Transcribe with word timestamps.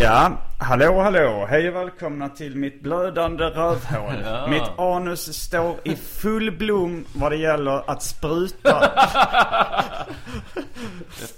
Ja, 0.00 0.38
hallå 0.58 1.00
hallå. 1.02 1.46
Hej 1.50 1.68
och 1.68 1.74
välkomna 1.74 2.28
till 2.28 2.56
mitt 2.56 2.82
blödande 2.82 3.44
rövhål. 3.44 4.14
Ja. 4.24 4.46
Mitt 4.46 4.78
anus 4.78 5.42
står 5.42 5.76
i 5.84 5.96
full 5.96 6.58
blom 6.58 7.04
vad 7.14 7.32
det 7.32 7.36
gäller 7.36 7.90
att 7.90 8.02
spruta. 8.02 8.90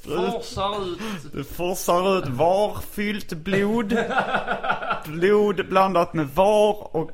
Forsar 0.04 0.92
ut. 0.92 1.00
Det 1.32 1.44
forsar 1.44 2.18
ut 2.18 2.28
varfyllt 2.28 3.32
blod. 3.32 3.98
Blod 5.06 5.68
blandat 5.68 6.14
med 6.14 6.28
var 6.28 6.96
och 6.96 7.10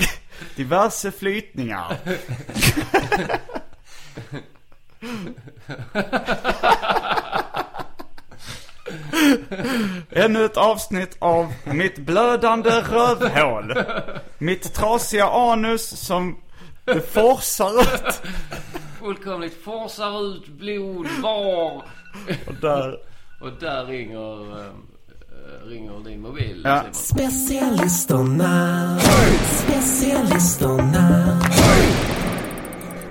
diverse 0.57 1.13
flytningar. 1.13 1.97
Ännu 10.11 10.45
ett 10.45 10.57
avsnitt 10.57 11.17
av 11.19 11.53
mitt 11.65 11.99
blödande 11.99 12.71
rövhål. 12.71 13.75
Mitt 14.39 14.75
trasiga 14.75 15.27
anus 15.27 16.07
som 16.07 16.37
det 16.85 17.13
forsar 17.13 17.81
ut. 17.83 18.23
Fullkomligt 19.01 19.65
forsar 19.65 20.25
ut 20.27 20.49
blod 20.49 21.07
var. 21.23 21.73
Och 22.47 22.55
där, 22.61 22.97
Och 23.43 23.53
där 23.61 23.85
ringer, 23.85 24.59
eh, 24.61 24.67
ringer 25.69 26.05
din 26.05 26.21
mobil 26.21 26.63
Ja. 26.65 26.81
Simon. 26.93 26.95
Specialisterna, 26.95 28.99
specialisterna. 29.45 31.39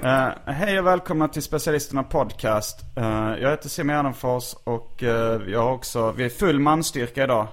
Eh, 0.04 0.30
hej 0.46 0.80
och 0.80 0.86
välkomna 0.88 1.28
till 1.28 1.44
Specialisterna 1.44 2.04
Podcast. 2.04 2.80
Eh, 2.98 3.36
jag 3.42 3.50
heter 3.50 3.70
Simon 3.70 3.96
Gärdenfors 3.96 4.54
och 4.64 5.04
uh, 5.04 5.10
jag 5.52 5.62
har 5.62 5.72
också, 5.72 6.12
vi 6.12 6.26
är 6.26 6.30
full 6.30 6.60
manstyrka 6.60 7.24
idag. 7.24 7.48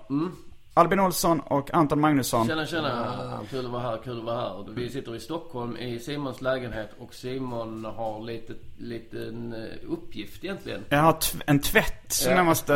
Albin 0.74 1.00
Olsson 1.00 1.40
och 1.40 1.74
Anton 1.74 2.00
Magnusson. 2.00 2.46
Tjena 2.46 2.66
tjena, 2.66 3.40
kul 3.50 3.66
att 3.66 3.72
vara 3.72 3.82
här, 3.82 3.98
kul 4.04 4.18
att 4.18 4.24
vara 4.24 4.36
här. 4.40 4.64
Vi 4.74 4.90
sitter 4.90 5.16
i 5.16 5.20
Stockholm 5.20 5.76
i 5.76 5.98
Simons 5.98 6.40
lägenhet 6.40 6.90
och 6.98 7.14
Simon 7.14 7.84
har 7.84 8.20
lite, 8.22 8.52
liten 8.78 9.52
eh, 9.52 9.90
uppgift 9.92 10.44
egentligen. 10.44 10.84
Jag 10.88 10.98
har 10.98 11.16
en 11.46 11.60
tvätt 11.60 12.04
som 12.12 12.32
Ja. 12.32 12.36
jag, 12.38 12.46
måste, 12.46 12.72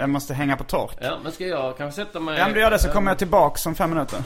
jag 0.00 0.10
måste 0.10 0.34
hänga 0.34 0.56
på 0.56 0.64
tork. 0.64 0.96
Ja, 1.00 1.18
men 1.22 1.32
ska 1.32 1.46
jag 1.46 1.76
kanske 1.76 2.04
sätta 2.04 2.20
mig... 2.20 2.38
Ja 2.38 2.44
men 2.44 2.54
du 2.54 2.60
gör 2.60 2.70
det 2.70 2.78
så 2.78 2.88
kommer 2.88 3.10
jag 3.10 3.18
tillbaka 3.18 3.68
om 3.68 3.74
fem 3.74 3.90
minuter. 3.90 4.18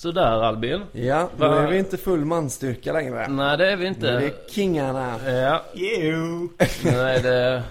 Sådär 0.00 0.42
Albin. 0.42 0.82
Ja, 0.92 1.28
Va? 1.36 1.62
är 1.62 1.66
vi 1.66 1.78
inte 1.78 1.96
full 1.96 2.24
manstyrka 2.24 2.92
längre. 2.92 3.28
Nej 3.28 3.56
det 3.56 3.72
är 3.72 3.76
vi 3.76 3.82
Nu 3.82 3.86
är 3.86 3.88
inte. 3.88 4.10
det 4.10 4.50
kingarna. 4.50 5.30
Ja, 5.30 5.62
You. 5.74 6.48
nu 6.84 7.00
är 7.00 7.22
det 7.22 7.62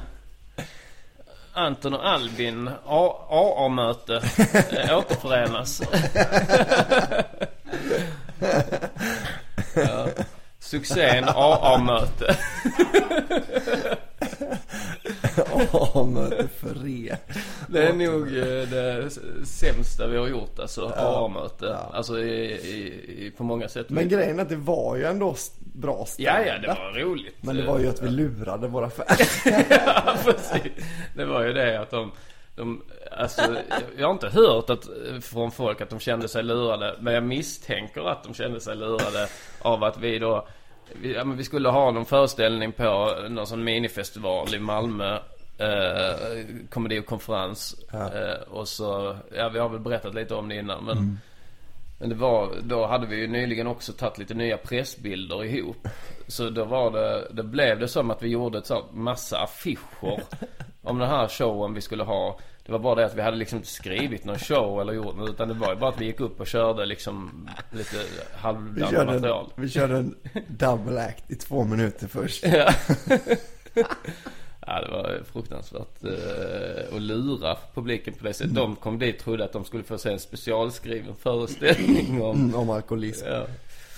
Anton 1.53 1.93
och 1.93 2.07
Albin 2.09 2.67
A- 2.85 3.15
AA-möte 3.29 4.13
återförenas. 4.97 5.81
ja. 9.75 10.07
Succén 10.59 11.23
AA-möte. 11.27 12.35
Åh, 15.73 16.07
möte 16.07 16.47
för 16.47 16.87
er. 16.87 17.17
Det 17.67 17.87
är 17.87 17.93
nog 17.93 18.37
eh, 18.37 18.69
det 18.69 19.09
sämsta 19.45 20.07
vi 20.07 20.17
har 20.17 20.27
gjort 20.27 20.59
alltså, 20.59 20.93
AA-möte. 20.97 21.65
Ja. 21.65 21.91
Alltså 21.93 22.19
i, 22.19 22.51
i, 22.51 23.25
i, 23.25 23.31
på 23.37 23.43
många 23.43 23.67
sätt. 23.67 23.89
Men 23.89 24.09
grejen 24.09 24.39
är 24.39 24.43
att 24.43 24.49
det 24.49 24.55
var 24.55 24.95
ju 24.95 25.05
ändå 25.05 25.35
bra 25.59 26.07
Ja, 26.17 26.41
ja, 26.45 26.57
det 26.57 26.67
var 26.67 26.99
roligt. 26.99 27.35
Men 27.41 27.55
det 27.55 27.65
var 27.65 27.79
ju 27.79 27.89
att 27.89 28.01
vi 28.01 28.09
lurade 28.09 28.67
våra 28.67 28.89
fans. 28.89 29.45
ja, 29.69 30.15
precis. 30.25 30.85
Det 31.15 31.25
var 31.25 31.43
ju 31.43 31.53
det 31.53 31.79
att 31.79 31.91
de, 31.91 32.11
de 32.55 32.83
alltså, 33.11 33.41
jag 33.97 34.07
har 34.07 34.13
inte 34.13 34.29
hört 34.29 34.69
att, 34.69 34.89
från 35.21 35.51
folk 35.51 35.81
att 35.81 35.89
de 35.89 35.99
kände 35.99 36.27
sig 36.27 36.43
lurade. 36.43 36.95
Men 36.99 37.13
jag 37.13 37.23
misstänker 37.23 38.09
att 38.09 38.23
de 38.23 38.33
kände 38.33 38.59
sig 38.59 38.75
lurade 38.75 39.27
av 39.61 39.83
att 39.83 39.97
vi 39.97 40.19
då, 40.19 40.47
vi, 41.01 41.13
ja, 41.13 41.23
men 41.23 41.37
vi 41.37 41.43
skulle 41.43 41.69
ha 41.69 41.91
någon 41.91 42.05
föreställning 42.05 42.71
på 42.71 43.15
någon 43.29 43.47
sån 43.47 43.63
minifestival 43.63 44.55
i 44.55 44.59
Malmö. 44.59 45.19
Eh, 45.57 46.45
komedi 46.69 46.99
och 46.99 47.05
konferens. 47.05 47.75
Eh, 47.93 48.41
och 48.49 48.67
så, 48.67 49.15
ja 49.35 49.49
vi 49.49 49.59
har 49.59 49.69
väl 49.69 49.79
berättat 49.79 50.15
lite 50.15 50.35
om 50.35 50.49
det 50.49 50.55
innan 50.55 50.85
men 50.85 51.19
Men 51.99 52.09
det 52.09 52.15
var, 52.15 52.55
då 52.63 52.85
hade 52.85 53.07
vi 53.07 53.15
ju 53.15 53.27
nyligen 53.27 53.67
också 53.67 53.93
tagit 53.93 54.17
lite 54.17 54.33
nya 54.33 54.57
pressbilder 54.57 55.43
ihop. 55.43 55.87
Så 56.27 56.49
då 56.49 56.65
var 56.65 56.91
det, 56.91 57.27
det 57.31 57.43
blev 57.43 57.79
det 57.79 57.87
som 57.87 58.11
att 58.11 58.23
vi 58.23 58.27
gjorde 58.27 58.57
ett 58.57 58.65
sånt 58.65 58.93
massa 58.93 59.39
affischer 59.39 60.23
om 60.81 60.99
den 60.99 61.09
här 61.09 61.27
showen 61.27 61.73
vi 61.73 61.81
skulle 61.81 62.03
ha. 62.03 62.39
Det 62.69 62.73
var 62.73 62.79
bara 62.79 62.95
det 62.95 63.05
att 63.05 63.15
vi 63.15 63.21
hade 63.21 63.37
liksom 63.37 63.57
inte 63.57 63.69
skrivit 63.69 64.25
någon 64.25 64.39
show 64.39 64.81
eller 64.81 64.93
gjort 64.93 65.15
något 65.15 65.29
utan 65.29 65.47
det 65.47 65.53
var 65.53 65.73
ju 65.73 65.79
bara 65.79 65.89
att 65.89 66.01
vi 66.01 66.05
gick 66.05 66.19
upp 66.19 66.39
och 66.39 66.47
körde 66.47 66.85
liksom 66.85 67.49
lite 67.71 67.97
halvdant 68.33 68.93
en, 68.93 69.05
material. 69.05 69.53
vi 69.55 69.69
körde 69.69 69.97
en 69.97 70.15
double 70.47 71.01
act 71.05 71.31
i 71.31 71.35
två 71.35 71.63
minuter 71.63 72.07
först. 72.07 72.43
Ja. 72.43 72.73
ja, 74.67 74.81
det 74.81 74.91
var 74.91 75.23
fruktansvärt 75.31 76.03
eh, 76.03 76.95
att 76.95 77.01
lura 77.01 77.57
publiken 77.73 78.13
på 78.13 78.23
det 78.23 78.33
sättet. 78.33 78.55
De 78.55 78.75
kom 78.75 78.99
dit 78.99 79.15
och 79.15 79.23
trodde 79.23 79.43
att 79.43 79.53
de 79.53 79.65
skulle 79.65 79.83
få 79.83 79.97
se 79.97 80.11
en 80.11 80.19
specialskriven 80.19 81.15
föreställning 81.15 82.21
om... 82.21 82.37
Mm, 82.37 82.55
om 82.55 82.69
alkoholism. 82.69 83.25
Ja. 83.27 83.45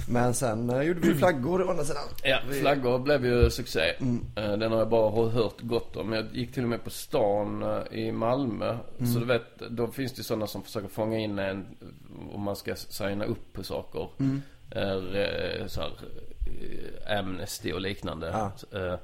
Men 0.10 0.34
sen 0.34 0.70
eh, 0.70 0.82
gjorde 0.82 1.00
vi 1.00 1.16
flaggor 1.16 1.62
å 1.62 1.70
andra 1.70 1.84
sidan. 1.84 2.04
Ja, 2.24 2.40
flaggor 2.62 3.00
blev 3.00 3.26
ju 3.26 3.50
succé. 3.50 3.94
Eh, 4.36 4.54
Den 4.58 4.72
har 4.72 4.80
jag 4.80 4.90
bara 4.90 5.30
hört 5.30 5.62
gott 5.62 5.96
om. 5.98 6.14
Jag 6.14 6.26
gick 6.36 6.54
till 6.54 6.64
och 6.64 6.70
med 6.70 6.84
på 6.84 6.90
stan 6.90 7.64
eh, 7.64 8.00
i 8.00 8.12
Malmö. 8.12 8.78
Så 9.14 9.20
du 9.20 9.26
vet, 9.26 9.60
då 9.70 9.88
finns 9.88 10.14
det 10.14 10.24
sådana 10.24 10.48
som 10.48 10.64
försöker 10.64 10.88
fånga 10.88 11.18
in 11.18 11.40
en 11.40 11.66
om 12.34 12.42
man 12.42 12.56
ska 12.56 12.76
signa 12.76 13.26
upp 13.26 13.54
på 13.54 13.64
saker. 13.64 14.08
Eh, 14.72 15.68
Så 15.68 15.82
här, 15.82 15.92
Amnesty 17.20 17.72
och 17.74 17.82
liknande. 17.82 18.28
Ja. 18.28 18.80
Eh, 18.80 18.96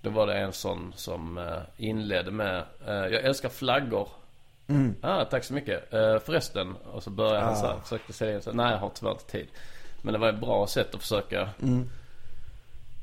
Då 0.00 0.10
var 0.10 0.26
det 0.26 0.34
en 0.34 0.52
sån 0.52 0.92
som 0.96 1.40
inledde 1.76 2.30
med 2.30 2.64
Jag 2.86 3.12
älskar 3.14 3.48
flaggor. 3.48 4.08
Mm. 4.66 4.94
Ah, 5.00 5.24
tack 5.24 5.44
så 5.44 5.54
mycket. 5.54 5.90
Förresten. 6.24 6.74
Och 6.92 7.02
så 7.02 7.10
började 7.10 7.40
han 7.40 7.56
så 7.56 7.66
här, 7.66 7.76
försökte 7.82 8.12
säga 8.12 8.40
Nej 8.52 8.70
jag 8.70 8.78
har 8.78 8.90
tyvärr 8.94 9.12
inte 9.12 9.24
tid. 9.30 9.46
Men 10.04 10.12
det 10.12 10.18
var 10.18 10.28
ett 10.28 10.40
bra 10.40 10.66
sätt 10.66 10.94
att 10.94 11.00
försöka. 11.00 11.40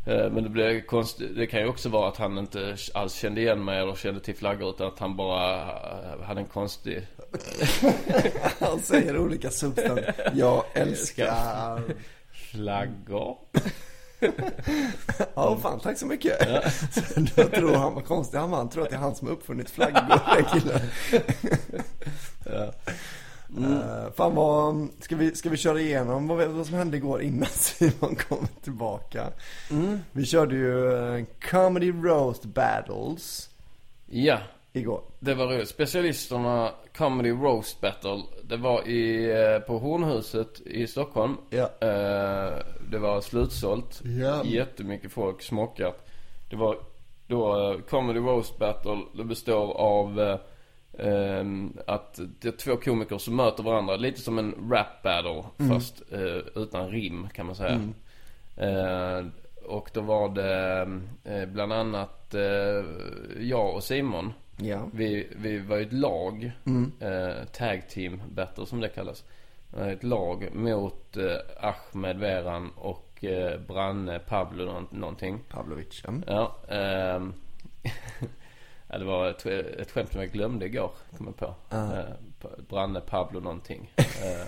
Eh, 0.06 0.30
Men 0.32 0.44
det 0.44 0.50
blev 0.50 0.82
konstigt. 0.82 1.36
Det 1.36 1.48
kan 1.48 1.60
ju 1.60 1.68
också 1.68 1.90
vara 1.90 2.08
att 2.10 2.18
han 2.18 2.38
inte 2.38 2.78
alls 2.94 3.14
kände 3.14 3.42
igen 3.42 3.66
mig 3.66 3.80
eller 3.80 3.96
kände 3.96 4.20
till 4.20 4.36
flaggor. 4.36 4.70
Utan 4.70 4.88
att 4.88 5.00
han 5.00 5.16
bara 5.18 5.62
eh, 5.62 6.22
hade 6.24 6.40
en 6.42 6.46
konstig 6.48 7.08
Han 8.60 8.80
säger 8.80 9.18
olika 9.18 9.50
substanser. 9.50 10.32
Jag 10.34 10.64
älskar... 10.74 11.82
flaggor. 12.32 13.38
Ja, 15.36 15.58
fan 15.62 15.80
tack 15.80 15.98
så 15.98 16.06
mycket. 16.06 16.38
Så 16.94 17.02
Då 17.36 17.44
tror 17.44 17.76
han 17.76 17.94
var 17.96 18.02
konstig. 18.02 18.38
Han, 18.38 18.54
han 18.54 18.70
tror 18.70 18.84
att 18.84 18.90
det 18.90 18.96
är 18.96 19.00
han 19.00 19.16
som 19.16 19.28
har 19.28 19.36
uppfunnit 19.36 19.70
flaggor, 19.70 20.20
den 20.36 20.46
killen. 20.62 20.80
Eh, 23.58 24.12
fan 24.16 24.36
vad, 24.36 24.88
ska 25.00 25.16
vi, 25.16 25.36
ska 25.36 25.50
vi 25.50 25.58
köra 25.58 25.80
igenom 25.80 26.28
vad, 26.28 26.48
vad 26.48 26.66
som 26.66 26.76
hände 26.76 26.98
igår 26.98 27.22
innan 27.22 27.46
Simon 27.52 28.16
kom 28.16 28.48
tillbaka? 28.64 29.28
Vi 30.12 30.26
körde 30.26 30.56
ju 30.56 30.94
eh, 31.18 31.26
Comedy 31.52 31.92
Roast 31.92 32.44
Battles 32.46 33.50
Ja. 34.10 34.38
igår. 34.74 35.02
Det 35.20 35.34
var 35.34 35.48
roligt. 35.48 35.70
Specialisterna 35.70 36.72
Comedy 36.98 37.30
Roast 37.32 37.82
Battle. 37.82 38.22
Det 38.44 38.58
var 38.58 38.88
i, 38.88 39.32
eh, 39.32 39.60
på 39.60 39.78
Hornhuset 39.80 40.62
i 40.66 40.88
Stockholm. 40.88 41.38
Ja. 41.50 41.70
Det 42.92 42.98
var 43.00 43.22
slutsålt. 43.22 44.02
Ja. 44.22 44.44
Jättemycket 44.46 45.12
folk, 45.12 45.42
smockat. 45.42 46.08
Det 46.50 46.56
var 46.56 46.78
då 47.28 47.78
Comedy 47.90 48.20
Roast 48.20 48.58
Battle. 48.60 48.98
Det 49.18 49.24
består 49.24 49.74
av 49.78 50.38
att 51.86 52.20
det 52.40 52.48
är 52.48 52.58
två 52.58 52.76
komiker 52.76 53.18
som 53.18 53.36
möter 53.36 53.64
varandra. 53.64 53.96
Lite 53.96 54.22
som 54.22 54.38
en 54.40 54.56
rap 54.72 55.04
battle. 55.04 55.44
Fast 55.70 56.02
eh, 56.12 56.62
utan 56.62 56.90
rim 56.90 57.28
kan 57.34 57.46
man 57.46 57.56
säga. 57.56 57.90
Eh, 58.58 59.26
och 59.66 59.90
då 59.94 60.02
var 60.02 60.30
det 60.30 60.82
eh, 61.24 61.46
bland 61.46 61.74
annat 61.74 62.34
eh, 62.34 62.86
jag 63.40 63.76
och 63.76 63.84
Simon. 63.84 64.34
Ja. 64.58 64.90
Vi, 64.94 65.28
vi 65.36 65.60
var 65.60 65.78
ju 65.78 65.84
ett 65.84 65.94
lag. 65.94 66.52
Eh, 67.00 67.46
tag 67.46 67.90
team 67.90 68.22
battle 68.30 68.66
som 68.66 68.80
det 68.80 68.90
kallas. 68.90 69.24
Ett 69.78 70.04
lag 70.04 70.50
mot 70.56 71.18
Ahmed 71.62 72.18
Veran 72.20 72.70
och 72.76 73.26
Branne 73.68 74.20
Pablo 74.20 74.66
nå- 74.66 74.88
någonting. 74.92 75.40
Pavlovic. 75.50 76.04
Ja. 76.28 76.56
Ja, 78.92 78.98
det 78.98 79.06
var 79.06 79.28
ett, 79.30 79.46
ett 79.46 79.92
skämt 79.92 80.12
som 80.12 80.22
jag 80.22 80.32
glömde 80.32 80.66
igår, 80.66 80.92
kom 81.18 81.26
jag 81.28 81.38
på. 81.38 81.56
Eh, 81.76 82.04
Pa- 82.42 82.62
Branne 82.70 83.02
Pablo 83.02 83.40
någonting. 83.40 83.92
Eh, 83.98 84.42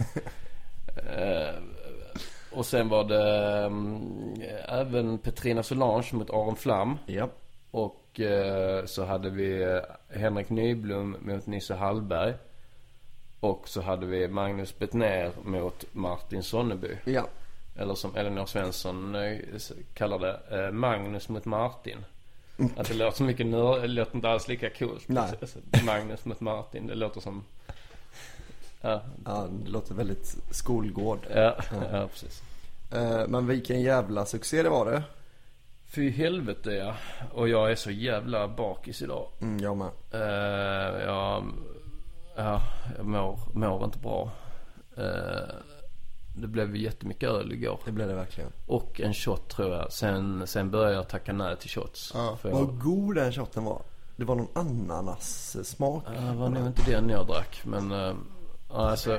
eh, 1.22 1.56
och 2.51 2.66
sen 2.66 2.90
var 2.90 3.04
det 3.04 3.57
mm, 3.66 4.42
även 4.68 5.18
Petrina 5.18 5.63
Solange 5.63 6.10
mot 6.13 6.30
Aron 6.30 6.56
Flam. 6.56 6.98
ja. 7.06 7.30
Och 7.72 8.19
eh, 8.19 8.86
så 8.86 9.06
hade 9.06 9.30
vi 9.30 9.81
Henrik 10.10 10.50
Nyblom 10.50 11.18
mot 11.22 11.45
Nisse 11.45 11.74
Hallberg. 11.75 12.34
Och 13.40 13.68
så 13.68 13.81
hade 13.81 14.06
vi 14.06 14.28
Magnus 14.28 14.80
Bettner 14.80 15.31
mot 15.44 15.86
Martin 15.92 16.44
Sonneby. 16.44 16.98
Ja. 17.06 17.28
Eller 17.75 17.95
som 17.95 18.16
Elinor 18.16 18.45
Svensson 18.45 19.16
kallar 19.94 20.19
det, 20.19 20.72
Magnus 20.72 21.30
mot 21.30 21.45
Martin. 21.45 22.06
Att 22.77 22.88
det 22.88 22.94
låter 22.94 23.17
så 23.17 23.23
mycket 23.23 23.45
nörd, 23.45 23.81
det 23.81 23.88
låter 23.88 24.15
inte 24.15 24.29
alls 24.29 24.47
lika 24.47 24.69
coolt. 24.69 25.07
Nej. 25.07 25.31
Alltså, 25.41 25.59
Magnus 25.85 26.25
mot 26.25 26.39
Martin, 26.39 26.88
det 26.88 26.95
låter 26.95 27.21
som... 27.21 27.44
Ja, 28.81 29.01
ja, 29.25 29.47
det 29.63 29.69
låter 29.69 29.94
väldigt 29.95 30.35
skolgård. 30.51 31.19
ja, 31.35 31.55
ja 31.91 32.07
precis. 32.07 32.41
Eh, 32.91 33.27
Men 33.27 33.47
vilken 33.47 33.81
jävla 33.81 34.25
succé 34.25 34.63
det 34.63 34.69
var 34.69 34.85
det. 34.91 35.03
Fy 35.88 36.09
helvete 36.09 36.71
ja. 36.71 36.95
Och 37.33 37.50
jag 37.50 37.71
är 37.71 37.75
så 37.75 37.91
jävla 37.91 38.47
bakis 38.47 39.01
idag. 39.01 39.27
Mm, 39.41 39.59
jag 39.59 39.77
med. 39.77 39.89
Uh, 40.13 41.01
jag, 41.03 41.44
ja, 42.35 42.61
jag 42.97 43.06
mår, 43.06 43.39
mår 43.53 43.85
inte 43.85 43.97
bra. 43.97 44.31
Eh, 44.97 45.56
det 46.33 46.47
blev 46.47 46.75
jättemycket 46.75 47.30
öl 47.30 47.51
igår. 47.51 47.80
Det 47.85 47.91
blev 47.91 48.07
det 48.07 48.13
verkligen. 48.13 48.51
Och 48.65 49.01
en 49.01 49.13
shot 49.13 49.50
tror 49.50 49.75
jag. 49.75 49.91
Sen, 49.91 50.47
sen 50.47 50.71
började 50.71 50.95
jag 50.95 51.07
tacka 51.07 51.33
nej 51.33 51.57
till 51.57 51.69
shots. 51.69 52.12
För 52.12 52.50
jag, 52.50 52.56
Vad 52.56 52.80
god 52.80 53.15
den 53.15 53.31
shotten 53.31 53.63
var. 53.63 53.81
Det 54.15 54.25
var 54.25 54.35
någon 54.35 54.47
ananas-smak. 54.53 56.03
Ja, 56.06 56.21
det 56.21 56.38
var 56.38 56.50
nog 56.50 56.68
inte 56.68 56.91
den 56.91 57.09
jag 57.09 57.27
drack. 57.27 57.62
Men 57.63 57.91
uh, 57.91 58.15
alltså. 58.69 59.18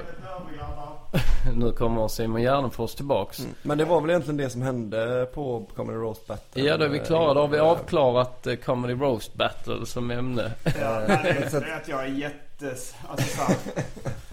nu 1.55 1.73
kommer 1.73 2.09
Simon 2.09 2.43
Gärdenfors 2.43 2.95
tillbaks. 2.95 3.47
Men 3.63 3.79
det 3.79 3.85
var 3.85 4.01
väl 4.01 4.11
egentligen 4.11 4.37
det 4.37 4.51
som 4.51 4.63
hände 4.63 5.29
på 5.35 5.67
Comedy 5.77 5.99
Roast 5.99 6.27
Battle. 6.27 6.63
Ja, 6.63 6.77
då 6.77 6.85
är 6.85 6.89
vi 6.89 6.99
klara. 6.99 7.35
Då 7.35 7.41
har 7.41 7.49
vi 7.49 7.59
avklarat 7.59 8.47
uh, 8.47 8.57
Comedy 8.57 8.95
Roast 8.95 9.35
Battle 9.35 9.87
som 9.87 10.11
ämne. 10.11 10.53
Ja, 10.65 11.05
nej, 11.09 11.21
det, 11.23 11.57
är, 11.57 11.61
det 11.61 11.67
är 11.67 11.77
att 11.77 11.89
jag 11.89 12.05
är 12.05 12.09
jättes... 12.09 12.95
Alltså 13.09 13.37
så 13.37 13.43
här, 13.43 13.57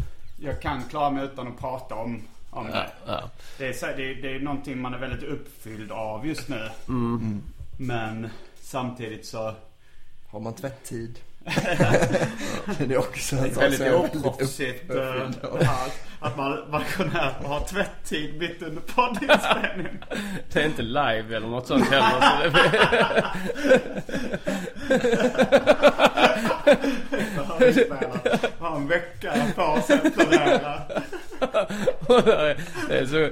Jag 0.43 0.61
kan 0.61 0.83
klara 0.83 1.09
mig 1.09 1.23
utan 1.23 1.47
att 1.47 1.59
prata 1.59 1.95
om, 1.95 2.21
om 2.51 2.67
det. 2.67 2.89
ja. 3.05 3.29
Det 3.57 3.67
är, 3.67 3.73
så 3.73 3.85
här, 3.85 3.97
det, 3.97 4.11
är, 4.11 4.15
det 4.15 4.35
är 4.35 4.39
någonting 4.39 4.81
man 4.81 4.93
är 4.93 4.97
väldigt 4.97 5.23
uppfylld 5.23 5.91
av 5.91 6.27
just 6.27 6.49
nu. 6.49 6.69
Mm. 6.87 7.41
Men 7.77 8.29
samtidigt 8.61 9.25
så... 9.25 9.53
Har 10.27 10.39
man 10.39 10.55
tvätttid? 10.55 11.19
det 12.77 12.93
är 12.93 12.97
också 12.97 13.35
en 13.35 13.43
Det 13.43 13.49
är 13.49 13.53
sak 13.53 13.63
väldigt 13.63 13.77
som 13.77 13.85
jag 13.85 13.95
är 13.95 14.01
väldigt 14.01 14.25
oproffsigt 14.25 14.89
uppfylld 14.89 15.37
eh, 15.43 15.67
här, 15.67 15.91
att 16.19 16.37
man, 16.37 16.59
man 16.71 16.83
och 17.43 17.49
har 17.49 17.67
tvätttid 17.67 18.39
mitt 18.39 18.61
under 18.61 18.81
poddinspelningen. 18.81 20.03
Det 20.53 20.61
är 20.61 20.65
inte 20.65 20.81
live 20.81 21.35
eller 21.35 21.47
något 21.47 21.67
sånt 21.67 21.87
heller. 21.89 22.51
Så 27.35 27.55
det, 27.59 27.87
Har 28.59 28.75
en 28.75 28.87
vecka 28.87 29.33
på 29.55 29.81
sig 29.87 29.99
att 30.03 30.13
planera 30.13 30.81
så, 33.07 33.29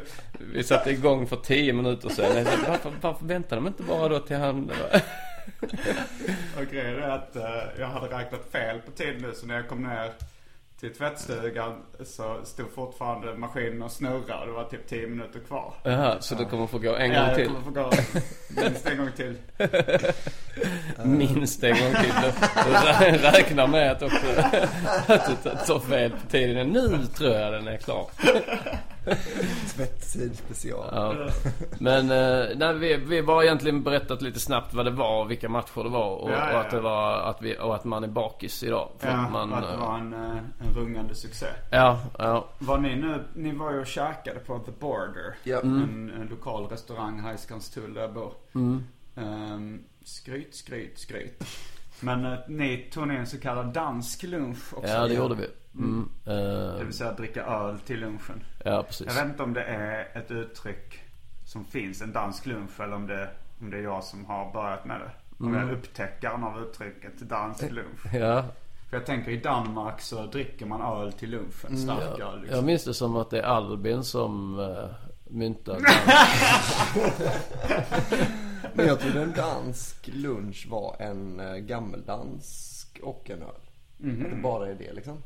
vi 0.53 0.63
satte 0.63 0.91
igång 0.91 1.27
för 1.27 1.35
10 1.35 1.73
minuter 1.73 2.09
sedan. 2.09 2.45
Så, 2.45 2.51
Varför, 2.67 2.91
varför 3.01 3.25
väntar 3.25 3.55
de 3.55 3.67
inte 3.67 3.83
bara 3.83 4.09
då 4.09 4.19
till 4.19 4.37
han... 4.37 4.71
Och 6.57 6.65
grejen 6.71 7.03
är 7.03 7.09
att 7.09 7.35
uh, 7.35 7.79
jag 7.79 7.87
hade 7.87 8.17
räknat 8.17 8.51
fel 8.51 8.79
på 8.79 8.91
tid 8.91 9.21
nu 9.21 9.33
så 9.33 9.45
när 9.45 9.55
jag 9.55 9.67
kom 9.67 9.83
ner 9.83 10.11
till 10.79 10.93
tvättstugan 10.95 11.81
så 12.05 12.39
stod 12.43 12.71
fortfarande 12.75 13.33
maskinen 13.33 13.81
och 13.81 13.91
snurrade 13.91 14.39
och 14.41 14.45
det 14.47 14.51
var 14.53 14.63
typ 14.63 14.87
10 14.87 15.07
minuter 15.07 15.39
kvar. 15.39 15.73
Jaha, 15.83 16.17
så 16.21 16.35
du 16.35 16.45
kommer 16.45 16.67
få 16.67 16.77
gå 16.77 16.95
en 16.95 17.11
Ja, 17.11 17.19
gång 17.19 17.27
jag 17.27 17.35
till. 17.35 17.45
kommer 17.47 17.61
få 17.61 17.69
gå 17.71 17.91
minst 18.61 18.87
en 18.87 18.97
gång 18.97 19.11
till. 19.15 19.35
Minst 21.03 21.63
en 21.63 21.69
gång 21.69 21.93
till. 22.03 22.13
Du, 22.21 22.31
du 22.65 22.71
rä- 22.77 23.31
räknar 23.31 23.67
med 23.67 23.91
att 23.91 24.01
också 24.01 24.25
att 25.07 25.43
du 25.43 25.49
tar 25.67 25.79
fel 25.79 26.11
på 26.11 26.27
tiden. 26.31 26.67
Nu 26.67 27.05
tror 27.17 27.31
jag 27.35 27.53
den 27.53 27.67
är 27.67 27.77
klar. 27.77 28.07
Tvätttid 29.75 30.37
special. 30.37 30.85
Ja. 30.91 31.29
Men 31.79 32.11
eh, 32.11 32.57
nej, 32.57 32.73
vi, 32.73 32.97
vi 32.97 33.23
bara 33.23 33.43
egentligen 33.43 33.83
berättat 33.83 34.21
lite 34.21 34.39
snabbt 34.39 34.73
vad 34.73 34.85
det 34.85 34.91
var 34.91 35.21
och 35.23 35.31
vilka 35.31 35.49
matcher 35.49 35.83
det 35.83 35.89
var. 35.89 36.15
Och, 36.15 36.29
Ja, 36.29 36.35
ja, 36.35 36.53
och 36.53 36.59
att 36.59 36.71
det 36.71 36.79
var 36.79 37.13
att 37.21 37.41
vi, 37.41 37.57
och 37.59 37.75
att 37.75 37.83
man 37.83 38.03
är 38.03 38.07
bakis 38.07 38.63
idag. 38.63 38.89
För 38.97 39.07
Ja, 39.07 39.13
att 39.17 39.31
man, 39.31 39.53
att 39.53 39.71
det 39.71 39.77
var 39.77 39.97
en, 39.97 40.13
eh, 40.13 40.37
en 40.67 40.73
rungande 40.75 41.15
succé. 41.15 41.45
ja, 41.71 41.99
ja. 42.17 42.45
Var 42.59 42.77
ni 42.77 42.95
nu, 42.95 43.23
ni 43.33 43.51
var 43.55 43.71
ju 43.73 43.79
och 43.79 43.87
käkade 43.87 44.39
på 44.39 44.59
The 44.59 44.71
Border. 44.71 45.35
Ja. 45.43 45.59
En, 45.61 46.11
en 46.21 46.27
lokal 46.29 46.67
restaurang 46.67 47.19
här 47.19 47.33
i 47.33 47.37
Skanstull 47.37 47.93
där 47.93 48.01
jag 48.01 48.13
bor. 48.13 48.33
Um, 49.15 49.83
skryt, 50.03 50.55
skryt, 50.55 50.99
skryt. 50.99 51.43
Men 51.99 52.25
eh, 52.25 52.39
ni 52.47 52.89
tog 52.93 53.07
ner 53.07 53.15
en 53.19 53.27
så 53.27 53.39
kallad 53.39 53.73
dansk 53.73 54.23
lunch 54.23 54.73
också. 54.73 54.89
ja, 54.91 55.07
det 55.07 55.13
gjorde 55.13 55.35
vi. 55.35 55.47
Mm, 55.79 56.09
eh, 56.25 56.33
Det 56.77 56.83
vill 56.83 56.93
säga 56.93 57.11
dricka 57.13 57.43
öl 57.45 57.79
till 57.79 57.99
lunchen. 57.99 58.43
ja, 58.65 58.83
precis. 58.83 59.07
Jag 59.07 59.13
vet 59.13 59.25
inte 59.25 59.43
om 59.43 59.53
det 59.53 59.63
är 59.63 60.17
ett 60.17 60.31
uttryck 60.31 60.99
som 61.45 61.65
finns, 61.65 62.01
en 62.01 62.11
dansk 62.11 62.45
lunch, 62.45 62.79
eller 62.79 62.95
om 62.95 63.07
det, 63.07 63.29
om 63.61 63.69
det 63.69 63.77
är 63.77 63.81
jag 63.81 64.03
som 64.03 64.25
har 64.25 64.53
börjat 64.53 64.85
med 64.85 64.99
det. 64.99 65.11
Om 65.45 65.53
jag 65.53 65.63
är 65.63 65.71
upptäckaren 65.71 66.43
av 66.43 66.61
uttrycket 66.63 67.19
dansk 67.19 67.71
lunch. 67.71 68.13
Ja, 68.13 68.45
För 68.89 68.97
jag 68.97 69.05
tänker 69.05 69.31
i 69.31 69.37
Danmark 69.39 70.01
så 70.01 70.25
dricker 70.25 70.65
man 70.65 70.81
öl 70.81 71.13
till 71.13 71.29
lunchen, 71.29 71.77
stark 71.77 72.01
öl 72.01 72.15
jag 72.19 72.41
liksom. 72.41 72.65
minns 72.65 72.83
det 72.83 72.93
som 72.93 73.15
att 73.15 73.29
det 73.29 73.39
är 73.39 73.43
Albin 73.43 74.03
som 74.03 74.59
uh, 74.59 74.85
myntade 75.27 75.79
Men 78.73 78.87
jag 78.87 78.99
trodde 78.99 79.21
en 79.21 79.31
dansk 79.33 80.07
lunch 80.13 80.67
var 80.69 80.95
en 80.99 81.39
eh, 81.39 81.55
gammeldansk 81.55 82.99
och 83.03 83.29
en 83.29 83.41
öl. 83.41 83.47
Mhm. 83.97 84.25
Att 84.25 84.31
det 84.31 84.37
bara 84.37 84.69
är 84.69 84.75
det 84.75 84.93
liksom. 84.93 85.23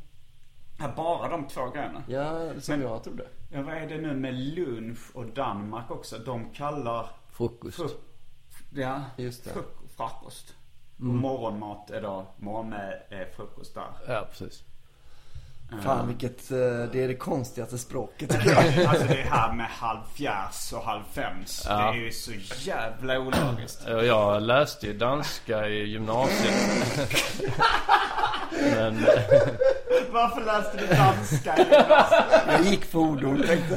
Ja, 0.78 0.88
bara 0.96 1.28
de 1.28 1.48
två 1.48 1.66
grejerna. 1.70 2.02
Ja, 2.08 2.60
som 2.60 2.74
Men- 2.78 2.88
jag 2.88 3.04
trodde. 3.04 3.26
Ja, 3.52 3.62
vad 3.62 3.74
är 3.74 3.86
det 3.88 3.98
nu 3.98 4.14
med 4.14 4.34
lunch 4.34 4.98
och 5.16 5.26
Danmark 5.26 5.90
också? 5.90 6.18
De 6.18 6.50
kallar 6.50 7.08
frukost. 7.32 7.78
fruk- 7.78 8.00
ja, 8.74 9.00
Just 9.16 9.44
det. 9.44 9.50
fruk- 9.50 9.96
frukost. 9.96 10.54
Och 10.98 11.04
morgonmat 11.04 11.90
är 11.90 12.02
då, 12.02 12.26
morgon 12.36 12.68
med 12.70 13.02
är 13.08 13.24
frukost 13.36 13.74
där. 13.74 13.84
Ja, 14.08 14.26
precis. 14.30 14.62
Fan 15.82 16.08
vilket, 16.08 16.50
eh, 16.50 16.56
det 16.92 17.04
är 17.04 17.08
det 17.08 17.14
konstigaste 17.16 17.78
språket. 17.78 18.34
Alltså 18.88 19.06
det 19.06 19.26
här 19.30 19.52
med 19.52 19.66
halv 19.66 20.00
fjärs 20.14 20.72
och 20.72 20.82
halv 20.84 21.02
fems. 21.12 21.62
Det 21.64 21.70
är 21.70 21.94
ju 21.94 22.12
så 22.12 22.32
jävla 22.70 23.18
ologiskt. 23.18 23.82
Jag 23.88 24.42
läste 24.42 24.86
ju 24.86 24.98
danska 24.98 25.68
i 25.68 25.84
gymnasiet. 25.88 27.10
Men 28.74 29.06
Varför 30.12 30.44
läste 30.44 30.76
du 30.78 30.86
danska? 30.86 31.54
Jag 32.48 32.62
gick 32.64 32.84
fordon 32.84 33.42
tänkte, 33.46 33.74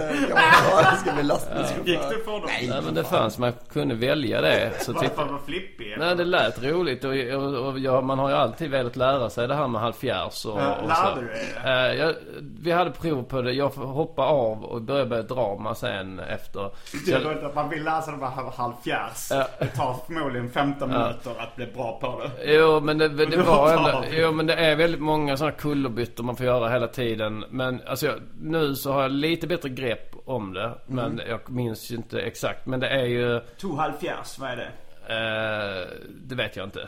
ta 0.72 0.92
det 0.92 0.98
ska 0.98 1.12
bli 1.14 1.24
lastbilschaufför. 1.24 1.86
Gick 1.86 2.00
du 2.10 2.24
för 2.24 2.32
dem? 2.32 2.50
nej, 2.70 2.82
men 2.86 2.94
det 2.94 3.04
fanns, 3.04 3.38
man 3.38 3.54
kunde 3.74 3.96
välja 3.96 4.42
det. 4.42 4.72
Så 4.80 4.94
Varför 4.94 5.08
tyckte, 5.08 5.24
var 5.24 5.40
flippig? 5.46 5.96
nej, 6.00 6.16
det 6.16 6.26
lät 6.26 6.64
roligt 6.64 7.04
och, 7.04 7.12
och, 7.14 7.68
och 7.68 7.80
ja, 7.80 8.02
man 8.02 8.20
har 8.20 8.30
ju 8.30 8.36
alltid 8.36 8.72
velat 8.72 8.96
lära 8.96 9.30
sig 9.30 9.48
det 9.48 9.56
här 9.56 9.68
med 9.68 9.82
halvfjärs 9.82 10.46
och, 10.46 10.60
Ja, 10.62 10.76
och 10.76 10.88
lärde 10.88 11.16
så. 11.16 11.22
du 11.22 11.28
dig 11.28 11.46
det? 11.64 11.70
Eh, 11.70 11.94
jag, 12.00 12.14
vi 12.62 12.72
hade 12.72 12.92
prov 12.92 13.24
på 13.24 13.42
det. 13.42 13.52
Jag 13.52 13.70
hoppade 13.70 14.28
av 14.28 14.64
och 14.64 14.82
började 14.82 15.10
med 15.10 15.26
drama 15.26 15.76
sen 15.76 16.20
efter. 16.20 16.62
Det 17.06 17.12
jag, 17.12 17.20
var 17.22 17.32
inte 17.32 17.46
att 17.46 17.56
man 17.56 17.70
vill 17.70 17.84
läsa 17.84 18.12
det 18.12 18.18
bara 18.18 18.30
halv 18.58 18.74
fjärs. 18.84 19.28
Ja. 19.30 19.48
Det 19.60 19.66
tar 19.68 19.96
förmodligen 20.06 20.50
15 20.52 20.90
minuter 20.90 21.32
att 21.38 21.56
bli 21.56 21.66
bra 21.66 21.98
på 22.02 22.22
det. 22.22 22.54
Jo 22.54 22.80
men 22.80 22.98
det, 22.98 23.08
det 23.08 23.38
var 23.38 23.74
ändå, 23.74 24.04
jo 24.12 24.32
men 24.32 24.46
det 24.48 24.54
är 24.54 24.76
väldigt 24.76 25.02
många 25.02 25.38
sådana 25.38 25.56
kullerbyttor 25.56 26.07
man 26.18 26.36
får 26.36 26.46
göra 26.46 26.70
hela 26.70 26.88
tiden. 26.88 27.46
Men 27.50 27.82
alltså 27.88 28.06
jag, 28.06 28.16
nu 28.42 28.76
så 28.76 28.92
har 28.92 29.02
jag 29.02 29.12
lite 29.12 29.48
bättre 29.48 29.70
grepp 29.70 30.16
om 30.26 30.54
det. 30.54 30.72
Men 30.88 31.06
Mm. 31.14 31.28
jag 31.30 31.50
minns 31.50 31.92
ju 31.92 31.96
inte 31.96 32.20
exakt. 32.22 32.66
Men 32.66 32.80
det 32.80 32.88
är 32.90 33.06
ju, 33.06 33.40
To 33.58 33.76
halv 33.76 33.94
fjärs, 33.94 34.40
vad 34.40 34.50
är 34.50 34.56
det? 34.56 34.70
eh, 35.14 35.88
det 36.26 36.36
vet 36.36 36.56
jag 36.56 36.64
inte. 36.68 36.88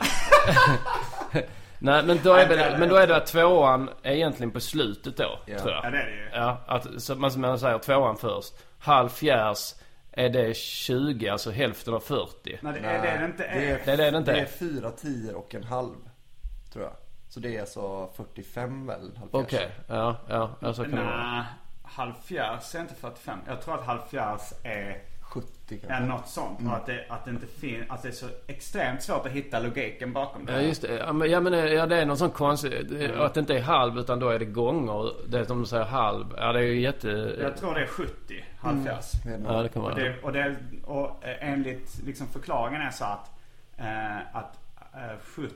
Nej 1.78 2.02
men 2.06 2.18
då 2.24 2.34
är 2.34 2.48
det, 2.48 2.76
men 2.78 2.88
då 2.88 2.96
är 2.96 3.06
det 3.06 3.16
att 3.16 3.26
tvåan 3.26 3.90
är 4.02 4.12
egentligen 4.12 4.50
på 4.50 4.60
slutet 4.60 5.16
då, 5.16 5.38
Ja. 5.46 5.58
tror 5.58 5.70
jag. 5.72 5.84
Ja 5.84 5.90
det 5.90 5.96
är 5.98 6.06
det 6.06 6.12
ju. 6.12 6.28
Ja, 6.32 6.64
att, 6.66 7.02
så 7.02 7.14
man, 7.14 7.30
man 7.36 7.58
säger 7.58 7.78
tvåan 7.78 8.16
först. 8.16 8.54
Halv 8.78 9.08
fjärs 9.08 9.74
är 10.12 10.28
det 10.28 10.56
20, 10.56 11.28
alltså 11.28 11.50
hälften 11.50 11.94
av 11.94 12.00
40. 12.00 12.58
Nej 12.62 12.72
det 12.82 12.88
är 12.88 13.18
det 13.20 13.24
inte 13.26 13.44
är. 13.44 13.60
Det 13.60 13.66
är, 13.92 13.96
Det 13.96 14.04
är 14.06 14.12
det 14.12 14.18
inte 14.18 14.32
det 14.32 14.38
är. 14.38 14.42
är 14.42 14.46
fyra 14.46 14.90
tior 14.90 15.34
och 15.34 15.54
en 15.54 15.64
halv. 15.64 15.94
Tror 16.72 16.84
jag. 16.84 16.92
Så 17.30 17.40
det 17.40 17.56
är 17.56 17.60
alltså 17.60 18.08
45 18.16 18.86
väl? 18.86 18.98
halvfjerds. 19.18 19.32
Okej, 19.32 19.70
ja, 19.86 20.16
ja, 20.28 20.50
ja 20.60 20.72
så 20.74 20.82
kan. 20.84 20.92
Nej, 20.92 21.44
halv 21.82 22.12
fjärs 22.24 22.74
är 22.74 22.80
inte 22.80 22.94
45. 22.94 23.38
Jag 23.46 23.62
tror 23.62 23.74
att 23.74 23.84
halv 23.86 24.00
fjärs 24.10 24.52
är 24.64 24.98
70 25.20 25.46
Ja, 25.68 25.76
kanske. 25.88 26.04
något 26.06 26.28
sånt. 26.28 26.60
Och 26.66 26.76
att 26.76 26.86
det, 26.86 27.06
att 27.08 27.24
det 27.24 27.30
inte 27.30 27.46
finns, 27.46 27.90
att 27.90 28.02
det 28.02 28.08
är 28.08 28.12
så 28.12 28.26
extremt 28.46 29.02
svårt 29.02 29.26
att 29.26 29.32
hitta 29.32 29.60
logiken 29.60 30.12
bakom 30.12 30.46
det. 30.46 30.52
Ja 30.52 30.60
just 30.60 30.82
det. 30.82 30.94
Ja 30.98 31.12
men, 31.12 31.30
ja, 31.30 31.40
men 31.40 31.52
ja, 31.74 31.86
det 31.86 31.96
är 31.96 32.06
någon 32.06 32.16
sån 32.16 32.30
konstig... 32.30 32.86
det- 32.90 33.24
Att 33.24 33.34
det 33.34 33.40
inte 33.40 33.56
är 33.58 33.62
halv 33.62 33.98
utan 33.98 34.20
då 34.20 34.28
är 34.28 34.38
det 34.38 34.44
gånger. 34.44 35.12
Det 35.28 35.46
som 35.46 35.60
du 35.60 35.66
säger 35.66 35.84
halv. 35.84 36.26
Ja 36.36 36.52
det 36.52 36.58
är 36.58 36.62
ju 36.62 36.80
jätte... 36.80 37.36
Jag 37.40 37.56
tror 37.56 37.74
det 37.74 37.80
är 37.82 37.86
70, 37.86 38.44
halv 38.58 38.84
fjärs. 38.84 39.12
Det 39.24 39.30
är 39.34 39.38
nog- 39.38 39.52
Ja 39.52 39.62
det 39.62 39.68
kan 39.68 39.82
Och, 39.82 39.90
vara. 39.90 40.02
det, 40.02 40.20
och, 40.22 40.32
det, 40.32 40.56
och 40.84 41.24
eh, 41.24 41.48
enligt 41.52 41.98
liksom 42.06 42.26
förklaringen 42.26 42.80
är 42.82 42.90
så 42.90 43.04
att, 43.04 43.30
eh, 43.76 44.36
att 44.36 44.58
eh, 44.94 45.18
sjut, 45.36 45.54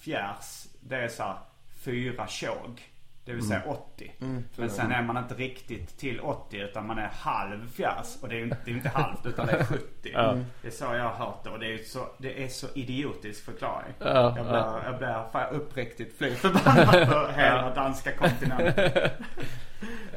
fjärs, 0.00 0.65
det 0.88 0.96
är 0.96 1.08
så 1.08 1.22
här 1.22 1.36
fyra 1.80 2.26
tjog. 2.26 2.92
Det 3.24 3.32
vill 3.32 3.48
säga 3.48 3.62
80. 3.66 4.12
Men 4.56 4.70
sen 4.70 4.92
är 4.92 5.02
man 5.02 5.16
inte 5.16 5.34
riktigt 5.34 5.98
till 5.98 6.20
80 6.20 6.56
utan 6.58 6.86
man 6.86 6.98
är 6.98 7.08
halv 7.08 7.70
fjärs. 7.72 8.16
Och 8.22 8.28
det 8.28 8.34
är 8.34 8.38
ju 8.38 8.44
inte, 8.44 8.56
det 8.64 8.70
är 8.70 8.74
inte 8.74 8.88
halvt 8.94 9.26
utan 9.26 9.46
det 9.46 9.52
är 9.52 9.64
70. 9.64 9.84
Det 10.02 10.68
är 10.68 10.70
så 10.70 10.84
jag 10.84 11.02
har 11.08 11.26
hört 11.26 11.44
det. 11.44 11.50
Och 11.50 11.58
det 11.58 11.74
är 11.74 11.78
så, 11.78 12.08
det 12.18 12.44
är 12.44 12.48
så 12.48 12.66
idiotisk 12.74 13.44
förklaring. 13.44 13.92
Ja, 13.98 14.36
jag, 14.36 14.46
blir, 14.46 14.84
jag 14.84 14.98
blir 14.98 15.48
uppriktigt 15.60 16.18
fly 16.18 16.34
förbannad 16.34 17.08
på 17.08 17.32
hela 17.40 17.74
danska 17.74 18.12
kontinenten. 18.16 19.10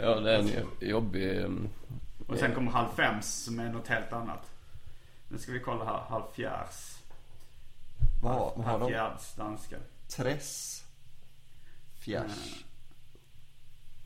Ja 0.01 0.15
det 0.19 0.35
är 0.35 0.39
en 0.39 0.49
jobbig... 0.89 1.37
um, 1.45 1.69
Och 2.27 2.37
sen 2.37 2.53
kommer 2.55 2.71
halv 2.71 2.87
fems 2.95 3.43
som 3.45 3.59
är 3.59 3.69
något 3.69 3.87
helt 3.87 4.13
annat. 4.13 4.49
Nu 5.27 5.37
ska 5.37 5.51
vi 5.51 5.59
kolla 5.59 5.85
här. 5.85 5.99
Halv 6.09 6.23
fjärs. 6.33 6.97
Vad 8.21 8.33
har, 8.33 8.51
har 8.55 8.63
Halv 8.63 8.79
de? 8.79 8.89
fjärds 8.89 9.35
danska. 9.35 9.75
Tress. 10.09 10.83
Fjärs. 11.99 12.63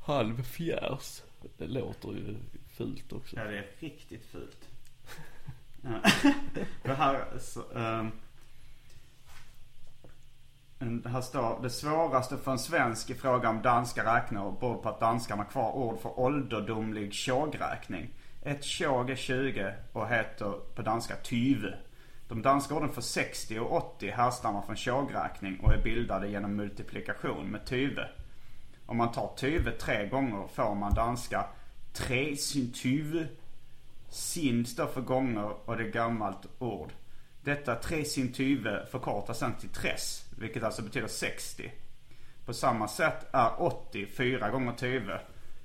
Halv 0.01 0.43
fjärs. 0.43 1.22
Det 1.57 1.67
låter 1.67 2.10
ju 2.10 2.36
fult 2.77 3.13
också. 3.13 3.36
Ja, 3.36 3.43
det 3.43 3.57
är 3.57 3.67
riktigt 3.79 4.25
fult. 4.25 4.69
Det 6.83 6.93
här 6.93 7.25
så, 7.39 7.63
en- 10.79 11.03
här 11.05 11.22
står 11.22 11.62
det 11.62 11.69
svåraste 11.69 12.38
för 12.38 12.51
en 12.51 12.60
svensk 12.60 13.10
i 13.10 13.13
fråga 13.13 13.50
om 13.50 13.62
danska 13.62 14.15
räknor 14.15 14.57
beror 14.60 14.77
på 14.77 14.89
att 14.89 15.00
danskarna 15.00 15.45
kvar 15.45 15.72
ord 15.72 16.00
för 16.00 16.19
ålderdomlig 16.19 17.13
tjogräkning. 17.13 18.10
Ett 18.41 18.63
tjog 18.63 19.10
är 19.10 19.15
20 19.15 19.74
och 19.93 20.10
heter 20.10 20.51
på 20.75 20.81
danska 20.81 21.15
tyve. 21.15 21.77
De 22.34 22.42
danska 22.42 22.75
orden 22.75 22.92
för 22.92 23.02
60 23.02 23.60
och 23.60 23.96
80 23.96 24.10
härstammar 24.10 24.62
från 24.62 24.75
tjogräkning 24.75 25.60
och 25.60 25.74
är 25.74 25.82
bildade 25.82 26.28
genom 26.28 26.56
multiplikation 26.56 27.48
med 27.48 27.66
tyve. 27.66 28.10
Om 28.86 28.98
man 28.98 29.12
tar 29.12 29.34
tyve 29.38 29.72
tre 29.72 30.08
gånger 30.08 30.48
får 30.48 30.75
man 30.75 30.94
danska 30.94 31.46
tre 31.94 32.36
sin 32.36 32.72
tyve. 32.72 33.28
Sin 34.10 34.66
står 34.66 34.88
för 34.88 35.02
gånger 35.02 35.70
och 35.70 35.78
det 35.78 35.84
är 35.84 35.90
gammalt 35.90 36.48
ord. 36.60 36.92
Detta 37.44 37.75
tre 37.75 38.06
sin 38.06 38.34
tyve 38.34 38.86
förkortas 38.92 39.40
sen 39.40 39.54
till 39.60 39.70
TRES 39.70 40.25
vilket 40.38 40.63
alltså 40.63 40.82
betyder 40.82 41.08
60. 41.08 41.72
På 42.46 42.54
samma 42.54 42.88
sätt 42.88 43.25
är 43.32 43.62
80 43.62 44.06
fyra 44.06 44.50
gånger 44.50 44.74
tyve, 44.74 45.22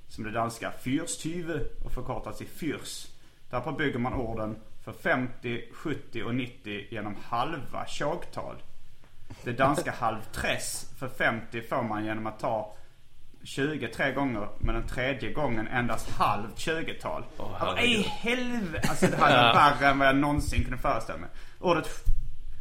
som 0.08 0.24
det 0.24 0.30
danska 0.30 0.72
fyrstyve 0.72 1.60
och 1.84 1.92
förkortas 1.92 2.38
till 2.38 2.48
fyrs. 2.48 3.06
Därpå 3.50 3.72
bygger 3.72 3.98
man 3.98 4.14
orden 4.14 4.56
för 4.92 5.02
50, 5.02 5.62
70 5.72 6.22
och 6.22 6.34
90 6.34 6.86
genom 6.90 7.16
halva 7.28 7.86
tjogtal. 7.86 8.56
Det 9.44 9.52
danska 9.52 9.92
halvtress 9.92 10.92
för 10.98 11.08
50 11.08 11.62
får 11.62 11.82
man 11.82 12.04
genom 12.04 12.26
att 12.26 12.38
ta 12.38 12.74
20 13.42 13.88
tre 13.88 14.12
gånger 14.12 14.48
men 14.58 14.74
den 14.74 14.86
tredje 14.86 15.32
gången 15.32 15.68
endast 15.68 16.10
halvt 16.10 16.56
20-tal. 16.56 17.24
alltså, 17.38 17.84
i 17.84 18.02
helvete! 18.02 18.88
Alltså 18.88 19.06
det 19.06 19.16
här 19.16 19.48
är 19.48 19.54
värre 19.80 19.90
än 19.90 19.98
vad 19.98 20.08
jag 20.08 20.16
någonsin 20.16 20.62
kunde 20.62 20.78
föreställa 20.78 21.18
mig. 21.18 21.30
Ordet, 21.58 21.88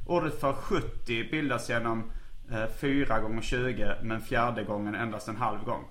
ordet 0.06 0.40
för 0.40 0.54
70 0.54 1.32
bildas 1.32 1.70
genom 1.70 2.12
eh, 2.52 2.66
4 2.80 3.20
gånger 3.20 3.42
20 3.42 3.96
men 4.02 4.22
fjärde 4.22 4.64
gången 4.64 4.96
endast 4.96 5.28
en 5.28 5.38
halv 5.38 5.64
gång. 5.64 5.84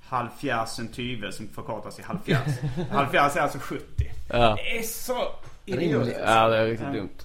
Halvfjärsen 0.00 0.88
tyve 0.88 1.32
som 1.32 1.48
förkortas 1.48 1.96
till 1.96 2.04
halvfjärs. 2.04 2.60
halvfjärs 2.90 3.36
är 3.36 3.40
alltså 3.40 3.58
70. 3.58 4.10
Ja. 4.28 4.54
Det 4.56 4.78
är 4.78 4.82
så 4.82 5.28
Rimligt. 5.66 6.16
Ja 6.26 6.48
det 6.48 6.56
är 6.56 6.66
riktigt 6.66 6.92
dumt. 6.92 7.18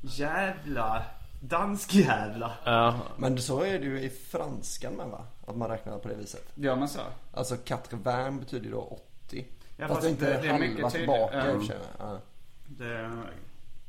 Jävla 0.00 1.02
danskjävla. 1.40 2.52
Ja. 2.64 3.00
Men 3.16 3.38
så 3.38 3.62
är 3.62 3.78
det 3.78 3.84
ju 3.84 4.00
i 4.00 4.10
franskan 4.10 4.92
med 4.92 5.06
va? 5.06 5.24
Att 5.46 5.56
man 5.56 5.68
räknar 5.70 5.98
på 5.98 6.08
det 6.08 6.14
viset. 6.14 6.52
Gör 6.54 6.76
man 6.76 6.88
så? 6.88 7.00
Alltså 7.34 7.56
quatre 7.56 7.96
betyder 8.40 8.64
ju 8.64 8.70
då 8.70 8.98
80. 9.26 9.46
Ja, 9.76 9.88
fast, 9.88 10.00
fast 10.00 10.10
inte 10.10 10.32
det- 10.32 10.42
det 10.42 10.48
är 10.48 10.58
mycket 10.58 10.74
halva 10.74 10.90
tillbaka 10.90 11.50
i 11.50 11.56
och 11.56 11.60
för 11.60 11.66
sig. 11.66 11.76
Ja. 11.98 12.20
Det... 12.66 13.10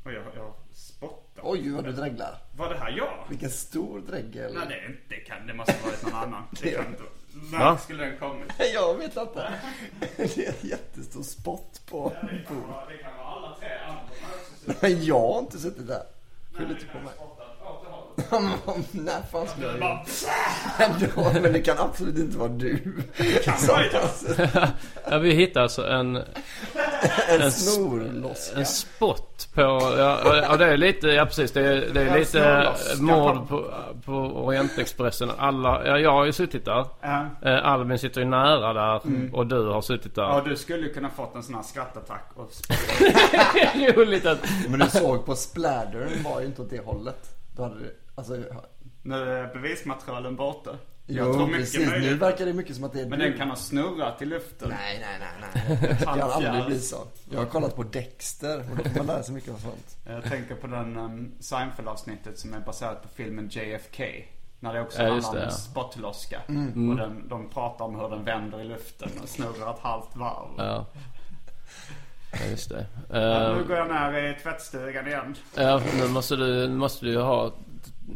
Jag, 0.04 0.14
jag 0.36 0.54
spottar. 0.74 1.42
Oj 1.46 1.70
vad 1.72 1.84
du 1.84 1.92
dreglar. 1.92 2.38
Var 2.58 2.70
det 2.70 2.78
här 2.80 2.90
jag? 2.98 3.24
Vilken 3.30 3.50
stor 3.50 4.00
dregel. 4.00 4.54
Nej, 4.54 4.66
det, 4.70 4.74
är 4.76 4.86
inte- 4.90 5.02
det, 5.10 5.16
kan, 5.16 5.48
det 5.48 5.54
måste 5.54 5.74
ha 5.74 5.90
varit 5.90 6.04
någon 6.04 6.14
annan. 6.16 6.44
Det 6.62 6.72
kan 6.72 6.86
inte... 6.88 7.04
När 7.52 7.60
Va? 7.60 7.78
skulle 7.78 8.06
den 8.06 8.18
kommit? 8.20 8.52
Jag 8.74 8.98
vet 8.98 9.18
inte. 9.18 9.54
Det 10.18 10.38
är 10.48 10.50
en 10.64 10.70
jättestor 10.70 11.24
spott 11.24 11.82
på 11.90 12.10
Det 12.22 12.28
kan 12.28 12.56
bordet. 12.56 12.70
vara, 12.70 12.86
det 12.86 12.98
kan 12.98 13.18
vara 13.18 13.28
alla 13.28 13.56
tre 13.60 13.70
andra 13.88 14.02
jag 15.06 15.20
har 15.20 15.40
inte 15.40 15.60
suttit 15.60 15.88
där. 15.88 16.04
Skyll 16.54 16.72
inte 16.72 16.86
på 16.86 16.98
mig. 17.00 17.14
Spottat 17.16 17.48
åt 17.72 17.84
det 17.84 17.90
hållet. 17.90 18.09
När 18.92 19.22
fan 19.32 19.48
skulle 19.48 19.68
jag 19.68 19.80
Bara, 19.80 20.06
det? 21.34 21.42
Men 21.42 21.54
det 21.54 21.62
kan 21.62 21.78
absolut 21.78 22.18
inte 22.18 22.38
vara 22.38 22.50
du. 22.50 22.78
kan 23.44 23.54
ja 25.10 25.18
vi 25.18 25.32
hittade 25.34 25.64
alltså 25.64 25.88
en, 25.88 26.16
En 27.40 27.52
snorloska. 27.52 28.60
en 28.60 28.66
spot 28.66 29.48
på... 29.54 29.62
Ja, 29.62 30.36
ja 30.50 30.58
det 30.58 30.66
är 30.66 30.78
lite... 30.78 31.08
Ja 31.08 31.26
precis. 31.26 31.52
Det 31.52 31.62
är, 31.62 31.94
det 31.94 32.02
är 32.02 32.08
En 32.08 32.20
lite 32.20 32.74
mord 33.00 33.48
på- 33.50 33.74
på, 34.06 34.14
Orientexpressen. 34.46 35.32
Alla... 35.38 35.86
Ja 35.88 35.98
jag 36.00 36.12
har 36.12 36.26
ju 36.26 36.32
suttit 36.34 36.66
där. 36.66 36.86
Eh, 37.46 37.66
Albin 37.72 38.00
sitter 38.00 38.22
ju 38.22 38.28
nära 38.28 38.74
där. 38.74 39.02
Mm. 39.08 39.34
Och 39.36 39.48
du 39.48 39.66
har 39.68 39.82
suttit 39.82 40.16
där. 40.16 40.24
Ja, 40.24 40.42
du 40.46 40.56
skulle 40.56 40.88
ju 40.88 40.94
kunna 40.94 41.10
fått 41.10 41.36
en 41.36 41.44
sån 41.44 41.56
här 41.56 41.64
skrattattack 41.64 42.30
och 42.36 42.52
Roligt 43.96 44.26
att... 44.26 44.40
Men 44.70 44.80
du 44.80 44.90
såg 44.90 45.26
på 45.26 45.36
spladdern 45.36 46.24
var 46.24 46.40
ju 46.40 46.46
inte 46.46 46.62
åt 46.62 46.70
det 46.70 46.86
hållet. 46.86 47.36
Då 47.56 47.64
hade 47.64 47.76
du, 47.80 47.96
alltså 48.20 48.44
Nu 49.02 49.16
är 49.16 49.54
bevismaterialen 49.54 50.36
borta. 50.36 50.70
Jag 51.06 51.28
Jo, 51.28 51.34
tror 51.34 51.46
mycket 51.48 51.60
precis. 51.62 51.80
Nu 51.80 51.86
möjligt. 51.90 52.22
verkar 52.22 52.46
det 52.46 52.54
mycket 52.54 52.76
som 52.76 52.84
att 52.86 52.94
det 52.94 53.02
är 53.02 53.06
Men 53.06 53.20
du. 53.20 53.30
den 53.30 53.38
kan 53.38 53.50
ha 53.50 53.56
snurrat 53.56 54.22
i 54.22 54.26
luften. 54.26 54.70
Nej, 54.70 55.00
nej, 55.02 55.30
nej, 55.42 55.52
nej. 55.68 55.78
Det 56.00 56.06
kan 56.06 56.22
aldrig 56.22 56.66
bli 56.66 56.80
så. 56.80 56.98
Jag 57.32 57.40
har 57.40 57.46
kollat 57.46 57.76
på 57.76 57.84
Dexter 57.84 58.60
och 58.72 58.78
då 58.78 58.84
får 58.90 58.98
man 58.98 59.06
lära 59.06 59.24
sig 59.24 59.34
mycket 59.36 59.50
om 59.50 59.60
sånt. 59.60 59.98
Jag 60.06 60.24
tänker 60.24 60.56
på 60.56 60.68
den 60.68 60.98
um, 60.98 61.32
Seinfeld-avsnittet 61.40 62.40
som 62.40 62.54
är 62.54 62.60
baserat 62.60 63.02
på 63.04 63.08
filmen 63.16 63.50
JFK. 63.52 64.04
När 64.60 64.74
det 64.74 64.82
också 64.82 65.02
Ja, 65.04 65.10
handlar 65.10 65.30
om 65.30 65.36
det, 65.36 65.42
en 65.42 65.48
ja. 65.48 65.52
spottloska. 65.56 66.42
Mm. 66.48 66.90
Och 66.90 66.96
den, 66.98 67.28
de 67.28 67.50
pratar 67.50 67.86
om 67.86 67.96
hur 67.96 68.10
den 68.10 68.24
vänder 68.24 68.62
i 68.62 68.64
luften 68.64 69.10
och 69.24 69.30
snurrar 69.30 69.74
ett 69.74 69.80
halvt 69.82 70.16
varv. 70.16 70.48
Ja. 70.58 70.86
Ja, 72.32 72.46
just 72.50 72.70
det. 72.70 72.86
Ja, 73.10 73.18
Eh, 73.18 73.58
nu 73.58 73.64
går 73.64 73.78
jag 73.78 73.88
ner 73.88 74.24
i 74.32 74.40
tvättstugan 74.44 75.08
igen. 75.08 75.36
Ja, 75.56 75.82
nu 76.00 76.08
måste 76.08 76.36
du, 76.36 76.68
nu 76.68 76.76
måste 76.76 77.06
du 77.06 77.18
ha 77.22 77.52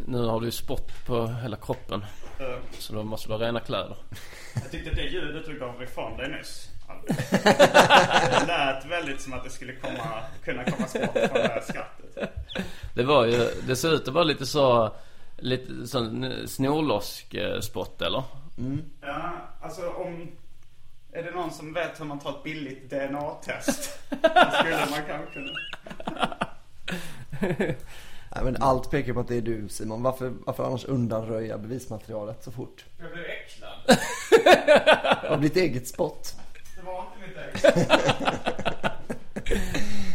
Nu 0.07 0.25
har 0.25 0.39
du 0.39 0.45
ju 0.45 0.51
spott 0.51 1.05
på 1.05 1.27
hela 1.27 1.57
kroppen 1.57 2.05
Uh, 2.41 2.57
Så 2.79 2.93
då 2.93 3.03
måste 3.03 3.27
du 3.27 3.33
ha 3.33 3.41
rena 3.41 3.59
kläder 3.59 3.97
jag 4.53 4.71
tyckte 4.71 4.89
det 4.89 5.01
ljudet 5.01 5.45
du 5.45 5.59
gav 5.59 5.83
ifrån 5.83 6.17
dig 6.17 6.29
nyss. 6.29 6.69
Det 8.39 8.45
lät 8.47 8.85
väldigt 8.85 9.21
som 9.21 9.33
att 9.33 9.43
det 9.43 9.49
skulle 9.49 9.75
komma, 9.75 10.23
kunna 10.43 10.63
komma 10.63 10.87
skott 10.87 11.11
från 11.11 11.33
det 11.33 11.47
här 11.47 11.61
skrattet. 11.61 12.33
Det 12.93 13.03
var 13.03 13.25
ju, 13.25 13.49
det 13.67 13.75
ser 13.75 13.93
ut 13.93 14.07
att 14.07 14.13
vara 14.13 14.23
lite 14.23 14.45
så 14.45 14.95
Lite 15.37 15.87
sån 15.87 16.33
snorlosk 16.47 17.33
eh, 17.33 17.59
spott 17.59 18.01
eller? 18.01 18.23
Ja, 19.01 19.31
alltså 19.61 19.89
om... 19.89 20.31
Är 21.11 21.23
det 21.23 21.31
någon 21.31 21.51
som 21.51 21.73
vet 21.73 21.99
hur 21.99 22.05
man 22.05 22.19
tar 22.19 22.29
ett 22.29 22.43
billigt 22.43 22.89
DNA-test? 22.89 23.99
Då 24.09 24.17
skulle 24.59 24.85
man 24.89 24.99
kanske 25.07 25.33
kunna... 25.33 25.51
Nej, 28.35 28.43
men 28.43 28.57
allt 28.59 28.91
pekar 28.91 29.13
på 29.13 29.19
att 29.19 29.27
det 29.27 29.35
är 29.35 29.41
du 29.41 29.69
Simon. 29.69 30.03
Varför, 30.03 30.33
varför 30.45 30.63
annars 30.63 30.85
undanröja 30.85 31.57
bevismaterialet 31.57 32.43
så 32.43 32.51
fort? 32.51 32.85
Jag 32.99 33.11
blev 33.11 33.25
äcklad. 33.25 33.97
Har 35.29 35.37
blivit 35.37 35.57
eget 35.57 35.87
spott. 35.87 36.35
Det 36.75 36.81
var 36.85 37.05
inte 37.05 37.27
mitt 37.27 37.63
eget. 37.63 37.77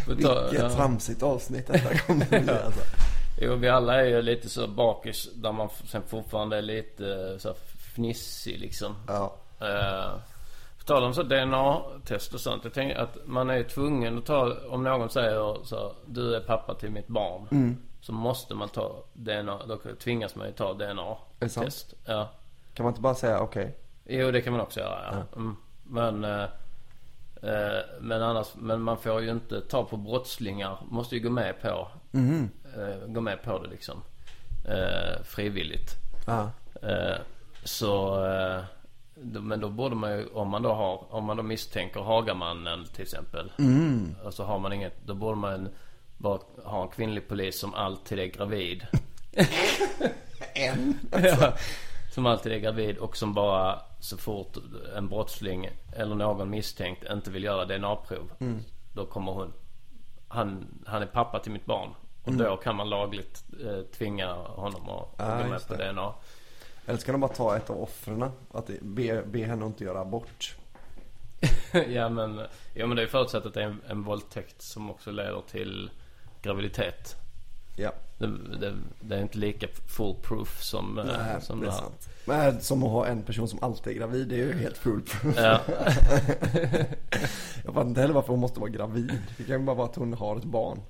Vilket 0.09 0.61
ja. 0.63 0.71
tramsigt 0.71 1.23
avsnitt 1.23 1.67
detta 1.67 1.99
kommer 1.99 2.23
att 2.23 2.31
bli 2.31 2.51
alltså. 2.51 2.81
Jo, 3.41 3.55
vi 3.55 3.69
alla 3.69 4.01
är 4.01 4.05
ju 4.05 4.23
lite 4.23 4.49
så 4.49 4.67
bakis 4.67 5.29
där 5.35 5.53
man 5.53 5.69
sen 5.85 6.03
fortfarande 6.09 6.57
är 6.59 6.63
lite 6.63 7.13
eh, 7.13 7.39
så 7.39 7.55
fnissig 7.95 8.59
liksom. 8.59 8.95
Ja. 9.09 9.37
Uh, 9.63 10.19
på 10.79 10.85
tal 10.85 11.05
om 11.05 11.15
så 11.15 11.23
DNA-test 11.23 12.35
och 12.35 12.41
sånt. 12.41 12.65
Jag 12.65 12.73
tänker 12.73 12.97
att 12.97 13.17
man 13.27 13.51
är 13.51 13.57
ju 13.57 13.65
tvungen 13.65 14.19
att 14.19 14.27
ta, 14.27 14.57
om 14.69 14.83
någon 14.83 15.11
säger 15.11 15.65
så 15.65 15.93
du 16.07 16.35
är 16.35 16.41
pappa 16.41 16.75
till 16.75 16.91
mitt 16.91 17.09
barn. 17.09 17.47
Så 18.09 18.13
måste 18.15 18.55
man 18.55 18.69
ta 18.69 19.05
DNA, 19.13 19.67
då 19.67 19.79
tvingas 20.01 20.35
man 20.35 20.47
ju 20.47 20.53
ta? 20.53 20.75
DNA-test. 20.75 21.95
Ja. 22.05 22.31
Kan 22.75 22.85
man 22.85 22.91
inte 22.93 23.01
bara 23.01 23.15
säga 23.15 23.41
okej? 23.41 23.77
Jo, 24.05 24.31
det 24.31 24.41
kan 24.41 24.53
man 24.53 24.63
också 24.63 24.81
göra 24.81 25.01
ja. 25.13 25.37
Mm. 25.37 25.57
Men, 25.85 26.25
eh, 26.25 26.43
eh, 27.43 27.81
men 28.01 28.23
annars, 28.23 28.47
men 28.55 28.83
man 28.83 28.99
får 28.99 29.21
ju 29.21 29.31
inte 29.31 29.61
ta 29.61 29.85
på 29.85 29.97
brottslingar. 29.97 30.79
Måste 30.91 31.17
ju 31.17 31.23
gå 31.23 31.31
med 31.31 31.63
på, 31.63 31.89
eh, 32.77 33.07
gå 33.07 33.21
med 33.21 33.43
på 33.43 33.59
det 33.59 33.69
liksom. 33.69 34.03
Eh, 34.65 35.23
frivilligt. 35.25 35.91
Ja. 36.27 36.51
Eh, 36.83 37.17
så, 37.65 38.25
eh, 38.27 38.63
då, 39.15 39.41
men 39.41 39.61
då 39.61 39.69
borde 39.69 39.95
man 39.95 40.11
ju, 40.11 40.27
om 40.27 40.49
man 40.49 40.63
då 40.63 40.73
har, 40.73 41.15
om 41.15 41.25
man 41.25 41.37
då 41.37 41.43
misstänker 41.43 42.01
Hagamannen 42.01 42.85
till 42.85 43.03
exempel. 43.03 43.53
Och 44.25 44.35
så 44.35 44.45
har 44.45 44.59
man 44.59 44.73
inget, 44.73 45.07
då 45.07 45.15
borde 45.15 45.37
man 45.37 45.69
bara 46.19 46.39
ha 46.65 46.83
en 46.83 46.89
kvinnlig 46.89 47.29
polis 47.29 47.59
som 47.61 47.75
alltid 47.75 48.19
är 48.19 48.27
gravid. 48.27 48.87
En? 50.55 50.99
Ja, 51.13 51.53
som 52.11 52.27
alltid 52.27 52.53
är 52.53 52.59
gravid 52.59 52.99
och 52.99 53.17
som 53.17 53.35
bara 53.35 53.81
så 54.01 54.17
fort 54.17 54.57
en 54.97 55.09
brottsling 55.09 55.71
eller 55.93 56.15
någon 56.15 56.51
misstänkt 56.51 57.05
inte 57.13 57.31
vill 57.31 57.45
göra 57.45 57.65
DNA-prov. 57.65 58.33
Då 58.93 59.07
kommer 59.07 59.33
hon. 59.33 59.53
Han, 60.29 60.67
han 60.87 61.03
är 61.03 61.07
pappa 61.07 61.39
till 61.39 61.53
mitt 61.53 61.65
barn. 61.67 61.91
Och 62.25 62.33
då 62.33 62.57
kan 62.57 62.77
man 62.77 62.91
lagligt 62.91 63.45
eh, 63.67 63.81
tvinga 63.81 64.33
honom 64.35 64.89
att 64.89 65.09
Ja, 65.17 65.43
gå 65.43 65.49
med 65.51 65.67
på 65.69 65.75
det. 65.75 65.93
DNA. 65.93 66.15
Eller 66.87 66.99
ska 66.99 67.13
de 67.13 67.21
bara 67.21 67.33
ta 67.35 67.57
ett 67.57 67.71
av 67.71 67.83
offren? 67.83 68.31
Att 68.51 68.71
be, 68.81 69.23
be 69.27 69.45
henne 69.45 69.67
inte 69.67 69.85
göra 69.85 70.01
abort. 70.01 70.57
ja 71.89 72.09
men, 72.09 72.41
ja 72.75 72.87
men 72.87 72.97
det 72.97 73.03
är 73.03 73.07
förutsatt 73.07 73.47
att 73.47 73.55
det 73.55 73.63
är 73.63 73.67
en, 73.67 73.81
en 73.89 74.03
våldtäkt 74.03 74.63
som 74.63 74.91
också 74.91 75.11
leder 75.11 75.43
till 75.51 75.91
graviditet. 76.43 77.17
Ja, 77.77 77.93
Det, 78.19 78.27
det, 78.61 78.75
det 79.01 79.17
är 79.17 79.23
inte 79.23 79.39
lika 79.39 79.67
foolproof 79.89 80.63
som, 80.63 80.99
eh, 80.99 81.05
Nej, 81.05 81.43
som 81.43 81.61
det 81.61 81.67
är 81.67 81.71
här. 81.71 81.79
sant. 81.79 82.09
Men 82.25 82.61
som 82.61 82.83
att 82.83 82.91
ha 82.91 83.07
en 83.07 83.23
person 83.23 83.49
som 83.49 83.59
alltid 83.63 83.93
är 83.93 83.97
gravid, 83.99 84.29
det 84.29 84.35
är 84.35 84.39
ju 84.39 84.53
helt 84.59 84.79
foolproof. 84.79 85.35
Ja, 85.37 85.61
Jag 87.65 87.75
fattar 87.75 87.89
inte 87.89 88.01
heller 88.01 88.15
varför 88.15 88.29
hon 88.29 88.41
måste 88.41 88.61
vara 88.61 88.71
gravid. 88.71 89.19
Det 89.37 89.45
kan 89.45 89.61
ju 89.61 89.67
bara 89.67 89.77
vara 89.77 89.89
att 89.89 89.97
hon 89.97 90.15
har 90.15 90.37
ett 90.37 90.45
barn. 90.45 90.81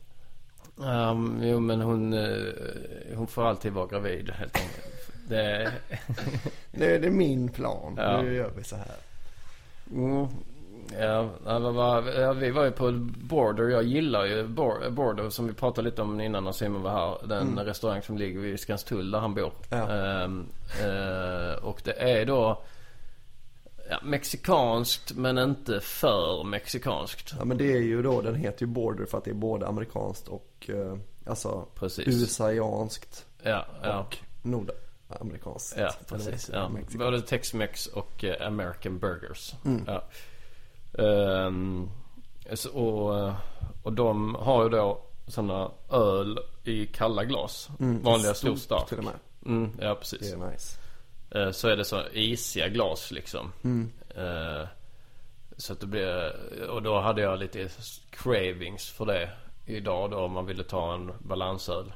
um, 0.76 1.40
jo 1.42 1.60
men 1.60 1.80
hon, 1.80 2.12
eh, 2.12 3.16
hon 3.16 3.26
får 3.26 3.44
alltid 3.48 3.72
vara 3.72 3.86
gravid 3.86 4.30
helt 4.30 4.56
enkelt. 4.56 5.10
Det, 5.28 5.72
Det 6.72 6.94
är, 6.94 7.00
det 7.00 7.06
är 7.06 7.10
min 7.10 7.48
plan. 7.48 7.94
Ja. 7.96 8.22
Nu 8.22 8.34
gör 8.34 8.50
vi 8.56 8.64
så 8.64 8.76
här. 8.76 8.96
Mm, 9.92 10.26
ja, 10.98 12.32
vi 12.32 12.50
var 12.50 12.64
ju 12.64 12.70
på 12.70 12.92
Border. 13.22 13.68
Jag 13.68 13.82
gillar 13.82 14.24
ju 14.24 14.46
Bor- 14.46 14.90
Border 14.90 15.30
som 15.30 15.46
vi 15.46 15.52
pratade 15.52 15.90
lite 15.90 16.02
om 16.02 16.20
innan 16.20 16.44
när 16.44 16.52
Simon 16.52 16.82
var 16.82 16.90
här. 16.90 17.26
Den 17.28 17.58
restaurang 17.58 18.02
som 18.02 18.18
ligger 18.18 18.40
vid 18.40 18.60
Skanstull 18.60 19.10
där 19.10 19.18
han 19.18 19.34
bor. 19.34 19.52
Ja. 19.70 19.90
Ehm, 19.92 20.46
eh, 20.80 21.64
och 21.64 21.80
det 21.84 21.92
är 21.92 22.26
då 22.26 22.62
ja, 23.90 23.98
mexikanskt 24.02 25.12
men 25.16 25.38
inte 25.38 25.80
för 25.80 26.44
mexikanskt. 26.44 27.34
Ja 27.38 27.44
men 27.44 27.56
det 27.58 27.72
är 27.72 27.80
ju 27.80 28.02
då, 28.02 28.20
den 28.20 28.34
heter 28.34 28.62
ju 28.66 28.72
Border 28.72 29.04
för 29.06 29.18
att 29.18 29.24
det 29.24 29.30
är 29.30 29.34
både 29.34 29.66
amerikanskt 29.66 30.28
och 30.28 30.70
eh, 30.70 30.96
alltså 31.26 31.66
Precis. 31.74 32.08
USAianskt 32.08 33.26
Ja, 33.42 33.66
ja. 33.82 33.98
och 33.98 34.16
nordamerikanskt. 34.42 35.74
Ja, 35.78 35.90
precis. 36.08 36.50
Ja. 36.52 36.70
Både 36.98 37.20
Tex-Mex 37.20 37.86
och 37.86 38.24
eh, 38.24 38.46
American 38.46 38.98
Burgers. 38.98 39.54
Mm. 39.64 39.84
Ja. 39.86 40.02
Ehm, 40.98 41.90
och, 42.72 43.14
och 43.82 43.92
de 43.92 44.34
har 44.34 44.62
ju 44.62 44.68
då 44.68 45.00
sådana 45.26 45.70
öl 45.90 46.38
i 46.64 46.86
kalla 46.86 47.24
glas. 47.24 47.68
Vanliga 47.78 48.34
stor 48.34 48.56
stark. 48.56 48.88
till 48.88 48.98
och 48.98 49.04
med. 49.04 49.14
Mm, 49.46 49.70
ja, 49.80 49.88
Det 49.88 49.94
precis. 49.94 50.32
är 50.32 50.36
nice. 50.50 50.78
Eh, 51.30 51.50
Så 51.50 51.68
är 51.68 51.76
det 51.76 51.84
så 51.84 52.02
isiga 52.12 52.68
glas 52.68 53.10
liksom. 53.10 53.52
Mm. 53.64 53.92
Eh, 54.16 54.66
Så 55.56 55.72
att 55.72 55.80
det 55.80 55.86
blir, 55.86 56.32
och 56.70 56.82
då 56.82 57.00
hade 57.00 57.20
jag 57.22 57.38
lite 57.38 57.68
cravings 58.10 58.88
för 58.90 59.06
det 59.06 59.30
idag 59.66 60.10
då 60.10 60.16
om 60.18 60.32
man 60.32 60.46
ville 60.46 60.64
ta 60.64 60.94
en 60.94 61.12
balansöl. 61.18 61.92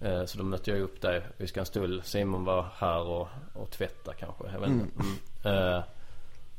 Eh, 0.00 0.24
Så 0.24 0.38
då 0.38 0.44
mötte 0.44 0.70
jag 0.70 0.80
upp 0.80 1.00
dig 1.00 1.22
vid 1.36 1.48
Skanstull. 1.48 2.02
Simon 2.04 2.44
var 2.44 2.66
här 2.76 3.00
och, 3.00 3.28
och 3.54 3.70
tvätta 3.70 4.12
kanske. 4.14 4.44
Jag 4.52 4.60
vet 4.60 4.70
inte. 4.70 5.02
Mm. 5.44 5.82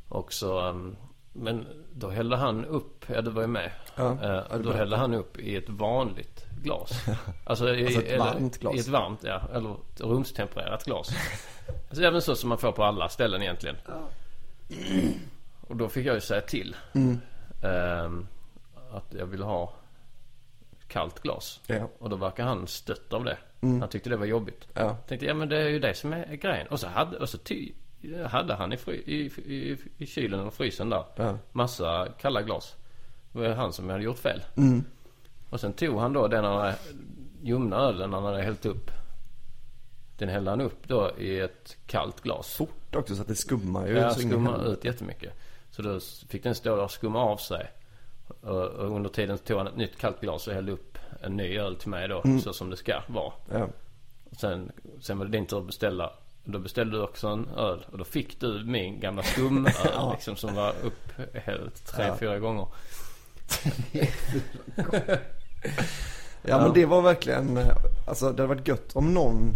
Och 0.10 0.34
så, 0.34 0.60
ehm, 0.60 0.96
men 1.34 1.68
då 1.94 2.10
hällde 2.10 2.36
han 2.36 2.66
upp, 2.66 3.06
ja 3.08 3.22
du 3.22 3.32
var 3.32 3.42
ju 3.42 3.48
med. 3.48 3.72
Ja, 3.96 4.18
Eh, 4.24 4.44
ja, 4.52 4.58
då 4.58 4.72
hällde 4.72 4.98
han 4.98 5.14
upp 5.14 5.40
i 5.40 5.56
ett 5.56 5.70
vanligt 5.70 6.46
glas. 6.64 7.06
Alltså, 7.46 7.76
i, 7.76 7.86
Alltså 7.86 8.02
ett 8.02 8.08
eller- 8.08 8.18
varmt 8.26 8.58
glas. 8.60 8.76
I 8.76 8.80
ett 8.80 8.88
varmt, 8.88 9.24
ja. 9.24 9.42
Eller 9.54 9.74
ett 9.74 10.02
rumstempererat 10.02 10.84
glas. 10.86 11.10
alltså 11.90 12.04
även 12.04 12.22
så 12.22 12.36
som 12.36 12.50
man 12.50 12.58
får 12.58 12.72
på 12.72 12.84
alla 12.84 13.10
ställen 13.10 13.42
egentligen. 13.42 13.76
Och 15.68 15.76
då 15.76 15.90
fick 15.90 16.06
jag 16.06 16.16
ju 16.16 16.22
säga 16.22 16.42
till. 16.42 16.76
Mm. 16.94 17.20
ehm, 17.64 18.28
att 18.92 19.14
jag 19.20 19.26
ville 19.26 19.44
ha 19.46 19.74
kallt 20.88 21.20
glas. 21.20 21.60
Ja. 21.68 21.90
Och 22.00 22.10
då 22.10 22.16
verkar 22.16 22.44
han 22.46 22.68
stött 22.68 23.14
av 23.14 23.24
det. 23.24 23.38
Han 23.62 23.90
tyckte 23.90 24.10
det 24.10 24.18
var 24.18 24.26
jobbigt. 24.26 24.68
Mm. 24.76 24.88
Ja. 24.88 24.96
Tänkte, 25.08 25.26
ja 25.26 25.34
men 25.34 25.50
det 25.50 25.58
är 25.62 25.70
ju 25.70 25.80
det 25.80 25.94
som 25.94 26.14
är 26.14 26.36
grejen. 26.36 26.68
Och 26.68 26.80
så 26.80 26.88
hade, 26.88 27.18
och 27.18 27.30
så 27.30 27.38
ty, 27.38 27.72
hade 28.28 28.54
han 28.54 28.74
i, 28.74 28.78
fry, 28.78 28.96
i, 28.96 29.26
i, 29.46 29.78
i 29.98 30.06
kylen 30.06 30.40
och 30.40 30.54
frysen 30.54 30.90
där. 30.90 31.04
Ja. 31.16 31.38
Massa 31.52 32.08
kalla 32.22 32.42
glas. 32.42 32.76
Det 33.32 33.40
var 33.40 33.50
han 33.50 33.74
som 33.74 33.90
hade 33.90 34.04
gjort 34.04 34.18
fel. 34.18 34.42
Mm. 34.58 34.84
Och 35.50 35.60
sen 35.60 35.74
tog 35.74 36.00
han 36.00 36.14
då 36.14 36.28
den 36.28 36.44
han 36.44 36.74
ljumna 37.42 37.76
ölen 37.76 38.14
han 38.14 38.24
hade 38.24 38.42
hällt 38.42 38.66
upp. 38.66 38.92
Den 40.18 40.30
hällde 40.30 40.50
han 40.50 40.62
upp 40.62 40.88
då 40.88 41.12
i 41.18 41.40
ett 41.40 41.78
kallt 41.86 42.22
glas. 42.22 42.54
Fort 42.54 42.96
också 42.96 43.16
så 43.16 43.22
att 43.22 43.28
det 43.28 43.36
skummar 43.36 43.88
ju. 43.88 43.98
Ja, 43.98 44.14
skummar 44.14 44.72
ut 44.72 44.86
jättemycket. 44.86 45.34
Så 45.70 45.82
då 45.82 46.00
fick 46.30 46.44
den 46.44 46.56
stå 46.56 46.76
där 46.76 46.84
och 46.84 46.92
skumma 46.92 47.20
av 47.20 47.38
sig. 47.38 47.72
Och, 48.42 48.96
under 48.96 49.10
tiden 49.10 49.38
tog 49.38 49.58
han 49.58 49.68
ett 49.68 49.76
nytt 49.76 49.98
kallt 49.98 50.22
glas 50.22 50.48
och 50.48 50.54
hällde 50.54 50.72
upp 50.72 50.98
en 51.22 51.38
ny 51.38 51.58
öl 51.58 51.76
till 51.76 51.90
mig 51.90 52.08
då. 52.08 52.24
Så 52.44 52.54
som 52.54 52.70
det 52.70 52.78
ska 52.78 53.02
vara. 53.08 53.34
Ja. 53.52 53.68
Sen, 54.32 54.72
sen 55.00 55.18
var 55.18 55.26
det 55.26 55.32
din 55.32 55.46
tur 55.46 55.58
att 55.58 55.66
beställa. 55.66 56.14
Då 56.44 56.60
beställde 56.60 56.98
du 56.98 57.04
också 57.04 57.28
en 57.28 57.48
öl. 57.58 57.86
Och 57.92 57.98
då 57.98 58.04
fick 58.04 58.40
du 58.40 58.64
min 58.66 59.00
gamla 59.00 59.24
skumöl 59.24 59.72
liksom 60.12 60.36
som 60.36 60.56
var 60.56 60.74
upphälld 60.84 61.72
tre, 61.86 62.06
Ja. 62.08 62.16
fyra 62.20 62.40
gånger. 62.40 62.68
Ja 66.44 66.62
men 66.62 66.74
det 66.74 66.86
var 66.86 67.02
verkligen, 67.02 67.60
alltså 68.08 68.26
det 68.32 68.44
hade 68.44 68.56
varit 68.56 68.68
gött 68.68 68.96
om 68.96 69.14
någon 69.14 69.54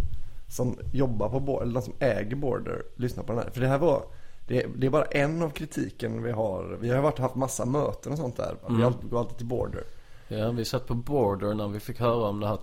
som 0.50 0.78
jobbar 0.94 1.30
på 1.30 1.40
Border, 1.40 1.64
eller 1.64 1.74
de 1.74 1.82
som 1.82 1.94
äger 2.00 2.36
Border, 2.36 2.84
lyssnar 2.96 3.24
på 3.24 3.34
den 3.34 3.42
här. 3.44 3.50
För 3.52 3.62
det 3.62 3.68
här 3.68 3.78
var, 3.78 4.04
det, 4.48 4.66
det 4.76 4.88
är 4.88 4.92
bara 4.92 5.06
en 5.06 5.42
av 5.42 5.50
kritiken 5.50 6.24
vi 6.24 6.32
har. 6.32 6.78
Vi 6.82 6.90
har 6.90 7.02
varit 7.02 7.20
haft 7.20 7.36
massa 7.36 7.66
möten 7.66 8.12
och 8.12 8.18
sånt 8.18 8.38
där. 8.38 8.56
Vi 8.70 8.84
alltid, 8.84 9.10
går 9.10 9.20
alltid 9.20 9.38
till 9.38 9.46
Border. 9.48 9.84
Ja, 10.28 10.52
vi 10.52 10.66
satt 10.66 10.88
på 10.88 10.94
Border 10.94 11.54
när 11.54 11.68
vi 11.68 11.80
fick 11.80 12.00
höra 12.00 12.28
om 12.30 12.40
det 12.40 12.48
här 12.48 12.58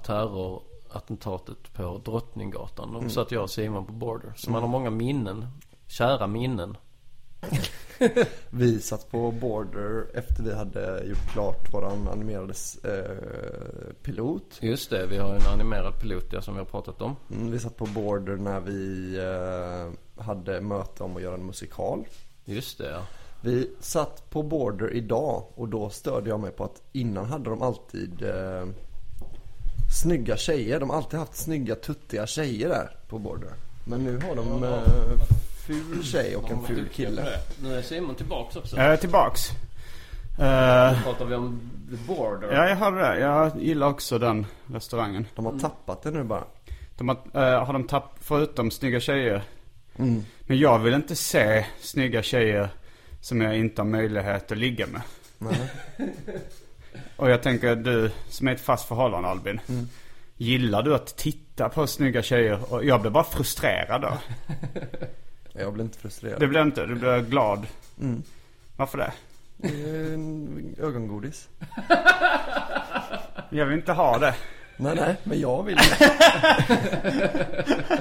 terrorattentatet 0.92 1.72
på 1.72 2.00
Drottninggatan. 2.04 2.98
Då 3.02 3.08
satt 3.08 3.32
jag 3.32 3.42
och 3.42 3.50
Simon 3.50 3.86
på 3.86 3.92
Border. 3.92 4.32
Så 4.36 4.50
man 4.50 4.62
har 4.62 4.68
många 4.68 4.90
minnen. 4.90 5.46
Kära 5.86 6.26
minnen. 6.26 6.76
Vi 8.50 8.80
satt 8.80 9.10
på 9.10 9.30
Border 9.30 10.06
efter 10.14 10.42
vi 10.42 10.54
hade 10.54 11.04
gjort 11.04 11.32
klart 11.32 11.74
våran 11.74 12.08
animerade 12.08 12.54
eh, 12.84 13.94
pilot. 14.02 14.58
Just 14.60 14.90
det, 14.90 15.06
vi 15.06 15.18
har 15.18 15.34
en 15.34 15.46
animerad 15.52 16.00
pilot 16.00 16.32
ja, 16.32 16.42
som 16.42 16.54
vi 16.54 16.60
har 16.60 16.66
pratat 16.66 17.02
om. 17.02 17.16
Mm, 17.30 17.50
vi 17.50 17.58
satt 17.58 17.76
på 17.76 17.86
Border 17.86 18.36
när 18.36 18.60
vi 18.60 19.14
eh, 19.18 20.22
hade 20.24 20.60
möte 20.60 21.02
om 21.02 21.16
att 21.16 21.22
göra 21.22 21.34
en 21.34 21.46
musikal. 21.46 22.04
Just 22.44 22.78
det 22.78 22.90
ja. 22.90 23.02
Vi 23.40 23.70
satt 23.80 24.30
på 24.30 24.42
Border 24.42 24.92
idag 24.94 25.44
och 25.54 25.68
då 25.68 25.90
störde 25.90 26.30
jag 26.30 26.40
mig 26.40 26.50
på 26.50 26.64
att 26.64 26.82
innan 26.92 27.24
hade 27.24 27.50
de 27.50 27.62
alltid 27.62 28.22
eh, 28.22 28.66
snygga 29.92 30.36
tjejer. 30.36 30.80
De 30.80 30.90
har 30.90 30.96
alltid 30.96 31.18
haft 31.18 31.36
snygga 31.36 31.74
tuttiga 31.74 32.26
tjejer 32.26 32.68
där 32.68 32.90
på 33.08 33.18
Border. 33.18 33.50
Men 33.84 34.04
nu 34.04 34.18
har 34.18 34.36
de 34.36 34.64
eh, 34.64 34.80
ful 35.66 36.04
tjej 36.04 36.36
och 36.36 36.50
en 36.50 36.62
ful 36.62 36.88
kille. 36.92 37.26
Nu 37.62 37.74
är 37.78 37.82
Simon 37.82 38.14
tillbaks 38.14 38.56
också. 38.56 38.76
Jag 38.76 38.86
är 38.86 38.96
tillbaks. 38.96 39.40
Eh, 40.38 41.02
Pratar 41.02 41.24
vi 41.24 41.34
om 41.34 41.60
The 41.90 41.96
Border. 42.12 42.52
ja, 42.52 42.68
jag 42.68 42.76
hörde 42.76 42.98
det. 42.98 43.18
Jag 43.20 43.60
gillar 43.62 43.86
också 43.86 44.18
den 44.18 44.46
restaurangen. 44.66 45.26
De 45.34 45.46
har 45.46 45.58
tappat 45.58 46.02
det 46.02 46.10
nu 46.10 46.22
bara. 46.24 46.44
De 46.96 47.08
har, 47.08 47.16
eh, 47.34 47.64
har 47.64 47.72
de 47.72 47.84
tappat, 47.86 48.16
förutom 48.20 48.70
snygga 48.70 49.00
tjejer. 49.00 49.42
Men 49.96 50.58
jag 50.58 50.78
vill 50.78 50.94
inte 50.94 51.16
se 51.16 51.66
snygga 51.80 52.22
tjejer 52.22 52.68
som 53.20 53.40
jag 53.40 53.58
inte 53.58 53.82
har 53.82 53.86
möjlighet 53.88 54.52
att 54.52 54.58
ligga 54.58 54.86
med. 54.86 55.00
Nej. 55.38 55.68
Och 57.16 57.30
jag 57.30 57.42
tänker 57.42 57.76
du 57.76 58.10
som 58.28 58.48
är 58.48 58.52
ett 58.54 58.60
fast 58.60 58.88
förhållande 58.88 59.28
Albin. 59.28 59.60
Gillar 60.36 60.82
du 60.82 60.94
att 60.94 61.16
titta 61.16 61.68
på 61.68 61.86
snygga 61.86 62.22
tjejer? 62.22 62.72
Och 62.72 62.84
jag 62.84 63.00
blir 63.00 63.10
bara 63.10 63.24
frustrerad 63.24 64.00
då. 64.02 64.12
Jag 65.54 65.72
blir 65.72 65.84
inte 65.84 65.98
frustrerad. 65.98 66.40
Det 66.40 66.46
blir 66.46 66.62
inte, 66.62 66.86
du 66.86 66.94
blir 66.94 67.20
glad. 67.20 67.66
Varför 68.76 68.98
det? 68.98 69.12
En 69.68 70.74
ögongodis. 70.78 71.48
Jag 73.50 73.66
vill 73.66 73.78
inte 73.78 73.92
ha 73.92 74.18
det. 74.18 74.34
Nej, 74.76 74.94
nej, 74.96 75.16
men 75.24 75.40
jag 75.40 75.62
vill 75.62 75.76
det. 75.76 76.10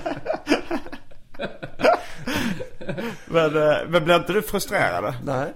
Men, 3.25 3.55
eh, 3.69 3.77
men 3.87 4.03
blir 4.03 4.15
inte 4.15 4.33
du 4.33 4.41
frustrerad? 4.41 5.13
Nej, 5.23 5.53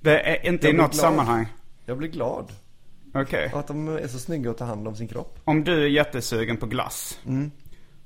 Det 0.00 0.20
är 0.20 0.46
inte 0.46 0.66
Jag 0.66 0.74
i 0.74 0.76
något 0.76 0.92
glad. 0.92 1.00
sammanhang. 1.02 1.46
jag 1.86 1.98
blir 1.98 2.08
glad. 2.08 2.52
Okej. 3.14 3.50
Och 3.52 3.60
att 3.60 3.66
de 3.66 3.88
är 3.88 4.06
så 4.08 4.18
snygga 4.18 4.50
att 4.50 4.58
ta 4.58 4.64
hand 4.64 4.88
om 4.88 4.96
sin 4.96 5.08
kropp. 5.08 5.38
Om 5.44 5.64
du 5.64 5.82
är 5.84 5.86
jättesugen 5.88 6.56
på 6.56 6.66
glass. 6.66 7.18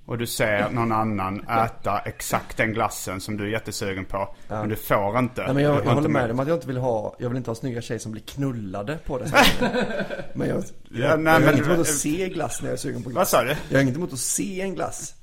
Och 0.04 0.18
du 0.18 0.26
ser 0.26 0.70
någon 0.70 0.92
annan 0.92 1.40
äta 1.48 1.98
exakt 1.98 2.56
den 2.56 2.72
glassen 2.72 3.20
som 3.20 3.36
du 3.36 3.44
är 3.44 3.48
jättesugen 3.48 4.04
på. 4.04 4.34
Men 4.48 4.68
du 4.68 4.76
får 4.76 5.18
inte. 5.18 5.44
Nej, 5.44 5.54
men 5.54 5.62
jag, 5.62 5.70
har 5.70 5.76
jag 5.78 5.84
håller 5.84 5.96
inte 5.98 6.08
med 6.10 6.22
dig 6.24 6.32
om 6.32 6.40
att 6.40 6.48
jag 6.48 6.56
inte 6.56 6.66
vill 6.66 6.76
ha, 6.76 7.16
jag 7.18 7.28
vill 7.28 7.36
inte 7.38 7.50
ha 7.50 7.54
snygga 7.54 7.80
tjejer 7.82 7.98
som 7.98 8.12
blir 8.12 8.22
knullade 8.22 8.98
på 9.06 9.18
restaurangen. 9.18 9.84
Men 10.34 10.48
jag, 10.48 10.56
jag, 10.58 10.64
Ja, 11.10 11.16
nej, 11.16 11.32
jag 11.32 11.40
har 11.40 11.40
men- 11.40 11.54
inget 11.54 11.66
emot 11.66 11.78
att 11.78 11.86
se 11.86 12.28
glass 12.28 12.62
när 12.62 12.68
jag 12.68 12.72
är 12.72 12.78
sugen 12.78 13.02
på 13.02 13.08
Vad 13.08 13.14
glass. 13.14 13.30
sa 13.30 13.42
du? 13.42 13.54
Jag 13.68 13.78
har 13.78 13.82
inget 13.82 13.96
emot 13.96 14.12
att 14.12 14.18
se 14.18 14.60
en 14.60 14.74
glass. 14.74 15.14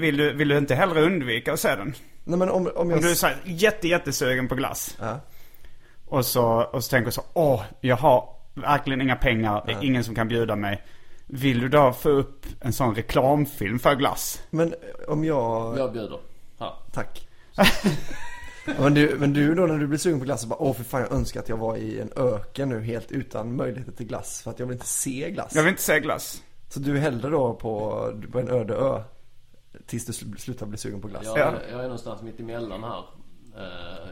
Vill 0.00 0.16
du, 0.16 0.32
vill 0.36 0.48
du 0.48 0.58
inte 0.58 0.74
hellre 0.74 1.02
undvika 1.02 1.52
att 1.52 1.60
se 1.60 1.76
den? 1.76 1.94
Nej 2.24 2.38
men 2.38 2.48
om, 2.50 2.56
om 2.76 2.90
jag... 2.90 2.96
Om 2.96 3.02
du 3.02 3.10
är 3.10 3.14
så 3.14 3.26
här 3.26 3.36
jätte, 3.44 3.88
jättesugen 3.88 4.48
på 4.48 4.54
glass. 4.54 4.96
Ja. 5.00 5.20
Och 6.06 6.26
så, 6.26 6.44
och 6.72 6.84
så 6.84 6.90
tänker 6.90 7.06
du 7.06 7.12
så, 7.12 7.22
åh, 7.32 7.62
jag 7.80 7.96
har 7.96 8.28
verkligen 8.54 9.00
inga 9.00 9.16
pengar, 9.16 9.62
det 9.66 9.72
är 9.72 9.84
ingen 9.84 10.04
som 10.04 10.14
kan 10.14 10.28
bjuda 10.28 10.56
mig. 10.56 10.82
Vill 11.26 11.60
du 11.60 11.68
då 11.68 11.92
få 11.92 12.08
upp 12.08 12.46
en 12.60 12.72
sån 12.72 12.94
reklamfilm 12.94 13.78
för 13.78 13.94
glass? 13.94 14.42
Men 14.50 14.74
om 15.08 15.24
jag... 15.24 15.78
Jag 15.78 15.92
bjuder. 15.92 16.18
Här. 16.58 16.72
Tack. 16.92 17.28
Men, 18.78 18.94
du, 18.94 19.16
men 19.18 19.32
du 19.32 19.54
då 19.54 19.66
när 19.66 19.78
du 19.78 19.86
blir 19.86 19.98
sugen 19.98 20.18
på 20.18 20.24
glass 20.24 20.40
så 20.42 20.46
bara, 20.48 20.62
åh 20.62 20.74
för 20.74 20.84
fan 20.84 21.00
jag 21.00 21.12
önskar 21.12 21.40
att 21.40 21.48
jag 21.48 21.56
var 21.56 21.76
i 21.76 22.00
en 22.00 22.10
öken 22.16 22.68
nu 22.68 22.80
helt 22.80 23.12
utan 23.12 23.56
möjligheter 23.56 23.92
till 23.92 24.06
glass. 24.06 24.42
För 24.42 24.50
att 24.50 24.58
jag 24.58 24.66
vill 24.66 24.74
inte 24.74 24.86
se 24.86 25.30
glass. 25.30 25.52
Jag 25.54 25.62
vill 25.62 25.70
inte 25.70 25.82
se 25.82 26.00
glass. 26.00 26.42
Så 26.68 26.80
du 26.80 26.96
är 26.96 27.00
hellre 27.00 27.28
då 27.30 27.54
på, 27.54 28.00
på 28.32 28.38
en 28.40 28.48
öde 28.48 28.74
ö? 28.74 29.02
Tills 29.86 30.06
du 30.06 30.12
sl- 30.12 30.36
slutar 30.36 30.66
bli 30.66 30.78
sugen 30.78 31.00
på 31.00 31.08
glass? 31.08 31.22
Jag, 31.24 31.38
Ja. 31.38 31.52
jag 31.70 31.78
är 31.78 31.82
någonstans 31.82 32.22
mitt 32.22 32.40
emellan 32.40 32.84
här. 32.84 33.02
Eh, 33.56 34.08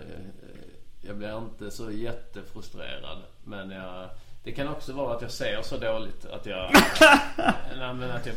Jag 1.01 1.17
blir 1.17 1.39
inte 1.39 1.71
så 1.71 1.91
jättefrustrerad. 1.91 3.19
Men 3.45 3.71
jag, 3.71 4.09
det 4.43 4.53
kan 4.53 4.69
också 4.69 4.93
vara 4.93 5.17
att 5.17 5.23
jag 5.23 5.31
ser 5.31 5.63
så 5.63 5.77
dåligt 5.77 6.27
att 6.27 6.47
jag... 6.47 6.71
nej, 7.79 7.95
men, 7.95 8.11
att 8.11 8.27
jag 8.27 8.35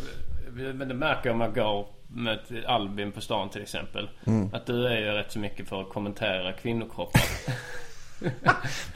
men 0.54 0.88
det 0.88 0.94
märker 0.94 1.30
jag 1.30 1.36
om 1.36 1.42
jag 1.42 1.56
går 1.56 1.88
med 2.08 2.40
Albin 2.68 3.12
på 3.12 3.22
stan 3.22 3.50
till 3.50 3.62
exempel. 3.62 4.10
Att 4.52 4.66
du 4.66 4.88
är 4.88 4.98
ju 5.00 5.06
rätt 5.06 5.32
så 5.32 5.40
mycket 5.40 5.70
för 5.70 5.82
att 5.82 5.90
kommentera 5.90 6.54
kvinnokroppar. 6.54 7.22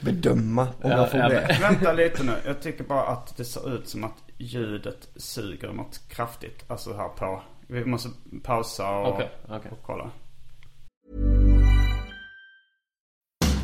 Bedöma 0.00 0.62
om 0.62 0.90
Ja, 0.90 0.96
jag 0.96 1.10
får 1.10 1.20
ja, 1.20 1.28
det. 1.28 1.58
Vänta 1.60 1.92
lite 1.92 2.22
nu. 2.22 2.32
Jag 2.44 2.62
tycker 2.62 2.84
bara 2.84 3.02
att 3.02 3.36
det 3.36 3.44
ser 3.44 3.74
ut 3.74 3.88
som 3.88 4.04
att 4.04 4.16
ljudet 4.36 5.08
suger 5.16 5.72
något 5.72 6.00
kraftigt. 6.08 6.64
Alltså 6.66 6.96
här 6.96 7.08
på. 7.08 7.42
Vi 7.66 7.84
måste 7.84 8.08
pausa 8.42 8.90
och, 8.90 9.14
Okej, 9.14 9.30
okej. 9.48 9.70
och 9.70 9.82
kolla. 9.82 10.10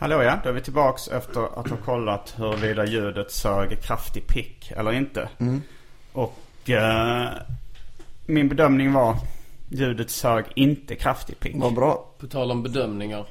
Hallå 0.00 0.22
ja, 0.22 0.38
då 0.42 0.48
är 0.48 0.52
vi 0.52 0.60
tillbaks 0.60 1.08
efter 1.08 1.60
att 1.60 1.70
ha 1.70 1.76
kollat 1.76 2.34
huruvida 2.38 2.84
ljudet 2.84 3.30
sög 3.30 3.82
kraftig 3.82 4.26
pick 4.26 4.70
eller 4.76 4.92
inte. 4.92 5.28
Och 6.12 6.70
eh, 6.70 7.28
min 8.26 8.48
bedömning 8.48 8.92
var 8.92 9.16
ljudet 9.68 10.10
sög 10.10 10.44
inte 10.54 10.94
kraftig 10.94 11.40
pick. 11.40 11.56
Vad 11.56 11.74
bra. 11.74 12.14
På 12.18 12.26
tal 12.26 12.50
om 12.50 12.62
bedömningar. 12.62 13.26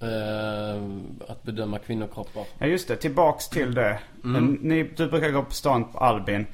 Eh, 0.00 0.82
att 1.28 1.42
bedöma 1.42 1.78
kvinnokroppar. 1.78 2.44
Ja 2.58 2.66
just 2.66 2.88
det, 2.88 2.96
tillbaks 2.96 3.48
till 3.48 3.74
det. 3.74 3.98
Mm. 4.24 4.58
Ni, 4.62 4.82
du 4.82 5.08
brukar 5.08 5.30
gå 5.30 5.42
på 5.42 5.52
stan 5.52 5.92
på 5.92 5.98
Albin. 5.98 6.46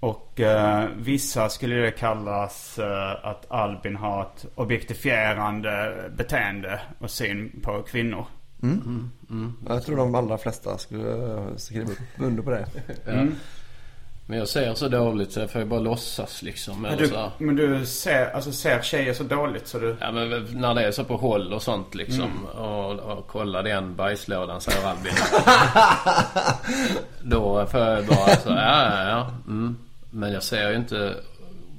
Och 0.00 0.40
eh, 0.40 0.88
vissa 0.96 1.48
skulle 1.48 1.74
det 1.74 1.90
kallas 1.90 2.78
eh, 2.78 3.26
att 3.26 3.50
Albin 3.50 3.96
har 3.96 4.22
ett 4.22 4.46
objektifierande 4.54 5.94
beteende 6.16 6.80
och 6.98 7.10
syn 7.10 7.60
på 7.62 7.82
kvinnor. 7.82 8.26
Jag 9.68 9.84
tror 9.84 9.96
de 9.96 10.14
allra 10.14 10.38
flesta 10.38 10.78
skulle 10.78 11.34
eh, 11.34 11.56
skriva 11.56 11.90
upp 11.90 11.98
under 12.18 12.42
på 12.42 12.50
det. 12.50 12.66
Men 14.28 14.38
jag 14.38 14.48
ser 14.48 14.74
så 14.74 14.88
dåligt 14.88 15.32
så 15.32 15.40
jag 15.40 15.50
får 15.50 15.60
ju 15.60 15.66
bara 15.66 15.80
låtsas 15.80 16.42
liksom. 16.42 16.82
Men 16.82 16.98
du, 16.98 17.08
så 17.08 17.16
här. 17.16 17.30
men 17.38 17.56
du 17.56 17.86
ser, 17.86 18.30
alltså, 18.30 18.52
ser 18.52 18.82
tjejer 18.82 19.14
så 19.14 19.22
dåligt 19.22 19.66
så 19.66 19.78
du... 19.78 19.96
Ja 20.00 20.12
men 20.12 20.46
när 20.52 20.74
det 20.74 20.86
är 20.86 20.90
så 20.90 21.04
på 21.04 21.16
håll 21.16 21.52
och 21.52 21.62
sånt 21.62 21.94
liksom. 21.94 22.46
Och, 22.46 22.92
och 22.92 23.26
kolla 23.26 23.62
den 23.62 23.94
bajslådan 23.94 24.60
säger 24.60 24.86
Albin. 24.86 25.12
Då 27.22 27.66
får 27.66 27.80
jag 27.80 28.06
bara 28.06 28.36
så 28.36 28.48
ja 28.48 28.84
ja 28.84 29.08
ja. 29.08 29.30
Mm. 29.46 29.76
Men 30.10 30.32
jag 30.32 30.42
ser 30.42 30.70
ju 30.70 30.76
inte. 30.76 31.14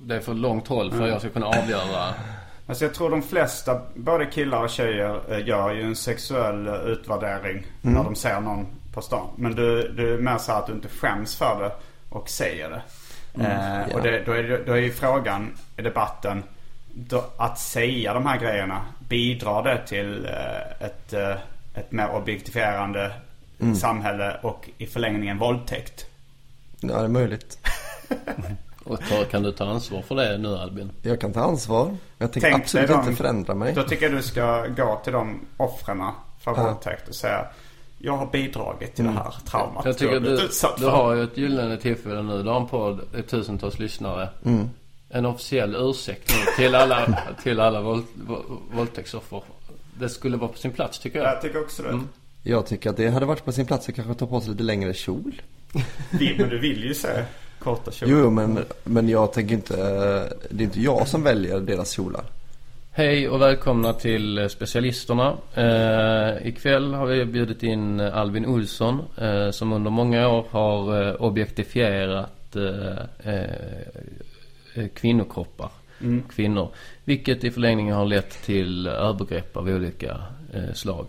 Det 0.04 0.16
är 0.16 0.20
för 0.20 0.34
långt 0.34 0.68
håll 0.68 0.92
för 0.92 1.04
att 1.04 1.10
jag 1.10 1.20
ska 1.20 1.30
kunna 1.30 1.46
avgöra. 1.46 2.14
Alltså 2.68 2.86
jag 2.86 2.94
tror 2.94 3.10
de 3.10 3.22
flesta, 3.24 3.82
både 3.96 4.26
killar 4.26 4.64
och 4.64 4.70
tjejer, 4.70 5.22
eh, 5.34 5.48
gör 5.48 5.74
ju 5.74 5.82
en 5.84 5.96
sexuell 5.96 6.68
eh, 6.68 6.74
utvärdering 6.74 7.66
när 7.82 8.04
de 8.04 8.16
ser 8.16 8.40
någon 8.42 8.68
på 8.94 9.02
stan. 9.02 9.28
Men 9.38 9.56
du, 9.56 9.88
du 9.92 10.14
är 10.14 10.18
mer 10.18 10.38
så 10.38 10.52
att 10.52 10.68
du 10.68 10.74
inte 10.74 10.90
skäms 10.90 11.36
för 11.36 11.62
det 11.64 11.72
och 12.10 12.30
säger 12.30 12.70
det. 12.70 12.82
eh, 13.46 13.96
Och 13.96 14.02
det, 14.02 14.24
då, 14.26 14.32
är, 14.32 14.64
då 14.66 14.74
är 14.74 14.78
ju 14.82 14.92
frågan 14.92 15.58
i 15.78 15.82
debatten, 15.82 16.44
då, 16.94 17.26
att 17.38 17.60
säga 17.60 18.14
de 18.14 18.26
här 18.26 18.40
grejerna, 18.40 18.82
bidrar 19.00 19.64
det 19.64 19.88
till 19.88 20.26
eh, 20.26 20.86
ett, 20.88 21.14
eh, 21.14 21.36
ett 21.74 21.92
mer 21.92 22.10
objektifierande 22.16 23.12
samhälle 23.80 24.38
och 24.42 24.70
i 24.78 24.86
förlängningen 24.88 25.38
våldtäkt? 25.38 26.06
Ja, 26.80 26.98
det 26.98 27.04
är 27.04 27.08
möjligt. 27.08 27.58
Och 28.88 29.00
ta, 29.10 29.24
kan 29.24 29.44
du 29.44 29.52
ta 29.52 29.66
ansvar 29.66 30.02
för 30.02 30.16
det 30.16 30.38
nu 30.38 30.48
Albin? 30.58 30.92
Jag 31.02 31.22
kan 31.22 31.34
ta 31.34 31.42
ansvar. 31.42 31.98
Jag 32.18 32.34
tänker 32.34 32.50
Tänk 32.52 32.64
absolut 32.64 32.88
de- 32.88 33.00
inte 33.00 33.14
förändra 33.16 33.56
mig. 33.56 33.74
Då 33.74 33.84
tycker 33.84 34.06
jag 34.06 34.16
du 34.18 34.22
ska 34.22 34.66
gå 34.68 35.02
till 35.04 35.14
de 35.14 35.40
offren 35.58 36.04
för 36.44 36.54
våldtäkt 36.54 37.08
och 37.10 37.16
säga 37.16 37.46
Jag 37.98 38.18
har 38.18 38.26
bidragit 38.26 38.96
till 38.96 39.06
det 39.06 39.12
här 39.12 39.34
traumat 39.46 39.86
Jag 39.86 39.98
tycker 39.98 40.20
du, 40.20 40.38
du 40.38 40.48
för." 40.48 40.90
har 40.90 41.14
ju 41.14 41.24
ett 41.24 41.38
gyllene 41.38 41.78
tillfälle 41.78 42.22
nu. 42.22 42.44
Du 42.44 42.50
har 42.50 42.60
en 42.62 42.68
podd, 42.68 43.00
ett 43.16 43.28
tusentals 43.28 43.80
lyssnare. 43.80 44.30
En 45.10 45.26
officiell 45.26 45.76
ursäkt 45.80 46.34
nu 46.36 46.64
till 46.64 46.76
alla, 46.76 47.18
till 47.44 47.60
alla 47.60 47.82
våld, 47.82 48.04
vå- 48.28 48.58
våldtäktsoffer. 48.76 49.42
Det 50.00 50.10
skulle 50.10 50.38
vara 50.38 50.52
på 50.52 50.58
sin 50.58 50.72
plats 50.72 51.00
tycker 51.00 51.20
jag. 51.20 51.28
Jag 51.28 51.42
tycker 51.42 51.62
också 51.62 51.84
det. 51.84 52.00
Jag 52.44 52.66
tycker 52.66 52.90
att 52.90 52.98
det 52.98 53.10
hade 53.10 53.26
varit 53.26 53.46
på 53.46 53.52
sin 53.52 53.66
plats 53.66 53.90
att 53.90 53.96
kanske 53.96 54.14
ta 54.14 54.28
på 54.28 54.42
sig 54.42 54.52
lite 54.52 54.64
längre 54.64 54.94
kjol. 54.94 55.42
Men 56.12 56.50
du 56.50 56.60
vill 56.60 56.84
ju 56.84 56.94
se 56.94 57.08
korta 57.60 57.92
kjolar. 57.92 58.14
Jo, 58.14 58.30
men, 58.30 58.66
men 58.84 59.10
jag 59.10 59.34
tänker 59.34 59.56
inte, 59.56 59.76
det 60.50 60.64
är 60.64 60.66
inte 60.66 60.82
jag 60.82 61.08
som 61.08 61.24
väljer 61.24 61.60
deras 61.60 61.92
kjolar. 61.92 62.24
Hej 62.92 63.30
och 63.30 63.42
välkomna 63.42 63.94
till 63.94 64.50
specialisterna. 64.50 65.38
Eh, 65.54 66.48
ikväll 66.48 66.94
har 66.94 67.06
vi 67.06 67.26
bjudit 67.26 67.64
in 67.64 68.00
Albin 68.00 68.46
Olsson 68.46 69.02
eh, 69.18 69.52
som 69.52 69.74
under 69.74 69.92
många 69.92 70.28
år 70.30 70.46
har 70.50 71.08
eh, 71.08 71.14
objektifierat 71.16 72.56
eh, 72.56 73.34
eh, 73.34 74.88
kvinnokroppar. 74.96 75.70
Kvinnor. 76.30 76.70
Vilket 77.04 77.44
i 77.44 77.52
förlängningen 77.52 77.96
har 77.96 78.06
lett 78.06 78.44
till 78.44 78.88
övergrepp 78.88 79.58
av 79.58 79.68
olika 79.68 80.18
eh, 80.54 80.74
slag. 80.74 81.06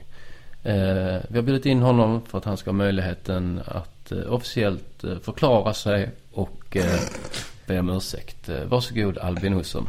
Eh, 0.63 1.23
vi 1.29 1.35
har 1.39 1.43
bjudit 1.43 1.67
in 1.67 1.83
honom 1.83 2.23
för 2.23 2.39
att 2.39 2.45
han 2.45 2.57
ska 2.57 2.71
ha 2.71 2.77
möjligheten 2.77 3.61
att 3.67 4.13
eh, 4.13 4.33
officiellt 4.33 5.05
eh, 5.05 5.19
förklara 5.19 5.75
sig 5.75 6.11
och 6.39 6.77
eh, 6.77 7.01
be 7.67 7.79
om 7.79 7.91
ursäkt. 7.91 8.49
Eh, 8.49 8.65
varsågod 8.65 9.19
Albin 9.19 9.55
Olsson. 9.55 9.89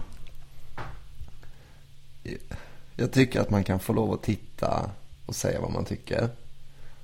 Jag 2.96 3.12
tycker 3.12 3.40
att 3.42 3.50
man 3.50 3.64
kan 3.64 3.80
få 3.80 3.94
lov 3.94 4.14
att 4.14 4.24
titta 4.24 4.90
och 5.26 5.36
säga 5.36 5.62
vad 5.62 5.72
man 5.72 5.86
tycker. 5.86 6.30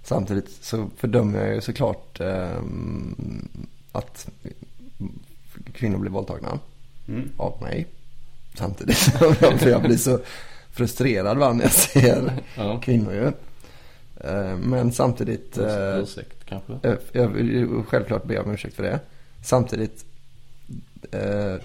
Samtidigt 0.03 0.49
så 0.61 0.89
fördömer 0.97 1.45
jag 1.45 1.55
ju 1.55 1.61
såklart 1.61 2.19
ehm, 2.19 3.47
att 3.91 4.27
kvinnor 5.73 5.97
blir 5.97 6.11
våldtagna 6.11 6.59
av 7.37 7.61
mig. 7.61 7.87
Samtidigt 8.53 8.97
som 9.59 9.69
jag, 9.69 9.81
blir 9.81 9.97
så 9.97 10.19
frustrerad 10.71 11.37
va, 11.37 11.53
när 11.53 11.63
jag 11.63 11.71
ser 11.71 12.33
Ja. 12.57 12.79
kvinnor 12.81 13.13
ju. 13.13 13.27
Eh, 14.29 14.57
Men 14.57 14.91
samtidigt, 14.91 15.57
eh, 15.57 15.99
Ursäkt 15.99 16.45
kanske? 16.45 16.73
eh, 16.89 16.95
jag 17.11 17.27
vill 17.27 17.51
ju 17.51 17.83
självklart 17.83 18.23
be 18.25 18.39
om 18.39 18.51
ursäkt 18.51 18.75
för 18.75 18.83
det. 18.83 18.99
Samtidigt, 19.45 20.05
eh, 21.11 21.55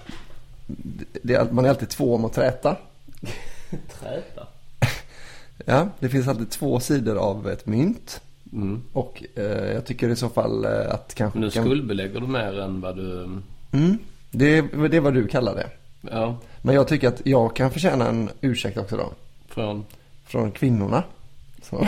det, 1.23 1.51
man 1.53 1.65
är 1.65 1.69
alltid 1.69 1.89
två 1.89 2.15
om 2.15 2.25
att 2.25 2.33
träta. 2.33 2.77
Träta? 3.99 4.47
Ja, 5.65 5.87
det 5.99 6.09
finns 6.09 6.27
alltid 6.27 6.49
två 6.49 6.79
sidor 6.79 7.17
av 7.17 7.49
ett 7.49 7.65
mynt. 7.65 8.21
Mm. 8.53 8.81
Och 8.93 9.23
eh, 9.35 9.43
jag 9.73 9.85
tycker 9.85 10.09
i 10.09 10.15
så 10.15 10.29
fall 10.29 10.65
eh, 10.65 10.93
att 10.93 11.15
kanske... 11.15 11.39
Nu 11.39 11.49
kan- 11.51 11.63
skuldbelägger 11.65 12.19
du 12.19 12.27
mer 12.27 12.59
än 12.59 12.81
vad 12.81 12.95
du... 12.95 13.23
Mm, 13.71 13.97
det, 14.31 14.57
är- 14.57 14.87
det 14.89 14.97
är 14.97 15.01
vad 15.01 15.13
du 15.13 15.27
kallar 15.27 15.55
det. 15.55 15.69
Ja, 16.01 16.37
Men 16.61 16.75
jag 16.75 16.87
tycker 16.87 17.07
att 17.07 17.21
jag 17.25 17.55
kan 17.55 17.71
förtjäna 17.71 18.07
en 18.09 18.29
ursäkt 18.41 18.77
också 18.77 18.97
då. 18.97 19.11
från... 19.47 19.85
Från 20.25 20.51
kvinnorna. 20.51 21.03
Så. 21.63 21.77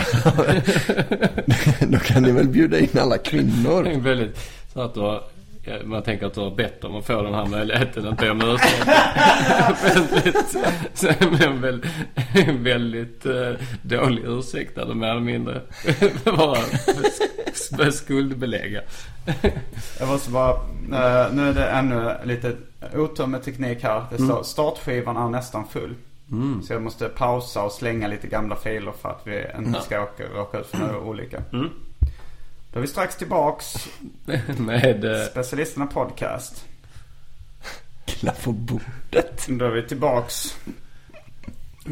då 1.88 1.97
kan 1.99 2.23
ni 2.23 2.32
väl 2.32 2.47
bjuda 2.47 2.79
in 2.79 2.88
alla 2.99 3.17
Det 3.17 3.23
kvinnor. 3.23 3.88
är 3.88 3.99
väldigt... 3.99 4.38
Så 4.73 4.82
att 4.82 4.93
du 4.93 4.99
har... 4.99 5.23
ja, 5.63 5.73
Man 5.84 6.04
tänker 6.04 6.26
att 6.26 6.34
du 6.34 6.41
har 6.41 6.52
bett 6.56 6.84
om 6.84 6.95
att 6.95 7.06
få 7.06 7.21
den 7.21 7.34
här 7.34 7.45
möjligheten 7.45 8.08
att 8.08 8.17
be 8.17 8.30
om 8.30 8.41
ursäkt. 8.41 8.88
väldigt... 9.84 10.49
så- 10.93 11.08
Men 11.39 11.62
väldigt, 11.62 11.91
väldigt 12.60 13.26
eh, 13.26 13.52
dålig 13.82 14.23
ursäkt 14.28 14.78
eller 14.78 14.95
mer 14.95 15.08
eller 15.10 15.21
mindre. 15.21 15.62
Bara 16.26 16.58
börja 17.78 17.91
skuldbelägga. 17.91 18.82
Jag 19.99 20.08
måste 20.08 20.32
bara, 20.32 20.52
eh, 20.54 21.34
nu 21.34 21.49
är 21.49 21.54
det 21.54 21.65
ännu 21.69 22.15
lite 22.23 22.56
otur 22.95 23.26
med 23.26 23.43
teknik 23.43 23.84
här. 23.84 24.04
Det 24.12 24.17
står 24.17 24.43
startskivan 24.43 25.17
är 25.17 25.30
nästan 25.30 25.67
full. 25.67 25.95
Så 26.63 26.73
jag 26.73 26.82
måste 26.82 27.10
pausa 27.10 27.63
och 27.63 27.71
slänga 27.71 28.08
lite 28.08 28.28
gamla 28.28 28.56
filer 28.56 28.93
för 29.02 29.10
att 29.10 29.21
vi 29.28 29.45
inte 29.58 29.82
ska 29.82 30.04
åka, 30.04 30.23
råka 30.36 30.60
ut 30.60 30.67
för 30.67 30.78
några 30.78 30.99
olika. 30.99 31.41
Då 32.73 32.79
är 32.79 32.81
vi 32.81 32.88
strax 32.88 33.15
tillbaks. 33.15 33.75
Med... 34.57 35.05
eh, 35.05 35.25
Specialisterna 35.31 35.86
podcast. 35.88 36.65
Klapp 38.05 38.43
på 38.43 38.51
bordet. 38.51 39.45
Då 39.47 39.65
är 39.65 39.69
vi 39.71 39.83
tillbaks. 39.88 40.57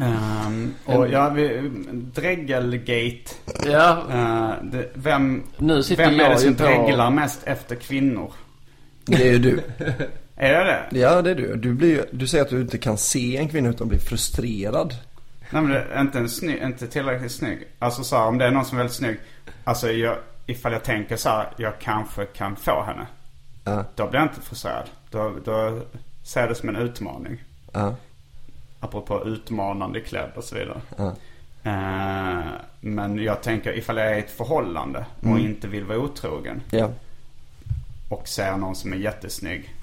Ehm, 0.02 0.74
och 0.84 1.08
ja, 1.08 1.28
vi, 1.28 1.70
Dreggelgate. 2.14 3.34
Ja, 3.66 4.02
Eh, 4.10 4.64
det, 4.64 4.88
vem, 4.94 5.42
Nu 5.56 5.82
vem 5.96 6.20
är 6.20 6.28
det 6.30 6.38
som 6.38 6.54
på- 6.54 6.62
dreglar 6.64 7.10
mest 7.10 7.40
efter 7.44 7.76
kvinnor? 7.76 8.32
Det 9.04 9.28
är 9.28 9.32
ju 9.32 9.38
du. 9.38 9.60
Är 10.36 10.52
det 10.52 10.64
det? 10.90 10.98
Ja, 10.98 11.22
det 11.22 11.30
är 11.30 11.34
du. 11.34 11.56
Du, 11.56 11.72
blir, 11.74 12.04
du 12.12 12.26
säger 12.26 12.44
att 12.44 12.50
du 12.50 12.60
inte 12.60 12.78
kan 12.78 12.98
se 12.98 13.36
en 13.36 13.48
kvinna 13.48 13.68
utan 13.68 13.88
blir 13.88 13.98
frustrerad. 13.98 14.94
Nej 15.50 15.62
men 15.62 15.70
det 15.72 15.80
är 15.94 16.00
inte, 16.00 16.18
en 16.18 16.28
snygg, 16.28 16.62
inte 16.62 16.86
tillräckligt 16.86 17.32
snygg. 17.32 17.68
Alltså 17.78 18.04
så 18.04 18.16
här, 18.16 18.26
om 18.26 18.38
det 18.38 18.44
är 18.44 18.50
någon 18.50 18.64
som 18.64 18.78
är 18.78 18.82
väldigt 18.82 18.96
snygg. 18.96 19.16
Alltså 19.64 19.90
jag, 19.92 20.16
ifall 20.52 20.72
jag 20.72 20.84
tänker 20.84 21.16
så 21.16 21.28
här, 21.28 21.48
jag 21.56 21.78
kanske 21.80 22.24
kan 22.26 22.56
få 22.56 22.82
henne. 22.82 23.06
Ja, 23.64 23.84
Då 23.94 24.06
blir 24.10 24.20
jag 24.20 24.28
inte 24.28 24.40
frustrerad. 24.40 24.88
Då, 25.10 25.34
då 25.44 25.80
ser 26.22 26.40
jag 26.40 26.50
det 26.50 26.54
som 26.54 26.68
en 26.68 26.76
utmaning. 26.76 27.38
ja, 27.72 27.94
Apropå 28.80 29.22
utmanande 29.26 30.00
klädd 30.00 30.30
och 30.36 30.44
så 30.44 30.54
vidare. 30.54 30.80
ja. 30.96 31.14
Eh, 31.64 32.44
men 32.80 33.18
jag 33.18 33.42
tänker 33.42 33.72
ifall 33.78 33.96
jag 33.96 34.06
är 34.10 34.14
i 34.16 34.18
ett 34.18 34.30
förhållande 34.30 35.06
och 35.20 35.38
inte 35.38 35.68
vill 35.68 35.84
vara 35.84 35.98
otrogen. 35.98 36.62
ja. 36.70 36.90
Och 38.08 38.28
ser 38.28 38.56
någon 38.56 38.76
som 38.76 38.92
är 38.92 38.96
jättesnygg. 38.96 39.74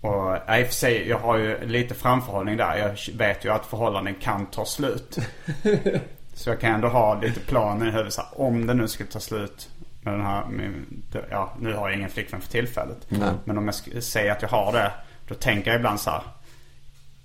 Och 0.00 0.34
i 0.36 0.62
och 0.62 0.66
för 0.66 0.74
sig, 0.74 1.08
jag 1.08 1.18
har 1.18 1.36
ju 1.38 1.66
lite 1.66 1.94
framförhållning 1.94 2.56
där. 2.56 2.76
Jag 2.76 3.14
vet 3.18 3.44
ju 3.44 3.50
att 3.52 3.66
förhållanden 3.66 4.14
kan 4.14 4.46
ta 4.46 4.64
slut. 4.64 5.18
Så 6.40 6.50
jag 6.50 6.60
kan 6.60 6.74
ändå 6.74 6.88
ha 6.88 7.20
lite 7.20 7.40
planer 7.40 7.86
i 7.86 7.90
huvudet. 7.90 8.18
Om 8.32 8.66
det 8.66 8.74
nu 8.74 8.88
skulle 8.88 9.08
ta 9.08 9.20
slut 9.20 9.68
med 10.00 10.14
den 10.14 10.26
här. 10.26 10.46
Med, 10.46 10.84
ja, 11.30 11.52
nu 11.60 11.74
har 11.74 11.88
jag 11.88 11.98
ingen 11.98 12.10
flickvän 12.10 12.40
för 12.40 12.50
tillfället. 12.50 13.06
Men 13.44 13.58
om 13.58 13.70
jag 13.92 14.02
säger 14.02 14.32
att 14.32 14.42
jag 14.42 14.48
har 14.48 14.72
det. 14.72 14.92
Då 15.28 15.34
tänker 15.34 15.70
jag 15.70 15.78
ibland 15.78 16.00
så 16.00 16.10
här. 16.10 16.22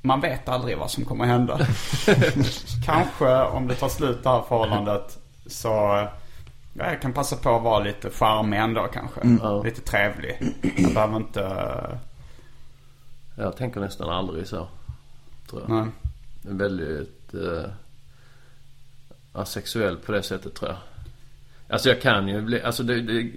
Man 0.01 0.21
vet 0.21 0.49
aldrig 0.49 0.78
vad 0.78 0.91
som 0.91 1.06
kommer 1.06 1.25
hända. 1.25 1.58
Kanske 2.86 3.41
om 3.43 3.67
det 3.67 3.75
tar 3.75 3.89
slut 3.89 4.23
det 4.23 4.30
här 4.30 4.41
förhållandet. 4.41 5.19
Så 5.45 5.67
ja, 6.73 6.86
jag 6.91 7.01
kan 7.01 7.13
passa 7.13 7.36
på 7.36 7.56
att 7.56 7.63
vara 7.63 7.80
lite 7.80 8.10
charmig 8.10 8.60
ändå 8.60 8.88
kanske. 8.93 9.21
Lite 9.63 9.82
trevlig. 9.82 10.54
Jag 10.78 10.93
behöver 10.93 11.17
inte... 11.17 11.69
jag 13.38 13.58
tänker 13.58 13.80
nästan 13.80 14.10
aldrig 14.10 14.47
så. 14.47 14.67
Tror 15.49 15.62
jag. 15.62 15.69
Nej. 15.69 15.88
Är 16.47 16.58
väldigt 16.58 17.34
eh, 17.34 17.71
asexuell 19.36 19.98
på 19.98 20.12
det 20.12 20.24
sättet 20.24 20.54
tror 20.54 20.69
jag. 20.69 20.78
Alltså 21.69 21.89
jag 21.89 22.02
kan 22.02 22.28
ju 22.28 22.41
bli, 22.41 22.62
alltså 22.62 22.84
det, 22.84 23.02
det 23.02 23.32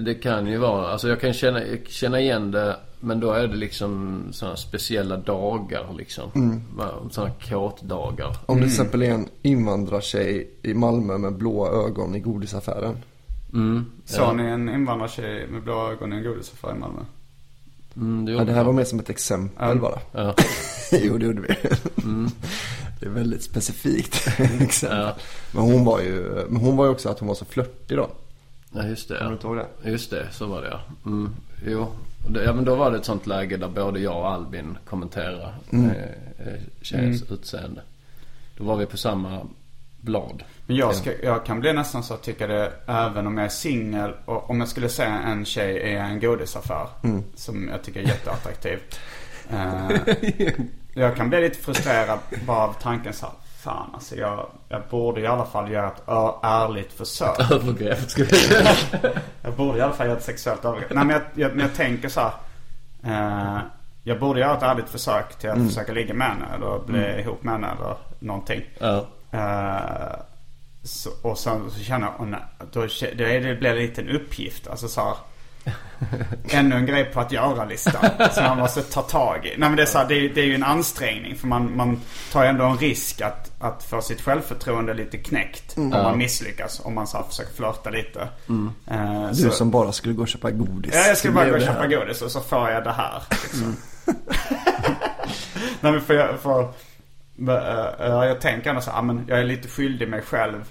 Det 0.00 0.14
kan 0.14 0.46
ju 0.46 0.58
vara, 0.58 0.88
alltså 0.88 1.08
jag 1.08 1.20
kan 1.20 1.32
känna, 1.32 1.60
känna 1.88 2.20
igen 2.20 2.50
det 2.50 2.76
men 3.00 3.20
då 3.20 3.32
är 3.32 3.48
det 3.48 3.56
liksom 3.56 4.22
sådana 4.32 4.56
speciella 4.56 5.16
dagar 5.16 5.94
liksom. 5.98 6.30
Mm. 6.34 6.62
Sådana 7.10 7.32
kåtdagar. 7.48 8.36
Om 8.46 8.56
det 8.56 8.62
till 8.62 8.70
exempel 8.70 9.02
är 9.02 9.10
en 9.10 9.28
invandrartjej 9.42 10.50
i 10.62 10.74
Malmö 10.74 11.18
med 11.18 11.32
blåa 11.32 11.86
ögon 11.86 12.14
i 12.14 12.20
godisaffären. 12.20 12.96
Mm. 13.52 13.86
Såg 14.04 14.36
ni 14.36 14.42
en 14.42 14.68
invandrartjej 14.68 15.46
med 15.46 15.62
blåa 15.62 15.92
ögon 15.92 16.12
i 16.12 16.16
en 16.16 16.24
godisaffär 16.24 16.70
i 16.76 16.78
Malmö? 16.78 17.00
Mm, 17.96 18.24
det, 18.24 18.32
Ja, 18.32 18.44
det 18.44 18.52
här 18.52 18.64
var 18.64 18.72
mer 18.72 18.84
som 18.84 18.98
ett 18.98 19.10
exempel 19.10 19.68
Ja. 19.68 19.74
bara. 19.74 19.98
Ja. 20.12 20.34
jo, 21.02 21.18
det 21.18 21.26
gjorde 21.26 21.40
vi. 21.40 21.54
Det 23.00 23.06
är 23.06 23.10
väldigt 23.10 23.42
specifikt 23.42 24.14
exempel. 24.60 24.98
Ja. 24.98 25.16
Men 25.52 25.62
hon 25.62 25.84
var 25.84 26.00
ju, 26.00 26.44
men 26.48 26.56
hon 26.62 26.76
var 26.76 26.84
ju 26.84 26.90
också 26.90 27.08
att 27.08 27.18
hon 27.18 27.28
var 27.28 27.34
så 27.34 27.44
flörtig 27.44 27.96
då. 27.96 28.10
ja, 28.74 28.86
just 28.86 29.08
det. 29.08 29.14
Kommer 29.18 29.30
du 29.30 29.34
inte 29.34 29.46
ihåg 29.46 29.56
det? 29.56 29.90
Just 29.90 30.10
det, 30.10 30.26
så 30.32 30.46
var 30.46 30.62
det 30.62 30.68
ja. 30.68 30.80
Mm. 31.06 31.34
Jo. 31.66 31.86
Ja 32.44 32.52
men 32.52 32.64
då 32.64 32.74
var 32.74 32.90
det 32.90 32.96
ett 32.98 33.04
sånt 33.04 33.26
läge 33.26 33.56
där 33.56 33.68
både 33.68 34.00
jag 34.00 34.16
och 34.16 34.28
Albin 34.28 34.78
kommenterade 34.88 35.54
Mm. 35.72 35.90
eh, 35.90 35.96
eh, 36.46 36.54
tjejens 36.82 37.22
utseende. 37.30 37.82
Då 38.56 38.64
var 38.64 38.76
vi 38.76 38.86
på 38.86 38.96
samma 38.96 39.40
blad. 40.00 40.42
Men 40.66 40.76
jag, 40.76 40.94
ska, 40.94 41.10
jag 41.22 41.46
kan 41.46 41.60
bli 41.60 41.72
nästan 41.72 42.02
så 42.02 42.14
att 42.14 42.22
tycka 42.22 42.46
det 42.46 42.72
även 42.86 43.26
om 43.26 43.36
jag 43.38 43.44
är 43.44 43.48
singel 43.50 44.12
och 44.24 44.50
om 44.50 44.60
jag 44.60 44.68
skulle 44.68 44.88
se 44.88 45.02
en 45.02 45.44
tjej 45.44 45.76
i 45.76 45.94
en 45.96 46.20
godisaffär 46.20 46.86
som 47.34 47.68
jag 47.68 47.82
tycker 47.82 48.00
är 48.00 48.04
jätteattraktiv. 48.06 48.78
jag 51.00 51.16
kan 51.16 51.28
bli 51.28 51.40
lite 51.40 51.58
frustrerad 51.58 52.18
bara 52.46 52.58
av 52.58 52.72
tanken 52.72 53.12
så 53.12 53.26
här, 53.26 53.34
fan 53.58 53.90
alltså 53.94 54.16
jag, 54.16 54.46
jag 54.68 54.82
borde 54.90 55.20
i 55.20 55.26
alla 55.26 55.44
fall 55.44 55.70
göra 55.70 55.88
ett 55.88 56.02
ärligt 56.42 56.92
försök. 56.92 57.40
Övergrepp 57.50 58.10
ska 58.10 58.24
vi 58.24 58.36
säga. 58.36 58.70
Jag 59.42 59.54
borde 59.54 59.78
i 59.78 59.80
alla 59.80 59.92
fall 59.92 60.06
göra 60.06 60.18
ett 60.18 60.24
sexuellt 60.24 60.64
övergrepp. 60.64 60.90
Nej 60.94 61.04
men 61.04 61.14
jag, 61.16 61.22
jag, 61.34 61.56
men 61.56 61.66
jag 61.66 61.74
tänker 61.74 62.08
så 62.08 62.20
här. 62.20 62.32
Eh, 63.04 63.58
jag 64.02 64.20
borde 64.20 64.40
göra 64.40 64.56
ett 64.56 64.62
ärligt 64.62 64.88
försök 64.88 65.38
till 65.38 65.50
att 65.50 65.66
försöka 65.68 65.92
ligga 65.92 66.14
med 66.14 66.26
henne 66.26 66.46
eller 66.54 66.78
bli 66.86 67.20
ihop 67.20 67.42
med 67.42 67.54
henne 67.54 67.68
eller 67.78 67.96
någonting. 68.18 68.62
Ja. 68.78 69.06
Eh, 69.30 70.16
så, 70.82 71.10
och 71.22 71.38
sen 71.38 71.70
så 71.70 71.80
känner 71.80 72.08
jag, 72.18 72.26
nej, 72.26 72.40
då, 72.72 72.80
då 73.16 73.24
är 73.24 73.40
det, 73.40 73.54
blir 73.54 73.74
det 73.74 73.80
lite 73.80 74.00
en 74.00 74.08
uppgift. 74.08 74.68
Alltså 74.68 74.88
så 74.88 75.00
här, 75.00 75.16
Ännu 76.50 76.76
en 76.76 76.86
grej 76.86 77.04
på 77.04 77.20
att 77.20 77.32
göra-listan. 77.32 78.04
som 78.32 78.44
man 78.44 78.58
måste 78.58 78.82
ta 78.82 79.02
tag 79.02 79.46
i. 79.46 79.48
Nej 79.48 79.68
men 79.68 79.76
det 79.76 79.82
är, 79.82 79.86
så 79.86 79.98
här, 79.98 80.08
det, 80.08 80.14
är, 80.14 80.28
det 80.34 80.40
är 80.40 80.44
ju 80.44 80.54
en 80.54 80.62
ansträngning. 80.62 81.36
För 81.36 81.46
man, 81.46 81.76
man 81.76 82.00
tar 82.32 82.42
ju 82.42 82.48
ändå 82.48 82.64
en 82.64 82.78
risk 82.78 83.20
att, 83.20 83.50
att 83.60 83.82
få 83.84 84.00
sitt 84.00 84.20
självförtroende 84.20 84.94
lite 84.94 85.16
knäckt. 85.16 85.76
Om 85.76 85.88
man 85.88 86.18
misslyckas. 86.18 86.80
Om 86.84 86.94
man 86.94 87.06
så 87.06 87.16
här 87.16 87.24
försöker 87.24 87.52
flörta 87.54 87.90
lite. 87.90 88.28
Eh, 88.90 89.28
Du 89.28 89.34
så- 89.34 89.50
som 89.50 89.70
bara 89.70 89.92
skulle 89.92 90.14
gå 90.14 90.22
och 90.22 90.28
köpa 90.28 90.50
godis. 90.50 90.92
Ja, 90.94 91.06
jag 91.06 91.16
skulle 91.16 91.34
bara 91.34 91.48
gå 91.48 91.54
och 91.56 91.62
köpa 91.62 91.86
godis 91.86 92.22
och 92.22 92.30
så 92.30 92.40
får 92.40 92.70
jag 92.70 92.84
det 92.84 92.92
här. 92.92 93.22
Liksom. 93.30 93.76
Nej 95.80 95.92
men 95.92 96.00
för 96.00 96.14
jag, 96.14 96.38
för, 96.40 96.60
eh, 97.48 98.06
eh, 98.06 98.24
jag 98.28 98.40
tänker 98.40 98.70
ändå 98.70 98.82
så 98.82 98.90
här, 98.90 98.98
ah, 98.98 99.02
men 99.02 99.24
jag 99.28 99.40
är 99.40 99.44
lite 99.44 99.68
skyldig 99.68 100.08
mig 100.08 100.22
själv 100.22 100.64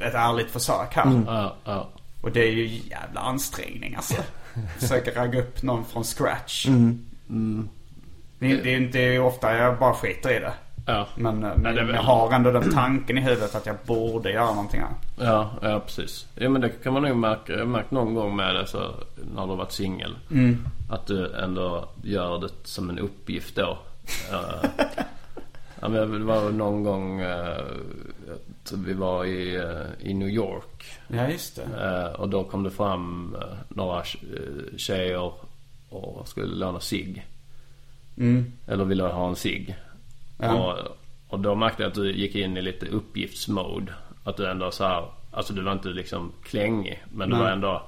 ett 0.00 0.14
ärligt 0.14 0.50
försök 0.50 0.94
här. 0.94 1.22
Ja. 1.64 1.88
Och 2.20 2.32
det 2.32 2.40
är 2.40 2.50
ju 2.52 2.66
jävla 2.66 3.20
ansträngning 3.20 3.94
alltså. 3.94 4.22
Försöka 4.78 5.20
ragga 5.22 5.40
upp 5.40 5.62
någon 5.62 5.84
från 5.84 6.04
scratch. 6.04 6.66
Det, 8.38 8.50
är- 8.50 8.62
det 8.64 8.78
det 8.78 9.04
är 9.06 9.12
ju 9.12 9.18
ofta 9.20 9.56
jag 9.56 9.78
bara 9.78 9.94
skiter 9.94 10.30
i 10.36 10.38
det. 10.40 10.52
Ja. 10.86 11.06
Men, 11.16 11.40
det 11.40 11.52
men 11.56 11.78
är 11.78 11.84
väl- 11.84 11.94
jag 11.94 12.02
har 12.02 12.32
ändå 12.32 12.50
den 12.50 12.72
tanken 12.72 13.18
i 13.18 13.20
huvudet 13.20 13.54
att 13.54 13.66
jag 13.66 13.76
borde 13.86 14.30
göra 14.32 14.46
någonting 14.54 14.80
här. 14.80 15.26
Ja, 15.26 15.50
ja 15.62 15.80
precis. 15.80 16.26
Ja 16.34 16.48
men 16.48 16.60
det 16.60 16.68
kan 16.68 16.92
man 16.92 17.02
nog 17.02 17.16
märka. 17.16 17.52
Jag 17.52 17.58
har 17.58 17.66
märkt 17.66 17.90
någon 17.90 18.14
gång 18.14 18.36
med 18.36 18.54
det 18.54 18.66
så 18.66 18.78
när 19.34 19.42
du 19.42 19.48
har 19.48 19.56
varit 19.56 19.72
singel. 19.72 20.16
Att 20.90 21.06
du 21.06 21.34
ändå 21.34 21.88
gör 22.02 22.38
det 22.38 22.48
som 22.64 22.90
en 22.90 22.98
uppgift 22.98 23.56
då. 23.56 23.78
Eh, 24.32 24.68
ja, 25.80 25.88
men 25.88 26.10
det 26.12 26.24
var 26.24 26.50
någon 26.50 26.82
gång 26.84 27.20
eh, 27.20 27.64
vi 28.72 28.92
var 28.92 29.24
i, 29.24 29.56
eh, 29.56 30.08
i 30.10 30.14
New 30.14 30.28
York. 30.28 30.84
Ja 31.08 31.28
just 31.28 31.56
det. 31.56 31.62
Eh, 31.62 32.20
och 32.20 32.28
då 32.28 32.44
kom 32.44 32.62
det 32.62 32.70
fram 32.70 33.36
eh, 33.40 33.56
några 33.68 34.04
tjejer 34.76 35.32
och 35.88 36.28
skulle 36.28 36.54
låna 36.54 36.80
cigg. 36.80 37.26
Mm. 38.16 38.52
Eller 38.66 38.84
ville 38.84 39.02
ha 39.02 39.28
en 39.28 39.36
cigg. 39.36 39.76
Ja. 40.38 40.54
Och, 40.54 40.96
och 41.28 41.40
då 41.40 41.54
märkte 41.54 41.82
jag 41.82 41.88
att 41.88 41.94
du 41.94 42.12
gick 42.12 42.34
in 42.34 42.56
i 42.56 42.62
lite 42.62 42.86
uppgiftsmode. 42.86 43.92
Att 44.24 44.36
du 44.36 44.50
ändå 44.50 44.70
så 44.70 44.84
här, 44.84 45.04
alltså 45.30 45.52
du 45.52 45.62
var 45.62 45.72
inte 45.72 45.88
liksom 45.88 46.32
klängig. 46.42 47.02
Men 47.12 47.30
du 47.30 47.36
Nej. 47.36 47.44
var 47.44 47.50
ändå 47.50 47.82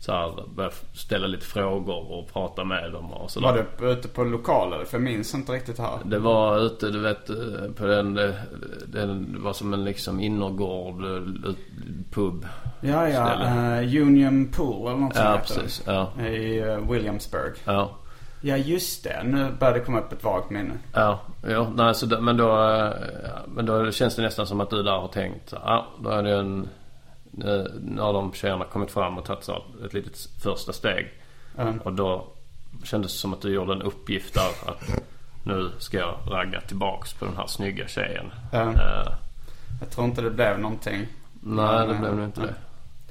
så 0.00 0.12
här, 0.12 0.32
började 0.54 0.74
ställa 0.92 1.26
lite 1.26 1.46
frågor 1.46 2.12
och 2.12 2.32
prata 2.32 2.64
med 2.64 2.92
dem 2.92 3.12
och 3.12 3.30
sådär. 3.30 3.48
Var 3.48 3.66
det 3.78 3.92
ute 3.92 4.08
på 4.08 4.24
lokaler? 4.24 4.84
För 4.84 4.98
jag 4.98 5.02
minns 5.02 5.34
inte 5.34 5.52
riktigt 5.52 5.78
här. 5.78 5.98
Det 6.04 6.18
var 6.18 6.58
ute, 6.58 6.90
du 6.90 7.00
vet, 7.00 7.26
på 7.76 7.86
den, 7.86 8.14
det, 8.14 8.34
den 8.86 9.32
det 9.32 9.38
var 9.38 9.52
som 9.52 9.74
en 9.74 9.84
liksom 9.84 10.20
innergård, 10.20 11.02
pub. 12.10 12.46
Ja, 12.80 13.08
ja. 13.08 13.44
eh, 13.44 14.02
Union 14.02 14.48
Pool 14.48 14.88
eller 14.88 15.00
något 15.00 15.16
Ja, 15.16 15.40
precis. 15.46 15.82
Ja. 15.86 16.12
det. 16.16 16.28
I 16.28 16.58
eh, 16.58 16.90
Williamsburg. 16.90 17.52
Ja. 17.64 17.90
Ja, 18.42 18.56
just 18.56 19.04
det. 19.04 19.22
Nu 19.24 19.48
börjar 19.60 19.74
det 19.74 19.80
komma 19.80 20.00
upp 20.00 20.12
ett 20.12 20.24
vagt 20.24 20.50
minne. 20.50 20.78
Ja, 20.92 21.20
ja 21.48 21.72
nej, 21.76 21.94
så 21.94 22.06
då, 22.06 22.20
men 22.20 22.36
då, 22.36 22.72
eh, 22.72 22.90
men 23.46 23.66
då 23.66 23.90
känns 23.90 24.16
det 24.16 24.22
nästan 24.22 24.46
som 24.46 24.60
att 24.60 24.70
du 24.70 24.82
där 24.82 24.92
har 24.98 25.08
tänkt, 25.08 25.54
ja, 25.64 25.86
då 26.02 26.10
är 26.10 26.22
det 26.22 26.36
en, 26.36 26.68
nu 27.30 27.80
nu 27.84 28.00
har 28.00 28.12
de 28.12 28.32
tjejerna 28.32 28.64
kommit 28.64 28.90
fram 28.90 29.18
och 29.18 29.24
tagit 29.24 29.44
så 29.44 29.62
ett 29.84 29.92
litet 29.94 30.28
första 30.42 30.72
steg. 30.72 31.08
Mm. 31.58 31.78
Och 31.78 31.92
då 31.92 32.26
kändes 32.84 33.12
det 33.12 33.18
som 33.18 33.32
att 33.32 33.40
du 33.42 33.54
gjorde 33.54 33.72
en 33.72 33.82
uppgift 33.82 34.34
där 34.34 34.70
att 34.70 35.02
nu 35.44 35.70
ska 35.78 35.98
jag 35.98 36.14
ragga 36.26 36.60
tillbaks 36.60 37.12
på 37.12 37.24
den 37.24 37.36
här 37.36 37.46
snygga 37.46 37.88
tjejen. 37.88 38.30
Ja. 38.52 38.60
Eh, 38.72 39.12
Jag 39.80 39.90
tror 39.90 40.06
inte 40.06 40.22
det 40.22 40.30
blev 40.30 40.58
någonting. 40.58 41.06
nej, 41.40 41.86
det 41.88 41.94
blev 41.94 42.10
eh, 42.10 42.16
nog 42.16 42.24
inte 42.24 42.40
det. 42.40 42.54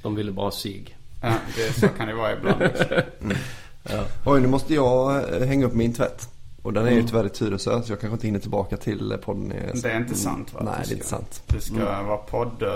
De 0.01 0.15
ville 0.15 0.31
bara 0.31 0.51
sig. 0.51 0.95
Ja, 1.21 1.33
det, 1.55 1.73
så 1.73 1.87
kan 1.87 2.07
det 2.07 2.13
vara 2.13 2.33
ibland. 2.33 2.61
också. 2.71 3.01
Oj, 4.25 4.41
nu 4.41 4.47
måste 4.47 4.73
jag 4.73 5.17
eh, 5.41 5.47
hänga 5.47 5.65
upp 5.65 5.73
min 5.73 5.93
tvätt. 5.93 6.29
Och 6.61 6.73
den 6.73 6.83
är 6.83 6.87
Mm. 6.87 7.01
ju 7.01 7.07
tyvärr 7.07 7.25
i 7.25 7.29
Tyresö 7.29 7.81
så 7.81 7.91
jag 7.91 7.99
kanske 7.99 8.13
inte 8.13 8.27
hinner 8.27 8.39
tillbaka 8.39 8.77
till 8.77 9.11
eh, 9.11 9.17
podden. 9.17 9.53
Det 9.81 9.89
är 9.91 9.97
inte 9.97 10.15
sant 10.15 10.53
va? 10.53 10.61
Nej, 10.63 10.73
Du 10.73 10.77
det 10.77 10.81
är 10.81 10.85
ska- 10.85 10.93
inte 10.95 11.07
sant. 11.07 11.43
Du 11.47 11.59
ska 11.59 12.01
vara 12.03 12.17
podd... 12.17 12.61
eh, 12.63 12.69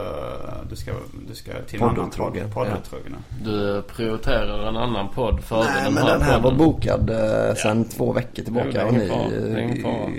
Du 0.70 0.76
ska, 0.76 0.92
du 1.28 1.36
ska 1.36 1.52
till 1.68 1.82
en 1.82 1.84
annan 1.90 1.96
podd. 1.96 2.04
Poddotrogen, 2.18 2.52
Poddotrogen. 2.52 3.16
Du 3.44 3.82
prioriterar 3.82 4.68
en 4.70 4.78
annan 4.78 5.10
podd 5.16 5.44
före 5.44 5.64
Nej, 5.64 5.84
den 5.84 5.94
men 5.94 6.04
här 6.04 6.12
den 6.14 6.22
här 6.22 6.40
var 6.40 6.52
podden. 6.52 6.58
bokad 6.58 7.10
eh, 7.10 7.56
sedan 7.56 7.84
två 7.86 8.14
veckor 8.14 8.32
Jo, 8.36 8.44
tillbaka. 8.44 8.70
det 8.72 8.80
är 8.80 8.86
och 8.88 8.94
ni, 8.94 9.08
fara. 9.08 9.28
Det 9.30 9.36
är 9.62 10.10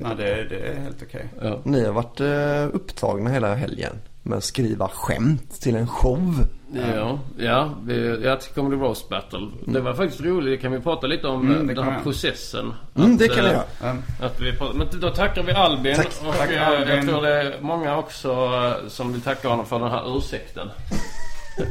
Nej, 0.00 0.14
det, 0.16 0.48
det 0.48 0.58
är 0.68 0.80
helt 0.80 1.02
okej. 1.02 1.26
Ja. 1.42 1.58
ni 1.64 1.84
har 1.84 1.92
varit 1.92 2.20
eh, 2.20 2.76
upptagna 2.76 3.30
hela 3.30 3.54
helgen 3.54 3.92
med 4.28 4.38
att 4.38 4.44
skriva 4.44 4.88
skämt 4.88 5.60
till 5.60 5.76
en 5.76 5.86
show. 5.86 6.46
Ja, 6.94 7.18
ja, 7.38 7.70
vi, 7.86 8.20
ja 8.24 8.36
till 8.36 8.52
Comedy 8.54 8.76
Roast 8.82 9.08
Battle. 9.08 9.48
Det 9.66 9.80
var 9.80 9.94
faktiskt 9.94 10.20
roligt. 10.20 10.60
Kan 10.62 10.72
vi 10.72 10.80
prata 10.80 11.06
lite 11.06 11.26
om 11.26 11.40
Mm, 11.50 11.70
eh, 11.70 11.74
den 11.76 11.84
här 11.84 11.98
vi. 11.98 12.02
processen. 12.04 12.74
Mm, 12.96 13.12
Att, 13.12 13.18
det 13.18 13.28
kan 13.28 13.44
vi 13.44 13.50
eh, 13.50 13.56
göra. 13.80 13.90
Um, 13.92 14.02
Att 14.22 14.40
vi 14.40 14.52
pratar, 14.52 14.74
men 14.74 14.86
då 15.00 15.10
tackar 15.10 15.42
vi 15.42 15.52
Albin. 15.52 15.96
Tack. 15.96 16.06
Och 16.26 16.34
Tack, 16.34 16.50
eh, 16.50 16.68
Albin. 16.68 16.88
jag 16.96 17.04
tror 17.06 17.22
det 17.22 17.42
är 17.42 17.60
många 17.60 17.96
också 17.96 18.50
som 18.88 19.12
vill 19.12 19.20
tacka 19.22 19.48
honom 19.48 19.66
för 19.66 19.78
den 19.78 19.90
här 19.90 20.16
ursäkten. 20.18 20.68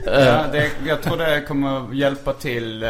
Ja, 0.06 0.45
det, 0.52 0.71
jag 0.88 1.02
tror 1.02 1.17
det 1.17 1.41
kommer 1.47 1.93
hjälpa 1.93 2.34
till 2.34 2.84
uh, 2.84 2.89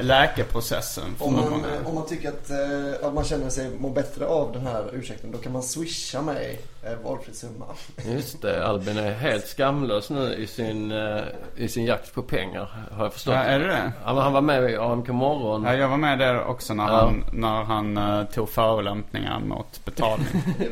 läkeprocessen. 0.00 1.04
Om 1.18 1.32
man, 1.36 1.50
många. 1.50 1.66
eh, 1.66 1.88
om 1.88 1.94
man 1.94 2.06
tycker 2.06 2.28
att, 2.28 2.50
eh, 2.50 3.06
att 3.06 3.14
man 3.14 3.24
känner 3.24 3.48
sig 3.50 3.70
må 3.78 3.90
bättre 3.90 4.26
av 4.26 4.52
den 4.52 4.66
här 4.66 4.84
ursäkten 4.92 5.32
då 5.32 5.38
kan 5.38 5.52
man 5.52 5.62
swisha 5.62 6.22
mig 6.22 6.60
eh, 6.82 6.92
valfri 7.04 7.34
summa. 7.34 7.64
Just 8.04 8.42
det, 8.42 8.66
Albin 8.66 8.98
är 8.98 9.12
helt 9.12 9.46
skamlös 9.46 10.10
nu 10.10 10.34
i 10.34 10.46
sin, 10.46 10.92
eh, 10.92 11.20
i 11.56 11.68
sin 11.68 11.84
jakt 11.84 12.14
på 12.14 12.22
pengar. 12.22 12.68
Har 12.92 13.04
jag 13.04 13.12
förstått. 13.12 13.34
Ja, 13.34 13.40
är 13.42 13.58
det 13.58 13.66
det? 13.66 13.92
Ja, 14.04 14.14
men 14.14 14.22
han 14.22 14.32
var 14.32 14.40
med 14.40 14.70
i 14.70 14.76
AMK 14.76 15.08
morgon. 15.08 15.64
Ja, 15.64 15.74
jag 15.74 15.88
var 15.88 15.96
med 15.96 16.18
där 16.18 16.44
också 16.44 16.74
när 16.74 16.84
Ja. 16.88 16.96
han, 16.96 17.24
när 17.32 17.62
han 17.64 17.96
eh, 17.96 18.24
tog 18.24 18.48
förolämpningar 18.48 19.40
mot 19.40 19.84
betalning. 19.84 20.26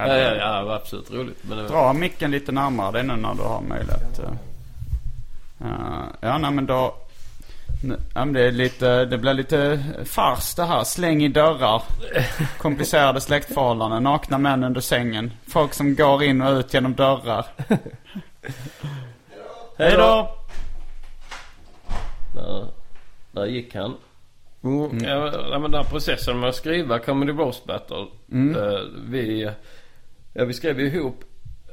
Ja, 0.00 0.06
ja, 0.16 0.34
ja, 0.34 0.58
det 0.60 0.64
var 0.64 0.74
absolut 0.74 1.10
roligt. 1.10 1.38
Men 1.42 1.56
det 1.58 1.62
var... 1.62 1.70
Dra 1.70 1.92
micken 1.92 2.30
lite 2.30 2.52
närmare 2.52 2.92
dig 2.92 3.02
nu 3.02 3.16
när 3.16 3.34
du 3.34 3.42
har 3.42 3.60
möjlighet. 3.60 4.18
eh. 4.18 4.30
Eh, 5.60 6.04
ja, 6.20 6.38
nej 6.38 6.50
men 6.50 6.66
då... 6.66 6.94
Ja, 8.14 8.24
men 8.24 8.32
det, 8.32 8.42
är 8.42 8.52
lite, 8.52 9.04
det 9.04 9.18
blir 9.18 9.34
lite 9.34 9.84
fars 10.04 10.54
det 10.54 10.64
här. 10.64 10.84
Släng 10.84 11.22
i 11.22 11.28
dörrar. 11.28 11.82
Komplicerade 12.58 13.20
släktförhållanden. 13.20 14.02
Nakna 14.02 14.38
män 14.38 14.64
under 14.64 14.80
sängen. 14.80 15.32
Folk 15.46 15.74
som 15.74 15.94
går 15.94 16.22
in 16.22 16.42
och 16.42 16.58
ut 16.58 16.74
genom 16.74 16.94
dörrar. 16.94 17.46
Hej 19.78 19.94
då! 19.96 20.36
Där, 22.34 22.66
där 23.32 23.46
gick 23.46 23.74
han. 23.74 23.96
Mm. 24.64 25.04
Ja, 25.04 25.58
men 25.58 25.70
den 25.70 25.74
här 25.74 25.90
processen 25.90 26.40
med 26.40 26.48
att 26.48 26.54
skriva 26.54 26.98
Comedy 26.98 27.32
Roast 27.32 27.64
Battle. 27.64 28.06
Mm. 28.32 28.56
eh, 28.56 28.80
vi, 29.08 29.50
ja, 30.32 30.44
vi 30.44 30.54
skrev 30.54 30.80
ihop 30.80 31.24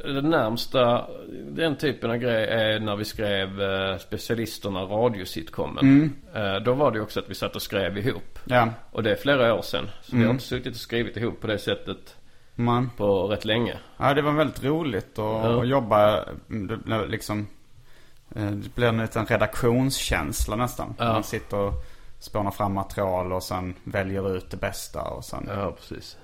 det 0.03 0.21
närmsta 0.21 1.07
den 1.55 1.75
typen 1.77 2.11
av 2.11 2.17
grej 2.17 2.45
är 2.47 2.79
när 2.79 2.95
vi 2.95 3.05
skrev 3.05 3.61
eh, 3.61 3.97
specialisterna 3.97 4.81
radiositcomen. 4.83 6.13
Eh, 6.33 6.55
då 6.55 6.73
var 6.73 6.91
det 6.91 7.01
också 7.01 7.19
att 7.19 7.29
vi 7.29 7.35
satt 7.35 7.55
och 7.55 7.61
skrev 7.61 7.97
ihop. 7.97 8.39
Ja. 8.45 8.69
Och 8.91 9.03
det 9.03 9.11
är 9.11 9.15
flera 9.15 9.53
år 9.53 9.61
sedan. 9.61 9.89
Så 10.01 10.15
vi 10.15 10.23
har 10.23 10.31
inte 10.31 10.43
suttit 10.43 10.73
och 10.73 10.79
skrivit 10.79 11.17
ihop 11.17 11.41
på 11.41 11.47
det 11.47 11.57
sättet 11.59 12.15
Man. 12.55 12.89
på 12.97 13.27
rätt 13.27 13.45
länge. 13.45 13.77
Ja, 13.97 14.13
det 14.13 14.21
var 14.21 14.31
väldigt 14.31 14.63
roligt 14.63 15.19
att, 15.19 15.45
att 15.45 15.67
jobba 15.67 16.25
blev 16.47 17.09
liksom. 17.09 17.47
eh, 18.35 18.45
Det 18.51 18.75
blir 18.75 18.87
en 18.87 18.97
liten 18.97 19.25
redaktionskänsla 19.25 20.55
nästan. 20.55 20.95
Man 20.99 21.23
sitter 21.23 21.57
och 21.57 21.73
spånar 22.19 22.51
fram 22.51 22.73
material 22.73 23.33
och 23.33 23.43
sen 23.43 23.73
väljer 23.83 24.35
ut 24.37 24.49
det 24.51 24.57
bästa 24.57 25.01
och 25.01 25.25
sen. 25.25 25.45
Ja, 25.47 25.71
precis. 25.71 26.17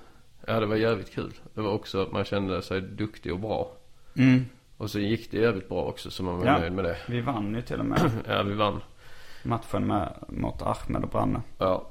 Ja, 0.46 0.60
det 0.60 0.66
var 0.66 0.76
jävligt 0.76 1.14
kul. 1.14 1.32
Det 1.54 1.60
var 1.60 1.70
också 1.70 2.02
att 2.02 2.12
man 2.12 2.24
kände 2.24 2.62
sig 2.62 2.80
duktig 2.80 3.32
och 3.32 3.40
bra. 3.40 3.70
Mm. 4.16 4.44
Och 4.82 4.90
så 4.90 4.98
gick 4.98 5.30
det 5.30 5.38
jävligt 5.38 5.68
bra 5.68 5.82
också 5.84 6.10
så 6.10 6.22
man 6.22 6.38
var 6.38 6.46
Ja. 6.46 6.58
nöjd 6.58 6.72
med 6.72 6.84
det. 6.84 6.96
Vi 7.08 7.20
vann 7.20 7.54
ju 7.54 7.62
till 7.62 7.80
och 7.80 7.86
med 7.86 8.10
Ja, 8.28 8.42
vi 8.42 8.54
vann. 8.54 8.80
matchen 9.42 9.86
med, 9.86 10.12
mot 10.28 10.62
Ahmed 10.62 11.02
och 11.02 11.08
Branne. 11.10 11.40
Ja. 11.58 11.86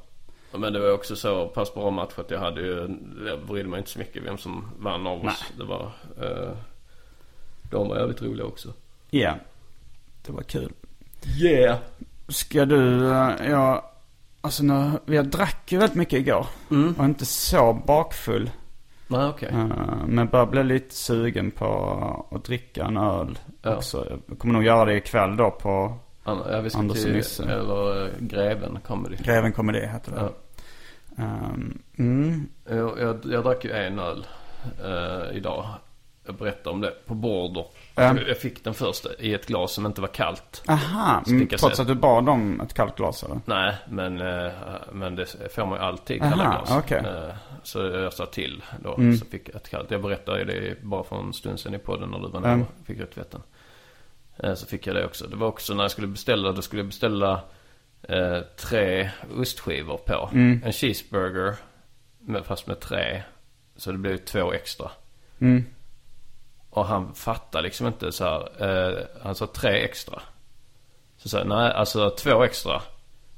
Men 0.52 0.74
det 0.74 0.80
var 0.80 0.92
också 0.94 1.16
så 1.16 1.48
pass 1.48 1.74
bra 1.74 1.90
match 1.92 2.12
att 2.16 2.32
jag 2.32 2.40
hade 2.40 2.62
ju, 2.62 2.98
jag 3.28 3.46
brydde 3.48 3.70
mig 3.70 3.78
inte 3.80 3.92
så 3.92 4.00
mycket 4.00 4.24
vem 4.24 4.38
som 4.38 4.72
vann 4.80 5.08
av 5.08 5.26
oss. 5.26 5.44
Det 5.58 5.64
var, 5.64 5.92
eh, 6.22 6.52
de 7.72 7.88
var 7.88 7.98
jävligt 7.98 8.22
roliga 8.22 8.46
också. 8.46 8.74
Ja. 9.10 9.34
Det 10.26 10.32
var 10.32 10.42
kul. 10.44 10.72
Yeah! 11.42 11.78
Ska 12.28 12.66
du, 12.66 13.12
eh, 13.12 13.50
ja, 13.50 13.92
alltså 14.42 14.64
nu, 14.64 14.92
jag 15.06 15.26
drack 15.28 15.72
ju 15.72 15.78
väldigt 15.78 15.98
mycket 15.98 16.20
igår. 16.20 16.46
Och 16.98 17.06
inte 17.06 17.26
så 17.26 17.74
bakfull. 17.88 18.50
Nej, 19.12 19.30
okej. 19.30 19.50
Eh, 19.52 20.06
Men 20.08 20.28
börjar 20.28 20.46
bli 20.46 20.64
lite 20.64 20.96
sugen 20.96 21.52
på 21.52 22.28
att 22.32 22.44
dricka 22.44 22.86
en 22.86 22.98
öl 22.98 23.40
Ja. 23.62 23.76
också. 23.76 24.20
Jag 24.28 24.40
kommer 24.40 24.54
nog 24.54 24.64
göra 24.64 24.86
det 24.86 24.94
ikväll 24.98 25.38
då 25.38 25.52
på 25.52 25.98
Ja, 26.24 26.62
vi 26.64 26.70
ska 26.70 26.80
Anders 26.80 27.04
till, 27.04 27.14
Nisse. 27.14 27.44
eller 27.44 28.04
eh, 28.06 28.10
Greven 28.20 28.80
Comedy. 28.88 29.16
Greven 29.24 29.52
Comedy 29.54 29.80
heter 29.80 30.12
det. 30.12 30.22
Ja. 30.22 31.24
Ehm, 31.24 31.80
mm. 31.98 32.50
Jag, 32.70 33.00
jag, 33.00 33.20
jag 33.26 33.44
drack 33.44 33.66
ju 33.66 33.72
en 33.72 34.00
öl 34.00 34.28
eh, 34.84 35.38
idag. 35.38 35.66
Jag 36.26 36.36
berättade 36.36 36.70
om 36.70 36.82
det 36.82 36.94
på 37.06 37.14
Border. 37.14 37.66
Ja. 38.04 38.18
Jag 38.28 38.38
fick 38.38 38.64
den 38.64 38.74
första 38.74 39.10
i 39.20 39.34
ett 39.34 39.46
glas 39.46 39.72
som 39.74 39.86
inte 39.86 40.02
var 40.02 40.08
kallt. 40.08 40.64
Aha, 40.68 41.24
mm, 41.28 41.48
trots 41.48 41.80
att 41.80 41.88
du 41.88 41.96
bad 41.96 42.30
om 42.30 42.62
ett 42.62 42.74
kallt 42.74 42.98
glas 42.98 43.24
eller? 43.24 43.40
Nej, 43.46 43.76
men, 43.90 44.22
eh, 44.22 44.52
men 44.92 45.16
det 45.16 45.54
får 45.56 45.66
man 45.66 45.80
ju 45.80 45.86
alltid 45.86 46.20
kalla 46.22 46.44
Aha, 46.44 46.64
glas. 46.66 46.92
Mm. 46.92 47.06
Eh, 47.06 47.36
så 47.64 47.80
jag 47.80 48.14
sa 48.14 48.26
till 48.26 48.64
då. 48.84 48.96
Så 49.20 49.26
fick 49.26 49.50
jag 49.50 49.56
ett 49.56 49.70
kallt. 49.70 49.92
Jag 49.92 50.02
berättade 50.02 50.40
ju 50.40 50.46
det 50.46 50.82
bara 50.82 51.04
för 51.04 51.20
en 51.20 51.34
stund 51.34 51.60
sedan 51.60 51.74
i 51.76 51.78
podden 51.78 52.10
när 52.10 52.20
du 52.20 52.28
var 52.28 52.42
där 52.42 52.48
Mm. 52.54 52.62
och 52.62 52.88
fick 52.88 53.00
ut 53.00 53.12
tvätten. 53.12 53.42
Eh, 54.38 54.54
så 54.54 54.66
fick 54.66 54.88
jag 54.88 54.96
det 54.96 55.06
också. 55.06 55.28
Det 55.28 55.36
var 55.36 55.48
också 55.48 55.74
när 55.74 55.84
jag 55.84 55.92
skulle 55.92 56.08
beställa. 56.08 56.52
Då 56.52 56.62
skulle 56.62 56.80
jag 56.80 56.88
beställa 56.88 57.42
eh, 58.04 58.40
tre 58.58 59.10
ostskivor 59.38 59.98
på. 59.98 60.30
Mm. 60.34 60.62
En 60.66 60.72
cheeseburger. 60.74 61.56
Fast 62.44 62.68
med 62.68 62.80
tre. 62.80 63.24
Så 63.76 63.92
det 63.92 63.98
blev 63.98 64.18
två 64.18 64.54
extra. 64.54 64.92
Mm. 65.40 65.66
Och 66.74 66.86
han 66.86 67.14
fattar 67.16 67.62
liksom 67.62 67.88
inte 67.88 68.12
så 68.12 68.24
här. 68.24 68.64
Eh, 68.92 68.98
han 69.24 69.36
sa 69.36 69.48
tre 69.48 69.84
extra. 69.84 70.22
Så 71.18 71.30
sa 71.30 71.44
nej 71.44 71.72
alltså 71.72 72.10
två 72.10 72.44
extra. 72.44 72.82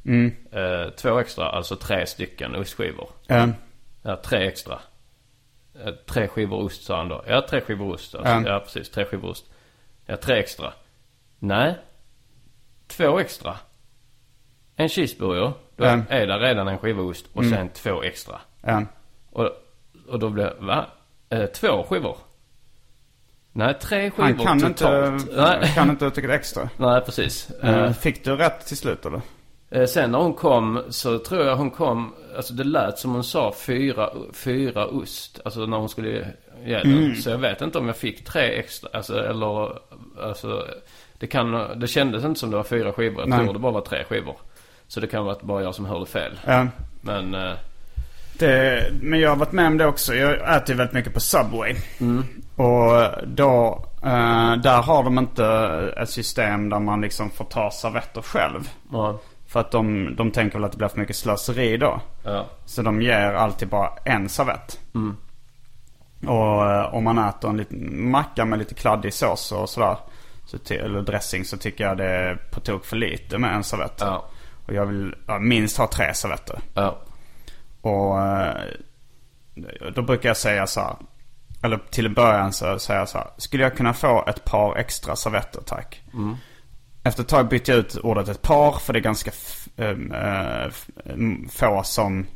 Mm. 0.06 0.36
Eh, 0.52 0.90
två 0.90 1.20
extra, 1.20 1.50
alltså 1.50 1.76
tre 1.76 2.06
stycken 2.06 2.56
ostskivor. 2.56 3.10
Ja. 3.28 3.48
Ja, 4.02 4.16
tre 4.24 4.48
extra. 4.48 4.80
Eh, 5.86 5.94
tre 5.94 6.28
skivor 6.28 6.58
ost 6.64 6.84
sa 6.84 6.98
han 6.98 7.08
då. 7.10 7.24
Ja, 7.28 7.46
tre 7.50 7.62
skivor 7.62 7.94
ost. 7.94 8.16
Alltså, 8.16 8.32
Ja. 8.34 8.42
ja. 8.46 8.60
precis. 8.60 8.90
Tre 8.90 9.06
skivor 9.06 9.30
ost. 9.30 9.46
Ja, 10.06 10.18
tre 10.18 10.40
extra. 10.40 10.74
Nej. 11.40 11.76
Två 12.88 13.20
extra. 13.20 13.58
En 14.76 14.90
cheeseburger. 14.90 15.52
Då 15.76 15.86
Ja. 15.86 16.02
är 16.10 16.28
det 16.28 16.38
redan 16.40 16.68
en 16.68 16.78
skiva 16.78 17.02
ost 17.02 17.26
och 17.34 17.46
sen 17.46 17.70
två 17.70 18.04
extra. 18.04 18.42
Och, 19.32 19.50
och 20.08 20.20
då 20.20 20.30
blir 20.30 20.54
va? 20.60 20.86
Eh, 21.30 21.46
två 21.46 21.84
skivor? 21.84 22.18
Nej, 23.56 23.74
tre 23.82 24.12
skivor 24.12 24.24
Han 24.24 24.38
kan 24.38 24.54
inte, 24.68 24.68
totalt. 24.84 25.30
Nej. 25.36 25.72
kan 25.76 25.90
inte 25.90 26.12
tycka 26.12 26.34
extra. 26.36 26.70
Nej, 26.78 27.02
precis. 27.02 27.50
Eh, 27.64 27.78
Eh, 27.84 27.94
Fick 27.94 28.24
du 28.26 28.36
rätt 28.36 28.66
till 28.66 28.78
slut 28.78 29.06
eller? 29.06 29.22
Eh, 29.72 29.86
Sen 29.86 30.12
när 30.12 30.20
hon 30.20 30.34
kom 30.34 30.84
så 30.90 31.20
tror 31.20 31.46
jag 31.46 31.56
hon 31.56 31.72
kom, 31.72 32.14
alltså 32.36 32.54
det 32.54 32.64
lät 32.64 33.00
som 33.00 33.14
hon 33.14 33.24
sa 33.24 33.54
fyra, 33.66 34.10
fyra 34.34 34.88
ost. 34.88 35.40
Alltså 35.46 35.66
när 35.66 35.78
hon 35.78 35.90
skulle 35.90 36.10
ge 36.66 36.78
den. 36.78 36.92
Mm. 36.98 37.16
Så 37.16 37.30
jag 37.30 37.38
vet 37.38 37.62
inte 37.62 37.78
om 37.78 37.88
jag 37.88 37.98
fick 37.98 38.26
tre 38.26 38.60
extra, 38.60 38.90
alltså 38.94 39.20
eller, 39.26 39.78
alltså 40.22 40.68
det 41.20 41.28
kan, 41.28 41.80
det 41.80 41.88
kändes 41.88 42.24
inte 42.26 42.40
som 42.40 42.52
det 42.52 42.58
var 42.58 42.64
fyra 42.64 42.94
skivor. 42.94 43.20
Jag 43.22 43.30
Nej. 43.30 43.40
tror 43.44 43.54
det 43.54 43.60
bara 43.60 43.72
var 43.72 43.82
tre 43.82 44.04
skivor. 44.10 44.36
Så 44.88 45.00
det 45.00 45.08
kan 45.08 45.26
vara 45.26 45.38
bara 45.42 45.64
jag 45.64 45.76
som 45.76 45.86
hörde 45.86 46.06
fel. 46.06 46.40
Ja. 46.46 46.68
Men, 47.02 47.34
eh, 47.36 47.54
Det, 48.40 48.84
men 49.02 49.20
jag 49.20 49.30
har 49.30 49.36
varit 49.36 49.52
med 49.52 49.68
om 49.68 49.78
det 49.78 49.86
också. 49.86 50.16
Jag 50.16 50.56
äter 50.56 50.70
ju 50.70 50.76
väldigt 50.76 50.94
mycket 50.94 51.14
på 51.14 51.20
Subway. 51.20 51.76
Och 52.56 53.12
då, 53.28 53.86
eh, 54.04 54.56
där 54.56 54.82
har 54.82 55.04
de 55.04 55.20
inte 55.20 55.46
ett 55.98 56.10
system 56.10 56.70
där 56.70 56.80
man 56.80 57.02
liksom 57.02 57.30
får 57.30 57.46
ta 57.46 57.72
servetter 57.72 58.22
själv. 58.22 58.70
ja. 58.92 59.20
För 59.48 59.60
att 59.60 59.72
de, 59.72 60.16
de 60.16 60.32
tänker 60.32 60.58
väl 60.58 60.66
att 60.66 60.72
det 60.72 60.78
blir 60.78 60.88
för 60.88 61.00
mycket 61.00 61.16
slöseri 61.16 61.78
då. 61.78 62.02
Ja. 62.24 62.46
Så 62.66 62.82
de 62.82 63.02
ger 63.02 63.34
alltid 63.34 63.68
bara 63.68 63.90
en 64.06 64.30
servett. 64.30 64.80
Och 66.28 66.72
eh, 66.72 66.94
om 66.96 67.04
man 67.04 67.18
äter 67.18 67.50
en 67.50 67.58
liten 67.58 68.10
macka 68.12 68.46
med 68.46 68.60
lite 68.60 68.74
kladdig 68.74 69.14
sås 69.14 69.52
och 69.52 69.70
sådär. 69.70 69.98
Så 70.46 70.74
eller 70.74 71.02
dressing 71.02 71.46
så 71.46 71.58
tycker 71.58 71.84
jag 71.84 71.98
det 71.98 72.10
är 72.10 72.36
på 72.36 72.60
tok 72.60 72.86
för 72.86 72.96
lite 72.96 73.38
med 73.38 73.56
en 73.56 73.64
servett. 73.64 73.98
Ja. 74.00 74.26
Och 74.66 74.74
jag 74.74 74.86
vill 74.86 75.16
ja, 75.28 75.40
minst 75.40 75.78
ha 75.78 75.88
tre 75.88 76.14
servetter. 76.14 76.60
Ja. 76.74 76.98
Och 77.82 78.22
eh, 78.22 78.64
då 79.96 80.02
brukar 80.02 80.30
jag 80.30 80.38
säga 80.38 80.68
så 80.68 80.80
här. 80.80 80.96
Eller 81.64 81.80
till 81.92 82.06
en 82.06 82.14
början 82.14 82.54
så 82.54 82.80
säger 82.80 83.00
jag 83.00 83.10
så 83.10 83.18
här. 83.18 83.28
Skulle 83.38 83.64
jag 83.64 83.78
kunna 83.78 83.94
få 83.94 84.26
ett 84.28 84.46
par 84.46 84.76
extra 84.78 85.16
servetter 85.16 85.62
tack? 85.62 86.02
Efter 87.04 87.24
ett 87.24 87.30
tag 87.30 87.48
bytte 87.48 87.72
jag 87.72 87.80
ut 87.80 87.96
ordet 87.96 88.28
ett 88.28 88.42
par 88.42 88.72
för 88.72 88.94
det 88.94 89.00
är 89.00 89.04
ganska 89.04 89.32
em, 89.78 91.50
få 91.52 91.84
som 91.84 92.28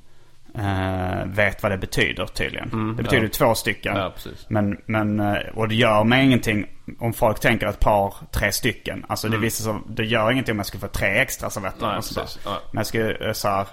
eh, 0.56 1.26
vet 1.26 1.64
vad 1.64 1.72
det 1.72 1.78
betyder 1.78 2.26
tydligen. 2.26 2.96
det 2.98 3.04
betyder 3.04 3.24
ja. 3.24 3.30
två 3.30 3.56
stycken. 3.56 3.96
Ja. 3.96 4.14
Men, 4.48 4.78
men, 4.86 5.20
eh, 5.20 5.38
och 5.56 5.68
det 5.68 5.76
gör 5.76 6.04
mig 6.04 6.26
ingenting 6.26 6.66
om 7.00 7.14
folk 7.14 7.40
tänker 7.40 7.68
ett 7.68 7.80
par, 7.80 8.14
tre 8.32 8.52
stycken. 8.52 9.06
Alltså 9.10 9.30
det 9.30 9.38
visar 9.38 9.74
sig, 9.74 9.82
det 9.88 10.06
gör 10.06 10.32
ingenting 10.32 10.52
om 10.52 10.60
jag 10.60 10.66
skulle 10.66 10.82
få 10.82 10.88
tre 10.88 11.08
extra 11.08 11.50
servetter. 11.50 11.88
Nej, 11.88 11.98
och 11.98 12.06
sådär. 12.06 12.30
Ja. 12.46 12.58
Men 12.72 12.80
jag 12.80 12.88
skulle 12.88 13.34
så 13.34 13.48
här, 13.48 13.68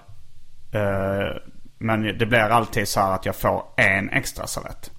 eh, 0.73 1.37
men 1.85 2.18
det 2.18 2.26
blir 2.26 2.39
alltid 2.39 2.89
så 2.89 3.01
här 3.01 3.14
att 3.14 3.26
jag 3.26 3.37
får 3.37 3.64
en 3.76 4.11
extra 4.11 4.47
servett. 4.47 4.91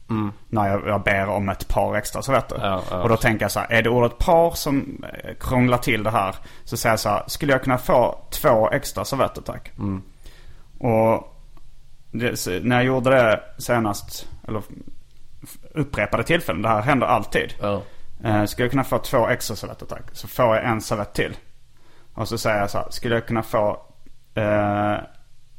När 0.48 0.70
jag, 0.70 0.88
jag 0.88 1.04
ber 1.04 1.28
om 1.28 1.50
ett 1.50 1.68
par 1.68 1.96
extra 1.96 2.22
servetter. 2.22 2.60
Ja, 2.62 2.82
ja. 2.90 3.04
Och 3.04 3.10
då 3.10 3.18
tänker 3.18 3.46
jag 3.46 3.52
så 3.52 3.60
här, 3.60 3.72
är 3.72 3.82
det 3.82 3.90
ordet 3.90 4.18
par 4.18 4.52
som 4.52 5.04
eh, 5.24 5.34
krånglar 5.40 5.78
till 5.78 6.04
det 6.04 6.12
här? 6.12 6.36
Så 6.64 6.78
säger 6.78 6.94
jag 6.94 7.00
så 7.00 7.10
här, 7.10 7.24
skulle 7.28 7.52
jag 7.52 7.64
kunna 7.64 7.78
få 7.78 8.28
två 8.32 8.70
extra 8.70 9.06
servetter 9.06 9.42
tack? 9.42 9.72
Och 10.80 11.38
det, 12.12 12.64
när 12.64 12.76
jag 12.76 12.86
gjorde 12.86 13.10
det 13.10 13.42
senast, 13.58 14.30
eller 14.48 14.62
upprepade 15.74 16.24
tillfällen, 16.24 16.62
det 16.62 16.70
här 16.70 16.82
händer 16.82 17.08
alltid. 17.08 17.54
Ja. 17.62 17.82
Eh, 18.24 18.46
skulle 18.46 18.66
jag 18.66 18.72
kunna 18.72 18.84
få 18.84 18.98
två 18.98 19.28
extra 19.28 19.56
servetter 19.56 19.86
tack? 19.86 20.04
Så 20.12 20.28
får 20.28 20.56
jag 20.56 20.66
en 20.66 20.82
servett 20.82 21.14
till. 21.14 21.38
Och 22.14 22.28
så 22.28 22.38
säger 22.38 22.60
jag 22.60 22.70
så 22.70 22.78
här, 22.78 22.88
skulle 22.90 23.16
jag 23.16 23.28
kunna 23.28 23.44
få 23.44 23.82
eh, 24.36 24.98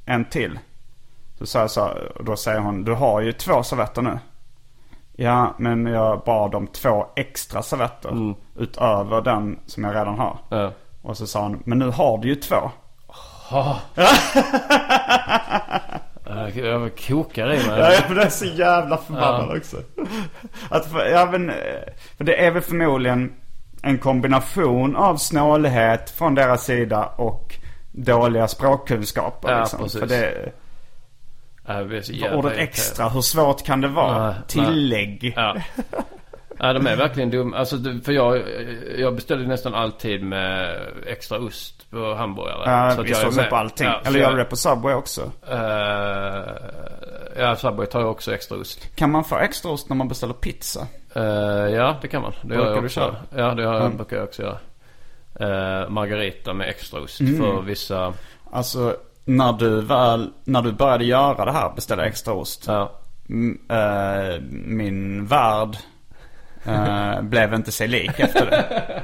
en 0.07 0.25
till? 0.25 0.59
Så 1.39 1.47
sa 1.47 1.59
jag 1.61 1.71
så 1.71 1.81
här, 1.81 2.13
då 2.21 2.37
säger 2.37 2.61
hon, 2.61 2.85
du 2.85 2.93
har 2.95 3.21
ju 3.21 3.33
två 3.33 3.63
servetter 3.63 4.03
nu. 4.03 4.19
Ja, 5.17 5.55
men 5.59 5.87
jag 5.87 6.23
bad 6.25 6.55
om 6.55 6.67
två 6.67 7.07
extra 7.17 7.63
servetter. 7.63 8.35
Utöver 8.57 9.21
den 9.21 9.59
som 9.67 9.85
jag 9.85 9.95
redan 9.95 10.19
har. 10.19 10.39
Ja. 10.49 10.73
Och 11.03 11.17
så 11.17 11.27
sa 11.27 11.43
hon, 11.43 11.63
men 11.65 11.79
nu 11.79 11.91
har 11.91 12.19
du 12.19 12.29
ju 12.29 12.35
två. 12.35 12.71
Jag, 16.29 16.57
jag 16.57 16.99
kokar 17.07 17.53
i 17.53 17.67
mig. 17.67 17.79
Ja, 17.81 17.93
jag 17.93 18.11
blir 18.11 18.29
så 18.29 18.45
jävla 18.45 18.97
förbannad 18.97 19.49
Ja. 19.53 19.57
också. 19.59 19.77
Att, 20.71 20.87
för, 20.87 21.07
ja, 21.07 21.29
men, 21.31 21.53
för 22.17 22.25
det 22.25 22.47
är 22.47 22.51
väl 22.51 22.63
förmodligen 22.63 23.33
en 23.83 23.99
kombination 23.99 24.97
av 24.97 25.17
snålhet 25.17 26.11
från 26.11 26.35
deras 26.35 26.65
sida 26.65 27.05
och 27.17 27.55
dåliga 27.93 28.49
språkkunskaper. 28.49 29.53
Ja, 29.53 29.61
liksom. 29.61 29.79
precis. 29.79 30.01
För 30.01 30.07
det, 30.07 30.33
Ja, 30.35 30.43
jag 30.43 30.43
blir 30.43 30.53
så 31.53 31.56
för 31.67 32.13
jävla 32.13 32.37
ordet 32.37 32.53
extra, 32.59 33.09
hur 33.09 33.21
svårt 33.21 33.65
kan 33.67 33.81
det 33.81 33.89
vara? 33.89 34.27
Nej, 34.27 34.35
Tillägg. 34.49 35.33
Ja. 35.37 35.57
ja, 36.59 36.73
de 36.73 36.87
är 36.87 36.97
verkligen 36.97 37.31
dumma. 37.31 37.57
Alltså, 37.57 37.77
för 38.05 38.13
jag, 38.13 38.43
jag 38.99 39.15
beställer 39.15 39.47
nästan 39.47 39.75
alltid 39.75 40.23
med 40.23 40.79
extra 41.07 41.39
ost 41.39 41.91
på 41.91 42.15
hamburgare. 42.15 42.63
Ja, 42.71 42.91
Så 42.97 43.03
vi 43.03 43.09
jag 43.11 43.19
slås 43.19 43.37
med. 43.37 43.47
upp 43.47 43.53
allting. 43.53 43.87
Ja, 43.87 44.01
Eller 44.05 44.19
gör 44.19 44.27
jag- 44.27 44.35
du 44.35 44.39
det 44.39 44.45
på 44.45 44.57
Subway 44.57 44.95
också? 44.95 45.31
Eh, 45.51 46.45
ja, 47.39 47.57
Subway 47.57 47.87
tar 47.87 48.01
ju 48.01 48.07
också 48.07 48.35
extra 48.35 48.59
ost. 48.59 48.97
Kan 48.97 49.11
man 49.11 49.25
få 49.25 49.39
extra 49.39 49.71
ost 49.71 49.89
när 49.89 49.97
man 49.97 50.09
beställer 50.09 50.35
pizza? 50.35 50.87
Eh, 51.15 51.23
ja, 51.75 51.97
det 52.03 52.09
kan 52.09 52.23
man. 52.23 52.33
Det 52.43 52.55
gör 52.55 52.61
Brukar 52.61 52.75
jag 52.75 52.83
du 52.83 52.87
också. 52.87 53.17
Ja, 53.37 53.55
det 53.55 53.65
har, 53.67 53.81
Mm. 53.81 53.97
brukar 53.97 54.17
jag 54.17 54.25
också 54.25 54.43
göra. 54.43 54.59
Eh, 55.41 55.89
margarita 55.89 56.53
med 56.55 56.69
extra 56.69 57.01
ost 57.01 57.21
Mm. 57.21 57.37
för 57.37 57.63
vissa. 57.63 58.13
Alltså 58.53 58.97
när 59.29 59.53
du 59.53 59.81
väl, 59.81 60.31
när 60.45 60.63
du 60.63 60.73
började 60.73 61.05
göra 61.05 61.45
det 61.45 61.53
här, 61.53 61.73
beställa 61.75 62.07
extra 62.07 62.35
ost. 62.35 62.65
Ja. 62.67 62.93
m- 63.29 63.59
eh, 63.71 64.41
min 64.51 65.27
värld 65.27 65.77
eh, 66.65 67.21
blev 67.23 67.55
inte 67.55 67.73
sig 67.73 67.89
lik 67.89 68.21
efter 68.21 68.47
det. 68.47 69.03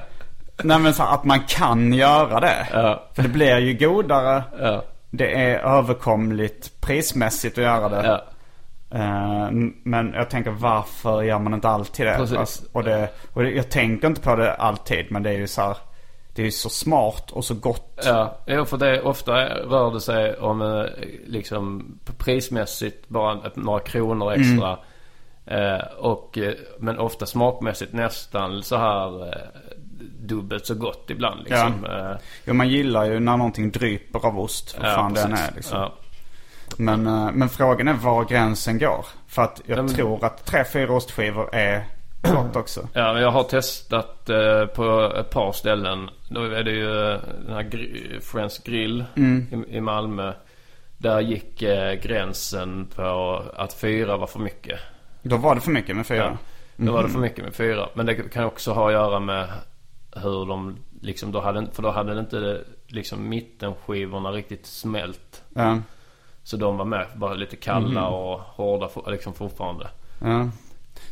Nej 0.64 0.78
men 0.78 0.94
så 0.94 1.02
här, 1.02 1.14
att 1.14 1.24
man 1.24 1.40
kan 1.40 1.92
göra 1.92 2.40
det. 2.40 2.66
Ja. 2.72 3.08
För 3.14 3.22
det 3.22 3.28
blir 3.28 3.58
ju 3.58 3.74
godare. 3.88 4.42
Ja. 4.60 4.84
Det 5.10 5.44
är 5.50 5.58
överkomligt 5.58 6.80
prismässigt 6.80 7.58
att 7.58 7.64
göra 7.64 7.88
det. 7.88 8.06
Ja. 8.06 8.22
Eh, 8.98 9.50
men 9.84 10.12
jag 10.14 10.30
tänker 10.30 10.50
varför 10.50 11.22
gör 11.22 11.38
man 11.38 11.54
inte 11.54 11.68
alltid 11.68 12.06
det? 12.06 12.14
Precis. 12.16 12.36
Alltså, 12.36 12.62
Och, 12.72 12.84
det 12.84 13.08
och 13.32 13.42
det, 13.42 13.50
jag 13.50 13.70
tänker 13.70 14.06
inte 14.08 14.20
på 14.20 14.36
det 14.36 14.54
alltid 14.54 15.06
men 15.10 15.22
det 15.22 15.30
är 15.30 15.38
ju 15.38 15.46
så 15.46 15.62
här, 15.62 15.76
Det 16.34 16.46
är 16.46 16.50
så 16.50 16.68
smart 16.68 17.30
och 17.30 17.44
så 17.44 17.54
gott. 17.54 18.00
Ja, 18.04 18.36
för 18.66 18.76
det 18.76 19.02
ofta 19.02 19.32
rör 19.44 19.90
det 19.94 20.00
sig 20.00 20.36
om 20.36 20.62
eh, 20.62 20.84
liksom 21.26 21.94
prismässigt 22.18 23.08
bara 23.08 23.40
några 23.54 23.80
kronor 23.80 24.32
extra. 24.32 24.78
Eh, 25.46 25.84
och, 25.98 26.38
eh, 26.38 26.52
men 26.78 26.98
ofta 26.98 27.26
smakmässigt 27.26 27.92
nästan 27.92 28.62
så 28.62 28.76
här 28.76 29.34
dubbelt 30.20 30.66
så 30.66 30.74
gott 30.74 31.10
ibland 31.10 31.40
liksom. 31.44 31.84
Eh, 31.84 32.16
Jo 32.44 32.54
man 32.54 32.68
gillar 32.68 33.04
ju 33.04 33.20
när 33.20 33.36
någonting 33.36 33.70
dryper 33.70 34.26
av 34.26 34.40
ost. 34.40 34.76
Vad 34.80 34.90
Ja, 34.90 34.94
fan 34.94 35.14
den 35.14 35.32
är 35.32 35.52
liksom. 35.56 35.78
Ja. 35.78 35.92
Men, 36.76 37.02
men 37.34 37.48
frågan 37.48 37.88
är 37.88 37.92
var 37.94 38.24
gränsen 38.24 38.78
går. 38.78 39.06
För 39.28 39.42
att 39.42 39.62
jag 39.66 39.78
Ja, 39.78 39.82
men- 39.82 39.94
tror 39.94 40.24
att 40.24 40.44
tre, 40.44 40.64
fyra 40.64 40.92
ostskivor 40.92 41.54
är 41.54 41.84
gott 42.22 42.56
också. 42.56 42.88
Ja, 42.92 43.12
men 43.12 43.22
jag 43.22 43.30
har 43.30 43.42
testat 43.42 44.24
på 44.74 45.12
ett 45.20 45.30
par 45.30 45.52
ställen. 45.52 46.10
Då 46.34 46.44
är 46.44 46.62
det 46.64 46.70
ju 46.70 47.12
eh, 47.12 47.20
den 47.46 47.54
här 47.54 47.62
gr- 47.62 48.20
Friends 48.20 48.58
Grill 48.58 49.04
Mm. 49.16 49.46
i, 49.68 49.76
i 49.76 49.80
Malmö. 49.80 50.32
Där 50.98 51.20
gick 51.20 51.62
eh, 51.62 51.94
gränsen 51.94 52.86
på 52.96 53.42
att 53.56 53.72
fyra 53.74 54.16
var 54.16 54.26
för 54.26 54.38
mycket. 54.40 54.80
Då 55.22 55.36
var 55.36 55.54
det 55.54 55.60
för 55.60 55.70
mycket 55.70 55.96
med 55.96 56.06
fyra. 56.06 56.38
Ja, 56.76 56.84
då 56.86 56.92
var 56.92 57.02
det 57.02 57.08
för 57.08 57.18
mycket 57.18 57.44
med 57.44 57.54
fyra. 57.54 57.88
Men 57.94 58.06
det 58.06 58.14
kan 58.14 58.44
också 58.44 58.72
ha 58.72 58.86
att 58.86 58.92
göra 58.92 59.20
med 59.20 59.48
hur 60.16 60.46
de 60.46 60.76
liksom, 61.00 61.32
då 61.32 61.40
hade, 61.40 61.66
för 61.72 61.82
då 61.82 61.90
hade 61.90 62.14
det 62.14 62.20
inte 62.20 62.60
liksom 62.86 63.28
mittenskivorna 63.28 64.30
riktigt 64.32 64.66
smält. 64.66 65.42
Ja. 65.54 65.78
Så 66.42 66.56
de 66.56 66.76
var 66.76 66.84
med 66.84 67.06
bara 67.14 67.34
lite 67.34 67.56
kalla 67.56 68.08
och 68.08 68.40
hårda 68.40 68.88
liksom 69.06 69.34
fortfarande. 69.34 69.88
Ja. 70.20 70.50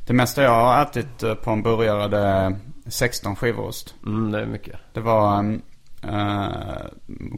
Det 0.07 0.13
mesta 0.13 0.43
jag 0.43 0.51
har 0.51 0.83
ätit 0.83 1.23
eh, 1.23 1.35
på 1.35 1.51
en 1.51 1.63
burgare 1.63 2.09
det 2.09 2.19
är 2.19 2.57
16 2.91 3.37
skivor 3.37 3.67
ost. 3.67 3.95
Mm, 4.07 4.33
det 4.33 4.41
är 4.41 4.47
mycket. 4.47 4.77
Det 4.93 5.01
var 5.01 5.39
um, 5.39 5.63
uh, 6.05 6.87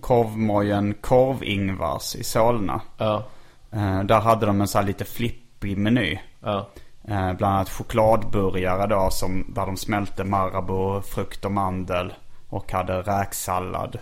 korvmojen 0.01 0.95
Korv-Ingvars 0.95 2.17
i 2.17 2.25
Solna. 2.25 2.81
Ja, 2.99 3.25
Eh, 3.73 4.03
där 4.03 4.21
hade 4.21 4.47
de 4.47 4.61
en 4.61 4.69
så 4.69 4.79
här 4.79 4.87
lite 4.87 5.05
flippig 5.05 5.79
meny. 5.79 6.19
ja, 6.41 6.69
Eh, 7.09 7.33
bland 7.33 7.55
annat 7.55 7.69
chokladburgare 7.71 8.87
då 8.87 9.09
som, 9.11 9.45
där 9.49 9.67
de 9.67 9.77
smälte 9.77 10.25
Marabou, 10.25 11.01
frukt 11.01 11.45
och 11.45 11.53
mandel. 11.53 12.13
Och 12.49 12.73
hade 12.73 13.03
räksallad. 13.03 13.99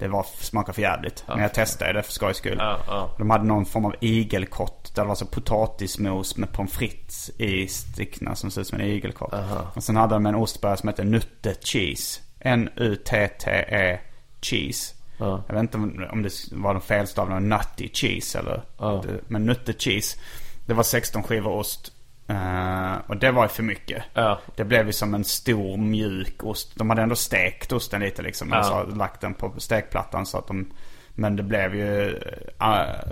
Det 0.00 0.08
var, 0.08 0.26
smakade 0.38 0.74
för 0.74 0.82
jävligt. 0.82 1.24
Men 1.28 1.38
jag 1.38 1.54
testade 1.54 1.92
det 1.92 2.02
för 2.02 2.12
skojs 2.12 2.36
skull. 2.36 2.56
ja, 2.58 2.78
ja. 2.86 3.10
De 3.18 3.30
hade 3.30 3.44
någon 3.44 3.66
form 3.66 3.84
av 3.84 3.94
igelkott. 4.00 4.92
Där 4.94 5.02
det 5.02 5.08
var 5.08 5.14
så 5.14 5.26
potatismos 5.26 6.36
med 6.36 6.52
pommes 6.52 6.72
frites 6.72 7.30
i 7.38 7.68
stickna 7.68 8.34
som 8.34 8.50
ser 8.50 8.60
ut 8.60 8.66
som 8.66 8.80
en 8.80 8.86
igelkott. 8.86 9.34
Och 9.74 9.82
sen 9.82 9.96
hade 9.96 10.14
de 10.14 10.26
en 10.26 10.34
ostburgare 10.34 10.76
som 10.76 10.88
hette 10.88 11.04
Nutte 11.04 11.54
Cheese. 11.64 12.20
N-U-T-T-E 12.40 13.98
Cheese. 14.42 14.94
Ja. 15.18 15.42
Jag 15.46 15.54
vet 15.54 15.62
inte 15.62 15.76
om, 15.76 16.22
det 16.22 16.30
var 16.52 16.72
någon 16.72 16.82
felstavning. 16.82 17.48
Nutty 17.48 17.88
cheese 17.92 18.38
eller. 18.38 18.62
Ja. 18.78 19.04
Men 19.28 19.46
Nutte 19.46 19.72
Cheese. 19.72 20.18
Det 20.66 20.74
var 20.74 20.82
16 20.82 21.22
skivor 21.22 21.52
ost. 21.52 21.92
Eh, 22.30 22.92
och 23.06 23.16
det 23.16 23.30
var 23.30 23.42
ju 23.42 23.48
för 23.48 23.62
mycket. 23.62 24.02
Ja. 24.14 24.40
Det 24.56 24.64
blev 24.64 24.86
ju 24.86 24.92
som 24.92 25.14
en 25.14 25.24
stor 25.24 25.76
mjuk 25.76 26.44
ost. 26.44 26.72
De 26.76 26.90
hade 26.90 27.02
ändå 27.02 27.16
stekt 27.16 27.72
osten 27.72 28.00
lite 28.00 28.22
liksom. 28.22 28.48
Ja. 28.50 28.56
Alltså 28.56 28.96
lagt 28.96 29.20
den 29.20 29.34
på 29.34 29.52
stekplattan 29.56 30.26
så 30.26 30.38
att 30.38 30.46
de... 30.46 30.72
Men 31.14 31.36
det 31.36 31.42
blev 31.42 31.74
ju... 31.74 32.16
eh, 32.60 33.10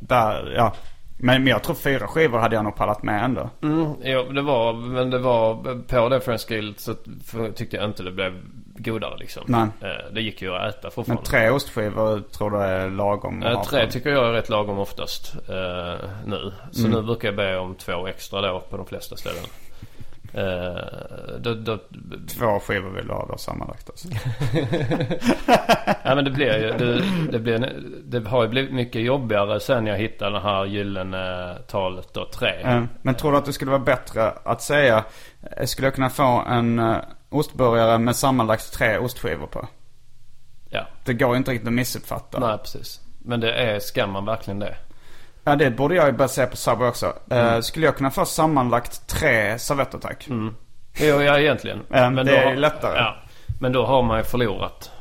där, 0.00 0.52
ja. 0.56 0.74
Men, 1.22 1.42
men 1.44 1.46
jag 1.50 1.62
tror 1.62 1.74
fyra 1.76 2.06
skivor 2.06 2.38
hade 2.38 2.54
jag 2.56 2.64
nog 2.64 2.76
pallat 2.76 3.02
med 3.02 3.24
ändå. 3.24 3.50
Mm, 3.62 3.94
jo, 4.02 4.22
det 4.32 4.42
var, 4.42 4.72
men 4.72 5.10
det 5.10 5.18
var 5.18 5.54
på 5.88 6.08
det 6.08 6.20
Friends 6.20 6.44
Grill 6.44 6.74
så 6.78 6.94
tyckte 7.54 7.76
jag 7.76 7.84
inte 7.84 8.02
det 8.02 8.10
blev 8.12 8.40
godare 8.76 9.16
liksom. 9.18 9.42
Nej. 9.46 9.66
Eh, 9.80 10.12
det 10.12 10.20
gick 10.20 10.42
ju 10.42 10.54
att 10.54 10.68
äta 10.68 10.78
Men 10.82 10.90
fortfarande. 10.90 11.24
tre 11.24 11.50
ostskivor 11.50 12.20
tror 12.20 12.50
du 12.50 12.56
är 12.58 12.90
lagom 12.90 13.42
Eh, 13.42 13.62
tre 13.62 13.86
tycker 13.90 14.10
jag 14.10 14.28
är 14.28 14.32
rätt 14.32 14.48
lagom 14.48 14.78
oftast 14.78 15.34
eh, 15.48 16.08
nu. 16.26 16.52
Så 16.72 16.86
Mm. 16.86 16.90
nu 17.00 17.02
brukar 17.06 17.28
jag 17.28 17.36
be 17.36 17.56
om 17.58 17.74
två 17.74 18.06
extra 18.06 18.40
då 18.40 18.60
på 18.70 18.76
de 18.76 18.86
flesta 18.86 19.16
ställen. 19.16 19.44
Eh, 20.34 21.38
då, 21.38 21.54
då, 21.54 21.78
Två 22.38 22.60
skivor 22.60 22.90
vill 22.90 23.06
du 23.06 23.12
ha 23.12 23.26
då 23.26 23.36
sammanlagt 23.36 23.90
alltså. 23.90 24.08
ja 26.04 26.14
men 26.14 26.24
det 26.24 26.30
blir 26.30 26.58
ju, 26.58 26.72
det, 26.72 27.02
det, 27.32 27.38
blir, 27.38 27.72
det 28.04 28.28
har 28.28 28.42
ju 28.42 28.48
blivit 28.48 28.72
mycket 28.72 29.02
jobbigare 29.02 29.60
sen 29.60 29.86
jag 29.86 29.96
hittade 29.98 30.30
det 30.32 30.40
här 30.40 30.64
gyllene 30.64 31.56
talet 31.66 32.14
då, 32.14 32.28
tre. 32.34 32.62
Eh, 32.62 32.84
Men 33.02 33.14
tror 33.14 33.32
du 33.32 33.38
att 33.38 33.44
det 33.44 33.52
skulle 33.52 33.70
vara 33.70 33.82
bättre 33.82 34.30
att 34.44 34.62
säga 34.62 35.04
eh, 35.56 35.66
Skulle 35.66 35.86
jag 35.86 35.94
kunna 35.94 36.10
få 36.10 36.44
en 36.48 36.78
uh, 36.78 36.96
ostburgare 37.28 37.98
med 37.98 38.16
sammanlagt 38.16 38.72
tre 38.72 38.98
ostskivor 38.98 39.46
på? 39.46 39.68
Ja, 40.70 40.86
Det 41.04 41.14
går 41.14 41.30
ju 41.30 41.36
inte 41.36 41.50
riktigt 41.50 41.68
att 41.68 41.74
missuppfatta. 41.74 42.40
nej 42.40 42.58
precis. 42.58 43.00
Men 43.18 43.40
det 43.40 43.52
är, 43.52 43.78
ska 43.78 44.06
man 44.06 44.24
verkligen 44.24 44.58
det? 44.58 44.76
Ja 45.44 45.56
det 45.56 45.70
borde 45.70 45.94
jag 45.94 46.06
ju 46.06 46.12
börja 46.12 46.28
säga 46.28 46.46
på 46.46 46.56
Subway 46.56 46.88
också. 46.88 47.12
Eh, 47.30 47.60
skulle 47.60 47.86
jag 47.86 47.96
kunna 47.96 48.10
få 48.10 48.24
sammanlagt 48.24 49.06
tre 49.08 49.58
servetter 49.58 49.98
tack? 49.98 50.28
Jo, 51.00 51.22
ja 51.22 51.38
egentligen. 51.38 51.80
Ja, 51.88 52.10
det 52.10 52.22
då 52.24 52.32
är 52.32 52.56
lättare. 52.56 52.98
Ja, 52.98 53.16
men 53.60 53.72
då 53.72 53.86
har 53.86 54.02
man 54.02 54.18
ju 54.18 54.24
förlorat. 54.24 54.90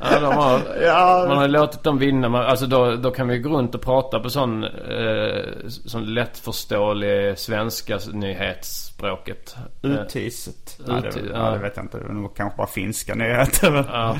ja, 0.00 0.20
de 0.20 0.32
har, 0.34 0.60
Ja. 0.82 1.24
Man 1.28 1.38
har 1.38 1.48
låtit 1.48 1.82
dem 1.82 1.98
vinna. 1.98 2.28
Man, 2.28 2.42
alltså 2.46 2.66
då, 2.66 2.96
då 2.96 3.10
kan 3.10 3.28
vi 3.28 3.38
gå 3.38 3.50
runt 3.50 3.74
och 3.74 3.82
prata 3.82 4.20
på 4.20 4.30
sån, 4.30 4.64
eh, 4.64 5.42
sån 5.68 6.14
lättförståelig 6.14 7.38
svenska 7.38 7.98
nyhetsspråket. 8.12 9.56
Eh, 9.84 9.90
Utiset. 9.90 10.78
Nej, 10.86 11.02
det, 11.02 11.08
ja, 11.08 11.24
ja. 11.34 11.50
det 11.50 11.58
vet 11.58 11.76
jag 11.76 11.84
inte. 11.84 11.98
Det 11.98 12.28
kanske 12.36 12.56
bara 12.56 12.66
finska 12.66 13.14
nyheter. 13.14 13.70
men- 13.70 13.86
Ja, 13.92 14.16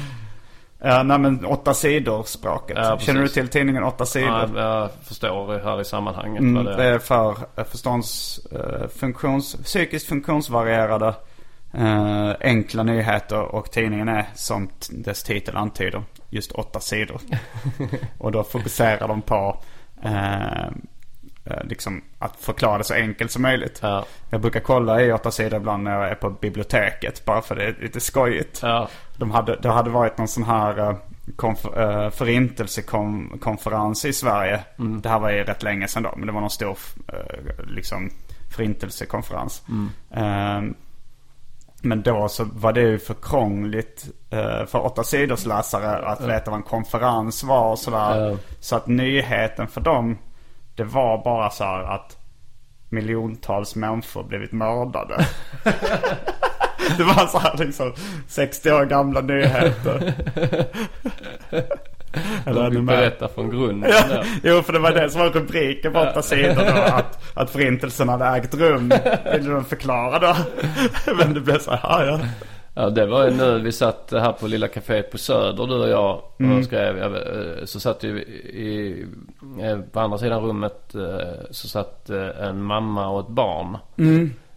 Ja, 0.85 1.03
nej 1.03 1.19
men 1.19 1.45
åtta 1.45 1.75
sidor 1.75 2.23
språket. 2.23 2.77
Ja. 2.81 2.99
Känner 2.99 3.23
du 3.23 3.29
till 3.29 3.49
tidningen 3.49 3.83
åtta 3.83 4.07
sidor? 4.07 4.51
ja, 4.57 4.61
jag 4.81 4.91
förstår 5.05 5.59
här 5.65 5.81
i 5.81 5.85
sammanhanget 5.85 6.41
Mm, 6.41 6.55
vad 6.55 6.65
det 6.65 6.77
det 6.83 6.85
är. 6.89 6.93
är 6.93 6.99
för 6.99 7.37
eh, 7.57 7.65
förstånds, 7.65 8.41
eh, 8.53 8.89
funktions, 8.89 9.57
psykiskt 9.65 10.09
funktionsvarierade 10.09 11.15
eh, 11.75 12.31
enkla 12.41 12.83
nyheter 12.83 13.41
och 13.43 13.71
tidningen 13.71 14.09
är 14.09 14.27
som 14.35 14.69
dess 14.91 15.23
titel 15.23 15.57
antyder 15.57 16.03
just 16.31 16.53
åtta 16.53 16.81
sidor. 16.81 17.21
och 18.19 18.33
då 18.33 18.43
fokuserar 18.43 19.09
de 19.09 19.23
på 19.23 19.63
liksom 21.65 22.03
att 22.19 22.37
förklara 22.37 22.79
det 22.79 22.85
så 22.85 22.95
enkelt 22.95 23.31
som 23.31 23.43
möjligt. 23.43 23.79
Ja, 23.83 24.05
Jag 24.31 24.41
brukar 24.41 24.61
kolla 24.61 25.03
i 25.03 25.13
åtta 25.13 25.31
sidor 25.31 25.57
ibland 25.61 25.83
när 25.85 25.93
jag 26.01 26.09
är 26.11 26.15
på 26.15 26.31
biblioteket 26.31 27.25
bara 27.25 27.43
för 27.43 27.55
det 27.57 27.65
är 27.65 27.77
lite 27.81 28.01
skojigt. 28.01 28.59
ja, 28.63 28.89
De 29.17 29.31
hade, 29.31 29.57
det 29.57 29.69
hade 29.71 29.91
varit 29.91 30.19
någon 30.19 30.29
sån 30.29 30.45
här 30.45 30.79
eh, 30.79 30.97
konf- 31.37 32.05
eh, 32.05 32.11
förintelsekonferens 32.11 34.05
i 34.05 34.13
Sverige. 34.13 34.61
Det 35.03 35.09
här 35.09 35.19
var 35.19 35.31
ju 35.31 35.45
rätt 35.45 35.63
länge 35.63 35.89
sedan 35.89 36.03
då. 36.03 36.13
Men 36.17 36.27
det 36.27 36.33
var 36.33 36.41
någon 36.41 36.51
stor 36.51 36.79
eh, 37.09 37.65
liksom 37.67 38.11
förintelsekonferens. 38.57 39.63
Eh, 40.11 40.61
men 41.85 42.03
då 42.03 42.29
så 42.29 42.45
var 42.45 42.73
det 42.73 42.81
ju 42.81 42.99
för 42.99 43.15
krångligt 43.23 44.05
eh, 44.31 44.67
för 44.67 44.85
åtta 44.87 45.05
sidors 45.05 45.47
läsare 45.47 45.97
att 46.07 46.21
veta 46.21 46.51
vad 46.51 46.59
en 46.59 46.63
konferens 46.63 47.45
var 47.45 47.71
och 47.71 47.79
sådär. 47.79 48.31
Så 48.61 48.77
att 48.77 48.87
nyheten 48.87 49.69
för 49.69 49.81
dem, 49.81 50.19
det 50.83 50.89
var 50.89 51.25
bara 51.25 51.51
så 51.51 51.65
här 51.65 51.83
att 51.83 52.17
miljontals 52.89 53.75
människor 53.75 54.23
blivit 54.23 54.53
mördade. 54.53 55.27
Det 56.97 57.05
var 57.05 57.27
så 57.27 57.39
här 57.39 57.57
liksom 57.57 57.93
60 58.29 58.73
år 58.73 58.85
gamla 58.85 59.21
nyheter. 59.21 60.15
Eller 62.47 62.71
vi 62.71 62.79
mer. 62.79 62.97
berättar 62.97 63.29
från 63.29 63.51
grunden 63.51 63.91
Ja, 63.91 64.25
jo, 64.43 64.63
för 64.63 64.73
det 64.73 64.79
var 64.79 64.93
det 64.93 65.11
som 65.11 65.21
var 65.21 65.31
rubriken 65.31 65.93
på 65.93 66.01
åtta 66.01 66.23
sidor 66.23 66.55
då. 66.55 66.81
Att, 66.95 67.23
att 67.35 67.51
förintelsen 67.51 68.09
hade 68.09 68.25
ägt 68.27 68.55
rum. 68.55 68.93
Ville 69.33 69.51
de 69.51 69.65
förklara 69.65 70.19
då. 70.19 70.37
Men 71.19 71.35
det 71.35 71.41
blev 71.41 71.59
så 71.59 71.71
här, 71.71 72.07
ja, 72.07 72.21
ja. 72.75 72.91
Det 72.91 73.07
var 73.07 73.25
ju 73.25 73.31
nu 73.31 73.59
vi 73.59 73.73
satt 73.73 74.09
här 74.13 74.33
på 74.33 74.47
lilla 74.47 74.67
kaféet 74.69 75.11
på 75.11 75.19
Söder 75.19 75.67
du 75.67 75.75
och 75.75 75.89
jag 75.89 76.23
Mm. 76.41 76.59
och 76.59 76.65
skrev. 76.65 76.99
jag 76.99 77.11
vet, 77.11 77.27
eh, 77.59 77.65
Så 77.65 77.81
satt 77.81 78.03
ju 78.03 78.19
i, 78.21 79.07
eh, 79.63 79.79
på 79.93 80.01
andra 80.01 80.19
sidan 80.19 80.43
rummet 80.43 80.95
eh, 80.95 81.45
så 81.51 81.69
satt 81.69 82.11
en 82.41 82.63
mamma 82.63 83.09
och 83.09 83.21
ett 83.21 83.29
barn. 83.29 83.79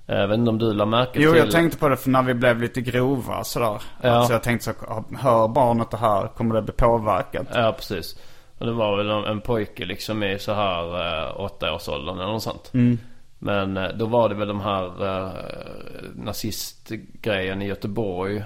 Eh, 0.07 0.16
Jag 0.20 0.28
vet 0.28 0.38
inte 0.38 0.49
om 0.49 0.57
du 0.57 0.74
la 0.74 0.86
märke 0.86 1.11
Mm. 1.20 1.24
Jo, 1.24 1.32
till. 1.32 1.39
jag 1.39 1.51
tänkte 1.51 1.78
på 1.78 1.89
det 1.89 1.97
för 1.97 2.09
när 2.09 2.24
vi 2.24 2.34
blev 2.34 2.61
lite 2.61 2.82
grova 2.82 3.43
sådär. 3.43 3.82
Ja. 4.01 4.09
Alltså 4.09 4.34
jag 4.34 4.43
tänkte 4.43 4.66
så, 4.66 5.03
hör 5.20 5.47
barnet 5.47 5.91
det 5.91 5.97
här 5.97 6.28
kommer 6.28 6.55
det 6.55 6.61
bli 6.61 6.74
påverkat. 6.74 7.47
Ja 7.53 7.74
precis. 7.78 8.18
Och 8.57 8.66
det 8.66 8.72
var 8.72 8.97
väl 8.97 9.09
en, 9.32 9.41
pojke 9.41 9.86
liksom 9.86 10.24
i 10.24 10.39
så 10.39 10.53
här 10.53 10.84
eh, 11.28 11.39
åttaårsåldern 11.39 12.16
eller 12.20 12.32
något 12.32 12.43
sånt. 12.43 12.72
Mm. 12.74 12.97
Men 13.39 13.77
eh, 13.77 13.89
då 13.89 14.05
var 14.05 14.29
det 14.29 14.36
väl 14.36 14.47
de 14.47 14.61
här 14.61 15.05
eh, 15.05 15.31
nazistgrejen 16.15 17.61
i 17.61 17.67
Göteborg 17.67 18.43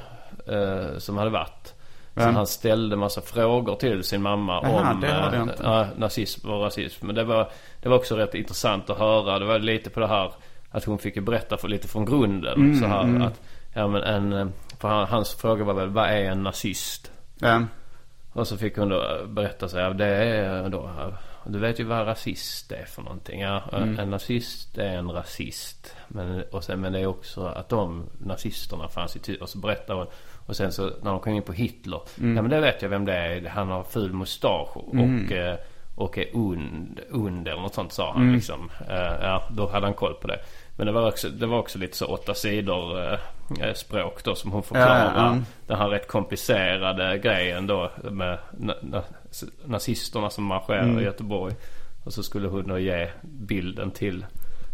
eh, 0.48 0.98
som 0.98 1.18
hade 1.18 1.30
varit. 1.30 1.74
Så 2.16 2.26
han 2.26 2.48
ställde 2.48 2.96
massa 2.96 3.22
frågor 3.22 3.76
till 3.76 4.04
sin 4.04 4.22
mamma 4.22 4.60
Aha, 4.60 4.92
om 4.92 5.04
eh, 5.64 5.88
nazism 5.98 6.50
och 6.50 6.62
rasism. 6.62 7.06
Men 7.06 7.16
det 7.16 7.24
var, 7.24 7.52
det 7.82 7.90
var 7.90 7.98
också 7.98 8.16
rätt 8.16 8.36
intressant 8.36 8.90
att 8.90 8.98
höra. 8.98 9.40
Det 9.40 9.46
var 9.46 9.60
lite 9.60 9.90
på 9.90 10.00
det 10.00 10.08
här 10.08 10.32
att 10.72 10.86
hon 10.86 11.00
fick 11.00 11.20
berätta 11.20 11.58
för 11.58 11.68
lite 11.68 11.88
från 11.88 12.06
grunden. 12.06 12.54
Mm, 12.54 12.80
så 12.80 12.86
här 12.86 13.26
att, 13.26 13.42
ja 13.74 13.88
men 13.88 14.04
en, 14.04 14.34
eh, 14.34 14.48
för 14.80 14.88
han, 14.88 15.08
hans 15.08 15.34
fråga 15.34 15.64
var 15.64 15.74
väl, 15.74 15.90
vad 15.90 16.10
är 16.10 16.32
en 16.32 16.44
nazist? 16.44 17.12
Och 18.34 18.48
så 18.48 18.58
fick 18.58 18.78
hon 18.78 18.90
då 18.90 19.04
berätta 19.28 19.68
sig, 19.70 19.84
ja, 19.84 19.90
det 19.90 20.06
är 20.06 20.70
då, 20.70 20.90
du 21.46 21.60
vet 21.60 21.80
ju 21.80 21.84
vad 21.84 22.08
rasist 22.08 22.72
är 22.72 22.86
för 22.86 23.02
någonting. 23.02 23.42
Ja, 23.42 23.64
en 23.72 24.10
nazist 24.10 24.78
är 24.78 24.98
en 24.98 25.12
rasist. 25.12 25.96
Men, 26.08 26.44
och 26.52 26.64
sen, 26.64 26.82
men 26.82 26.94
det 26.94 27.00
är 27.00 27.06
också 27.06 27.46
att 27.46 27.70
de 27.70 28.10
nazisterna 28.18 28.88
fanns 28.88 29.16
i 29.16 29.20
Tyskland. 29.20 29.42
Och 29.42 29.50
så 29.50 29.58
berättar 29.58 29.94
hon. 29.94 30.08
Och 30.46 30.56
sen 30.56 30.72
så 30.72 30.84
när 30.84 31.12
de 31.12 31.20
kom 31.20 31.34
in 31.34 31.42
på 31.42 31.54
Hitler. 31.54 32.02
Ja 32.16 32.42
men 32.42 32.50
det 32.50 32.60
vet 32.60 32.82
jag 32.82 32.90
vem 32.90 33.06
det 33.06 33.14
är. 33.14 33.50
Han 33.50 33.68
har 33.68 33.84
ful 33.84 34.14
mustasch 34.14 34.78
och, 34.78 34.94
och, 34.94 35.32
eh, 35.32 35.58
och 35.96 36.18
är 36.18 36.28
ond, 36.34 37.00
ond 37.12 37.48
eller 37.48 37.62
något 37.62 37.74
sånt 37.74 37.94
sa 37.94 38.14
han 38.14 38.34
liksom. 38.34 38.70
Eh, 38.90 39.14
ja, 39.22 39.44
då 39.52 39.68
hade 39.68 39.86
han 39.86 39.94
koll 39.94 40.14
på 40.14 40.28
det. 40.28 40.40
Men 40.76 40.86
det 40.86 40.92
var 40.92 41.08
också, 41.08 41.30
det 41.30 41.46
var 41.46 41.58
också 41.58 41.80
lite 41.80 41.98
så 41.98 42.06
åtta 42.06 42.34
sidor 42.34 43.04
eh, 43.04 43.20
eh, 43.62 43.74
språk 43.74 44.24
då 44.24 44.36
som 44.36 44.52
hon 44.52 44.64
förklarade. 44.64 45.20
Ja, 45.20 45.26
ja, 45.26 45.36
ja. 45.36 45.42
Den 45.68 45.78
här 45.78 45.90
rätt 45.90 46.08
komplicerade 46.08 47.18
grejen 47.18 47.68
då 47.68 47.92
med 48.04 48.38
na, 48.52 48.74
na, 48.82 49.04
nazisterna 49.66 50.30
som 50.30 50.44
marscherar 50.44 50.84
Mm. 50.84 51.00
i 51.00 51.04
Göteborg. 51.04 51.56
Och 52.04 52.14
så 52.14 52.24
skulle 52.24 52.48
hon 52.48 52.84
ge 52.84 53.10
bilden 53.22 53.92
till 53.92 54.26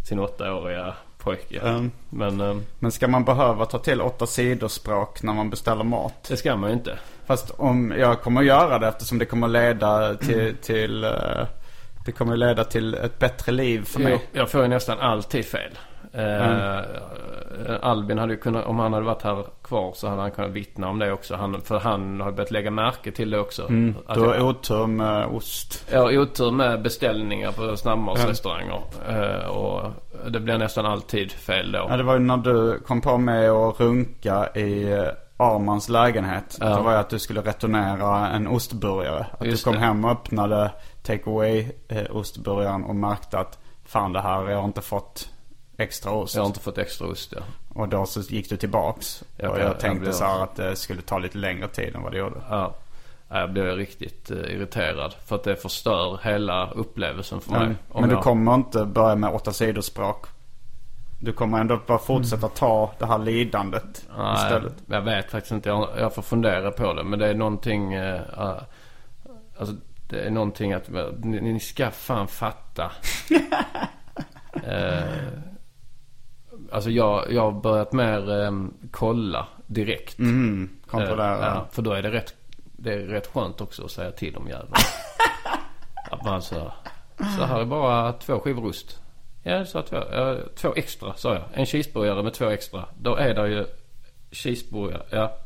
sin 0.08 0.20
åttaåriga 0.20 0.94
pojke. 1.18 1.60
Mm. 1.60 1.92
Men 2.10 2.42
eh, 2.42 2.56
Men 2.80 2.92
ska 2.92 3.08
man 3.08 3.26
behöva 3.26 3.66
ta 3.66 3.80
till 3.80 4.02
åtta 4.02 4.28
sidor 4.28 4.68
språk 4.68 5.24
när 5.24 5.34
man 5.34 5.50
beställer 5.50 5.84
mat? 5.84 6.14
det 6.30 6.38
ska 6.38 6.56
man 6.56 6.70
ju 6.70 6.76
inte. 6.76 6.98
Fast 7.26 7.52
om 7.58 7.94
jag 7.98 8.22
kommer 8.22 8.42
att 8.42 8.48
göra 8.48 8.80
det 8.80 8.88
eftersom 8.88 9.18
det 9.20 9.26
kommer 9.26 9.48
leda 9.48 10.16
till, 10.16 10.56
till 10.62 11.04
eh, 11.04 11.12
det 12.06 12.12
kommer 12.12 12.38
leda 12.38 12.64
till 12.64 12.94
ett 12.94 13.20
bättre 13.20 13.52
liv 13.52 13.84
för 13.86 14.00
Jag, 14.00 14.10
mig. 14.10 14.20
jag 14.32 14.50
får 14.50 14.62
ju 14.62 14.68
nästan 14.68 15.00
alltid 15.00 15.46
fel. 15.46 15.72
Eh, 16.14 16.80
Albin 17.82 18.18
hade 18.18 18.34
ju 18.34 18.40
kunnat, 18.40 18.66
om 18.66 18.80
han 18.80 18.94
hade 18.94 19.06
varit 19.06 19.22
här 19.22 19.46
kvar 19.64 19.92
så 19.96 20.08
hade 20.08 20.22
han 20.22 20.32
kunnat 20.32 20.52
vittna 20.52 20.90
om 20.90 21.00
det 21.00 21.12
också. 21.12 21.36
Han, 21.36 21.62
för 21.62 21.80
han 21.80 22.22
har 22.22 22.32
börjat 22.32 22.52
lägga 22.52 22.72
märke 22.72 23.12
till 23.12 23.30
det 23.30 23.40
också. 23.40 23.68
Mm. 23.68 23.96
Du 24.14 24.20
har 24.20 24.42
otur 24.42 24.88
med 24.88 25.28
ost. 25.28 25.86
Jag 25.92 26.02
har 26.02 26.18
otur 26.18 26.52
med 26.52 26.82
beställningar 26.82 27.52
på 27.52 27.78
snabbmatsrestauranger. 27.78 28.82
Eh, 29.10 29.50
och 29.50 29.92
det 30.30 30.40
blir 30.40 30.58
nästan 30.58 30.86
alltid 30.86 31.32
fel 31.32 31.72
då. 31.72 31.86
Ja, 31.90 31.98
det 31.98 32.04
var 32.04 32.14
ju 32.14 32.20
när 32.20 32.38
du 32.38 32.80
kom 32.80 33.02
på 33.02 33.18
mig 33.18 33.48
att 33.48 33.80
runka 33.80 34.50
i 34.56 34.92
eh, 34.92 35.08
Armans 35.38 35.90
lägenhet. 35.90 36.58
Ja. 36.60 36.70
Det 36.70 36.82
var 36.82 36.92
ju 36.92 36.98
att 36.98 37.10
du 37.10 37.20
skulle 37.20 37.42
returnera 37.42 38.30
en 38.30 38.48
ostburgare. 38.48 39.26
Att 39.40 39.48
Just 39.48 39.66
du 39.66 39.72
kom 39.72 39.80
det. 39.80 39.86
hem 39.86 40.06
och 40.06 40.12
öppnade 40.12 40.72
take 41.04 41.30
away 41.30 41.66
eh, 41.88 42.16
ostburgaren 42.16 42.84
och 42.84 42.96
märkte 42.96 43.40
att 43.40 43.60
fan 43.86 44.14
det 44.14 44.22
här, 44.22 44.50
jag 44.50 44.58
har 44.58 44.66
inte 44.66 44.82
fått 44.82 45.30
extra 45.78 46.12
ost. 46.12 46.36
Jag 46.36 46.42
har 46.42 46.48
inte 46.48 46.60
fått 46.60 46.78
extra 46.78 47.08
ost 47.08 47.34
ja. 47.36 47.42
Och 47.74 47.88
då 47.90 48.06
så 48.06 48.20
gick 48.22 48.50
du 48.50 48.58
tillbaks. 48.58 49.24
Jag 49.38 49.52
och 49.52 49.60
jag 49.60 49.66
jag 49.66 49.80
tänkte 49.80 50.00
blir- 50.00 50.12
så 50.12 50.24
här 50.26 50.44
att 50.44 50.56
det 50.56 50.76
skulle 50.76 51.02
ta 51.02 51.18
lite 51.18 51.38
längre 51.38 51.68
tid 51.68 51.96
än 51.96 52.02
vad 52.04 52.12
det 52.12 52.18
gjorde. 52.18 52.42
Ja. 52.50 52.76
Ja, 53.30 53.40
Jag 53.40 53.54
blir 53.54 53.64
riktigt 53.64 54.32
eh, 54.32 54.38
irriterad. 54.38 55.14
För 55.26 55.36
att 55.36 55.44
det 55.44 55.56
förstör 55.56 56.20
hela 56.24 56.70
upplevelsen 56.70 57.42
för 57.42 57.52
mig. 57.52 57.60
Men, 57.60 57.78
Om 57.90 58.02
men 58.02 58.10
du 58.10 58.16
jag- 58.16 58.24
kommer 58.24 58.56
inte 58.56 58.86
börja 58.86 59.16
med 59.16 59.34
åtta 59.34 59.54
sidor 59.54 59.82
språk. 59.82 60.26
Du 61.20 61.34
kommer 61.34 61.60
ändå 61.60 61.80
bara 61.88 61.98
fortsätta 62.00 62.48
ta 62.48 62.92
det 63.00 63.06
här 63.06 63.18
lidandet 63.18 64.06
Nej, 64.18 64.36
istället. 64.36 64.74
jag 64.88 65.02
vet 65.02 65.32
faktiskt 65.32 65.52
inte. 65.52 65.70
Jag, 65.70 65.90
jag 65.98 66.16
får 66.16 66.22
fundera 66.22 66.72
på 66.72 66.94
det. 66.94 67.04
Men 67.04 67.20
det 67.20 67.28
är 67.28 67.34
någonting... 67.34 67.94
Eh, 67.94 68.22
eh, 68.38 68.54
alltså 69.60 69.76
det 70.10 70.20
är 70.20 70.30
någonting 70.30 70.74
att 70.74 70.90
ni, 71.24 71.42
ni 71.42 71.60
ska 71.60 71.92
fan 71.92 72.28
fatta. 72.28 72.92
eh, 74.64 75.04
alltså 76.72 76.90
jag, 76.90 77.32
jag 77.32 77.42
har 77.42 77.52
börjat 77.52 77.94
mer 77.94 78.44
eh, 78.44 78.52
kolla 78.92 79.48
direkt. 79.68 80.20
Mm, 80.20 80.70
kontrollera. 80.88 81.38
Eh, 81.38 81.46
ja, 81.46 81.68
för 81.72 81.82
då 81.82 81.92
är 81.92 82.02
det 82.02 82.12
rätt, 82.12 82.34
det 82.56 82.94
är 82.94 83.00
rätt 83.00 83.28
skönt 83.28 83.62
också 83.62 83.86
att 83.86 83.92
säga 83.92 84.12
till 84.12 84.36
om 84.36 84.48
jävlar. 84.48 84.80
att 86.12 86.26
man 86.26 86.42
så, 86.42 86.74
så 87.38 87.46
här 87.46 87.60
är 87.60 87.66
bara 87.66 88.14
två 88.14 88.40
skivor 88.40 88.66
ost. 88.66 89.00
Ja, 89.44 89.66
sa 89.66 89.82
två, 89.82 89.98
ja, 90.12 90.38
två 90.56 90.74
extra 90.76 91.14
sa 91.14 91.34
jag. 91.34 91.44
En 91.54 91.66
cheeseburgare 91.66 92.24
med 92.24 92.34
två 92.34 92.46
extra. 92.46 92.86
Då 93.02 93.16
är 93.16 93.34
det 93.34 93.48
ju 93.48 93.66
cheeseburgare, 94.32 95.04
ja. 95.10 95.38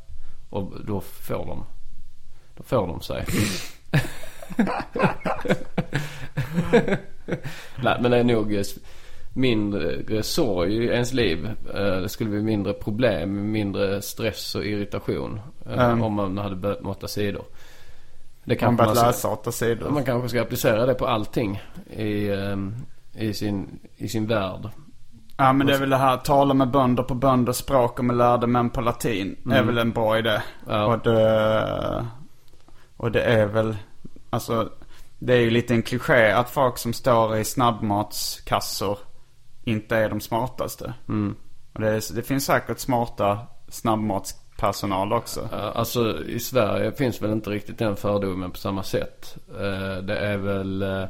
Och 0.49 0.73
då 0.85 1.01
får 1.01 1.45
de, 1.45 1.65
då 2.55 2.63
får 2.63 2.87
de 2.87 3.01
sig. 3.01 3.25
Nej 7.83 7.97
men 8.01 8.11
det 8.11 8.17
är 8.17 8.23
nog 8.23 8.55
eh, 8.55 8.63
mindre 9.39 10.23
sorg 10.23 10.73
i 10.75 10.87
ens 10.87 11.13
liv. 11.13 11.49
Eh, 11.75 12.01
Det 12.01 12.09
skulle 12.09 12.29
bli 12.29 12.41
mindre 12.41 12.73
problem, 12.73 13.51
mindre 13.51 14.01
stress 14.01 14.55
och 14.55 14.65
irritation. 14.65 15.39
eh, 15.65 15.73
Mm. 15.89 16.01
Om 16.03 16.13
man 16.13 16.37
hade 16.37 16.55
börjat 16.55 16.81
med 16.81 16.91
åtta 16.91 17.07
sidor. 17.07 17.43
Det 18.43 18.53
Man 18.53 18.57
kanske 18.57 18.83
börjat 18.83 18.97
ska- 18.97 19.07
läsa 19.07 19.27
åtta 19.29 19.51
sidor. 19.51 19.89
man 19.89 20.03
kanske 20.03 20.29
ska 20.29 20.41
applicera 20.41 20.85
det 20.85 20.93
på 20.93 21.07
allting 21.07 21.61
i, 21.97 22.29
ehm, 22.29 22.75
i, 23.13 23.33
sin, 23.33 23.79
i 23.97 24.07
sin 24.09 24.27
värld. 24.27 24.69
Ja 25.37 25.53
men 25.53 25.67
det 25.67 25.73
är 25.75 25.79
väl 25.79 25.89
det 25.89 25.97
här, 25.97 26.17
tala 26.17 26.53
med 26.53 26.71
bönder 26.71 27.03
på 27.03 27.13
bönders 27.15 27.55
språk 27.55 27.99
och 27.99 28.05
med 28.05 28.15
lärde 28.17 28.47
män 28.47 28.69
på 28.69 28.81
latin. 28.81 29.35
är 29.51 29.63
väl 29.63 29.77
en 29.77 29.91
bra 29.91 30.17
idé. 30.17 30.29
Mm. 30.29 30.41
Ja. 30.67 30.85
Och, 30.85 30.99
det, 31.03 32.05
och 32.97 33.11
det 33.11 33.21
är 33.21 33.45
väl, 33.45 33.77
alltså 34.29 34.69
det 35.19 35.33
är 35.33 35.39
ju 35.39 35.49
lite 35.49 35.73
en 35.73 35.81
kliché 35.83 36.31
att 36.31 36.49
folk 36.49 36.77
som 36.77 36.93
står 36.93 37.37
i 37.37 37.43
snabbmatskassor 37.45 38.97
inte 39.69 39.95
är 39.95 40.09
de 40.09 40.19
smartaste. 40.19 40.93
Mm. 41.09 41.35
Och 41.73 41.81
det, 41.81 42.15
det 42.15 42.21
finns 42.21 42.45
säkert 42.45 42.79
smarta 42.79 43.39
snabbmatspersonal 43.67 45.13
också. 45.13 45.49
Alltså 45.75 46.23
i 46.25 46.39
Sverige 46.39 46.91
finns 46.91 47.21
väl 47.21 47.31
inte 47.31 47.49
riktigt 47.49 47.77
den 47.77 47.95
fördomen 47.95 48.51
på 48.51 48.57
samma 48.57 48.83
sätt. 48.83 49.37
Eh, 49.49 50.03
Det 50.03 50.17
är 50.17 50.37
väl 50.37 50.81
eh, 50.81 51.05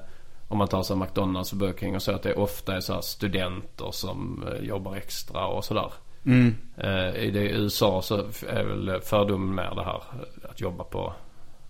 om 0.48 0.58
man 0.58 0.68
tar 0.68 0.84
sig 0.84 0.96
McDonalds 0.96 1.52
och 1.52 1.58
Burger 1.58 1.78
King 1.80 1.96
och 1.96 2.02
så 2.02 2.12
att 2.12 2.24
det 2.24 2.34
ofta 2.34 2.76
är 2.76 2.80
så 2.80 2.94
här 2.94 3.02
studenter 3.02 3.92
som 3.92 4.44
eh, 4.48 4.66
jobbar 4.66 4.96
extra 4.96 5.48
och 5.48 5.66
sådär. 5.66 5.94
Mm. 6.26 6.56
I 7.16 7.32
det 7.32 7.40
i 7.40 7.52
USA 7.52 8.02
så 8.02 8.18
är 8.48 8.64
väl 8.64 9.02
fördomen 9.02 9.56
mer 9.56 9.76
det 9.76 9.84
här 9.84 10.04
att 10.50 10.62
jobba 10.62 10.84
på 10.84 11.14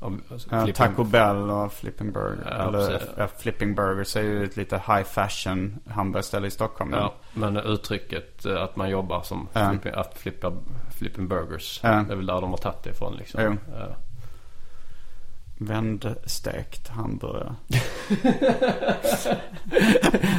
alltså, 0.02 0.50
Ja, 0.52 0.68
Taco 0.74 1.04
Bell 1.04 1.50
och 1.50 1.74
Flipping 1.74 2.12
Burger. 2.12 2.44
Ja, 2.46 2.68
Eller 2.68 3.28
Flipping 3.38 3.76
Burgers 3.76 4.16
är 4.16 4.22
ju 4.22 4.44
ett 4.44 4.58
lite 4.58 4.76
high 4.76 5.04
fashion 5.04 5.80
hamburgerställe 5.90 6.48
i 6.48 6.52
Stockholm. 6.52 6.94
Ja, 6.94 7.14
men 7.34 7.58
uttrycket 7.58 8.46
eh, 8.46 8.64
att 8.64 8.76
man 8.76 8.90
jobbar 8.90 9.22
som 9.22 9.48
flipping, 9.54 9.94
att 9.96 10.18
flippa, 10.18 10.54
flipping 10.98 11.28
burgers. 11.28 11.80
Det 11.82 11.88
är 11.88 12.16
väl 12.16 12.26
där 12.26 12.42
de 12.42 12.50
har 12.50 12.58
tagit 12.58 12.84
det 12.84 12.90
ifrån 12.90 13.16
liksom. 13.16 13.42
Jo. 13.44 13.76
Ja. 15.60 15.66
Vändstekt 15.66 16.88
hamburgare. 16.90 17.56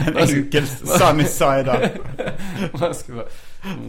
en 0.07 0.16
enkel 0.16 0.66
sunny 0.66 1.25
side. 1.25 1.66
Man 2.81 2.95
ska 2.95 3.14
vara, 3.14 3.27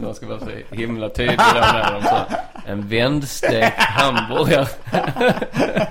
man 0.02 0.14
ska 0.14 0.26
vara 0.26 0.40
så 0.40 0.50
himla 0.70 1.08
tydlig 1.08 1.38
där 1.38 1.72
när 1.72 1.92
de 1.92 2.02
sa 2.02 2.26
en 2.66 2.88
vändstekt 2.88 3.78
hamburgare. 3.78 4.66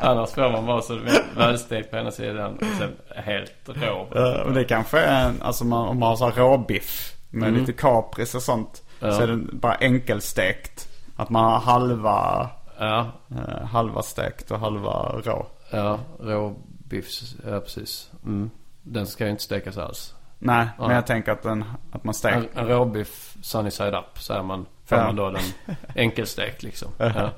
Annars 0.00 0.30
får 0.30 0.52
man 0.52 0.66
bara 0.66 0.82
så 0.82 1.00
välstekt 1.36 1.90
på 1.90 1.96
ena 1.96 2.10
sidan 2.10 2.54
och 2.56 2.64
sen 2.78 2.90
helt 3.24 3.52
rå. 3.66 4.08
Uh, 4.16 4.40
och 4.40 4.52
det 4.52 4.64
kanske 4.64 5.00
är 5.00 5.28
en, 5.28 5.42
alltså 5.42 5.64
man, 5.64 5.88
om 5.88 5.98
man 5.98 6.08
har 6.08 6.16
så 6.16 6.24
här 6.24 6.32
råbiff 6.32 7.12
med 7.30 7.48
Mm. 7.48 7.60
lite 7.60 7.72
kapris 7.72 8.34
och 8.34 8.42
sånt. 8.42 8.82
Ja. 9.00 9.12
Så 9.12 9.22
är 9.22 9.26
det 9.26 9.36
bara 9.52 9.74
enkelstekt. 9.74 10.88
Att 11.16 11.30
man 11.30 11.44
har 11.44 11.60
halva, 11.60 12.48
Ja, 12.78 13.12
eh, 13.30 13.64
halva 13.66 14.02
stekt 14.02 14.50
och 14.50 14.58
halva 14.60 15.20
rå. 15.24 15.46
ja, 15.70 15.98
råbiffs, 16.20 17.36
ja 17.46 17.60
precis. 17.60 18.10
Mm. 18.24 18.50
Den 18.82 19.06
ska 19.06 19.24
ju 19.24 19.30
inte 19.30 19.42
stekas 19.42 19.78
alls. 19.78 20.14
Nej, 20.38 20.68
men 20.78 20.90
jag 20.90 21.06
tänker 21.06 21.32
att, 21.32 21.42
den, 21.42 21.64
att 21.92 22.04
man 22.04 22.14
steker. 22.14 22.36
En, 22.38 22.48
en 22.54 22.66
råbiff 22.68 23.36
sunny 23.42 23.70
side 23.70 23.94
up 23.94 24.18
säger 24.22 24.42
man. 24.42 24.66
Får 24.84 24.98
Ja. 24.98 25.04
man 25.04 25.16
då 25.16 25.30
den 25.30 25.42
enkelstekt 25.96 26.62
liksom. 26.62 26.88
Ja. 26.98 27.30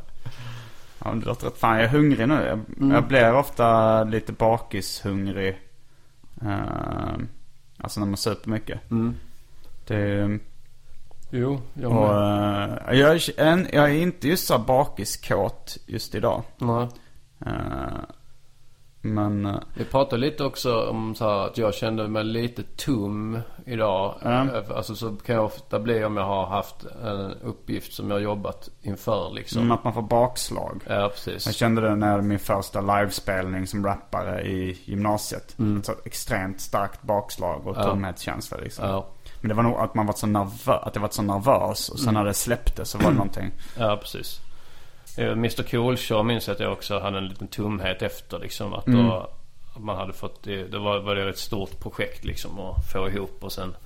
Ja, 0.98 1.10
men 1.10 1.20
det 1.20 1.26
låter 1.26 1.46
rätt. 1.46 1.58
Fan, 1.58 1.76
jag 1.76 1.84
är 1.84 1.88
hungrig 1.88 2.28
nu. 2.28 2.34
Jag, 2.34 2.60
Mm. 2.78 2.90
jag 2.90 3.06
blir 3.06 3.34
ofta 3.34 4.04
lite 4.04 4.32
bakishungrig. 4.32 5.58
Uh, 6.42 7.18
alltså 7.78 8.00
när 8.00 8.06
man 8.06 8.16
super 8.16 8.50
mycket. 8.50 8.90
Mm. 8.90 9.16
Det, 9.86 10.38
Jo, 11.36 11.60
jag 11.74 11.90
och, 11.92 11.96
med. 12.14 12.82
eh, 12.88 12.98
jag, 13.00 13.14
är, 13.14 13.40
en, 13.40 13.68
jag 13.72 13.84
är 13.90 13.94
inte 13.94 14.28
just 14.28 14.46
så 14.46 14.58
bakiskåt 14.58 15.76
just 15.86 16.14
idag. 16.14 16.42
Nej. 16.58 16.88
Eh, 17.46 17.52
men 19.00 19.46
eh, 19.46 19.54
Vi 19.76 19.84
pratade 19.84 20.20
lite 20.20 20.44
också 20.44 20.86
om 20.88 21.14
så 21.14 21.24
här 21.24 21.46
att 21.46 21.58
jag 21.58 21.74
kände 21.74 22.08
mig 22.08 22.24
lite 22.24 22.62
tom 22.76 23.38
idag. 23.66 24.14
Ja. 24.22 24.46
Alltså 24.76 24.94
så 24.94 25.10
kan 25.16 25.34
jag 25.34 25.44
ofta 25.44 25.78
bli 25.80 26.04
om 26.04 26.16
jag 26.16 26.24
har 26.24 26.46
haft 26.46 26.84
en 27.04 27.32
uppgift 27.42 27.92
som 27.92 28.10
jag 28.10 28.16
har 28.16 28.20
jobbat 28.22 28.68
inför 28.82 29.30
liksom. 29.34 29.62
som 29.62 29.70
att 29.70 29.84
man 29.84 29.92
får 29.94 30.02
bakslag. 30.02 30.82
Ja, 30.88 31.08
precis. 31.14 31.46
Jag 31.46 31.54
kände 31.54 31.80
det 31.80 31.94
när 31.96 32.20
min 32.20 32.38
första 32.38 32.80
livespelning 32.80 33.66
som 33.66 33.86
rappare 33.86 34.42
i 34.42 34.78
gymnasiet. 34.84 35.56
Ett 35.78 35.86
så 35.86 35.92
extremt 36.04 36.60
starkt 36.60 37.02
bakslag 37.02 37.66
och 37.66 37.74
Mm. 37.76 37.86
Ja. 37.86 37.90
tomhetskänsla 37.90 38.56
liksom. 38.58 38.88
Ja. 38.88 39.06
Men 39.44 39.48
det 39.48 39.54
var 39.54 39.62
nog 39.62 39.78
att 39.78 39.94
man 39.94 40.06
var 40.06 40.14
så 40.14 40.26
nervös, 40.26 40.68
att 40.68 40.94
jag 40.94 41.02
var 41.02 41.08
så 41.08 41.22
nervös. 41.22 41.88
Och 41.88 41.98
sen 41.98 42.08
Mm. 42.08 42.14
när 42.22 42.24
det 42.28 42.34
släppte 42.34 42.84
så 42.84 42.98
var 42.98 43.10
det 43.10 43.16
någonting. 43.16 43.50
Ja, 43.78 43.96
precis. 43.96 44.40
Eh, 45.18 45.32
Mr 45.32 45.62
Cool 45.70 45.96
Show 45.96 46.24
minns 46.26 46.46
jag 46.48 46.54
att 46.54 46.60
jag 46.60 46.72
också 46.72 46.98
hade 46.98 47.18
en 47.18 47.28
liten 47.28 47.48
tomhet 47.48 48.02
efter 48.02 48.38
liksom. 48.38 48.74
Att 48.74 48.86
Mm. 48.86 49.06
då, 49.06 49.30
man 49.76 49.96
hade 49.96 50.12
fått 50.12 50.42
det, 50.42 50.78
var, 50.78 50.98
var 51.00 51.14
det 51.14 51.28
ett 51.30 51.38
stort 51.38 51.80
projekt 51.80 52.24
liksom 52.24 52.60
att 52.60 52.92
få 52.92 53.08
ihop 53.08 53.38
och 53.40 53.52
sen 53.52 53.76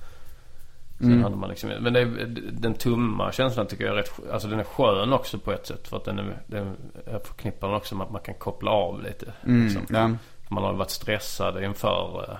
Sen 0.99 1.07
Mm. 1.11 1.23
hade 1.23 1.35
man 1.35 1.49
liksom, 1.49 1.69
men 1.69 1.93
det, 1.93 2.05
den 2.51 2.73
tumma 2.73 3.31
känslan 3.31 3.67
tycker 3.67 3.83
jag 3.85 3.93
är 3.93 3.97
rätt, 3.97 4.19
alltså 4.31 4.47
den 4.47 4.59
är 4.59 4.63
skön 4.63 5.13
också 5.13 5.39
på 5.39 5.51
ett 5.51 5.67
sätt. 5.67 5.87
För 5.87 5.97
att 5.97 6.05
den 6.05 6.19
är, 6.19 6.37
den, 6.47 6.75
jag 7.11 7.23
förknippar 7.23 7.67
den 7.67 7.77
också 7.77 7.95
med 7.95 8.05
att 8.05 8.11
man 8.11 8.21
kan 8.21 8.35
koppla 8.35 8.71
av 8.71 9.01
lite. 9.03 9.33
Mm, 9.45 9.67
Liksom. 9.67 10.17
Man 10.49 10.63
har 10.63 10.73
varit 10.73 10.89
stressad 10.89 11.63
inför 11.63 12.25
eh, 12.31 12.37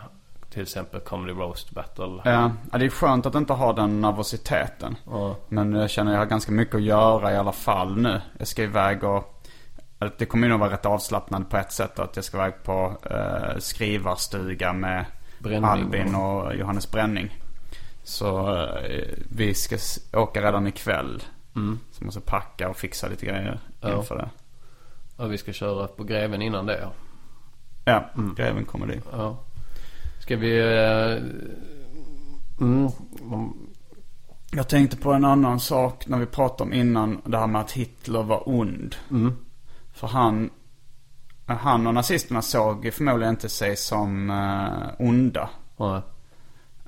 till 0.59 0.63
exempel 0.63 0.99
Comedy 0.99 1.33
Roast 1.33 1.71
Battle. 1.71 2.21
Ja, 2.25 2.51
ja, 2.71 2.77
det 2.77 2.85
är 2.85 2.89
skönt 2.89 3.25
att 3.25 3.35
inte 3.35 3.53
ha 3.53 3.73
den 3.73 4.01
nervositeten. 4.01 4.95
Ja. 5.05 5.35
Men 5.47 5.73
jag 5.73 5.89
känner 5.89 6.11
att 6.11 6.15
jag 6.15 6.21
har 6.21 6.25
ganska 6.25 6.51
mycket 6.51 6.75
att 6.75 6.81
göra 6.81 7.31
i 7.33 7.35
alla 7.37 7.51
fall 7.51 7.97
nu. 7.97 8.21
Jag 8.37 8.47
ska 8.47 8.63
iväg 8.63 9.03
och... 9.03 9.43
Det 10.17 10.25
kommer 10.25 10.47
nog 10.49 10.59
vara 10.59 10.71
rätt 10.73 10.85
avslappnande 10.85 11.49
på 11.49 11.57
ett 11.57 11.71
sätt 11.71 11.99
att 11.99 12.15
jag 12.15 12.25
ska 12.25 12.37
iväg 12.37 12.53
på 12.63 12.97
eh, 13.11 13.57
skrivarstuga 13.59 14.73
med 14.73 15.05
Bränning. 15.39 15.63
Albin 15.69 16.15
och 16.15 16.55
Johannes 16.55 16.91
Bränning. 16.91 17.37
Så 18.03 18.55
eh, 18.65 19.07
vi 19.29 19.53
ska 19.53 19.77
åka 20.19 20.41
redan 20.41 20.67
ikväll. 20.67 21.23
Mm. 21.55 21.79
Så 21.91 22.05
måste 22.05 22.21
packa 22.21 22.69
och 22.69 22.77
fixa 22.77 23.07
lite 23.07 23.25
grejer 23.25 23.59
Ja. 23.81 23.97
inför 23.97 24.17
det. 24.17 24.29
Och 25.23 25.31
vi 25.33 25.37
ska 25.37 25.53
köra 25.53 25.87
på 25.87 26.03
Greven 26.03 26.41
innan 26.41 26.65
det 26.65 26.79
ja. 26.81 26.91
Ja, 27.85 28.03
Mm. 28.17 28.35
greven 28.35 28.65
kommer 28.65 28.87
dit. 28.87 29.03
Ja. 29.11 29.37
Ska 30.29 30.37
vi... 30.37 30.59
Eh, 30.59 31.17
mm, 32.61 32.91
Jag 34.51 34.67
tänkte 34.69 34.97
på 34.97 35.13
en 35.13 35.25
annan 35.25 35.59
sak 35.59 36.07
när 36.07 36.17
vi 36.17 36.25
pratade 36.25 36.63
om 36.63 36.73
innan. 36.73 37.21
Det 37.25 37.37
här 37.37 37.47
med 37.47 37.61
att 37.61 37.71
Hitler 37.71 38.23
var 38.23 38.49
ond. 38.49 38.95
mm, 39.11 39.33
För 39.93 40.07
han, 40.07 40.49
han 41.45 41.87
och 41.87 41.93
nazisterna 41.93 42.41
såg 42.41 42.93
förmodligen 42.93 43.33
inte 43.33 43.49
sig 43.49 43.75
som 43.75 44.29
uh, 44.29 45.07
onda. 45.09 45.49
ja. 45.77 46.01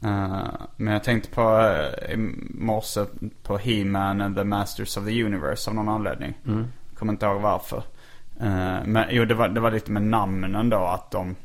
Eh, 0.03 0.43
men 0.75 0.93
jag 0.93 1.03
tänkte 1.03 1.29
på 1.29 1.41
uh, 1.41 2.13
i 2.13 2.17
morse 2.49 3.05
på 3.43 3.57
He-Man 3.57 4.21
and 4.21 4.35
the 4.35 4.43
Masters 4.43 4.97
of 4.97 5.05
the 5.05 5.23
Universe 5.23 5.69
av 5.69 5.75
någon 5.75 5.89
anledning. 5.89 6.33
Mm. 6.47 6.67
Kommer 6.95 7.13
inte 7.13 7.25
ihåg 7.25 7.41
varför. 7.41 7.83
Eh, 8.39 8.85
men 8.85 9.05
jo, 9.09 9.25
det 9.25 9.33
var, 9.33 9.49
det 9.49 9.59
var 9.59 9.71
lite 9.71 9.91
med 9.91 10.03
namnen 10.03 10.69
då 10.69 10.77
att 10.77 11.11
de... 11.11 11.35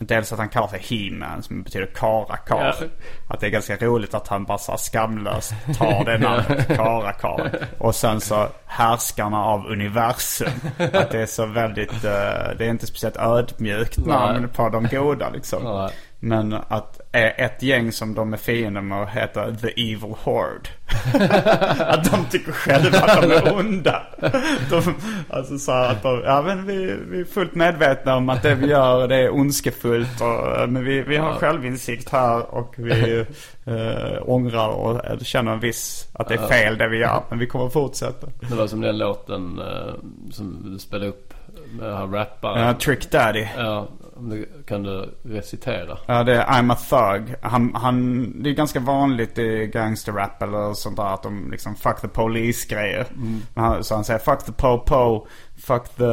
Dels 0.00 0.32
att 0.32 0.38
han 0.38 0.48
kallar 0.48 0.68
sig 0.68 0.80
He-Man 0.80 1.42
som 1.42 1.62
betyder 1.62 1.86
karakar. 1.86 2.76
Ja. 2.80 2.86
Att 3.28 3.40
det 3.40 3.46
är 3.46 3.50
ganska 3.50 3.76
roligt 3.76 4.14
att 4.14 4.28
han 4.28 4.44
bara 4.44 4.58
så 4.58 4.76
skamlöst 4.76 5.54
tar 5.78 6.04
det 6.04 6.18
namnet, 6.28 6.66
karakar. 6.68 7.50
Och 7.78 7.94
sen 7.94 8.20
så 8.20 8.48
härskarna 8.66 9.44
av 9.44 9.66
universum. 9.66 10.48
Att 10.92 11.10
det 11.10 11.22
är 11.22 11.26
så 11.26 11.46
väldigt, 11.46 12.04
eh, 12.04 12.10
det 12.58 12.64
är 12.66 12.68
inte 12.70 12.86
speciellt 12.86 13.16
ödmjukt 13.16 13.98
namn 13.98 14.48
på 14.48 14.68
de 14.68 14.88
goda 14.90 15.30
liksom. 15.30 15.88
Men 16.20 16.52
att 16.68 17.00
är 17.12 17.44
ett 17.44 17.62
gäng 17.62 17.92
som 17.92 18.14
de 18.14 18.32
är 18.32 18.36
fiender 18.36 18.80
med 18.80 19.08
heter 19.08 19.56
The 19.60 19.68
Evil 19.68 20.14
Horde. 20.24 20.68
att 21.84 22.12
de 22.12 22.24
tycker 22.30 22.52
själva 22.52 22.98
att 22.98 23.22
de 23.22 23.30
är 23.30 23.56
onda. 23.56 24.06
De, 24.70 24.94
alltså 25.30 25.58
så 25.58 25.72
att 25.72 26.02
de, 26.02 26.22
ja 26.24 26.42
men 26.42 26.66
vi, 26.66 26.96
vi 27.10 27.20
är 27.20 27.24
fullt 27.24 27.54
medvetna 27.54 28.16
om 28.16 28.28
att 28.28 28.42
det 28.42 28.54
vi 28.54 28.66
gör 28.66 29.08
det 29.08 29.16
är 29.16 29.34
ondskefullt. 29.34 30.20
Och, 30.20 30.68
men 30.68 30.84
vi, 30.84 31.02
vi 31.02 31.16
har 31.16 31.32
självinsikt 31.32 32.08
här 32.08 32.54
och 32.54 32.74
vi 32.76 33.18
eh, 33.64 34.22
ångrar 34.22 34.68
och 34.68 35.04
eh, 35.04 35.18
känner 35.18 35.52
en 35.52 35.60
viss 35.60 36.08
att 36.12 36.28
det 36.28 36.34
är 36.34 36.48
fel 36.48 36.78
det 36.78 36.88
vi 36.88 36.98
gör. 36.98 37.22
Men 37.28 37.38
vi 37.38 37.46
kommer 37.46 37.66
att 37.66 37.72
fortsätta. 37.72 38.26
Det 38.40 38.54
var 38.54 38.66
som 38.66 38.80
den 38.80 38.98
låten 38.98 39.58
eh, 39.58 39.94
som 40.30 40.72
du 40.72 40.78
spelade 40.78 41.08
upp 41.08 41.34
med 41.70 41.96
han 41.96 42.12
rapparen. 42.12 42.66
Ja, 42.66 42.74
Trick 42.74 43.10
Daddy. 43.10 43.46
Ja, 43.56 43.88
du, 44.20 44.48
kan 44.66 44.82
du 44.82 45.14
recitera? 45.22 45.98
Ja, 46.06 46.24
det 46.24 46.34
är 46.34 46.46
I'm 46.46 46.72
a 46.72 46.76
thug. 46.90 47.34
Han, 47.42 47.74
han, 47.74 48.32
det 48.42 48.50
är 48.50 48.54
ganska 48.54 48.80
vanligt 48.80 49.38
i 49.38 49.66
gangsterrap 49.66 50.42
eller 50.42 50.74
sånt 50.74 50.96
där 50.96 51.14
att 51.14 51.22
de 51.22 51.50
liksom 51.50 51.76
fuck 51.76 52.00
the 52.00 52.08
police 52.08 52.68
grejer. 52.68 53.06
Men 53.54 53.64
han, 53.64 53.84
så 53.84 53.94
han 53.94 54.04
säger 54.04 54.18
fuck 54.18 54.44
the 54.44 54.52
po-po, 54.52 55.26
fuck 55.56 55.88
the, 55.88 56.12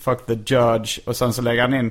fuck 0.00 0.26
the 0.26 0.54
judge. 0.54 0.98
Och 1.06 1.16
sen 1.16 1.32
så 1.32 1.42
lägger 1.42 1.62
han 1.62 1.74
in 1.74 1.90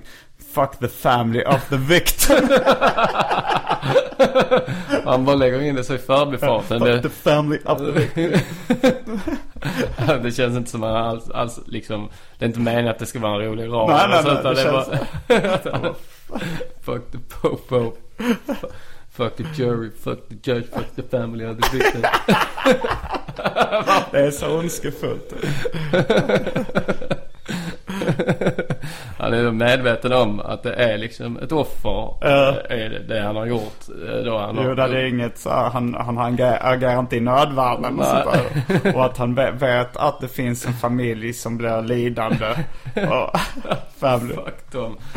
fuck 0.54 0.80
the 0.80 0.88
family 0.88 1.44
of 1.44 1.70
the 1.70 1.78
victim. 1.78 2.50
Han 5.06 5.26
bara 5.26 5.36
lägger 5.36 5.62
in 5.62 5.76
det 5.76 5.84
så 5.84 5.94
i 5.94 5.98
förbifarten. 5.98 6.80
fuck 6.80 7.02
the 7.02 7.10
family 7.10 7.60
victim. 7.94 8.32
det 10.24 10.32
känns 10.32 10.58
inte 10.58 10.70
som 10.70 10.84
att 10.84 10.94
han 10.94 11.06
alls, 11.06 11.30
alls 11.30 11.60
liksom 11.66 12.10
Det 12.38 12.46
är 12.46 12.48
inte 12.48 12.60
meningen 12.60 12.88
att 12.88 13.00
det 13.00 13.06
ska 13.06 13.20
vara 13.20 13.34
en 13.34 13.50
rolig 13.50 13.68
ram. 13.68 13.90
Nej, 13.90 14.08
nej, 14.10 14.24
nej, 14.44 14.56
det 14.56 15.72
han 15.72 15.82
bara, 15.82 15.94
Fuck 16.82 17.12
the 17.12 17.18
popo. 17.18 17.94
Fuck 19.12 19.36
the 19.36 19.44
jury, 19.56 19.92
fuck 20.04 20.20
the 20.30 20.52
judge, 20.52 20.66
fuck 20.74 20.96
the 20.96 21.18
family 21.18 21.46
of 21.46 21.58
the 21.58 21.78
victim. 21.78 22.02
Det 24.12 24.20
är 24.20 24.32
så 24.32 24.60
ondskefullt. 24.60 25.34
Han 29.18 29.34
är 29.34 29.52
medveten 29.52 30.14
om 30.14 30.40
att 30.40 30.64
det 30.64 30.74
är 30.74 30.98
liksom 30.98 31.38
ett 31.38 31.52
offer. 31.52 32.14
Ja. 32.22 32.56
Är 32.70 33.06
det, 33.08 33.20
han 33.22 33.36
har 33.36 33.46
gjort. 33.46 33.80
eh, 34.10 34.24
Då 34.26 34.38
han 34.38 34.56
Jo, 34.56 34.68
har, 34.70 34.76
det 34.76 35.02
är 35.02 35.06
inget 35.06 35.38
så 35.38 35.50
här, 35.50 35.70
han, 35.70 35.94
han 35.94 36.18
agerar, 36.18 37.00
inte 37.00 37.16
i 37.16 37.20
nödvärn 37.20 38.00
och 38.00 38.06
sånt 38.06 38.26
där. 38.84 38.96
Och 38.96 39.06
att 39.06 39.18
han 39.18 39.36
ve- 39.36 39.52
vet 39.52 39.98
att 39.98 40.20
det 40.22 40.28
finns 40.28 40.66
en 40.66 40.74
familj 40.74 41.34
som 41.34 41.58
blir 41.58 41.82
lidande. 41.82 42.46
Och 42.96 43.40
family. 44.00 44.34
Fuck 44.36 44.72
dem. 44.72 44.98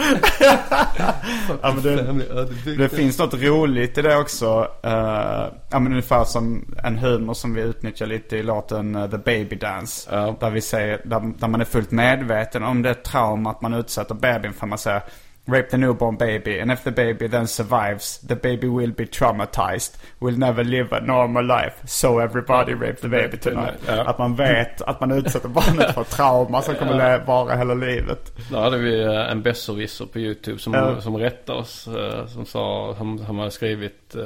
Ja, 1.62 1.72
men 1.74 1.82
det, 1.82 2.76
det 2.78 2.88
finns 2.88 3.18
något 3.18 3.34
roligt 3.34 3.98
i 3.98 4.02
det 4.02 4.16
också. 4.16 4.60
Uh, 4.86 5.46
ja 5.70 5.78
men 5.78 5.86
ungefär 5.86 6.24
som 6.24 6.74
en 6.84 6.98
humor 6.98 7.34
som 7.34 7.54
vi 7.54 7.60
utnyttjar 7.62 8.06
lite 8.06 8.36
i 8.36 8.42
låten 8.42 8.94
eh, 8.94 9.10
The 9.10 9.18
Baby 9.18 9.56
Dance. 9.56 10.10
Ja. 10.12 10.36
Där 10.40 10.50
vi 10.50 10.60
säger, 10.60 11.00
där, 11.04 11.32
där 11.38 11.48
man 11.48 11.60
är 11.60 11.64
fullt 11.64 11.90
medveten 11.90 12.62
om 12.64 12.79
det 12.82 12.94
trauma 12.94 13.50
att 13.50 13.60
man 13.62 13.74
utsätter 13.74 14.14
babyn 14.14 14.52
för. 14.52 14.66
Man 14.66 14.78
säger 14.78 15.02
Rape 15.46 15.70
the 15.70 15.76
newborn 15.76 16.16
baby 16.16 16.60
and 16.60 16.72
if 16.72 16.82
the 16.84 16.90
baby 16.90 17.28
then 17.28 17.46
survives 17.48 18.18
the 18.20 18.34
baby 18.34 18.66
will 18.68 18.92
be 18.92 19.06
traumatized. 19.06 19.96
Will 20.18 20.38
never 20.38 20.64
live 20.64 20.96
a 20.96 21.00
normal 21.00 21.46
life. 21.46 21.86
So 21.86 22.18
everybody 22.20 22.74
rape 22.74 23.00
the 23.00 23.08
baby 23.08 23.36
tonight. 23.36 23.74
Ja. 23.86 24.04
Att 24.04 24.18
man 24.18 24.36
vet 24.36 24.82
att 24.82 25.00
man 25.00 25.12
utsätter 25.12 25.48
barnet 25.48 25.94
för 25.94 26.04
trauma 26.04 26.62
som 26.62 26.74
kommer 26.74 26.94
le- 26.94 27.24
vara 27.26 27.56
hela 27.56 27.74
livet. 27.74 28.32
Då 28.50 28.58
hade 28.60 28.78
vi 28.78 29.02
eh, 29.02 29.30
en 29.30 29.42
besserwisser 29.42 30.06
på 30.06 30.18
YouTube 30.18 30.58
som, 30.58 30.74
Ja. 30.74 31.00
som 31.00 31.16
rättade 31.16 31.58
oss. 31.58 31.88
eh, 31.88 32.26
Som 32.26 32.46
sa, 32.46 32.94
som, 32.98 33.18
som 33.18 33.38
hade 33.38 33.50
skrivit 33.50 34.14
eh, 34.14 34.22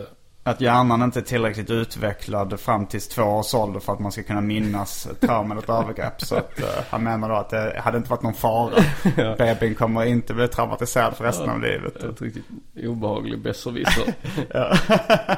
Att 0.47 0.61
hjärnan 0.61 1.03
inte 1.03 1.19
är 1.19 1.23
tillräckligt 1.23 1.71
utvecklad 1.71 2.61
fram 2.61 2.87
tills 2.87 3.09
två 3.09 3.23
års 3.23 3.55
ålder 3.55 3.81
för 3.81 3.93
att 3.93 3.99
man 3.99 4.13
ska 4.13 4.23
kunna 4.23 4.41
minnas 4.41 5.07
ett 5.07 5.21
trauma 5.21 5.55
eller 5.55 5.63
ett 5.63 5.69
övergrepp. 5.85 6.21
Så 6.21 6.37
att 6.37 6.61
uh, 6.61 6.67
han 6.91 7.05
menar 7.05 7.29
då 7.29 7.35
att 7.35 7.51
det 7.51 7.81
hade 7.85 7.99
inte 7.99 8.11
varit 8.11 8.23
någon 8.23 8.35
fara. 8.35 8.75
Bebin 9.39 9.75
kommer 9.75 10.05
inte 10.05 10.35
bli 10.35 10.49
traumatiserad 10.49 11.17
för 11.17 11.25
resten 11.25 11.51
av 11.51 11.61
livet. 11.61 11.97
ett 11.97 12.23
riktigt 12.23 12.45
obehaglig 12.87 13.39
besserwisser. 13.43 14.15
Ja. 14.55 14.77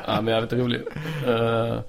ja 0.07 0.21
men 0.21 0.27
jävligt 0.27 0.53
rolig. 0.53 0.81
Uh, 1.29 1.81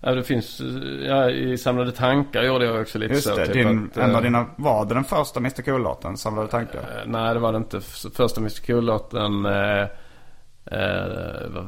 ja 0.00 0.14
det 0.14 0.22
finns, 0.22 0.60
eh, 0.60 1.06
ja 1.06 1.30
i 1.30 1.58
Samlade 1.58 1.92
tankar 1.92 2.42
gjorde 2.42 2.64
jag 2.64 2.80
också 2.80 2.98
lite 2.98 3.14
Just 3.14 3.28
så. 3.28 3.36
det, 3.36 3.46
typ 3.46 3.54
din, 3.54 3.90
att, 3.90 3.96
en 3.96 4.10
eh, 4.10 4.16
av 4.16 4.22
dina, 4.22 4.46
var 4.56 4.84
det 4.84 4.94
den 4.94 5.04
första 5.04 5.40
Mr 5.40 5.62
Cool-låten? 5.62 6.16
Samlade 6.16 6.48
tankar? 6.48 6.78
eh, 6.78 7.06
nej 7.06 7.34
det 7.34 7.40
var 7.40 7.52
det 7.52 7.58
inte. 7.58 7.80
Första 8.14 8.40
Mr 8.40 8.66
Cool-låten. 8.66 9.46
Eh, 10.70 11.48
vad, 11.48 11.64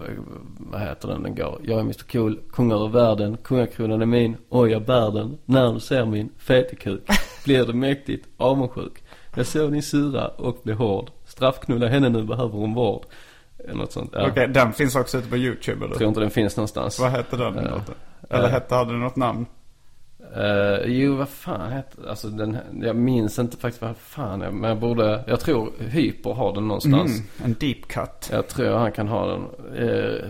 vad 0.58 0.80
heter 0.80 1.08
den 1.08 1.22
den 1.22 1.34
går? 1.34 1.60
Jag 1.62 1.78
är 1.78 1.80
Mr 1.80 2.12
Cool, 2.12 2.40
kung 2.52 2.72
över 2.72 2.88
världen, 2.88 3.36
kungakronan 3.36 4.02
är 4.02 4.06
min, 4.06 4.36
oj 4.48 4.70
jag 4.70 4.84
bär 4.84 5.10
den. 5.10 5.38
När 5.44 5.72
du 5.72 5.80
ser 5.80 6.04
min 6.04 6.32
fetekuk 6.38 7.08
blir 7.44 7.66
det 7.66 7.72
mäktigt 7.72 8.28
avundsjuk. 8.36 9.02
Jag 9.34 9.46
såg 9.46 9.72
din 9.72 9.82
sura 9.82 10.28
och 10.28 10.60
blev 10.62 10.76
hård. 10.76 11.10
Straffknulla 11.24 11.88
henne 11.88 12.08
nu 12.08 12.22
behöver 12.24 12.58
hon 12.58 12.74
vård. 12.74 13.04
Något 13.74 13.92
sånt. 13.92 14.10
Ja. 14.12 14.28
Okej, 14.30 14.48
den 14.48 14.72
finns 14.72 14.96
också 14.96 15.18
ute 15.18 15.28
på 15.28 15.36
YouTube 15.36 15.76
eller? 15.76 15.88
Jag 15.88 15.98
tror 15.98 16.08
inte 16.08 16.20
den 16.20 16.30
finns 16.30 16.56
någonstans. 16.56 17.00
Vad 17.00 17.10
hette 17.10 17.36
den? 17.36 17.54
Låten? 17.54 17.94
Eller 18.30 18.48
hette, 18.48 18.74
hade 18.74 18.90
den 18.90 19.00
något 19.00 19.16
namn? 19.16 19.46
Eh, 20.36 20.86
jo, 20.86 21.16
vad 21.16 21.28
fan 21.28 21.72
heter 21.72 22.08
Alltså 22.08 22.28
den, 22.28 22.58
jag 22.82 22.96
minns 22.96 23.38
inte 23.38 23.56
faktiskt 23.56 23.82
vad 23.82 23.96
fan 23.96 24.42
är, 24.42 24.50
Men 24.50 24.68
jag 24.70 24.78
borde, 24.78 25.24
jag 25.26 25.40
tror 25.40 25.72
Hyper 25.78 26.32
har 26.32 26.54
den 26.54 26.68
någonstans. 26.68 27.10
Mm, 27.10 27.28
en 27.44 27.56
deep 27.60 27.88
cut. 27.88 28.28
Jag 28.30 28.48
tror 28.48 28.76
han 28.76 28.92
kan 28.92 29.08
ha 29.08 29.26
den. 29.26 29.44
Uh, 29.78 30.24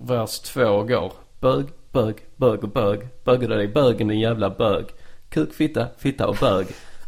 vers 0.00 0.38
två 0.38 0.82
går. 0.82 1.12
Bög, 1.40 1.66
bög, 1.92 2.16
bög 2.36 2.64
och 2.64 2.70
bög. 2.70 3.08
Bögade 3.24 3.56
dig 3.56 3.68
bögen 3.68 4.08
din 4.08 4.20
jävla 4.20 4.50
bög. 4.50 4.84
Kuk, 5.28 5.52
fitta, 5.52 5.86
fitta 5.98 6.26
och 6.26 6.36
bög. 6.40 6.66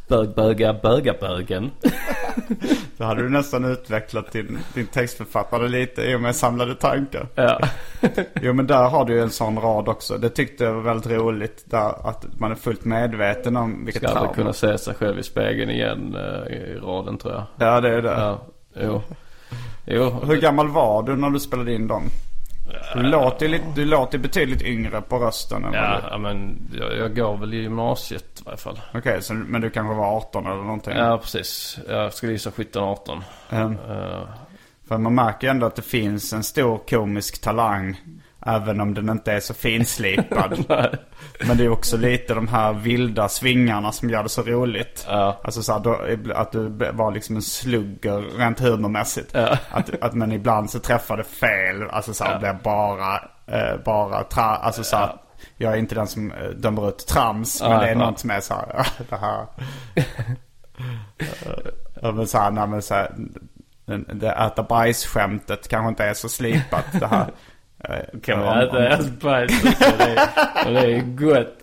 Bög, 0.08 0.34
böga, 0.34 0.74
böga, 0.82 1.14
bögen. 1.20 1.70
Då 2.96 3.04
hade 3.04 3.22
du 3.22 3.28
nästan 3.28 3.64
utvecklat 3.64 4.32
din, 4.32 4.58
din 4.74 4.86
textförfattare 4.86 5.68
lite 5.68 6.02
i 6.02 6.14
och 6.14 6.20
med 6.20 6.36
samlade 6.36 6.74
tankar. 6.74 7.26
Ja. 7.34 7.60
jo 8.42 8.52
men 8.52 8.66
där 8.66 8.88
har 8.88 9.04
du 9.04 9.14
ju 9.14 9.20
en 9.20 9.30
sån 9.30 9.58
rad 9.58 9.88
också. 9.88 10.18
Det 10.18 10.28
tyckte 10.28 10.64
jag 10.64 10.74
var 10.74 10.80
väldigt 10.80 11.12
roligt. 11.12 11.64
Där 11.64 12.08
att 12.08 12.26
man 12.38 12.50
är 12.50 12.54
fullt 12.54 12.84
medveten 12.84 13.56
om 13.56 13.84
vilket 13.84 14.02
Ska 14.02 14.12
aldrig 14.12 14.34
kunna 14.34 14.52
se 14.52 14.78
sig 14.78 14.94
själv 14.94 15.18
i 15.18 15.22
spegeln 15.22 15.70
igen 15.70 16.16
uh, 16.16 16.52
i 16.52 16.78
raden 16.82 17.18
tror 17.18 17.34
jag. 17.34 17.44
Ja 17.56 17.80
det 17.80 17.88
är 17.88 18.02
det. 18.02 18.08
Ja, 18.08 18.40
jo. 18.74 19.02
Jo. 19.86 20.10
Hur 20.26 20.40
gammal 20.40 20.68
var 20.68 21.02
du 21.02 21.16
när 21.16 21.30
du 21.30 21.40
spelade 21.40 21.74
in 21.74 21.86
dem? 21.86 22.02
Du 22.94 23.02
låter 23.02 23.46
ju 23.46 23.52
lite, 23.52 23.64
du 23.74 23.84
låter 23.84 24.18
betydligt 24.18 24.62
yngre 24.62 25.00
på 25.00 25.18
rösten 25.18 25.64
än 25.64 25.72
Ja, 25.72 26.00
du... 26.02 26.08
ja, 26.10 26.18
men 26.18 26.68
jag, 26.78 26.96
jag 26.96 27.16
går 27.16 27.36
väl 27.36 27.54
i 27.54 27.56
gymnasiet 27.56 28.40
i 28.40 28.42
varje 28.44 28.58
fall. 28.58 28.80
Okej, 28.94 29.22
så, 29.22 29.34
men 29.34 29.60
du 29.60 29.70
kanske 29.70 29.94
var 29.94 30.16
18 30.16 30.46
eller 30.46 30.62
någonting? 30.62 30.96
Ja, 30.96 31.18
precis. 31.18 31.78
Jag 31.88 32.14
skulle 32.14 32.32
gissa 32.32 32.50
17-18. 32.50 33.22
Mm. 33.50 33.72
Uh, 33.72 34.28
För 34.88 34.98
man 34.98 35.14
märker 35.14 35.48
ändå 35.48 35.66
att 35.66 35.76
det 35.76 35.82
finns 35.82 36.32
en 36.32 36.44
stor 36.44 36.78
komisk 36.88 37.40
talang. 37.40 38.00
Även 38.48 38.80
om 38.80 38.94
den 38.94 39.08
inte 39.08 39.32
är 39.32 39.40
så 39.40 39.54
finslipad. 39.54 40.64
Men 41.46 41.56
det 41.56 41.64
är 41.64 41.68
också 41.68 41.96
lite 41.96 42.34
de 42.34 42.48
här 42.48 42.72
vilda 42.72 43.28
svingarna 43.28 43.92
som 43.92 44.10
gör 44.10 44.22
det 44.22 44.28
så 44.28 44.42
roligt. 44.42 45.06
Ja. 45.08 45.40
Alltså 45.44 45.62
så 45.62 45.72
här, 45.72 45.80
då, 45.80 46.00
att 46.34 46.52
du 46.52 46.68
var 46.92 47.12
liksom 47.12 47.36
en 47.36 47.42
slugger 47.42 48.38
rent 48.38 48.60
humormässigt. 48.60 49.30
Ja. 49.32 49.58
Att, 49.70 50.02
att 50.02 50.14
men 50.14 50.32
ibland 50.32 50.70
så 50.70 50.78
träffar 50.78 51.16
det 51.16 51.24
fel. 51.24 51.82
Alltså 51.90 52.14
så 52.14 52.24
här, 52.24 52.32
Ja. 52.32 52.38
blir 52.38 52.58
bara, 52.62 53.14
eh, 53.46 53.76
bara 53.84 54.24
tra, 54.24 54.42
alltså 54.42 54.84
så 54.84 54.96
här, 54.96 55.12
Jag 55.56 55.72
är 55.72 55.76
inte 55.76 55.94
den 55.94 56.06
som 56.06 56.32
eh, 56.32 56.48
dömer 56.48 56.88
ut 56.88 57.06
trams. 57.06 57.62
Men 57.62 57.80
det 57.80 57.88
är 57.88 57.94
något 57.94 58.18
som 58.18 58.30
är 58.30 58.40
så 58.40 58.54
här, 58.54 58.86
det 59.10 59.16
här. 59.16 59.46
Ja 62.02 62.12
men 62.12 62.26
så 62.26 62.38
här, 62.38 62.50
nej, 62.50 62.66
men 62.66 62.82
så 62.82 62.94
här, 62.94 63.12
det 64.14 64.30
äta 64.30 64.62
bajs-skämtet 64.62 65.68
kanske 65.68 65.88
inte 65.88 66.04
är 66.04 66.14
så 66.14 66.28
slipat 66.28 66.84
det 67.00 67.06
här. 67.06 67.26
Kan 68.24 68.38
om- 68.38 68.44
man 68.44 68.58
äta 68.58 68.76
om- 68.76 68.82
ens 68.82 69.10
bajs 69.20 69.62
och 70.66 70.72
det 70.72 70.80
är 70.80 71.00
gott. 71.16 71.54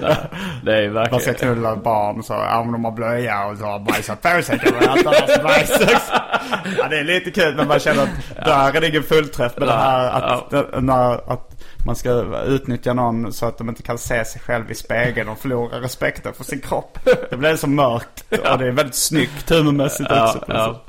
Nej, 0.00 0.16
det 0.64 0.76
är 0.84 0.90
Man 0.90 1.06
ska 1.06 1.16
verkligen. 1.16 1.34
knulla 1.54 1.76
barn 1.76 2.22
så, 2.22 2.32
men 2.32 2.72
de 2.72 2.84
har 2.84 2.92
blöja 2.92 3.44
och 3.46 3.58
så 3.58 3.64
har 3.64 3.78
bajsat 3.78 4.22
på 4.22 4.42
sig 4.42 4.58
kan 4.58 4.74
man 4.74 4.98
äta 4.98 5.10
deras 5.10 5.42
bajs 5.42 5.70
också. 5.80 6.12
Ja 6.78 6.88
det 6.90 6.98
är 6.98 7.04
lite 7.04 7.30
kul 7.30 7.56
men 7.56 7.68
man 7.68 7.78
känner 7.80 8.02
att 8.02 8.44
där 8.44 8.76
är 8.76 8.80
det 8.80 8.88
ingen 8.88 9.02
fullträff 9.02 9.52
med 9.58 9.68
det 9.68 9.72
här 9.74 10.10
att, 10.10 10.52
när, 10.82 11.32
att 11.32 11.48
man 11.86 11.96
ska 11.96 12.24
utnyttja 12.46 12.92
någon 12.92 13.32
så 13.32 13.46
att 13.46 13.58
de 13.58 13.68
inte 13.68 13.82
kan 13.82 13.98
se 13.98 14.24
sig 14.24 14.40
själv 14.40 14.70
i 14.70 14.74
spegeln 14.74 15.28
och 15.28 15.38
förlora 15.38 15.80
respekten 15.80 16.32
för 16.34 16.44
sin 16.44 16.60
kropp. 16.60 16.98
Det 17.30 17.36
blir 17.36 17.56
så 17.56 17.66
mörkt 17.66 18.24
och 18.30 18.58
det 18.58 18.66
är 18.66 18.70
väldigt 18.72 18.94
snyggt 18.94 19.50
humormässigt 19.50 20.10
också. 20.10 20.80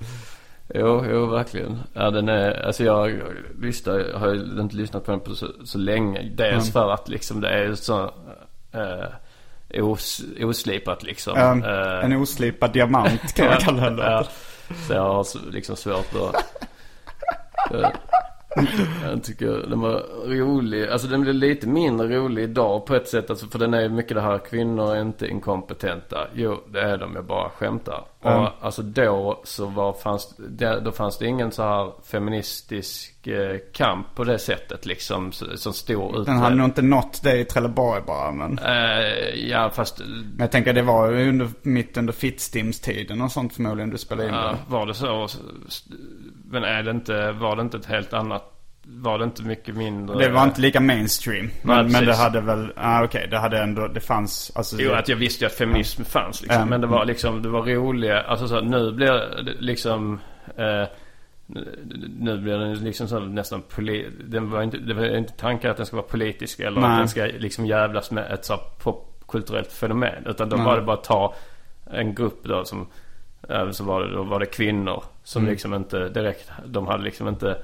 Jo, 0.75 1.05
jo 1.11 1.25
verkligen. 1.25 1.79
Ja 1.93 2.11
den 2.11 2.29
är, 2.29 2.65
alltså 2.65 2.83
jag 2.83 3.21
lyssnar, 3.61 4.13
har 4.13 4.33
ju 4.33 4.61
inte 4.61 4.75
lyssnat 4.75 5.05
på 5.05 5.11
den 5.11 5.19
på 5.19 5.35
så, 5.35 5.47
så 5.65 5.77
länge. 5.77 6.31
Dels 6.35 6.73
för 6.73 6.91
att 6.91 7.09
liksom 7.09 7.41
det 7.41 7.49
är 7.49 7.75
så 7.75 8.11
eh, 8.71 9.85
os, 9.85 10.21
oslipat 10.39 11.03
liksom. 11.03 11.37
En, 11.37 11.63
Eh, 11.63 12.05
en 12.05 12.13
oslipad 12.13 12.73
diamant 12.73 13.33
kan 13.33 13.47
man 13.47 13.57
kalla 13.59 13.89
den 13.89 13.97
ja, 13.97 14.23
så 14.87 14.93
jag 14.93 15.01
har 15.01 15.51
liksom 15.51 15.75
svårt 15.75 16.15
att... 16.15 16.67
jag 19.03 19.23
tycker 19.23 19.65
den 19.69 19.79
var 19.79 20.03
rolig. 20.27 20.87
Alltså 20.87 21.07
den 21.07 21.21
blev 21.21 21.35
lite 21.35 21.67
mindre 21.67 22.07
rolig 22.07 22.43
idag 22.43 22.85
på 22.85 22.95
ett 22.95 23.07
sätt. 23.07 23.29
Alltså, 23.29 23.47
för 23.47 23.59
den 23.59 23.73
är 23.73 23.81
ju 23.81 23.89
mycket 23.89 24.15
det 24.15 24.21
här 24.21 24.37
kvinnor 24.37 24.95
är 24.95 25.01
inte 25.01 25.27
inkompetenta. 25.27 26.27
Jo, 26.33 26.59
det 26.71 26.81
är 26.81 26.97
de. 26.97 27.15
Jag 27.15 27.25
bara 27.25 27.49
skämtar. 27.49 28.03
Mm. 28.23 28.39
Och 28.39 28.49
alltså 28.61 28.81
då 28.81 29.41
så 29.43 29.65
var, 29.65 29.93
fanns, 29.93 30.35
då 30.83 30.91
fanns 30.91 31.17
det 31.17 31.27
ingen 31.27 31.51
så 31.51 31.63
här 31.63 31.91
feministisk 32.03 33.27
eh, 33.27 33.57
kamp 33.73 34.07
på 34.15 34.23
det 34.23 34.39
sättet 34.39 34.85
liksom. 34.85 35.31
Som 35.31 35.73
stor 35.73 36.19
ut. 36.19 36.25
Den 36.25 36.37
hade 36.37 36.55
nog 36.55 36.67
inte 36.67 36.81
nått 36.81 37.23
det 37.23 37.39
i 37.39 37.45
Trelleborg 37.45 38.01
bara 38.07 38.31
men. 38.31 38.59
Eh, 38.59 39.49
ja 39.49 39.69
fast 39.69 39.99
Men 39.99 40.35
jag 40.39 40.51
tänker 40.51 40.73
det 40.73 40.81
var 40.81 41.11
ju 41.11 41.29
under, 41.29 41.49
mitt 41.61 41.97
under 41.97 42.13
Fittstimstiden 42.13 43.21
och 43.21 43.31
sånt 43.31 43.53
förmodligen 43.53 43.89
du 43.89 43.97
spelade 43.97 44.27
in 44.29 44.35
Ja, 44.35 44.55
var 44.67 44.85
det 44.85 44.93
så? 44.93 45.27
Men 46.53 46.63
är 46.63 46.83
det 46.83 46.91
inte, 46.91 47.31
var 47.31 47.55
det 47.55 47.61
inte 47.61 47.77
ett 47.77 47.85
helt 47.85 48.13
annat, 48.13 48.43
var 48.83 49.17
det 49.19 49.23
inte 49.23 49.43
mycket 49.43 49.75
mindre? 49.75 50.17
Det 50.17 50.29
var 50.29 50.43
inte 50.43 50.61
lika 50.61 50.79
mainstream. 50.79 51.49
Men, 51.61 51.75
Nej, 51.75 51.83
men 51.83 51.91
det 51.93 51.99
precis. 51.99 52.21
hade 52.21 52.41
väl, 52.41 52.71
ah, 52.75 53.03
okej 53.03 53.27
det 53.31 53.37
hade 53.37 53.63
ändå, 53.63 53.87
det 53.87 53.99
fanns, 53.99 54.51
alltså. 54.55 54.75
Jo, 54.79 54.89
det, 54.89 54.97
att 54.99 55.09
jag 55.09 55.15
visste 55.15 55.43
ju 55.43 55.47
att 55.47 55.53
feminism 55.57 56.03
fanns 56.03 56.41
liksom. 56.41 56.59
Ja. 56.59 56.65
Men 56.65 56.81
det 56.81 56.87
var 56.87 57.05
liksom, 57.05 57.41
det 57.41 57.49
var 57.49 57.61
roliga, 57.61 58.21
alltså 58.21 58.47
så, 58.47 58.61
nu 58.61 58.91
blir 58.91 59.11
det 59.11 59.53
liksom 59.59 60.19
eh, 60.57 60.87
nu 62.19 62.37
blir 62.37 62.57
den 62.57 62.73
liksom 62.73 63.07
så 63.07 63.19
nästan 63.19 63.63
poli- 63.75 64.09
den 64.25 64.49
var 64.49 64.63
inte, 64.63 64.77
det 64.77 64.93
var 64.93 65.17
inte 65.17 65.33
tanken 65.33 65.71
att 65.71 65.77
den 65.77 65.85
ska 65.85 65.95
vara 65.95 66.07
politisk 66.07 66.59
eller 66.59 66.81
Nej. 66.81 66.89
att 66.91 66.97
den 66.97 67.07
ska 67.07 67.25
liksom 67.25 67.65
jävlas 67.65 68.11
med 68.11 68.31
ett 68.31 68.45
så 68.45 68.57
popkulturellt 68.57 69.71
fenomen. 69.71 70.25
Utan 70.25 70.49
då 70.49 70.55
Nej. 70.55 70.65
var 70.65 70.75
det 70.75 70.81
bara 70.81 70.97
att 70.97 71.03
ta 71.03 71.33
en 71.91 72.15
grupp 72.15 72.43
då 72.43 72.65
som, 72.65 72.87
så 73.71 73.83
var 73.83 74.01
det, 74.01 74.11
då 74.15 74.23
var 74.23 74.39
det 74.39 74.45
kvinnor 74.45 75.03
som 75.23 75.41
Mm. 75.41 75.51
liksom 75.51 75.73
inte 75.73 76.09
direkt, 76.09 76.49
de 76.65 76.87
hade 76.87 77.03
liksom 77.03 77.27
inte 77.27 77.57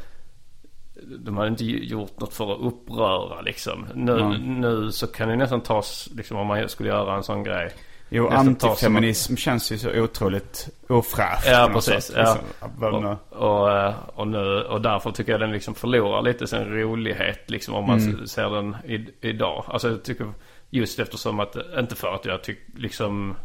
de 1.19 1.38
hade 1.38 1.49
inte 1.49 1.65
gjort 1.65 2.19
något 2.19 2.34
för 2.34 2.53
att 2.53 2.59
uppröra 2.59 3.41
liksom. 3.41 3.88
Nu, 3.93 4.15
Nej. 4.23 4.39
nu 4.39 4.91
så 4.91 5.07
kan 5.07 5.30
det 5.30 5.36
nästan 5.36 5.61
tas, 5.61 6.09
liksom 6.15 6.38
om 6.38 6.47
man 6.47 6.69
skulle 6.69 6.89
göra 6.89 7.15
en 7.15 7.23
sån 7.23 7.43
grej. 7.43 7.71
jo, 8.09 8.23
nästan 8.23 8.47
antifeminism 8.47 9.36
känns 9.36 9.71
ju 9.71 9.77
så 9.77 10.01
otroligt 10.01 10.69
ofräscht. 10.89 11.47
Ja 11.47 11.69
precis. 11.73 12.11
Ja. 12.15 12.38
Men, 12.77 12.93
Och, 13.05 13.17
och, 13.30 13.71
eh, 13.71 13.93
och, 14.15 14.27
nu, 14.27 14.61
och 14.61 14.82
därför 14.82 15.11
tycker 15.11 15.32
jag 15.32 15.41
den 15.41 15.51
liksom 15.51 15.75
förlorar 15.75 16.21
lite 16.21 16.47
sin 16.47 16.65
rolighet 16.65 17.49
liksom 17.49 17.73
om 17.73 17.88
man 17.88 17.99
Mm. 17.99 18.27
ser 18.27 18.49
den 18.49 18.75
i, 18.86 19.07
idag. 19.21 19.63
Alltså 19.67 19.89
jag 19.89 20.03
tycker 20.03 20.32
just 20.69 20.99
eftersom 20.99 21.39
att, 21.39 21.55
inte 21.80 21.95
för 21.95 22.13
att 22.15 22.25
jag 22.25 22.43
tycker 22.43 22.80
liksom 22.80 23.36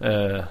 eh, 0.00 0.44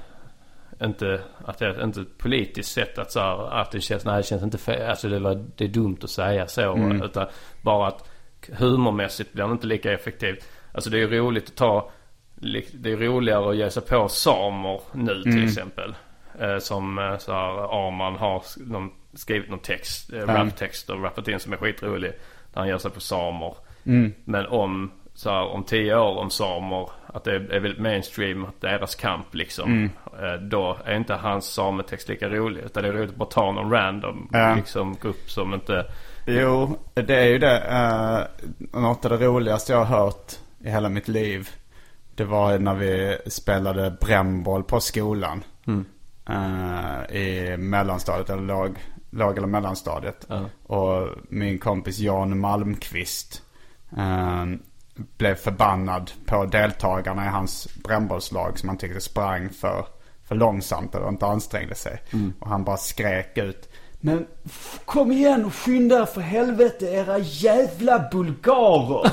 inte, 0.82 1.22
att 1.46 1.58
det 1.58 1.66
är 1.66 1.84
inte 1.84 2.02
ett 2.02 2.18
politiskt 2.18 2.72
sätt 2.72 2.98
att 2.98 3.12
så 3.12 3.20
här, 3.20 3.62
att 3.62 3.72
det 3.72 3.82
känns, 3.82 4.06
nej 4.06 4.18
det 4.18 4.24
känns 4.24 4.44
inte 4.44 4.58
fel, 4.58 4.90
alltså 4.90 5.10
det, 5.10 5.20
var, 5.20 5.46
det 5.56 5.64
är 5.64 5.68
dumt 5.68 5.98
att 6.04 6.10
säga 6.10 6.48
så. 6.48 6.74
Mm. 6.74 7.02
Utan 7.02 7.28
bara 7.62 7.88
att 7.88 8.10
humormässigt 8.52 9.34
blir 9.34 9.46
det 9.46 9.52
inte 9.52 9.68
lika 9.68 9.94
effektivt. 9.94 10.48
Alltså 10.72 10.90
det 10.90 10.98
är 10.98 11.00
ju 11.00 11.20
roligt 11.20 11.48
att 11.50 11.56
ta, 11.56 11.92
det 12.74 12.92
är 12.92 12.98
roligare 12.98 13.50
att 13.50 13.56
ge 13.56 13.70
sig 13.70 13.84
på 13.84 14.08
samer 14.08 14.82
nu 14.94 15.24
till 15.24 15.32
Mm. 15.32 15.46
exempel. 15.46 15.96
Eh, 16.40 16.58
som 16.58 17.00
eh, 17.00 17.18
så 17.18 17.32
här 17.32 17.88
Arman 17.88 18.16
har 18.16 18.44
någon, 18.58 18.92
skrivit 19.14 19.50
någon 19.50 19.60
text, 19.60 20.14
eh, 20.14 20.20
raptext 20.20 20.90
och 20.90 21.04
rappat 21.04 21.28
in 21.28 21.40
som 21.40 21.54
är 21.54 21.58
skitrolig. 21.58 22.12
Där 22.54 22.62
han 22.62 22.68
ger 22.68 22.78
sig 22.78 22.92
på 22.92 23.00
samer. 23.00 23.56
Mm. 23.86 24.14
Men 24.26 24.46
om, 24.46 24.92
så 25.20 25.30
här, 25.30 25.48
om 25.48 25.64
tio 25.64 25.98
år 25.98 26.18
om 26.18 26.30
samer, 26.30 26.90
att 27.08 27.24
det 27.24 27.36
är 27.36 27.60
väldigt 27.60 27.82
mainstream, 27.82 28.48
deras 28.60 28.96
kamp 28.96 29.36
liksom. 29.36 29.72
Mm. 29.72 29.90
Eh, 30.24 30.42
då 30.42 30.78
är 30.86 30.96
inte 30.96 31.14
hans 31.14 31.46
sametext 31.46 32.10
lika 32.10 32.30
rolig. 32.30 32.62
Utan 32.62 32.84
det 32.84 32.90
är 32.90 32.94
roligt 32.94 33.10
att 33.10 33.16
bara 33.16 33.30
ta 33.30 33.52
någon 33.52 33.72
random 33.72 34.30
Ja. 34.32 34.56
liksom, 34.56 34.96
grupp 35.02 35.32
som 35.32 35.54
inte... 35.54 35.86
Jo, 36.28 36.78
det 36.94 37.16
är 37.16 37.28
ju 37.28 37.40
det. 37.40 37.58
Uh, 37.58 38.82
något 38.82 39.06
av 39.06 39.12
det 39.12 39.26
roligaste 39.26 39.74
jag 39.74 39.86
har 39.86 40.00
hört 40.00 40.32
i 40.60 40.70
hela 40.70 40.90
mitt 40.90 41.08
liv. 41.08 41.50
Det 42.16 42.24
var 42.24 42.60
när 42.60 42.74
vi 42.74 43.18
spelade 43.28 43.98
brännboll 44.02 44.64
på 44.64 44.80
skolan. 44.80 45.44
Mm. 45.68 45.86
Eh, 46.30 47.16
I 47.16 47.58
mellanstadiet 47.58 48.30
eller 48.30 48.44
låg, 48.44 48.78
låg 49.10 49.38
eller 49.38 49.48
mellanstadiet. 49.48 50.26
Ja. 50.30 50.42
Och 50.76 51.08
min 51.30 51.60
kompis 51.60 52.00
Jan 52.00 52.40
Malmqvist 52.40 53.44
eh, 53.98 54.46
blev 55.18 55.36
förbannad 55.36 56.12
på 56.26 56.46
deltagarna 56.46 57.26
i 57.26 57.30
hans 57.30 57.68
brännbollslag 57.84 58.60
som 58.60 58.70
han 58.70 58.78
tyckte 58.78 59.02
sprang 59.02 59.50
för, 59.50 59.86
för 60.28 60.36
långsamt 60.36 60.96
eller 60.96 61.10
inte 61.10 61.26
ansträngde 61.26 61.76
sig. 61.76 62.02
Och 62.40 62.50
han 62.50 62.64
bara 62.64 62.78
skrek 62.78 63.38
ut. 63.38 63.70
Men 64.02 64.26
kom 64.86 65.12
igen 65.12 65.46
och 65.46 65.56
skynda 65.56 66.02
er 66.02 66.06
för 66.06 66.22
helvete 66.22 66.86
era 66.86 67.18
jävla 67.18 68.10
bulgarer. 68.12 69.12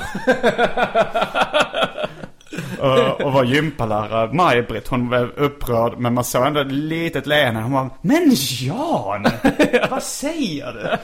och, 2.79 3.21
och 3.21 3.33
var 3.33 3.43
gympalärare, 3.43 4.33
Maj-Britt, 4.33 4.87
hon 4.87 5.09
blev 5.09 5.29
upprörd. 5.29 5.97
Men 5.97 6.13
man 6.13 6.23
såg 6.23 6.47
ändå 6.47 6.59
ett 6.59 6.71
litet 6.71 7.27
leende. 7.27 7.61
Hon 7.61 7.71
bara, 7.71 7.89
men 8.01 8.31
Jan! 8.59 9.25
vad 9.89 10.03
säger 10.03 10.73
du? 10.73 10.97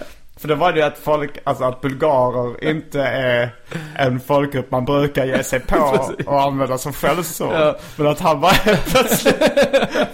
För 0.44 0.48
det 0.48 0.56
var 0.56 0.72
det 0.74 0.80
ju 0.80 0.86
att 0.86 0.98
folk, 0.98 1.38
alltså 1.44 1.64
att 1.64 1.82
bulgarer 1.82 2.64
inte 2.70 3.02
är 3.02 3.56
en 3.96 4.20
folkgrupp 4.20 4.72
man 4.72 4.86
brukar 4.86 5.26
ge 5.26 5.44
sig 5.44 5.60
på 5.60 6.08
och 6.26 6.42
använda 6.42 6.78
som 6.78 6.94
skällsord. 6.94 7.54
Ja. 7.54 7.76
Men 7.96 8.08
att 8.08 8.20
han 8.20 8.42
bara 8.42 8.52
helt 8.52 8.86
plötsligt 8.86 9.44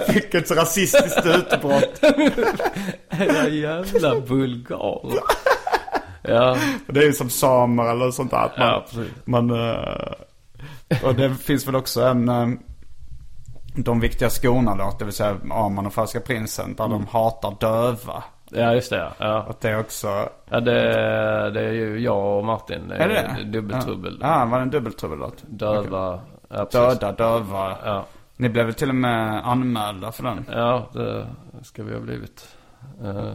fick 0.14 0.34
ett 0.34 0.52
rasistiskt 0.52 1.26
utbrott. 1.26 2.00
Era 3.10 3.48
jävla 3.48 4.20
bulgarer. 4.20 5.20
Ja, 6.22 6.58
Det 6.88 7.00
är 7.00 7.06
ju 7.06 7.14
som 7.14 7.30
samer 7.30 7.92
eller 7.92 8.12
sånt 8.12 8.32
där. 8.32 8.38
Att 8.38 8.94
man, 9.26 9.50
Ja, 9.50 9.50
man, 9.50 9.50
eh, 9.50 11.04
och 11.04 11.16
det 11.16 11.36
finns 11.36 11.68
väl 11.68 11.76
också 11.76 12.02
en 12.02 12.30
eh, 12.30 12.48
De 13.76 14.00
viktiga 14.00 14.30
skorna 14.30 14.76
låt, 14.76 15.00
det 15.00 15.06
vill 15.06 15.14
säga 15.14 15.38
Arman 15.52 15.86
och 15.86 15.94
Falska 15.94 16.20
Prinsen. 16.20 16.76
Där 16.76 16.88
de 16.88 17.08
hatar 17.08 17.56
döva. 17.60 18.24
Ja 18.52 18.74
just 18.74 18.90
det 18.90 18.98
ja. 18.98 19.12
ja. 19.20 19.46
Att 19.50 19.62
det 19.62 19.78
också... 19.78 20.30
Ja 20.50 20.60
det, 20.60 20.82
det 21.54 21.62
är 21.62 21.72
ju 21.72 22.00
jag 22.00 22.38
och 22.38 22.46
Martin. 22.46 22.92
Är 22.92 23.08
det 23.10 23.44
Dubbeltrubbel. 23.44 24.18
Ja, 24.22 24.40
ja 24.40 24.46
var 24.46 24.58
det 24.58 24.64
en 24.64 24.70
dubbeltrubbellåt? 24.70 25.44
Döva. 25.48 26.20
Ja, 26.50 26.66
precis. 26.66 26.72
Döda, 27.00 27.12
döva. 27.12 27.78
Ja. 27.86 28.06
Ni 28.38 28.50
blev 28.50 28.66
väl 28.66 28.74
till 28.76 28.90
och 28.90 28.96
med 28.96 29.48
anmälda 29.48 30.12
för 30.12 30.24
den? 30.24 30.46
Ja, 30.52 30.86
det 30.94 31.28
ska 31.64 31.84
vi 31.84 31.94
ha 31.94 32.00
blivit. 32.00 32.56
Eh, 33.04 33.34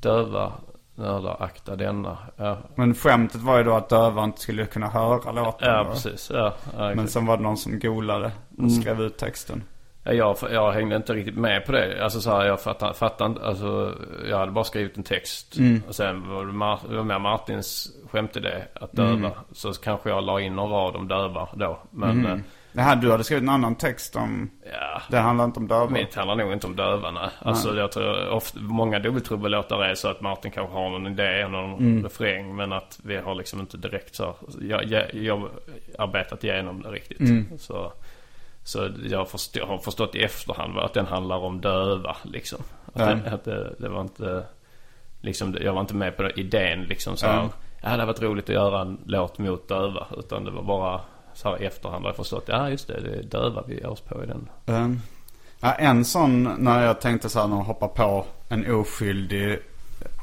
döva 0.00 0.52
nördar 0.94 1.36
akta 1.40 1.76
denna. 1.76 2.18
Ja, 2.36 2.56
Men 2.74 2.94
skämtet 2.94 3.40
var 3.40 3.58
ju 3.58 3.64
då 3.64 3.72
att 3.74 3.88
döva 3.88 4.24
inte 4.24 4.40
skulle 4.40 4.66
kunna 4.66 4.88
höra 4.88 5.32
låten. 5.32 5.68
ja 5.68 5.84
precis. 5.92 6.30
Ja, 6.34 6.52
ja, 6.78 6.94
Men 6.94 7.08
sen 7.08 7.26
var 7.26 7.36
det 7.36 7.42
någon 7.42 7.56
som 7.56 7.78
golade 7.78 8.32
och 8.52 8.58
Mm. 8.58 8.70
skrev 8.70 9.00
ut 9.00 9.16
texten. 9.18 9.62
Ja, 10.04 10.12
jag, 10.12 10.36
jag 10.52 10.72
hängde 10.72 10.96
inte 10.96 11.12
riktigt 11.14 11.36
med 11.36 11.66
på 11.66 11.72
det. 11.72 12.04
Alltså 12.04 12.20
så 12.20 12.30
här, 12.30 12.44
jag 12.46 12.60
fattar, 12.60 12.92
fattar 12.92 13.26
inte. 13.26 13.46
Alltså, 13.46 13.94
jag 14.30 14.38
hade 14.38 14.52
bara 14.52 14.64
skrivit 14.64 14.96
en 14.96 15.02
text. 15.02 15.58
Mm. 15.58 15.82
Och 15.88 15.94
sen 15.94 16.28
var 16.30 16.46
det, 16.46 16.52
Mar- 16.52 16.88
det 16.90 16.96
var 16.96 17.04
mer 17.04 17.18
Martins 17.18 17.88
skämtidé 18.10 18.54
att 18.74 18.92
döva. 18.92 19.12
Mm. 19.12 19.30
Så 19.52 19.72
kanske 19.72 20.10
jag 20.10 20.24
la 20.24 20.40
in 20.40 20.52
en 20.58 20.68
rad 20.68 20.96
om 20.96 21.08
döva 21.08 21.48
då. 21.54 21.78
Men 21.90 22.26
eh, 22.26 22.36
Det 22.72 22.80
här, 22.80 22.96
du 22.96 23.10
hade 23.10 23.24
skrivit 23.24 23.42
en 23.42 23.48
annan 23.48 23.74
text 23.74 24.16
om... 24.16 24.50
ja, 24.72 25.02
Det 25.10 25.18
handlar 25.18 25.44
inte 25.44 25.60
om 25.60 25.68
döva. 25.68 25.88
mitt 25.90 26.14
handlar 26.14 26.36
nog 26.36 26.52
inte 26.52 26.66
om 26.66 26.76
döva 26.76 27.10
nej. 27.10 27.28
Alltså 27.38 27.76
jag 27.76 27.92
tror 27.92 28.28
ofta, 28.28 28.60
många 28.60 28.98
dubbeltrubbellåtar 28.98 29.82
är 29.84 29.94
så 29.94 30.08
att 30.08 30.20
Martin 30.20 30.50
kanske 30.50 30.74
har 30.74 30.90
någon 30.90 31.06
idé, 31.06 31.48
någon 31.48 31.72
Mm. 31.78 32.02
refräng. 32.04 32.56
Men 32.56 32.72
att 32.72 33.00
vi 33.04 33.16
har 33.16 33.34
liksom 33.34 33.60
inte 33.60 33.76
direkt 33.76 34.14
så, 34.14 34.34
jag, 34.60 34.84
jag, 34.84 35.14
jag 35.14 35.48
arbetat 35.98 36.44
igenom 36.44 36.82
det 36.82 36.88
riktigt. 36.90 37.20
Mm. 37.20 37.58
Så, 37.58 37.92
så 38.64 38.90
jag 39.04 39.28
förstå, 39.28 39.66
har 39.66 39.78
förstått 39.78 40.14
i 40.14 40.22
efterhand 40.22 40.78
att 40.78 40.94
den 40.94 41.06
handlar 41.06 41.36
om 41.36 41.60
döva 41.60 42.16
liksom. 42.22 42.58
Att, 42.92 43.24
det, 43.24 43.30
att 43.30 43.44
det, 43.44 43.74
det 43.78 43.88
var 43.88 44.00
inte, 44.00 44.44
liksom, 45.20 45.56
jag 45.60 45.72
var 45.72 45.80
inte 45.80 45.94
med 45.94 46.16
på 46.16 46.22
den 46.22 46.38
idén 46.38 46.82
liksom 46.82 47.16
så 47.16 47.26
här, 47.26 47.36
Ja. 47.36 47.50
Ja, 47.82 47.88
det 47.88 47.90
hade 47.90 48.04
varit 48.04 48.22
roligt 48.22 48.44
att 48.44 48.54
göra 48.54 48.80
en 48.80 48.98
låt 49.06 49.38
mot 49.38 49.68
döva. 49.68 50.06
Utan 50.18 50.44
det 50.44 50.50
var 50.50 50.62
bara 50.62 51.00
så 51.34 51.48
här 51.48 51.62
i 51.62 51.66
efterhand 51.66 52.02
har 52.02 52.08
jag 52.08 52.16
förstått. 52.16 52.44
Ja 52.46 52.70
just 52.70 52.88
det, 52.88 53.00
det 53.00 53.18
är 53.18 53.22
döva 53.22 53.62
vi 53.66 53.74
ger 53.74 53.86
oss 53.86 54.00
på 54.00 54.24
i 54.24 54.26
den. 54.26 54.48
Um, 54.66 55.00
ja, 55.60 55.72
en 55.72 56.04
sån 56.04 56.54
när 56.58 56.84
jag 56.84 57.00
tänkte 57.00 57.28
så 57.28 57.40
här 57.40 57.46
när 57.46 57.56
jag 57.56 57.64
hoppar 57.64 57.88
på 57.88 58.24
en 58.48 58.74
oskyldig 58.74 59.58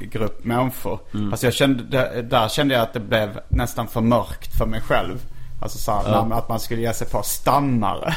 grupp 0.00 0.44
människor. 0.44 0.98
Mm. 1.14 1.32
Alltså 1.32 1.46
jag 1.46 1.54
kände, 1.54 2.22
där 2.22 2.48
kände 2.48 2.74
jag 2.74 2.82
att 2.82 2.92
det 2.92 3.00
blev 3.00 3.40
nästan 3.48 3.88
för 3.88 4.00
mörkt 4.00 4.58
för 4.58 4.66
mig 4.66 4.80
själv. 4.80 5.18
Alltså 5.62 5.78
så 5.78 5.92
här, 5.92 6.02
Ja. 6.06 6.28
att 6.36 6.48
man 6.48 6.60
skulle 6.60 6.80
ge 6.80 6.92
sig 6.92 7.06
på 7.08 7.22
stammare. 7.22 8.14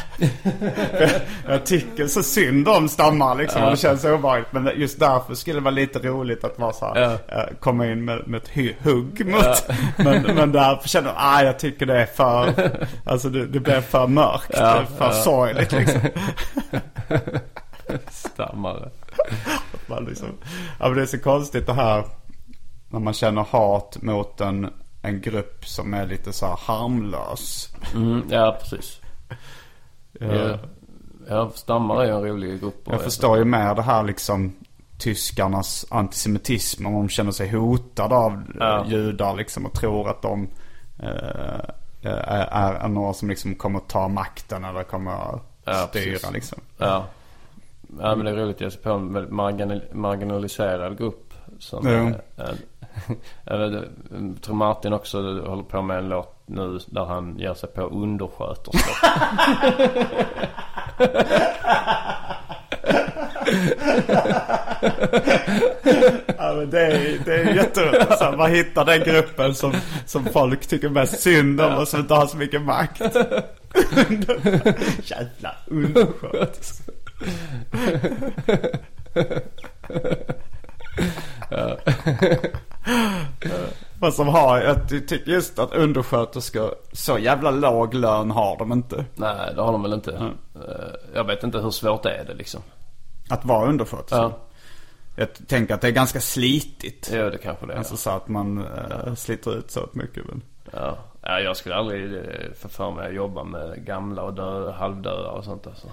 jag, 1.00 1.10
jag 1.48 1.66
tycker 1.66 2.08
så 2.08 2.24
synd 2.24 2.68
om 2.68 2.90
stammare 2.90 3.38
liksom. 3.38 3.62
Ja. 3.62 3.66
Och 3.66 3.72
det 3.72 3.78
känns 3.78 4.06
obehagligt. 4.06 4.48
Men 4.52 4.72
just 4.76 5.00
därför 5.00 5.36
skulle 5.36 5.58
det 5.60 5.64
vara 5.64 5.72
lite 5.76 6.00
roligt 6.00 6.44
att 6.44 6.60
vara 6.60 6.74
så 6.74 6.86
här, 6.86 7.02
Ja. 7.02 7.36
eh, 7.36 7.56
komma 7.60 7.88
in 7.88 8.06
med, 8.06 8.28
med 8.28 8.42
ett 8.44 8.76
hugg 8.84 9.26
mot. 9.26 9.66
Men, 9.98 10.22
men 10.36 10.52
därför 10.52 10.90
kände 10.90 11.10
jag, 11.10 11.18
ah, 11.20 11.42
jag 11.44 11.60
tycker 11.60 11.86
det 11.86 12.02
är 12.02 12.06
för, 12.06 12.54
alltså 13.06 13.30
det, 13.30 13.46
det 13.48 13.60
blir 13.60 13.82
för 13.82 14.08
mörkt. 14.08 14.50
Ja, 14.54 14.82
för 14.98 15.06
ja. 15.06 15.12
sorgligt 15.12 15.72
liksom. 15.72 16.02
Stammare. 18.10 18.90
Man 19.88 20.06
liksom, 20.06 20.28
ja, 20.80 20.88
men 20.88 20.96
det 20.96 21.02
är 21.02 21.06
så 21.06 21.20
konstigt 21.20 21.66
det 21.66 21.74
här 21.74 22.04
när 22.90 23.00
man 23.00 23.14
känner 23.14 23.42
hat 23.42 23.98
mot 24.02 24.42
en, 24.42 24.70
en 25.04 25.22
grupp 25.22 25.66
som 25.68 25.94
är 25.94 26.06
lite 26.08 26.34
så 26.34 26.46
här 26.46 26.58
harmlös. 26.62 27.70
Mm, 27.96 28.24
ja, 28.30 28.58
precis. 28.62 29.02
Ja. 30.20 30.26
Ja. 30.34 30.58
ja, 31.30 31.52
stammare 31.56 32.08
är 32.08 32.12
en 32.12 32.24
rolig 32.24 32.60
grupp. 32.60 32.82
Jag 32.86 33.02
förstår 33.02 33.38
ju 33.38 33.46
mer 33.46 33.76
det 33.76 33.82
här 33.82 34.04
liksom 34.04 34.54
tyskarnas 34.98 35.86
antisemitism. 35.90 36.86
Om 36.86 36.94
de 36.94 37.10
känner 37.10 37.32
sig 37.32 37.50
hotade 37.50 38.16
av 38.16 38.44
Ja. 38.60 38.66
ja. 38.66 38.86
judar 38.88 39.36
liksom 39.36 39.66
och 39.66 39.74
tror 39.74 40.10
att 40.10 40.22
de 40.22 40.48
eh, 41.00 41.70
är, 42.02 42.78
är 42.84 42.88
några 42.88 43.14
som 43.14 43.30
liksom 43.30 43.56
kommer 43.56 43.80
att 43.80 43.90
ta 43.90 44.08
makten 44.08 44.64
eller 44.66 44.84
kommer 44.84 45.12
att 45.12 45.42
Ja, 45.66 45.74
styra 45.74 46.14
precis. 46.14 46.32
liksom. 46.32 46.62
Ja. 46.78 47.06
ja, 48.00 48.16
men 48.16 48.26
det 48.26 48.32
är 48.32 48.36
roligt 48.36 48.56
att 48.56 48.62
ge 48.62 48.72
sig 48.72 48.82
på 48.82 48.90
en 48.90 49.28
marginaliserad 49.92 50.98
grupp. 50.98 51.34
Som 51.60 51.88
är, 51.88 52.22
är, 52.38 52.56
jag, 53.44 53.74
jag 53.74 53.84
tror 54.42 54.56
Martin 54.56 54.94
också 54.94 55.22
håller 55.22 55.64
på 55.64 55.82
med 55.82 55.98
en 55.98 56.10
låt 56.10 56.44
nu 56.46 56.80
där 56.88 57.06
han 57.06 57.40
ger 57.40 57.54
sig 57.54 57.70
på 57.70 57.82
undersköterskor. 57.82 58.94
Ja, 66.38 66.54
men 66.54 66.70
det 66.70 66.82
är, 66.82 67.20
det 67.26 67.36
är 67.36 67.56
jätteroligt. 67.56 68.18
Så 68.18 68.24
här, 68.24 68.38
Man 68.38 68.52
hittar 68.52 68.86
den 68.86 69.00
gruppen 69.00 69.56
som, 69.56 69.74
som 70.06 70.26
folk 70.26 70.68
tycker 70.68 70.90
mest 70.90 71.22
synd 71.22 71.62
om 71.62 71.74
och 71.74 71.88
som 71.88 72.00
inte 72.00 72.14
har 72.14 72.28
så 72.28 72.38
mycket 72.38 72.62
makt. 72.62 73.02
Jävla 75.04 75.56
undersköterska. 75.66 76.92
Vad 84.00 84.14
som 84.14 84.28
har, 84.28 84.62
jag 84.62 84.90
ty- 84.90 85.02
tycker 85.02 85.32
just 85.32 85.60
att 85.60 85.74
undersköterskor, 85.74 86.76
så 86.92 87.18
jävla 87.20 87.52
låg 87.52 87.94
lön 87.94 88.32
har 88.32 88.58
de 88.58 88.72
inte. 88.72 89.06
Nej, 89.16 89.54
det 89.56 89.62
har 89.62 89.72
de 89.72 89.82
väl 89.84 89.94
inte. 89.94 90.12
Eh, 90.56 90.72
Jag 91.14 91.24
vet 91.24 91.44
inte 91.44 91.58
hur 91.60 91.72
svårt 91.72 92.04
det 92.04 92.12
är 92.16 92.26
det 92.26 92.34
liksom. 92.34 92.62
Att 93.30 93.46
vara 93.46 93.70
undersköterska. 93.70 94.16
Ja. 94.16 94.38
Jag 95.16 95.28
tänker 95.48 95.74
att 95.74 95.82
det 95.82 95.88
är 95.88 95.92
ganska 95.92 96.20
slitigt. 96.22 97.10
Jo, 97.14 97.30
det 97.30 97.38
kanske 97.38 97.66
det 97.66 97.74
är. 97.74 97.78
Alltså 97.78 97.98
så 97.98 98.10
att 98.10 98.28
man 98.28 98.58
eh, 99.06 99.14
sliter 99.16 99.58
ut 99.58 99.72
så 99.72 99.90
mycket. 99.92 100.24
Men... 100.28 100.42
Ja. 100.72 100.98
ja, 101.22 101.40
jag 101.40 101.58
skulle 101.58 101.76
aldrig 101.76 102.14
eh, 102.16 102.22
få 102.60 102.70
för 102.70 102.92
mig 102.92 103.08
att 103.08 103.14
jobba 103.16 103.44
med 103.44 103.86
gamla 103.86 104.22
och 104.24 104.34
dö, 104.34 104.72
halvdöda 104.72 105.30
och 105.30 105.44
sånt 105.44 105.68
alltså. 105.68 105.88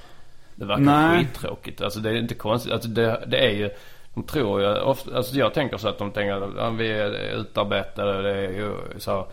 Det 0.55 0.65
verkar 0.65 0.83
Nej. 0.83 1.19
skittråkigt. 1.25 1.81
Alltså 1.81 2.01
det 2.01 2.11
är 2.11 2.15
inte 2.15 2.35
konstigt. 2.35 2.73
Alltså 2.73 2.89
det, 2.89 3.25
det 3.27 3.39
är 3.47 3.51
ju, 3.51 3.71
de 4.15 4.23
tror 4.25 4.61
ju 4.61 4.81
ofta, 4.81 5.17
alltså 5.17 5.37
jag 5.37 5.55
tänker 5.55 5.77
så 5.77 5.89
att 5.89 5.99
de 5.99 6.11
tänker 6.11 6.33
att 6.33 6.51
ja, 6.57 6.71
vi 6.71 6.91
är 6.91 7.35
utarbetade, 7.41 8.23
det 8.23 8.31
är 8.47 8.51
ju 8.51 8.75
så 8.99 9.27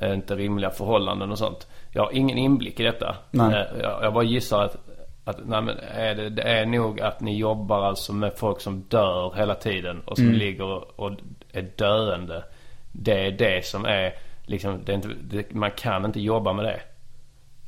här, 0.00 0.14
inte 0.14 0.36
rimliga 0.36 0.70
förhållanden 0.70 1.30
och 1.30 1.38
sånt. 1.38 1.66
Jag 1.92 2.02
har 2.02 2.12
ingen 2.12 2.38
inblick 2.38 2.80
i 2.80 2.82
detta. 2.82 3.16
Nej. 3.30 3.54
Eh, 3.54 3.80
Jag, 3.82 4.04
jag 4.04 4.12
bara 4.14 4.24
gissar 4.24 4.62
att, 4.64 4.76
att 5.24 5.38
nej 5.46 5.62
men 5.62 5.78
är 5.94 6.14
det, 6.14 6.28
det 6.30 6.42
är 6.42 6.66
nog 6.66 7.00
att 7.00 7.20
ni 7.20 7.36
jobbar 7.38 7.82
alltså 7.82 8.12
med 8.12 8.32
folk 8.36 8.60
som 8.60 8.80
dör 8.88 9.32
hela 9.36 9.54
tiden 9.54 10.00
och 10.06 10.16
som 10.16 10.26
Mm. 10.26 10.38
ligger 10.38 11.00
och 11.00 11.10
är 11.52 11.66
döende. 11.76 12.44
Det 12.92 13.26
är 13.26 13.30
det 13.30 13.66
som 13.66 13.84
är 13.84 14.12
liksom, 14.46 14.80
det 14.84 14.92
är 14.92 14.96
inte, 14.96 15.08
det, 15.22 15.54
man 15.54 15.70
kan 15.70 16.04
inte 16.04 16.20
jobba 16.20 16.52
med 16.52 16.64
det. 16.64 16.80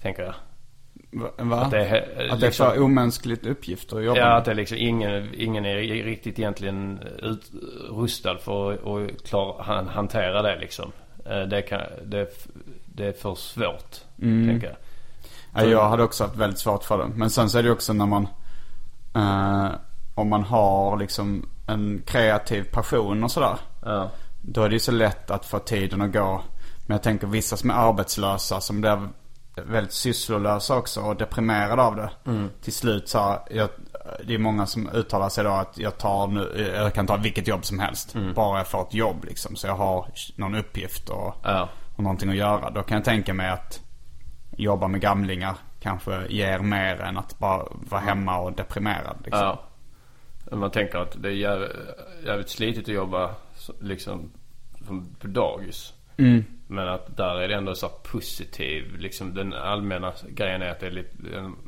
Tänker 0.03 0.23
jag. 0.23 0.35
Va? 1.13 1.61
Att 1.61 1.71
det 1.71 1.87
är, 1.87 1.95
eh, 2.27 2.33
Att 2.33 2.41
det 2.41 2.47
är 2.47 2.49
liksom- 2.49 2.71
för 2.71 2.81
omänskligt 2.81 3.47
uppgifter 3.47 3.97
att 3.97 4.05
jobba 4.05 4.19
Ja, 4.21 4.25
med. 4.27 4.37
att 4.37 4.45
det 4.45 4.51
är 4.51 4.55
liksom 4.55 4.77
ingen, 4.81 5.29
ingen 5.35 5.65
är 5.67 5.77
riktigt 6.05 6.39
egentligen 6.39 7.01
utrustad 7.23 8.39
för 8.39 8.73
att, 8.73 9.25
klara, 9.29 9.63
han, 9.63 9.89
hantera 9.89 10.43
det 10.43 10.59
liksom. 10.59 10.93
Eh, 11.27 11.41
Det, 11.43 11.63
kan, 11.63 11.81
det, 12.05 12.47
det 12.87 13.07
är 13.07 13.13
för 13.13 13.35
svårt, 13.35 13.97
Mm. 14.23 14.49
tänker 14.49 14.67
jag. 14.67 14.77
Ja, 15.65 15.71
jag 15.71 15.89
hade 15.89 16.03
också 16.03 16.25
haft 16.25 16.37
väldigt 16.37 16.59
svårt 16.59 16.85
för 16.85 16.99
det. 16.99 17.07
Men 17.15 17.31
sen 17.31 17.51
så 17.51 17.59
är 17.59 17.63
det 17.63 17.71
också 17.71 17.93
när 17.93 18.07
man 18.07 18.29
eh, 19.15 19.69
Om 20.15 20.29
man 20.29 20.43
har 20.45 20.97
liksom 20.99 21.49
en 21.67 22.03
kreativ 22.07 22.65
passion 22.73 23.25
och 23.25 23.31
sådär. 23.31 23.57
Ja. 23.85 24.11
Då 24.43 24.63
är 24.63 24.69
det 24.69 24.73
ju 24.73 24.79
så 24.81 24.93
lätt 24.93 25.31
att 25.31 25.47
få 25.47 25.59
tiden 25.59 26.01
att 26.03 26.13
gå. 26.13 26.43
Men 26.87 26.95
jag 26.95 27.03
tänker 27.03 27.27
vissa 27.27 27.57
som 27.57 27.71
är 27.71 27.75
arbetslösa 27.75 28.61
som 28.61 28.81
blir 28.81 29.09
väldigt 29.67 29.93
sysslolösa 29.93 30.77
också 30.77 31.01
och 31.01 31.17
deprimerade 31.17 31.83
av 31.83 31.97
det. 31.97 32.11
Mm. 32.27 32.51
Till 32.63 32.73
slut 32.73 33.09
så 33.09 33.19
här, 33.19 33.39
jag, 33.51 33.69
det 34.25 34.35
är 34.35 34.39
många 34.39 34.67
som 34.67 34.89
uttalar 34.95 35.29
sig 35.29 35.45
då 35.45 35.51
att 35.51 35.79
jag 35.79 35.99
tar 35.99 36.27
nu, 36.27 36.73
jag 36.75 36.95
kan 36.95 37.07
ta 37.07 37.17
vilket 37.17 37.49
jobb 37.49 37.65
som 37.65 37.79
helst. 37.79 38.17
Bara 38.35 38.59
jag 38.59 38.67
får 38.67 38.83
ett 38.83 38.95
jobb 38.95 39.25
liksom. 39.25 39.57
Så 39.57 39.67
jag 39.67 39.75
har 39.75 40.07
någon 40.37 40.55
uppgift 40.55 41.09
och, 41.09 41.35
Ja. 41.43 41.69
och 41.97 42.03
någonting 42.03 42.31
att 42.31 42.37
göra. 42.37 42.71
Då 42.71 42.83
kan 42.83 42.97
jag 42.97 43.05
tänka 43.05 43.35
mig 43.35 43.49
att 43.51 43.81
jobba 44.57 44.89
med 44.89 45.01
gamlingar 45.01 45.55
kanske 45.81 46.27
ger 46.29 46.59
mer 46.59 47.01
än 47.01 47.19
att 47.19 47.39
bara 47.39 47.67
vara 47.71 48.01
hemma 48.01 48.39
och 48.39 48.53
deprimerad. 48.53 49.17
Liksom. 49.25 49.41
Ja. 49.41 50.57
Man 50.57 50.71
tänker 50.71 50.99
att 50.99 51.23
det 51.23 51.29
är 51.29 51.33
jävligt, 52.27 52.49
slitigt 52.51 52.89
att 52.89 52.95
jobba 52.95 53.31
liksom 53.81 54.31
som 54.87 55.15
på 55.21 55.27
dagis. 55.27 55.93
Mm. 56.21 56.45
Men 56.66 56.89
att 56.89 57.16
där 57.16 57.35
är 57.41 57.49
det 57.49 57.55
ändå 57.55 57.75
så 57.75 57.89
positiv. 57.89 58.97
Liksom 58.99 59.35
den 59.35 59.55
allmänna 59.55 60.12
grejen 60.29 60.62
är 60.62 60.71
att 60.71 60.83
är 60.83 60.91
lite, 60.91 61.16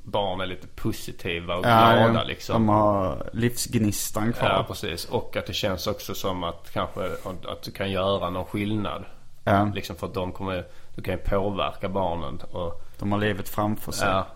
barn 0.04 0.40
är 0.40 0.46
lite 0.46 0.66
positiva 0.66 1.54
och 1.56 1.66
Ja, 1.66 1.92
glada 1.92 2.24
liksom. 2.24 2.52
De 2.52 2.68
har 2.68 3.30
livsgnistan 3.32 4.32
kvar. 4.32 4.48
Ja 4.48 4.64
precis. 4.68 5.04
Och 5.04 5.36
att 5.36 5.46
det 5.46 5.52
känns 5.52 5.86
också 5.86 6.14
som 6.14 6.44
att 6.44 6.70
kanske 6.72 7.00
att 7.48 7.62
du 7.62 7.70
kan 7.70 7.90
göra 7.90 8.30
någon 8.30 8.44
skillnad. 8.44 9.04
Ja. 9.44 9.70
Liksom 9.74 9.96
för 9.96 10.06
att 10.06 10.14
de 10.14 10.32
kommer, 10.32 10.64
du 10.94 11.02
kan 11.02 11.14
ju 11.14 11.20
påverka 11.20 11.88
barnen. 11.88 12.40
Och, 12.52 12.82
De 12.98 13.12
har 13.12 13.18
livet 13.18 13.48
framför 13.48 13.92
sig. 13.92 14.08
ja. 14.08 14.26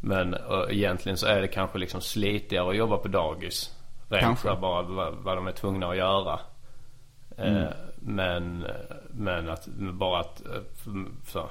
Men 0.00 0.34
och 0.34 0.72
egentligen 0.72 1.18
så 1.18 1.26
är 1.26 1.40
det 1.40 1.48
kanske 1.48 1.78
liksom 1.78 2.00
slitigare 2.00 2.70
att 2.70 2.76
jobba 2.76 2.96
på 2.96 3.08
dagis. 3.08 3.70
Rent 4.08 4.22
Kanske. 4.22 4.56
bara 4.60 4.82
vad, 4.82 5.14
vad 5.14 5.36
de 5.36 5.46
är 5.46 5.52
tvungna 5.52 5.88
att 5.88 5.96
göra. 5.96 6.40
Mm. 7.38 7.56
Eh, 7.62 7.68
men, 8.06 8.66
men 9.10 9.48
att 9.48 9.66
bara 9.76 10.20
att 10.20 10.46
eh, 10.46 10.62
så, 11.26 11.50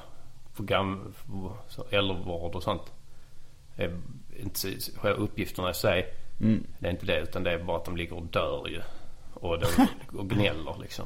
för 0.53 0.63
så, 1.67 1.85
äldrevård 1.89 2.55
och 2.55 2.63
sånt. 2.63 2.91
Är 3.75 3.97
inte 4.39 4.69
själva 4.97 5.19
uppgifterna 5.19 5.69
i 5.69 5.73
sig. 5.73 6.15
Mm. 6.41 6.63
Det 6.79 6.87
är 6.87 6.91
inte 6.91 7.05
det 7.05 7.19
utan 7.19 7.43
det 7.43 7.51
är 7.51 7.63
bara 7.63 7.77
att 7.77 7.85
de 7.85 7.97
ligger 7.97 8.15
och 8.15 8.25
dör 8.25 8.67
ju. 8.67 8.81
Och, 9.33 9.59
de, 9.59 9.87
och 10.17 10.29
gnäller 10.29 10.75
liksom. 10.81 11.05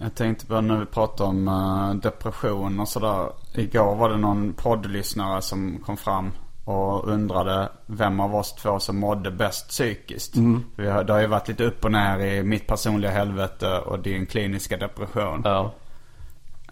Jag 0.00 0.14
tänkte 0.14 0.46
på 0.46 0.60
när 0.60 0.78
vi 0.78 0.86
pratade 0.86 1.28
om 1.28 1.48
eh, 1.48 1.94
depression 1.94 2.80
och 2.80 2.88
sådär. 2.88 3.32
Igår 3.54 3.96
var 3.96 4.10
det 4.10 4.16
någon 4.16 4.52
poddlyssnare 4.52 5.42
som 5.42 5.78
kom 5.78 5.96
fram 5.96 6.32
och 6.68 7.08
undrade 7.08 7.68
vem 7.86 8.20
av 8.20 8.34
oss 8.34 8.54
två 8.54 8.78
som 8.80 8.98
mådde 8.98 9.30
bäst 9.30 9.68
psykiskt. 9.68 10.34
För 10.76 10.82
vi 10.82 10.88
har, 10.88 11.04
det 11.04 11.12
har 11.12 11.20
ju 11.20 11.26
varit 11.26 11.48
lite 11.48 11.64
upp 11.64 11.84
och 11.84 11.92
ner 11.92 12.18
i 12.18 12.42
mitt 12.42 12.66
personliga 12.66 13.10
helvete 13.10 13.78
och 13.78 13.98
din 13.98 14.26
kliniska 14.26 14.76
depression. 14.76 15.42
Ja. 15.44 15.72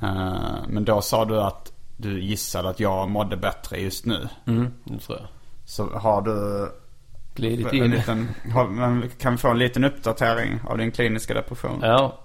Eh, 0.02 0.54
men 0.68 0.84
då 0.84 1.00
sa 1.00 1.24
du 1.24 1.40
att 1.40 1.72
du 1.96 2.20
gissade 2.22 2.68
att 2.68 2.80
jag 2.80 3.10
mådde 3.10 3.36
bättre 3.36 3.76
just 3.80 4.06
nu. 4.06 4.28
Mm, 4.46 4.72
det 4.84 4.98
tror 4.98 5.18
jag. 5.18 5.28
Så 5.64 5.86
har 5.98 6.22
du 6.22 6.68
Glidit 7.34 7.66
en 7.66 7.74
in. 7.74 7.90
liten, 7.90 8.28
har, 8.54 9.08
kan 9.18 9.32
vi 9.32 9.38
få 9.38 9.48
en 9.48 9.58
liten 9.58 9.84
uppdatering 9.84 10.60
av 10.68 10.78
din 10.78 10.90
kliniska 10.92 11.34
depression? 11.34 11.78
Ja. 11.82 12.18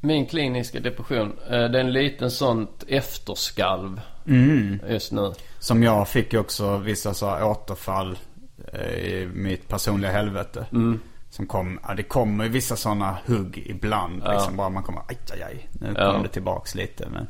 Min 0.00 0.26
kliniska 0.26 0.80
depression. 0.80 1.38
eh, 1.44 1.50
Det 1.50 1.78
är 1.78 1.84
en 1.84 1.92
liten 1.92 2.30
sånt 2.30 2.84
efterskalv 2.88 4.00
just 4.88 5.12
nu. 5.12 5.32
Som 5.58 5.82
jag 5.82 6.08
fick 6.08 6.34
också 6.34 6.76
vissa 6.76 7.14
så 7.14 7.28
här 7.30 7.44
återfall 7.44 8.18
eh, 8.72 8.90
i 8.94 9.28
mitt 9.34 9.68
personliga 9.68 10.12
helvete. 10.12 10.66
Som 11.30 11.46
kom, 11.46 11.80
ja 11.88 11.94
det 11.94 12.02
kommer 12.02 12.44
ju 12.44 12.50
vissa 12.50 12.76
sådana 12.76 13.16
hugg 13.26 13.62
ibland. 13.66 14.22
Liksom 14.32 14.56
bara 14.56 14.68
man 14.68 14.82
kommer, 14.82 15.02
aj 15.08 15.18
aj 15.32 15.42
aj. 15.42 15.68
Nu 15.80 15.94
Ja. 15.96 16.12
kom 16.12 16.22
det 16.22 16.28
tillbaks 16.28 16.74
lite. 16.74 17.08
Men, 17.10 17.26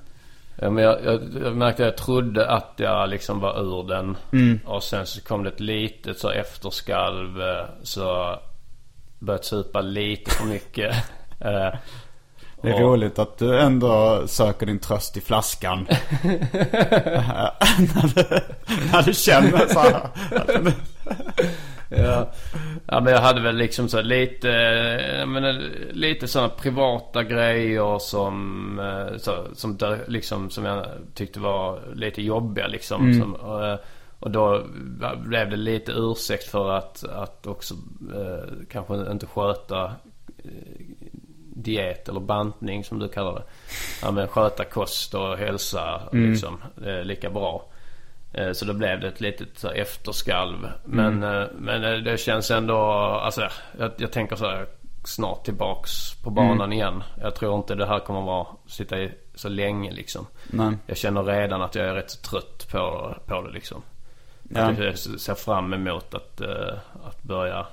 Ja, 0.60 0.70
men 0.70 0.84
jag, 0.84 1.04
jag, 1.04 1.20
jag 1.44 1.56
märkte 1.56 1.82
att 1.82 1.86
jag 1.88 1.96
trodde 1.96 2.50
att 2.50 2.72
jag 2.76 3.08
liksom 3.08 3.40
var 3.40 3.60
ur 3.60 3.88
den. 3.88 4.16
Och 4.64 4.82
sen 4.82 5.06
så 5.06 5.20
kom 5.20 5.42
det 5.42 5.48
ett 5.50 5.60
litet 5.60 6.18
så 6.18 6.30
efterskalv. 6.30 7.40
eh, 7.40 7.64
Så 7.82 8.38
började 9.18 9.44
supa 9.44 9.80
lite 9.80 10.30
för 10.30 10.44
mycket. 10.46 10.94
Det 12.66 12.72
är 12.72 12.84
och- 12.84 12.90
roligt 12.90 13.18
att 13.18 13.38
du 13.38 13.58
ändå 13.58 14.22
söker 14.26 14.66
din 14.66 14.78
tröst 14.78 15.16
i 15.16 15.20
flaskan. 15.20 15.86
när, 16.22 18.14
du, 18.14 18.40
när 18.92 19.02
du 19.02 19.14
känner 19.14 19.66
så 19.68 19.80
här. 19.80 20.08
Ja. 21.88 22.30
ja 22.86 23.00
men 23.00 23.12
jag 23.12 23.20
hade 23.20 23.40
väl 23.40 23.56
liksom 23.56 23.88
så 23.88 24.02
lite, 24.02 24.48
jag 25.18 25.28
menar, 25.28 25.62
lite 25.92 26.28
sådana 26.28 26.48
privata 26.48 27.22
grejer 27.22 27.98
som, 27.98 28.78
eh, 28.78 29.18
så, 29.18 29.46
som, 29.54 29.78
liksom, 30.06 30.50
som 30.50 30.64
jag 30.64 30.86
tyckte 31.14 31.40
var 31.40 31.80
lite 31.94 32.22
jobbiga 32.22 32.66
liksom. 32.66 33.14
Som, 33.14 33.34
eh, 33.34 33.76
och 34.18 34.30
då 34.30 34.62
blev 35.16 35.50
det 35.50 35.56
lite 35.56 35.92
ursäkt 35.92 36.44
för 36.44 36.70
att, 36.70 37.04
att 37.04 37.46
också 37.46 37.74
eh, 38.14 38.44
kanske 38.70 39.10
inte 39.10 39.26
sköta 39.26 39.84
eh, 40.44 40.75
diet 41.66 42.08
eller 42.08 42.20
bantning 42.20 42.84
som 42.84 42.98
du 42.98 43.08
kallar 43.08 43.34
det. 43.34 43.42
Ja 44.02 44.10
men 44.10 44.28
sköta 44.28 44.64
kost 44.64 45.14
och 45.14 45.36
hälsa 45.36 46.00
liksom 46.12 46.62
eh, 46.86 47.02
lika 47.04 47.30
bra. 47.30 47.64
Eh, 48.32 48.52
Så 48.52 48.64
då 48.64 48.72
blev 48.72 49.00
det 49.00 49.08
ett 49.08 49.20
litet 49.20 49.48
så 49.58 49.68
efterskalv. 49.70 50.68
Men, 50.84 51.22
eh, 51.22 51.44
men 51.58 51.84
eh, 51.84 51.92
det 51.98 52.20
känns 52.20 52.50
ändå, 52.50 52.78
alltså 53.24 53.48
jag, 53.78 53.90
jag 53.96 54.12
tänker 54.12 54.36
så 54.36 54.46
här 54.46 54.66
snart 55.04 55.44
tillbaks 55.44 56.14
på 56.24 56.30
banan 56.30 56.72
igen. 56.72 57.02
Jag 57.22 57.34
tror 57.34 57.56
inte 57.56 57.74
det 57.74 57.86
här 57.86 57.98
kommer 57.98 58.20
vara, 58.22 58.46
sitta 58.66 58.98
i 58.98 59.10
så 59.34 59.48
länge 59.48 59.90
liksom. 59.92 60.26
Nej. 60.50 60.76
Jag 60.86 60.96
känner 60.96 61.22
redan 61.22 61.62
att 61.62 61.74
jag 61.74 61.86
är 61.86 61.94
rätt 61.94 62.10
så 62.10 62.20
trött 62.30 62.68
på, 62.72 63.14
på 63.26 63.42
det 63.42 63.50
liksom. 63.52 63.82
Ja. 64.54 64.60
Att 64.60 64.78
jag 64.78 64.98
ser 64.98 65.34
fram 65.34 65.72
emot 65.72 66.14
att, 66.14 66.40
eh, 66.40 66.74
att 67.04 67.22
börja 67.22 67.66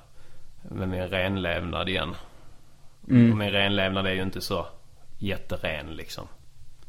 med 0.62 0.89
min 0.89 1.08
renlevnad 1.08 1.89
igen. 1.89 2.16
Mm. 3.10 3.32
Och 3.32 3.38
min 3.38 3.51
renlevnad 3.51 4.08
är 4.08 4.12
ju 4.14 4.22
inte 4.22 4.41
så 4.41 4.66
jätteren 5.18 5.95
liksom. 5.95 6.28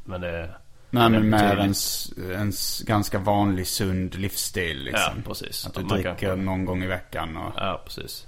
Men 0.03 0.21
det 0.21 0.49
Nej 0.89 1.03
det 1.03 1.09
men 1.19 1.29
med 1.29 1.39
betydligt- 1.41 1.63
en, 1.65 1.71
s- 1.71 2.13
en 2.35 2.49
s- 2.49 2.81
ganska 2.87 3.19
vanlig 3.19 3.67
sund 3.67 4.15
livsstil 4.15 4.83
liksom. 4.83 5.13
Ja, 5.17 5.21
precis. 5.29 5.67
Att 5.67 5.73
du 5.73 5.83
dricker 5.83 6.15
kan- 6.15 6.45
någon 6.45 6.65
gång 6.65 6.83
i 6.83 6.87
veckan. 6.87 7.37
Och, 7.37 7.53
Ja, 7.57 7.81
precis. 7.85 8.27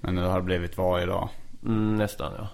Men 0.00 0.14
nu 0.14 0.22
har 0.22 0.36
det 0.36 0.42
blivit 0.44 0.78
varje 0.78 1.06
dag. 1.06 1.28
Mm, 1.64 1.96
nästan 1.96 2.32
ja. 2.38 2.48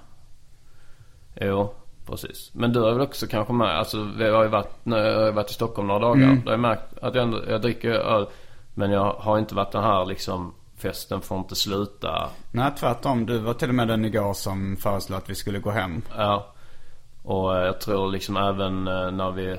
Jo, 1.40 1.74
precis. 2.06 2.50
Men 2.54 2.72
du 2.72 2.80
har 2.80 2.92
väl 2.92 3.00
också 3.00 3.26
kanske 3.26 3.52
med, 3.52 3.78
alltså 3.78 4.04
vi 4.18 4.28
har 4.30 4.42
ju 4.42 4.48
varit, 4.48 4.70
när 4.82 4.98
jag 4.98 5.20
har 5.20 5.32
varit 5.32 5.50
i 5.50 5.54
Stockholm 5.54 5.88
några 5.88 6.00
dagar. 6.00 6.28
Då 6.36 6.44
har 6.44 6.52
jag 6.52 6.60
märkt 6.60 6.98
att 7.02 7.14
jag, 7.14 7.22
ändå, 7.24 7.42
jag 7.48 7.62
dricker 7.62 7.90
öl. 7.90 8.26
Men 8.74 8.90
jag 8.90 9.12
har 9.12 9.38
inte 9.38 9.54
varit 9.54 9.72
den 9.72 9.82
här 9.84 10.06
liksom, 10.06 10.54
festen 10.78 11.20
får 11.20 11.38
inte 11.38 11.54
sluta. 11.56 12.28
Nej 12.50 12.70
tvärtom. 12.78 13.26
Du 13.26 13.38
var 13.38 13.54
till 13.54 13.68
och 13.68 13.74
med 13.74 13.88
den 13.88 14.04
igår 14.04 14.32
som 14.34 14.76
föreslog 14.76 15.18
att 15.18 15.30
vi 15.30 15.34
skulle 15.34 15.58
gå 15.58 15.70
hem. 15.70 16.02
Ja. 16.16 16.46
Och 17.22 17.56
eh, 17.56 17.64
jag 17.66 17.80
tror 17.80 18.10
liksom 18.10 18.36
även 18.36 18.88
eh, 18.88 19.10
när 19.10 19.30
vi 19.30 19.50
eh, 19.50 19.58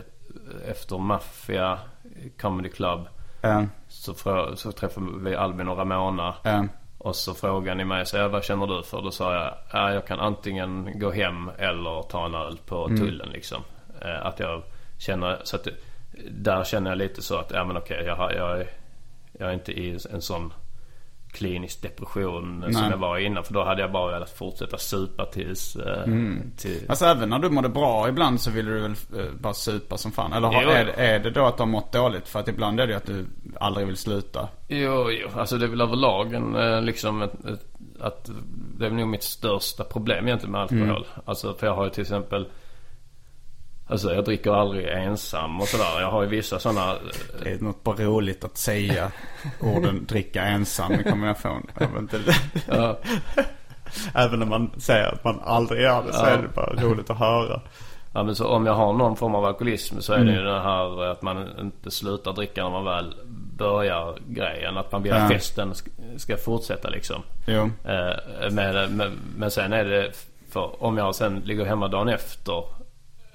efter 0.72 0.98
Mafia 0.98 1.80
Comedy 2.42 2.70
Club 2.70 3.08
Eh, 3.42 3.64
så, 3.88 4.14
frå- 4.14 4.56
så 4.56 4.72
träffade 4.72 5.08
vi 5.20 5.36
Albin 5.36 5.68
och 5.68 5.78
Ramona. 5.78 6.36
eh, 6.44 6.64
Och 6.98 7.16
så 7.16 7.34
frågade 7.34 7.78
ni 7.78 7.86
mig, 7.86 8.06
så 8.06 8.18
jag, 8.18 8.30
vad 8.30 8.44
känner 8.44 8.68
du 8.68 8.84
för? 8.84 9.02
Då 9.02 9.12
sa 9.12 9.34
jag, 9.34 9.54
ja, 9.72 9.94
jag 9.94 10.08
kan 10.08 10.20
antingen 10.20 11.00
gå 11.00 11.12
hem 11.12 11.50
eller 11.58 12.02
ta 12.04 12.26
en 12.26 12.36
öl 12.36 12.58
på 12.66 12.88
tullen 12.88 13.30
liksom. 13.30 13.62
Eh, 14.02 14.26
att 14.26 14.40
jag 14.40 14.64
känner, 14.98 15.42
så 15.44 15.56
att 15.56 15.68
där 16.32 16.64
känner 16.64 16.92
jag 16.92 16.98
lite 16.98 17.22
så 17.22 17.38
att, 17.38 17.52
ja 17.52 17.64
men 17.64 17.78
okej, 17.78 18.04
jag, 18.06 18.34
jag, 18.36 18.66
jag 19.32 19.50
är 19.50 19.54
inte 19.54 19.72
i 19.72 19.98
en 20.12 20.22
sån 20.22 20.54
klinisk 21.32 21.82
depression 21.82 22.62
som 22.62 22.82
Nej. 22.82 22.92
jag 22.92 22.98
var 22.98 23.18
innan. 23.18 23.44
För 23.44 23.54
då 23.54 23.64
hade 23.64 23.82
jag 23.82 23.92
bara 23.92 24.12
velat 24.12 24.38
fortsätta 24.38 24.78
supa 24.78 25.26
tills... 25.26 25.76
Eh, 25.76 26.04
till, 26.58 26.86
Alltså 26.90 27.06
även 27.06 27.30
när 27.30 27.40
du 27.40 27.50
mådde 27.50 27.70
bra 27.70 28.10
ibland 28.10 28.42
så 28.42 28.52
ville 28.52 28.72
du 28.72 28.80
väl 28.80 28.92
eh, 28.92 29.32
bara 29.40 29.54
supa 29.54 29.98
som 29.98 30.12
fan? 30.12 30.34
Eller 30.34 30.48
har, 30.48 30.64
är, 30.64 30.86
är 30.86 31.20
det 31.20 31.30
då 31.30 31.46
att 31.46 31.58
du 31.58 31.64
har 31.64 31.68
mått 31.68 31.92
dåligt? 31.92 32.28
För 32.28 32.40
att 32.40 32.48
ibland 32.48 32.80
är 32.80 32.88
det 32.88 32.92
ju 32.94 32.98
att 32.98 33.06
du 33.06 33.26
aldrig 33.60 33.88
vill 33.88 33.98
sluta. 33.98 34.48
Jo, 34.68 35.12
jo, 35.12 35.28
alltså 35.36 35.58
det 35.58 35.66
är 35.66 35.70
väl 35.70 35.82
överlag 35.82 36.34
en, 36.34 36.56
eh, 36.56 36.82
liksom 36.82 37.22
ett, 37.22 37.46
ett, 37.46 37.66
att 38.02 38.30
det 38.78 38.86
är 38.86 38.90
nog 38.90 39.08
mitt 39.08 39.24
största 39.24 39.84
problem 39.84 40.28
egentligen 40.28 40.52
med 40.52 40.62
alkohol. 40.62 41.08
Alltså 41.26 41.54
för 41.54 41.68
jag 41.68 41.76
har 41.76 41.84
ju 41.84 41.90
till 41.90 42.02
exempel 42.02 42.48
Alltså 43.90 44.14
jag 44.14 44.26
dricker 44.26 44.52
aldrig 44.52 44.88
ensam 44.88 45.62
och 45.62 45.68
sådär. 45.68 46.02
Jag 46.02 46.12
har 46.12 46.22
ju 46.22 46.28
vissa 46.30 46.60
sådana 46.60 46.96
Det 47.44 47.52
är 47.52 47.60
något 47.60 47.84
bara 47.84 47.96
roligt 47.96 48.44
att 48.44 48.58
säga 48.58 49.12
orden 49.60 50.06
dricka 50.06 50.44
ensam 50.44 50.94
i 50.94 51.04
kombination. 51.04 51.68
Jag 51.80 51.88
vet 51.88 52.00
inte. 52.02 52.36
Ja. 52.68 52.98
Även 54.14 54.40
när 54.40 54.46
man 54.46 54.72
säger 54.78 55.06
att 55.14 55.24
man 55.24 55.40
aldrig 55.46 55.82
gör 55.82 56.04
det 56.04 56.14
så 56.14 56.26
är 56.26 56.38
det 56.38 56.48
bara 56.48 56.74
roligt 56.84 57.10
att 57.10 57.20
höra. 57.20 57.62
Ja 58.14 58.24
men 58.24 58.36
så 58.36 58.48
om 58.48 58.66
jag 58.66 58.74
har 58.74 58.94
någon 58.94 59.16
form 59.16 59.36
av 59.36 59.46
alkoholism 59.46 60.00
så 60.00 60.14
är 60.14 60.20
det 60.24 60.32
ju 60.32 60.42
det 60.42 60.60
här 60.62 61.04
att 61.04 61.22
man 61.22 61.48
inte 61.60 61.92
slutar 61.92 62.34
dricka 62.34 62.64
när 62.64 62.70
man 62.70 62.86
väl 62.86 63.16
börjar 63.58 64.16
grejen. 64.28 64.78
Att 64.78 64.92
man 64.92 65.04
vill 65.04 65.14
att 65.14 65.22
Ja. 65.22 65.28
festen 65.38 65.76
ska, 65.76 65.90
ska 66.18 66.38
fortsätta 66.38 66.90
liksom. 66.90 67.22
Jo. 67.48 67.70
Eh, 67.86 68.50
men, 68.52 68.96
men, 68.98 69.20
men 69.38 69.52
sen 69.52 69.74
är 69.74 69.86
det 69.86 70.12
för 70.52 70.84
om 70.84 70.98
jag 70.98 71.16
sen 71.16 71.42
ligger 71.46 71.66
hemma 71.66 71.88
dagen 71.88 72.10
efter. 72.10 72.64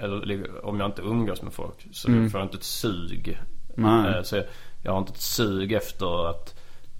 Eller 0.04 0.26
ligger- 0.26 0.66
om 0.66 0.80
jag 0.80 0.88
inte 0.88 1.02
umgås 1.02 1.42
med 1.42 1.52
folk 1.52 1.86
så 1.92 2.08
får 2.08 2.40
jag 2.40 2.42
inte 2.46 2.56
ett 2.56 2.62
sug. 2.64 3.38
Nej. 3.74 4.14
Eh, 4.16 4.22
så 4.22 4.42
Jag 4.82 4.92
har 4.92 4.98
inte 4.98 5.12
ett 5.12 5.20
sug 5.20 5.72
efter 5.72 6.28
att 6.30 6.54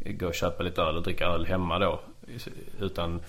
gå 0.04 0.26
och 0.26 0.34
köpa 0.34 0.62
lite 0.62 0.82
öl 0.82 0.96
och 0.96 1.02
dricka 1.02 1.26
öl 1.26 1.46
hemma 1.46 1.78
då. 1.78 2.00
Utan 2.80 3.20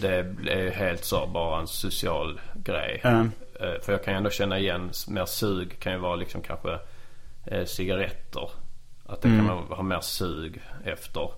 det 0.00 0.16
är 0.46 0.70
helt 0.70 1.04
så 1.04 1.26
bara 1.26 1.60
en 1.60 1.66
social 1.66 2.40
grej. 2.54 3.00
Mm. 3.04 3.30
För 3.82 3.92
jag 3.92 4.04
kan 4.04 4.14
ju 4.14 4.18
ändå 4.18 4.30
känna 4.30 4.58
igen 4.58 4.90
mer 5.08 5.24
sug 5.24 5.78
kan 5.80 5.92
ju 5.92 5.98
vara 5.98 6.16
liksom 6.16 6.40
kanske 6.42 6.78
eh, 7.46 7.64
cigaretter. 7.64 8.50
Att 9.06 9.22
det 9.22 9.28
kan 9.28 9.46
man 9.46 9.58
ha 9.58 9.82
mer 9.82 10.00
sug 10.00 10.60
efter. 10.84 11.30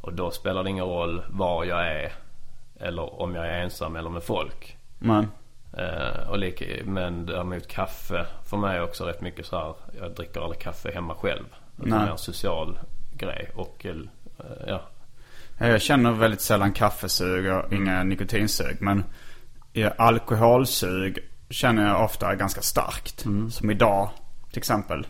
Och 0.00 0.12
då 0.12 0.30
spelar 0.30 0.64
det 0.64 0.70
ingen 0.70 0.84
roll 0.84 1.22
var 1.28 1.64
jag 1.64 1.86
är. 1.86 2.12
Eller 2.80 3.20
om 3.22 3.34
jag 3.34 3.46
är 3.46 3.60
ensam 3.62 3.96
eller 3.96 4.10
med 4.10 4.22
folk. 4.22 4.76
Men, 4.98 5.28
Eh, 5.72 6.28
och 6.28 6.38
lika, 6.38 6.64
men 6.84 7.26
däremot 7.26 7.68
kaffe 7.68 8.26
för 8.44 8.56
mig 8.56 8.76
är 8.76 8.82
också 8.82 9.04
rätt 9.04 9.20
mycket 9.20 9.46
så 9.46 9.56
här. 9.58 9.74
Jag 10.00 10.14
dricker 10.14 10.40
aldrig 10.40 10.60
kaffe 10.60 10.90
hemma 10.94 11.14
själv. 11.14 11.44
Det 11.76 11.90
är 11.90 12.10
en 12.10 12.18
social 12.18 12.78
grej. 13.12 13.50
Och 13.54 13.86
eh, 13.86 13.96
ja. 14.66 14.82
jag 15.58 15.82
känner 15.82 16.12
väldigt 16.12 16.40
sällan 16.40 16.72
kaffesug 16.72 17.52
och 17.52 17.72
inga 17.72 18.02
nikotinsug. 18.02 18.76
Men 18.80 19.04
alkoholsug 19.96 21.18
känner 21.50 21.86
jag 21.86 22.04
ofta 22.04 22.34
ganska 22.34 22.60
starkt. 22.60 23.26
Som 23.50 23.70
idag 23.70 24.10
till 24.50 24.58
exempel. 24.58 25.06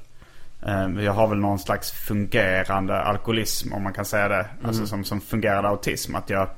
Eh, 0.67 1.05
Jag 1.05 1.13
har 1.13 1.29
väl 1.29 1.39
någon 1.39 1.59
slags 1.59 1.91
fungerande 1.91 3.01
alkoholism 3.03 3.73
om 3.73 3.83
man 3.83 3.93
kan 3.93 4.05
säga 4.05 4.29
det. 4.29 4.47
Alltså 4.65 4.87
som, 4.87 5.05
som 5.05 5.21
fungerande 5.21 5.69
autism. 5.69 6.15
Att 6.15 6.31
jag 6.31 6.49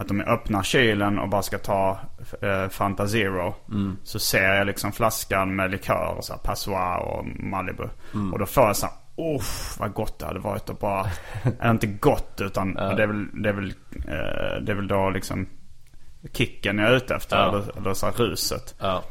att 0.00 0.10
jag 0.10 0.28
öppnar 0.28 0.62
kylen 0.62 1.18
och 1.18 1.28
bara 1.28 1.42
ska 1.42 1.58
ta 1.58 1.98
eh, 2.42 2.68
Fanta 2.68 3.08
Zero. 3.08 3.54
Så 4.02 4.18
ser 4.18 4.54
jag 4.54 4.66
liksom 4.66 4.92
flaskan 4.92 5.56
med 5.56 5.70
likör 5.70 6.14
och 6.18 6.24
så 6.24 6.32
här 6.32 6.40
Passoir 6.40 6.98
och 6.98 7.26
Malibu. 7.26 7.88
Och 8.32 8.38
då 8.38 8.46
får 8.46 8.66
jag 8.66 8.76
så 8.76 8.86
här, 8.86 8.94
Uff, 9.36 9.76
vad 9.78 9.92
gott 9.92 10.18
det 10.18 10.26
hade 10.26 10.38
varit 10.38 10.70
att 10.70 10.80
bara, 10.80 11.06
eller 11.60 11.70
inte 11.70 11.86
gott 11.86 12.40
utan 12.40 12.74
det, 12.74 13.02
är 13.02 13.06
väl, 13.06 13.42
det, 13.42 13.48
är 13.48 13.52
väl, 13.52 13.74
eh, 13.94 14.62
det 14.62 14.72
är 14.72 14.74
väl 14.74 14.88
då 14.88 15.10
liksom 15.10 15.46
kicken 16.32 16.78
jag 16.78 16.88
är 16.88 16.96
ute 16.96 17.14
efter. 17.14 17.36
Ja. 17.36 17.48
Eller, 17.48 17.78
eller 17.78 17.94
så 17.94 18.06
här 18.06 18.12
ruset. 18.12 18.74
Ja. 18.78 19.02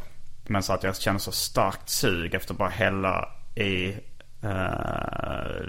Men 0.47 0.63
så 0.63 0.73
att 0.73 0.83
jag 0.83 0.95
känner 0.95 1.19
så 1.19 1.31
starkt 1.31 1.89
sug 1.89 2.33
efter 2.33 2.53
att 2.53 2.57
bara 2.57 2.69
hälla 2.69 3.29
i 3.55 3.93
eh, 4.41 5.63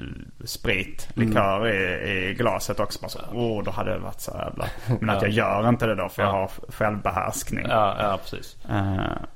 sprit, 0.45 1.09
likör 1.15 1.69
i, 1.69 2.11
i 2.11 2.35
glaset 2.35 2.81
också. 2.81 2.99
Bara 3.03 3.09
så, 3.09 3.21
åh, 3.33 3.65
då 3.65 3.71
hade 3.71 3.93
det 3.93 3.99
varit 3.99 4.21
så 4.21 4.31
jävla... 4.31 4.65
Men 5.01 5.11
att 5.11 5.23
jag 5.23 5.31
gör 5.31 5.69
inte 5.69 5.87
det 5.87 5.95
då 5.95 6.09
för 6.09 6.23
jag 6.23 6.31
har 6.31 6.51
självbehärskning. 6.69 7.67
Ja, 7.69 7.97
ja 7.99 8.19
precis. 8.23 8.57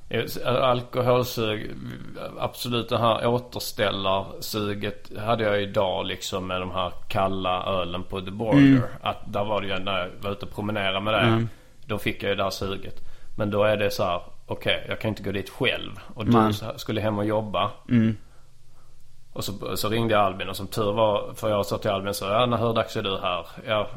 Eh, 0.09 0.65
Alkoholsug, 0.65 1.71
absolut 2.39 2.89
det 2.89 2.99
här 2.99 3.27
återställarsuget 3.27 5.19
hade 5.19 5.45
jag 5.45 5.63
idag 5.63 6.07
liksom 6.07 6.47
med 6.47 6.61
de 6.61 6.71
här 6.71 6.93
kalla 7.09 7.65
ölen 7.67 8.03
på 8.03 8.21
The 8.21 8.31
Border. 8.31 8.83
Att 9.03 9.33
där 9.33 9.45
var 9.45 9.61
det 9.61 9.67
ju 9.67 9.79
när 9.79 9.99
jag 9.99 10.09
var 10.23 10.31
ute 10.31 10.47
och 10.47 10.55
promenerade 10.55 11.01
med 11.01 11.15
det. 11.15 11.47
Då 11.87 11.99
fick 11.99 12.23
jag 12.23 12.31
ju 12.31 12.37
det 12.37 12.43
här 12.43 12.51
suget. 12.51 13.01
Men 13.37 13.51
då 13.51 13.65
är 13.65 13.77
det 13.77 13.91
så 13.91 14.05
här, 14.05 14.23
okej 14.47 14.87
jag 14.89 15.01
kan 15.01 15.09
inte 15.09 15.23
gå 15.23 15.33
dit 15.33 15.51
själv. 15.51 15.91
Och 16.15 16.25
du 16.25 16.33
Nej. 16.33 16.53
skulle 16.77 17.01
hem 17.01 17.19
och 17.19 17.25
jobba. 17.25 17.71
Och 19.35 19.45
så, 19.45 19.77
så 19.77 19.89
ringde 19.89 20.15
jag 20.15 20.23
Albin 20.23 20.49
och 20.49 20.57
som 20.57 20.67
tur 20.67 20.93
var, 20.93 21.35
för 21.35 21.51
jag 21.51 21.67
sa 21.67 21.79
till 21.79 21.91
Albin 21.91 22.15
så 22.15 22.25
ja, 22.25 22.47
när 22.47 22.57
hur 22.57 22.75
dags 22.75 22.97
är 22.97 23.03
du 23.03 23.19
här? 23.19 23.47
Ja, 23.67 23.89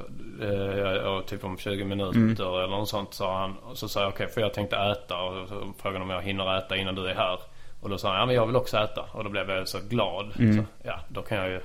eh, 0.42 0.78
ja, 0.78 0.96
ja, 0.96 1.22
typ 1.28 1.44
om 1.44 1.58
20 1.58 1.86
minuter 1.86 2.64
eller 2.64 2.78
något 2.78 2.90
sånt 2.90 3.14
sa 3.14 3.40
han. 3.40 3.56
Och 3.58 3.78
så 3.78 3.90
sa 3.90 4.02
jag 4.02 4.10
okej 4.10 4.28
för 4.28 4.42
jag 4.42 4.54
tänkte 4.54 4.76
äta 4.76 5.18
och 5.18 5.48
frågade 5.82 6.04
om 6.04 6.10
jag 6.10 6.22
hinner 6.22 6.58
äta 6.58 6.78
innan 6.78 6.96
du 6.96 7.08
är 7.08 7.16
här. 7.16 7.40
Och 7.82 7.90
då 7.90 7.98
sa 7.98 8.10
han 8.10 8.20
ja 8.20 8.26
men 8.26 8.36
jag 8.36 8.46
vill 8.46 8.56
också 8.56 8.78
äta. 8.78 9.06
Och 9.12 9.24
då 9.24 9.30
blev 9.30 9.50
jag 9.50 9.68
så 9.68 9.80
glad. 9.90 10.34
Så, 10.36 10.64
ja 10.84 11.00
då 11.08 11.22
kan 11.22 11.38
jag 11.38 11.50
ju, 11.50 11.62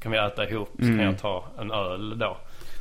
kan 0.00 0.12
vi 0.12 0.18
äta 0.18 0.48
ihop 0.48 0.70
så 0.72 0.84
kan 0.84 1.00
jag 1.00 1.18
ta 1.18 1.44
en 1.58 1.70
öl 1.70 2.18
då. 2.18 2.36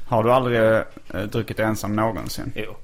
har 0.07 0.23
du 0.23 0.31
aldrig 0.31 0.61
eh, 0.61 0.83
druckit 1.31 1.59
ensam 1.59 1.95
någonsin? 1.95 2.51
Jo. 2.55 2.75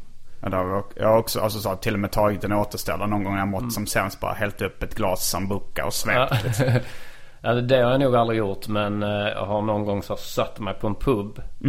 Ja, 0.41 0.83
jag, 0.95 1.07
har 1.07 1.17
också 1.17 1.39
alltså, 1.39 1.59
så 1.59 1.75
till 1.75 1.93
och 1.93 1.99
med 1.99 2.11
tagit 2.11 2.43
en 2.43 2.51
återställare 2.51 3.07
någon 3.07 3.23
gång 3.23 3.37
jag 3.37 3.47
mått 3.47 3.73
som 3.73 3.87
sämst. 3.87 4.19
Bara 4.19 4.33
hällt 4.33 4.61
upp 4.61 4.83
ett 4.83 4.95
glas 4.95 5.29
sambuca 5.29 5.85
och 5.85 5.93
svept. 5.93 6.43
liksom. 6.43 6.65
Ja, 7.43 7.53
det- 7.53 7.75
har 7.81 7.91
jag 7.91 7.99
nog 7.99 8.15
aldrig 8.15 8.39
gjort 8.39 8.67
men 8.67 9.03
eh, 9.03 9.09
jag 9.09 9.45
har 9.45 9.61
någon 9.61 9.85
gång 9.85 10.03
så 10.03 10.15
satt 10.15 10.59
mig 10.59 10.73
på 10.73 10.87
en 10.87 10.95
pub. 10.95 11.41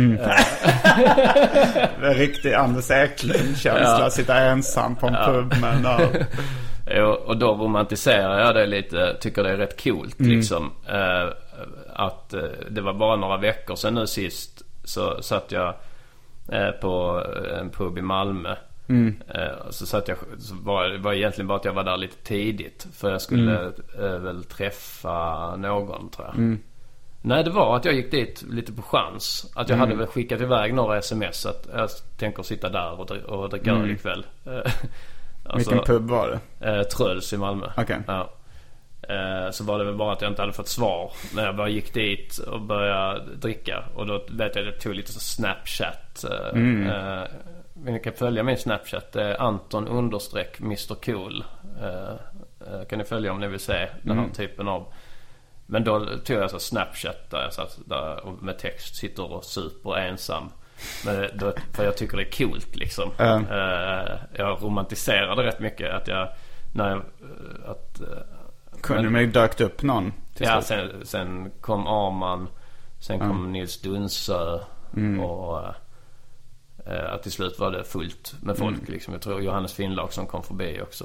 Det 2.00 2.06
är 2.06 2.14
riktig 2.14 2.54
Anders 2.54 2.90
Eklund-känsla. 2.90 4.00
Ja. 4.00 4.10
Sitta 4.10 4.36
ensam 4.38 4.96
på 4.96 5.06
en 5.06 5.14
pub 5.26 5.60
med 5.60 5.74
en 5.74 5.86
öl. 5.86 6.24
Jo, 6.90 7.06
och 7.06 7.36
då 7.36 7.54
romantiserar 7.54 8.38
jag 8.40 8.54
det 8.54 8.66
lite. 8.66 9.16
Tycker 9.20 9.42
det 9.42 9.50
är 9.50 9.56
rätt 9.56 9.84
coolt 9.84 10.20
liksom. 10.20 10.70
Eh, 10.88 11.28
att 11.94 12.34
eh, 12.34 12.40
det 12.70 12.80
var 12.80 12.94
bara 12.94 13.16
några 13.16 13.36
veckor 13.36 13.74
sedan 13.74 13.94
nu 13.94 14.06
sist. 14.06 14.62
Så 14.84 15.22
satt 15.22 15.52
jag 15.52 15.74
eh, 16.52 16.70
på 16.70 17.22
en 17.60 17.70
pub 17.70 17.98
i 17.98 18.02
Malmö. 18.02 18.54
Eh, 19.34 19.70
så 19.70 19.86
satt 19.86 20.08
jag, 20.08 20.16
så 20.38 20.54
var 20.54 20.98
var 20.98 21.12
egentligen 21.12 21.46
bara 21.48 21.58
att 21.58 21.64
jag 21.64 21.72
var 21.72 21.84
där 21.84 21.96
lite 21.96 22.16
tidigt. 22.16 22.86
För 22.94 23.10
jag 23.10 23.20
skulle 23.20 23.72
eh, 23.98 24.18
väl 24.18 24.44
träffa 24.44 25.56
någon 25.56 26.10
tror 26.10 26.26
jag. 26.26 26.38
Nej 27.24 27.44
det 27.44 27.50
var 27.50 27.76
att 27.76 27.84
jag 27.84 27.94
gick 27.94 28.10
dit 28.10 28.44
lite 28.50 28.72
på 28.72 28.82
chans. 28.82 29.52
Att 29.56 29.68
jag 29.68 29.76
hade 29.76 29.94
väl 29.98 30.06
skickat 30.06 30.40
iväg 30.40 30.74
några 30.74 30.98
sms 30.98 31.46
att 31.46 31.68
jag 31.74 31.88
tänker 32.18 32.42
sitta 32.42 32.68
där 32.68 33.00
och, 33.00 33.10
och 33.10 33.48
dricka 33.50 33.70
öl 33.70 33.90
ikväll. 33.90 34.26
Eh, 35.44 35.54
alltså- 35.54 35.70
Vilken 35.70 35.86
pub 35.86 36.08
var 36.10 36.40
det? 36.58 36.70
Eh, 36.70 36.82
Tröls 36.82 37.32
i 37.32 37.36
Malmö. 37.36 37.66
Okej. 37.76 37.98
Ja. 38.06 38.30
Så 39.52 39.64
var 39.64 39.78
det 39.78 39.84
väl 39.84 39.96
bara 39.96 40.12
att 40.12 40.22
jag 40.22 40.30
inte 40.30 40.42
hade 40.42 40.52
fått 40.52 40.68
svar. 40.68 41.12
När 41.34 41.44
jag 41.46 41.56
bara 41.56 41.68
gick 41.68 41.94
dit 41.94 42.38
och 42.38 42.60
började 42.60 43.24
dricka. 43.36 43.84
Och 43.94 44.06
då 44.06 44.24
vet 44.30 44.56
jag 44.56 44.66
att 44.68 44.72
jag 44.72 44.80
tog 44.80 44.94
lite 44.94 45.12
så 45.12 45.20
snapchat. 45.20 46.24
Mm. 46.52 46.90
Ni 47.84 48.00
kan 48.00 48.12
följa 48.12 48.42
min 48.42 48.56
snapchat. 48.58 49.12
Det 49.12 49.22
är 49.22 49.40
Anton 49.40 49.88
understreck 49.88 50.60
Mr 50.60 50.94
Cool. 50.94 51.44
Eh, 51.80 52.10
eh, 52.74 52.84
kan 52.88 52.98
ni 52.98 53.04
följa 53.04 53.32
om 53.32 53.40
ni 53.40 53.48
vill 53.48 53.60
se 53.60 53.88
den 54.02 54.12
Mm. 54.12 54.24
här 54.24 54.34
typen 54.34 54.68
av. 54.68 54.92
Men 55.66 55.84
då 55.84 56.06
tog 56.24 56.36
jag 56.36 56.50
så 56.50 56.58
snapchat 56.58 57.30
där 57.30 57.42
jag 57.42 57.52
satt 57.52 57.78
där 57.86 58.26
och 58.26 58.42
med 58.42 58.58
text 58.58 58.94
sitter 58.96 59.32
och 59.32 59.44
super 59.44 59.96
ensam. 59.96 60.50
Men 61.06 61.28
då, 61.34 61.52
för 61.72 61.84
jag 61.84 61.96
tycker 61.96 62.16
det 62.16 62.22
är 62.22 62.46
coolt 62.46 62.76
liksom. 62.76 63.10
Mm. 63.18 63.44
Jag 64.36 64.62
romantiserade 64.62 65.42
rätt 65.42 65.60
mycket 65.60 65.92
att 65.94 66.08
jag, 66.08 66.28
när 66.72 66.90
jag, 66.90 67.02
att 67.66 68.00
Kunde 68.82 69.10
men 69.10 69.32
dök 69.32 69.56
det 69.56 69.64
upp 69.64 69.82
någon 69.82 70.12
Ja, 70.38 70.62
sen, 70.62 70.90
sen 71.06 71.50
kom 71.60 71.86
Arman. 71.86 72.48
Sen 73.00 73.18
kom 73.18 73.52
Nils 73.52 73.80
Dunsö. 73.80 74.58
Och 75.24 75.58
eh, 75.60 75.74
att 76.86 77.22
till 77.22 77.32
slut 77.32 77.58
var 77.58 77.70
det 77.70 77.84
fullt 77.84 78.34
med 78.42 78.56
folk 78.56 78.88
liksom. 78.88 79.12
Jag 79.12 79.22
tror 79.22 79.40
Johannes 79.42 79.72
Finnlag 79.72 80.12
som 80.12 80.26
kom 80.26 80.42
förbi 80.42 80.80
också. 80.82 81.04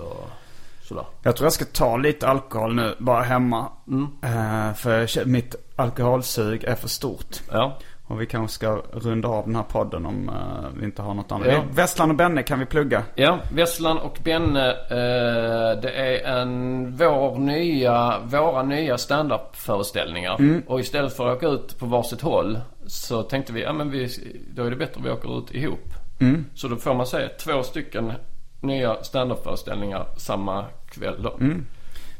Sådär. 0.84 1.04
Jag 1.24 1.36
tror 1.36 1.46
jag 1.46 1.54
ska 1.54 1.66
ta 1.66 1.98
lite 1.98 2.28
alkohol 2.28 2.76
nu, 2.76 2.96
bara 2.98 3.22
hemma. 3.24 3.66
Eh, 4.24 4.74
för 4.74 5.00
jag 5.00 5.10
känner- 5.10 5.28
mitt 5.28 5.56
alkoholsug 5.76 6.64
är 6.64 6.76
för 6.76 6.88
stort. 6.88 7.36
Ja. 7.52 7.78
Och 8.10 8.22
vi 8.22 8.26
kanske 8.26 8.56
ska 8.56 8.82
runda 8.92 9.28
av 9.28 9.46
den 9.46 9.56
här 9.56 9.64
podden 9.64 10.06
om 10.06 10.30
eh, 10.30 10.70
vi 10.80 10.86
inte 10.86 11.02
har 11.02 11.14
något 11.14 11.32
annat. 11.32 11.48
Ja. 11.48 11.64
Vesslan 11.72 12.10
och 12.10 12.16
Benne 12.16 12.44
kan 12.44 12.60
vi 12.60 12.66
plugga. 12.66 13.04
Ja, 13.16 13.40
Vesslan 13.54 13.98
och 13.98 14.18
Benne. 14.24 14.70
Eh, 14.72 15.82
det 15.82 15.92
är 15.92 16.38
en, 16.42 16.96
vår 16.98 17.38
nya, 17.38 18.20
våra 18.26 18.64
nya 18.64 18.98
standup-föreställningar. 18.98 20.62
Och 20.68 20.80
istället 20.80 21.14
för 21.18 21.28
att 21.28 21.38
åka 21.38 21.48
ut 21.48 21.80
på 21.80 21.86
varsitt 21.86 22.22
håll 22.22 22.60
så 22.88 23.24
tänkte 23.24 23.54
vi, 23.54 23.62
ja 23.64 23.74
men 23.74 23.92
vi, 23.92 24.10
då 24.56 24.64
är 24.64 24.70
det 24.70 24.76
bättre 24.76 24.96
om 24.98 25.04
vi 25.04 25.10
åker 25.10 25.40
ut 25.40 25.52
ihop. 25.52 25.94
Så 26.56 26.68
då 26.68 26.76
får 26.76 26.94
man 26.94 27.08
se 27.08 27.28
två 27.28 27.64
stycken 27.64 28.14
nya 28.62 29.04
standup-föreställningar 29.04 30.08
samma 30.18 30.66
kväll 30.90 31.24
då. 31.24 31.40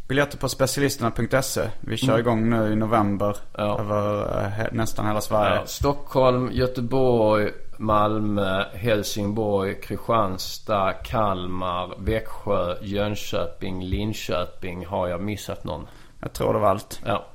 Biljetter 0.08 0.38
på 0.38 0.50
specialisterna.se. 0.50 1.62
Vi 1.80 1.98
kör 1.98 2.20
igång 2.20 2.50
nu 2.50 2.74
i 2.74 2.76
november 2.76 3.38
Ja. 3.58 3.80
över 3.80 4.38
eh, 4.60 4.66
nästan 4.72 5.08
hela 5.08 5.22
Sverige. 5.22 5.56
Ja, 5.56 5.66
Stockholm, 5.66 6.50
Göteborg, 6.52 7.52
Malmö, 7.78 8.64
Helsingborg, 8.74 9.82
Kristianstad, 9.82 10.94
Kalmar, 10.94 11.94
Växjö, 11.98 12.76
Jönköping, 12.82 13.84
Linköping. 13.84 14.86
Har 14.86 15.08
jag 15.08 15.22
missat 15.22 15.64
någon? 15.64 15.88
Jag 16.20 16.34
tror 16.34 16.54
det 16.54 16.60
var 16.60 16.70
allt. 16.70 17.02
Ja. 17.06 17.26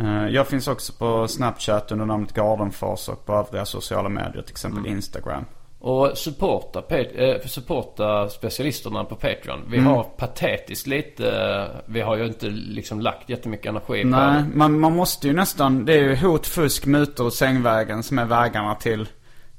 Eh, 0.00 0.28
Jag 0.28 0.46
finns 0.46 0.68
också 0.68 0.92
på 0.92 1.28
Snapchat 1.28 1.92
under 1.92 2.06
namnet 2.06 2.32
Gardenfors 2.32 3.08
och 3.08 3.26
på 3.26 3.32
övriga 3.32 3.64
sociala 3.64 4.08
medier, 4.08 4.42
till 4.42 4.52
exempel 4.52 4.86
Instagram. 4.86 5.44
Och 5.84 6.18
supporta, 6.18 6.96
eh, 6.96 7.40
supporta 7.46 8.28
specialisterna 8.28 9.04
på 9.04 9.14
Patreon. 9.14 9.60
Vi 9.68 9.78
har 9.78 10.02
patetiskt 10.02 10.86
lite, 10.86 11.30
eh, 11.30 11.76
vi 11.86 12.00
har 12.00 12.16
ju 12.16 12.26
inte 12.26 12.46
liksom 12.48 13.00
lagt 13.00 13.30
jättemycket 13.30 13.66
energi 13.66 14.02
på 14.02 14.08
Nej, 14.08 14.44
man, 14.54 14.80
man 14.80 14.96
måste 14.96 15.26
ju 15.26 15.32
nästan, 15.32 15.84
det 15.84 15.92
är 15.92 16.02
ju 16.02 16.16
hot, 16.16 16.46
fusk, 16.46 16.86
mutor 16.86 17.26
och 17.26 17.32
sängvägen 17.32 18.02
som 18.02 18.18
är 18.18 18.24
vägarna 18.24 18.74
till 18.74 19.08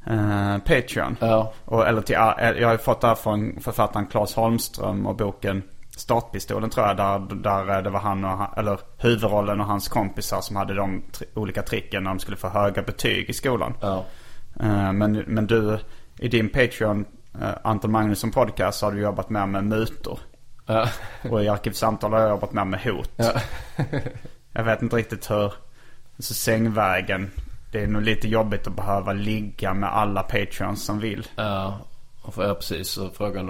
eh, 0.08 0.58
Patreon. 0.58 1.18
Ja. 1.20 1.54
Och, 1.66 1.88
eller 1.88 2.02
till, 2.02 2.16
jag 2.60 2.68
har 2.68 2.72
ju 2.72 2.78
fått 2.78 3.02
det 3.02 3.08
här 3.08 3.16
från 3.16 3.60
författaren 3.62 4.06
Claes 4.06 4.36
Holmström 4.36 5.06
och 5.06 5.16
boken 5.16 5.64
Startpistolen 6.04 6.70
tror 6.70 6.88
jag. 6.88 6.98
Där, 6.98 7.20
där 7.36 7.82
det 7.82 7.90
var 7.90 8.00
han 8.00 8.26
och 8.26 8.58
eller 8.58 8.80
huvudrollen 8.98 9.62
och 9.62 9.66
hans 9.68 9.88
kompisar 9.88 10.42
som 10.42 10.56
hade 10.56 10.74
de 10.74 11.04
tri- 11.12 11.26
olika 11.34 11.62
tricken 11.62 12.04
när 12.04 12.10
de 12.12 12.20
skulle 12.20 12.38
få 12.38 12.48
höga 12.48 12.82
betyg 12.82 13.30
i 13.30 13.34
skolan. 13.34 13.74
Ja. 13.82 14.06
Eh, 14.60 14.94
Men, 14.94 15.12
men 15.28 15.48
du, 15.48 15.80
i 16.20 16.28
din 16.28 16.50
Patreon, 16.50 17.06
eh, 17.42 17.48
Anton 17.64 17.92
Magnusson 17.92 18.32
podcast, 18.32 18.82
har 18.82 18.92
du 18.92 19.02
jobbat 19.02 19.30
mer 19.30 19.46
med 19.46 19.64
mutor. 19.64 20.20
Ja. 20.66 20.88
Och 21.32 21.44
i 21.44 21.48
Arkivsamtal 21.48 22.14
har 22.14 22.20
jag 22.20 22.30
jobbat 22.30 22.54
mer 22.54 22.66
med 22.66 22.80
hot. 22.84 23.12
Ja. 23.16 23.32
jag 24.54 24.64
vet 24.64 24.82
inte 24.82 24.96
riktigt 24.96 25.32
hur, 25.32 25.54
alltså 26.18 26.34
sängvägen. 26.34 27.32
Det 27.72 27.84
är 27.84 27.88
nog 27.88 28.02
lite 28.02 28.28
jobbigt 28.28 28.68
att 28.68 28.76
behöva 28.76 29.14
ligga 29.14 29.74
med 29.74 29.90
alla 29.96 30.24
Patreons 30.24 30.86
som 30.86 31.00
vill. 31.00 31.28
Ja, 31.36 31.80
och 32.22 32.34
för, 32.34 32.48
ja 32.48 32.54
precis. 32.54 32.88
Så 32.90 33.10
frågan 33.10 33.50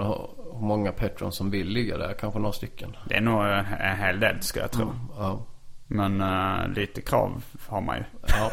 många 0.60 0.92
Petrons 0.92 1.36
som 1.36 1.50
vill 1.50 1.68
ligga 1.68 1.98
där. 1.98 2.12
Kanske 2.20 2.38
några 2.38 2.52
stycken. 2.52 2.96
Det 3.08 3.14
är 3.14 3.20
nog 3.20 3.44
en 3.44 3.64
en 3.80 3.96
hel 3.98 4.20
del 4.20 4.42
ska 4.42 4.60
jag 4.60 4.70
tro. 4.70 4.92
Ja. 5.18 5.46
Men 5.86 6.20
eh, 6.20 6.68
lite 6.68 7.00
krav 7.00 7.44
har 7.68 7.80
man 7.80 7.96
ju. 7.96 8.04
ja. 8.28 8.50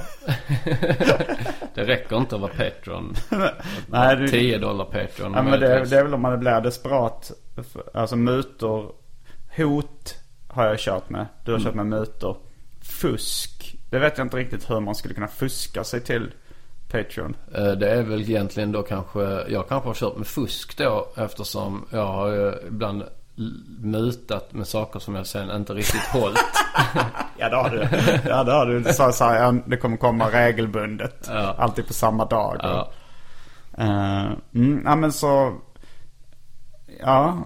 det 1.73 1.83
räcker 1.83 2.17
inte 2.17 2.35
att 2.35 2.41
vara 2.41 2.51
Patron. 2.57 3.15
Nej, 3.87 4.15
du- 4.15 4.27
10 4.27 4.57
dollar 4.57 4.85
Patron. 4.85 5.33
Ja 5.35 5.41
men 5.41 5.59
det, 5.59 5.85
det 5.85 5.97
är 5.97 6.03
väl 6.03 6.13
om 6.13 6.21
man 6.21 6.39
blir 6.39 6.61
desperat. 6.61 7.31
Alltså 7.93 8.15
mutor. 8.15 8.91
Hot 9.57 10.15
har 10.47 10.65
jag 10.65 10.79
kört 10.79 11.09
med. 11.09 11.25
Du 11.45 11.51
har 11.51 11.59
kört 11.59 11.75
med 11.75 11.85
mutor. 11.85 12.37
Fusk. 12.81 13.75
Det 13.89 13.99
vet 13.99 14.17
jag 14.17 14.25
inte 14.25 14.37
riktigt 14.37 14.69
hur 14.69 14.79
man 14.79 14.95
skulle 14.95 15.13
kunna 15.13 15.27
fuska 15.27 15.83
sig 15.83 16.01
till 16.01 16.31
Patreon. 16.91 17.35
Eh, 17.55 17.71
Det 17.71 17.89
är 17.91 18.03
väl 18.03 18.21
egentligen 18.21 18.71
då 18.71 18.83
kanske, 18.83 19.19
jag 19.47 19.67
kanske 19.69 19.89
har 19.89 19.93
kört 19.93 20.17
med 20.17 20.27
fusk 20.27 20.77
då 20.77 21.07
eftersom 21.17 21.85
jag 21.89 22.05
har 22.07 22.27
ju 22.27 22.53
ibland 22.67 23.03
mutat 23.79 24.53
med 24.53 24.67
saker 24.67 24.99
som 24.99 25.15
jag 25.15 25.27
sen 25.27 25.51
inte 25.51 25.73
riktigt 25.73 26.01
hållit. 26.13 26.39
Ja 27.37 27.49
det 27.49 27.55
har 27.55 27.69
du. 27.69 27.87
Ja 28.29 28.43
det 28.43 28.51
har 28.51 28.65
du. 28.65 28.79
Du 28.79 28.93
sa 28.93 29.11
så 29.11 29.23
här, 29.25 29.61
det 29.65 29.77
kommer 29.77 29.97
komma 29.97 30.25
regelbundet. 30.31 31.25
Ja. 31.29 31.55
Alltid 31.57 31.87
på 31.87 31.93
samma 31.93 32.25
dag. 32.25 32.57
Ja. 32.63 32.91
Eh, 33.77 34.31
mm, 34.55 34.81
ja 34.85 34.95
men 34.95 35.11
så. 35.11 35.53
Ja. 36.99 37.37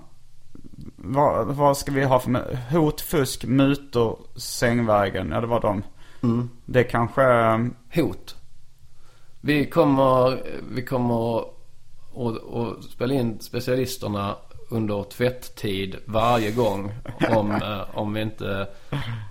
Vad, 0.98 1.48
vad 1.48 1.78
ska 1.78 1.92
vi 1.92 2.04
ha 2.04 2.20
för? 2.20 2.58
Hot, 2.72 3.02
fusk, 3.02 3.44
mutor, 3.46 4.20
sängvägen. 4.36 5.32
Ja 5.32 5.42
det 5.42 5.48
var 5.48 5.62
de. 5.62 5.84
Det 6.66 6.84
kanske. 6.84 7.24
eh, 7.24 7.58
Hot. 7.96 8.36
Vi 9.46 9.66
kommer, 9.66 10.42
vi 10.72 10.82
kommer 10.82 11.40
att, 11.40 12.54
att 12.54 12.84
spela 12.84 13.14
in 13.14 13.40
specialisterna 13.40 14.36
under 14.70 15.04
tvätttid 15.04 15.96
varje 16.06 16.52
gång. 16.52 16.92
Om, 17.30 17.52
eh, 17.64 17.98
om 17.98 18.14
vi 18.14 18.22
inte... 18.22 18.68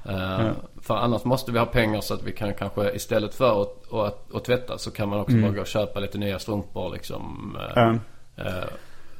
eh, 0.04 0.50
För 0.82 0.96
annars 0.96 1.24
måste 1.24 1.52
vi 1.52 1.58
ha 1.58 1.66
pengar 1.66 2.00
så 2.00 2.14
att 2.14 2.22
vi 2.22 2.32
kan 2.32 2.54
kanske 2.54 2.92
istället 2.92 3.34
för 3.34 3.62
att, 3.62 3.92
att, 3.92 4.34
att 4.34 4.44
tvätta 4.44 4.78
så 4.78 4.90
kan 4.90 5.08
man 5.08 5.20
också 5.20 5.36
bara 5.36 5.52
gå 5.52 5.60
och 5.60 5.66
köpa 5.66 6.00
lite 6.00 6.18
nya 6.18 6.38
strumpor 6.38 6.92
liksom. 6.92 7.56
Mm. 7.76 8.00
eh, 8.36 8.64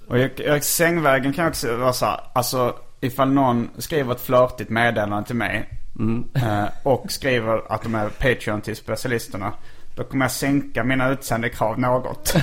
Och 0.08 0.18
jag, 0.18 0.30
jag, 0.36 0.64
sängvägen 0.64 1.32
kan 1.32 1.48
också 1.48 1.76
vara 1.76 1.92
så 1.92 2.06
här, 2.06 2.20
alltså 2.32 2.74
ifall 3.00 3.30
någon 3.30 3.70
skriver 3.78 4.12
ett 4.12 4.20
flörtigt 4.20 4.70
meddelande 4.70 5.26
till 5.26 5.36
mig 5.36 5.68
eh, 6.34 6.64
och 6.82 7.12
skriver 7.12 7.72
att 7.72 7.82
de 7.82 7.94
är 7.94 8.08
Patreon 8.08 8.60
till 8.60 8.76
specialisterna. 8.76 9.52
Då 9.94 10.04
kommer 10.04 10.24
jag 10.24 10.32
sänka 10.32 10.84
mina 10.84 11.08
utsändekrav 11.10 11.78
något. 11.78 12.34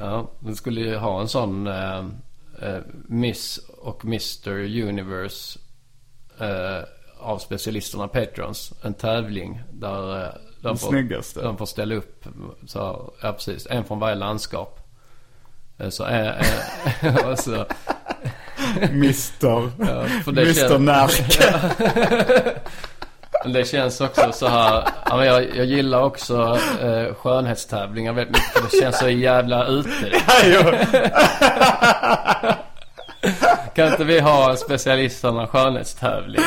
Ja, 0.00 0.30
vi 0.38 0.54
skulle 0.54 0.80
ju 0.80 0.96
ha 0.96 1.20
en 1.20 1.28
sån 1.28 1.66
eh, 1.66 2.04
eh, 2.62 2.78
Miss 3.06 3.58
och 3.78 4.04
Mr 4.04 4.50
Universe 4.88 5.58
eh, 6.38 6.84
av 7.18 7.38
specialisterna 7.38 8.08
Patrons. 8.08 8.72
En 8.82 8.94
tävling 8.94 9.62
där 9.72 10.24
eh, 10.24 10.32
de, 10.60 10.78
får, 10.78 10.88
snyggaste. 10.88 11.42
de 11.42 11.56
får 11.56 11.66
ställa 11.66 11.94
upp. 11.94 12.24
Så, 12.66 13.12
ja, 13.22 13.32
precis. 13.32 13.66
En 13.70 13.84
från 13.84 13.98
varje 13.98 14.14
landskap. 14.14 14.80
Eh, 15.78 15.88
så 15.88 16.04
och 17.30 17.38
så, 17.38 17.66
Mister. 18.92 19.70
ja, 19.78 20.04
Mister 20.26 20.68
känns- 20.68 20.80
Närke. 20.80 21.60
Men 23.44 23.52
Det 23.52 23.64
känns 23.64 24.00
också 24.00 24.32
så 24.32 24.46
här, 24.48 24.84
ja, 25.06 25.24
jag, 25.24 25.56
jag 25.56 25.66
gillar 25.66 26.02
också 26.02 26.58
eh, 26.82 27.14
skönhetstävlingar 27.14 28.12
väldigt 28.12 28.32
mycket. 28.36 28.70
Det 28.72 28.76
känns 28.80 28.98
så 28.98 29.08
jävla 29.08 29.66
ute. 29.66 30.10
Kan 33.74 33.88
inte 33.88 34.04
vi 34.04 34.20
ha 34.20 34.56
specialisterna 34.56 35.46
skönhetstävling? 35.46 36.42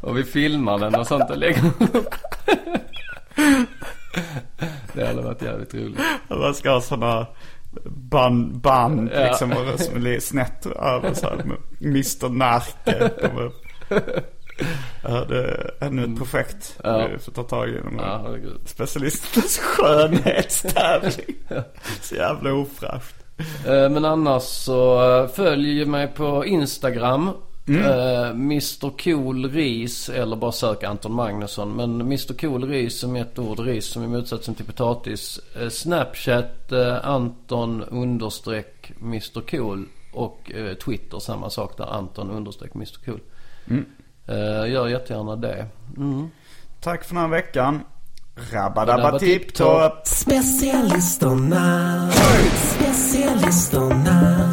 och 0.00 0.18
vi 0.18 0.24
filmar 0.24 0.78
den 0.78 0.94
och 0.94 1.06
sånt 1.06 1.30
och 1.30 1.36
lägger 1.38 1.64
upp. 1.66 2.14
Det 4.92 5.06
hade 5.06 5.22
varit 5.22 5.42
jävligt 5.42 5.74
roligt. 5.74 5.98
Man 6.28 6.54
ska 6.54 6.70
ha 6.70 6.80
sådana 6.80 7.26
band, 8.10 8.58
band 8.60 9.10
Ja. 9.14 9.20
liksom 9.20 9.50
och 9.52 9.80
som 9.80 10.06
är 10.06 10.20
snett 10.20 10.66
över 10.66 11.14
så 11.14 11.26
här 11.26 11.44
Mr 11.80 12.28
Närke. 12.28 13.10
kommer 13.22 13.42
upp. 13.42 13.54
Ja, 15.02 15.24
det 15.28 15.38
är 15.44 15.70
ännu 15.80 16.04
ett 16.04 16.18
projekt 16.18 16.78
Ja. 16.84 17.06
vi 17.12 17.18
får 17.18 17.32
ta 17.32 17.42
tag 17.42 17.68
i. 17.68 17.80
De 17.84 17.98
här 17.98 18.38
Ja. 18.44 18.50
Specialisternas 18.64 19.58
skönhetstävling. 19.62 21.34
Så 22.00 22.14
jävla 22.14 22.52
ofräscht. 22.52 23.14
Eh, 23.66 23.90
Men 23.90 24.04
annars 24.04 24.42
så 24.42 25.10
eh, 25.20 25.28
följ 25.28 25.84
mig 25.84 26.08
på 26.08 26.44
Instagram. 26.44 27.30
Eh, 27.76 28.30
Mr 28.30 28.98
Cool 29.04 29.50
Ris 29.50 30.08
eller 30.08 30.36
bara 30.36 30.52
sök 30.52 30.84
Anton 30.84 31.12
Magnusson. 31.12 31.76
Men 31.76 32.00
Mr 32.00 32.38
Cool 32.38 32.68
Ris 32.68 32.98
som 32.98 33.16
är 33.16 33.20
ett 33.20 33.38
ord. 33.38 33.60
Ris 33.60 33.86
som 33.86 34.02
är 34.02 34.06
motsatsen 34.06 34.54
till 34.54 34.64
potatis. 34.64 35.40
Eh, 35.60 35.68
Snapchat 35.68 36.72
eh, 36.72 37.08
Anton 37.08 37.82
understreck 37.82 38.92
Mr 39.02 39.40
Cool. 39.50 39.84
Och 40.12 40.52
Twitter 40.84 41.18
samma 41.18 41.50
sak 41.50 41.76
där. 41.76 41.84
Anton 41.84 42.30
understreck 42.30 42.74
Mr 42.74 43.04
Cool. 43.04 43.20
Eh, 44.26 44.70
gör 44.72 44.88
jättegärna 44.88 45.36
det. 45.36 45.66
Mm. 45.96 46.28
Tack 46.80 47.04
för 47.04 47.14
den 47.14 47.22
här 47.22 47.30
veckan. 47.30 47.80
Rabba 48.52 49.18
tipp-topp. 49.18 50.06
Specialisterna, 50.06 52.10
specialisterna. 52.52 54.52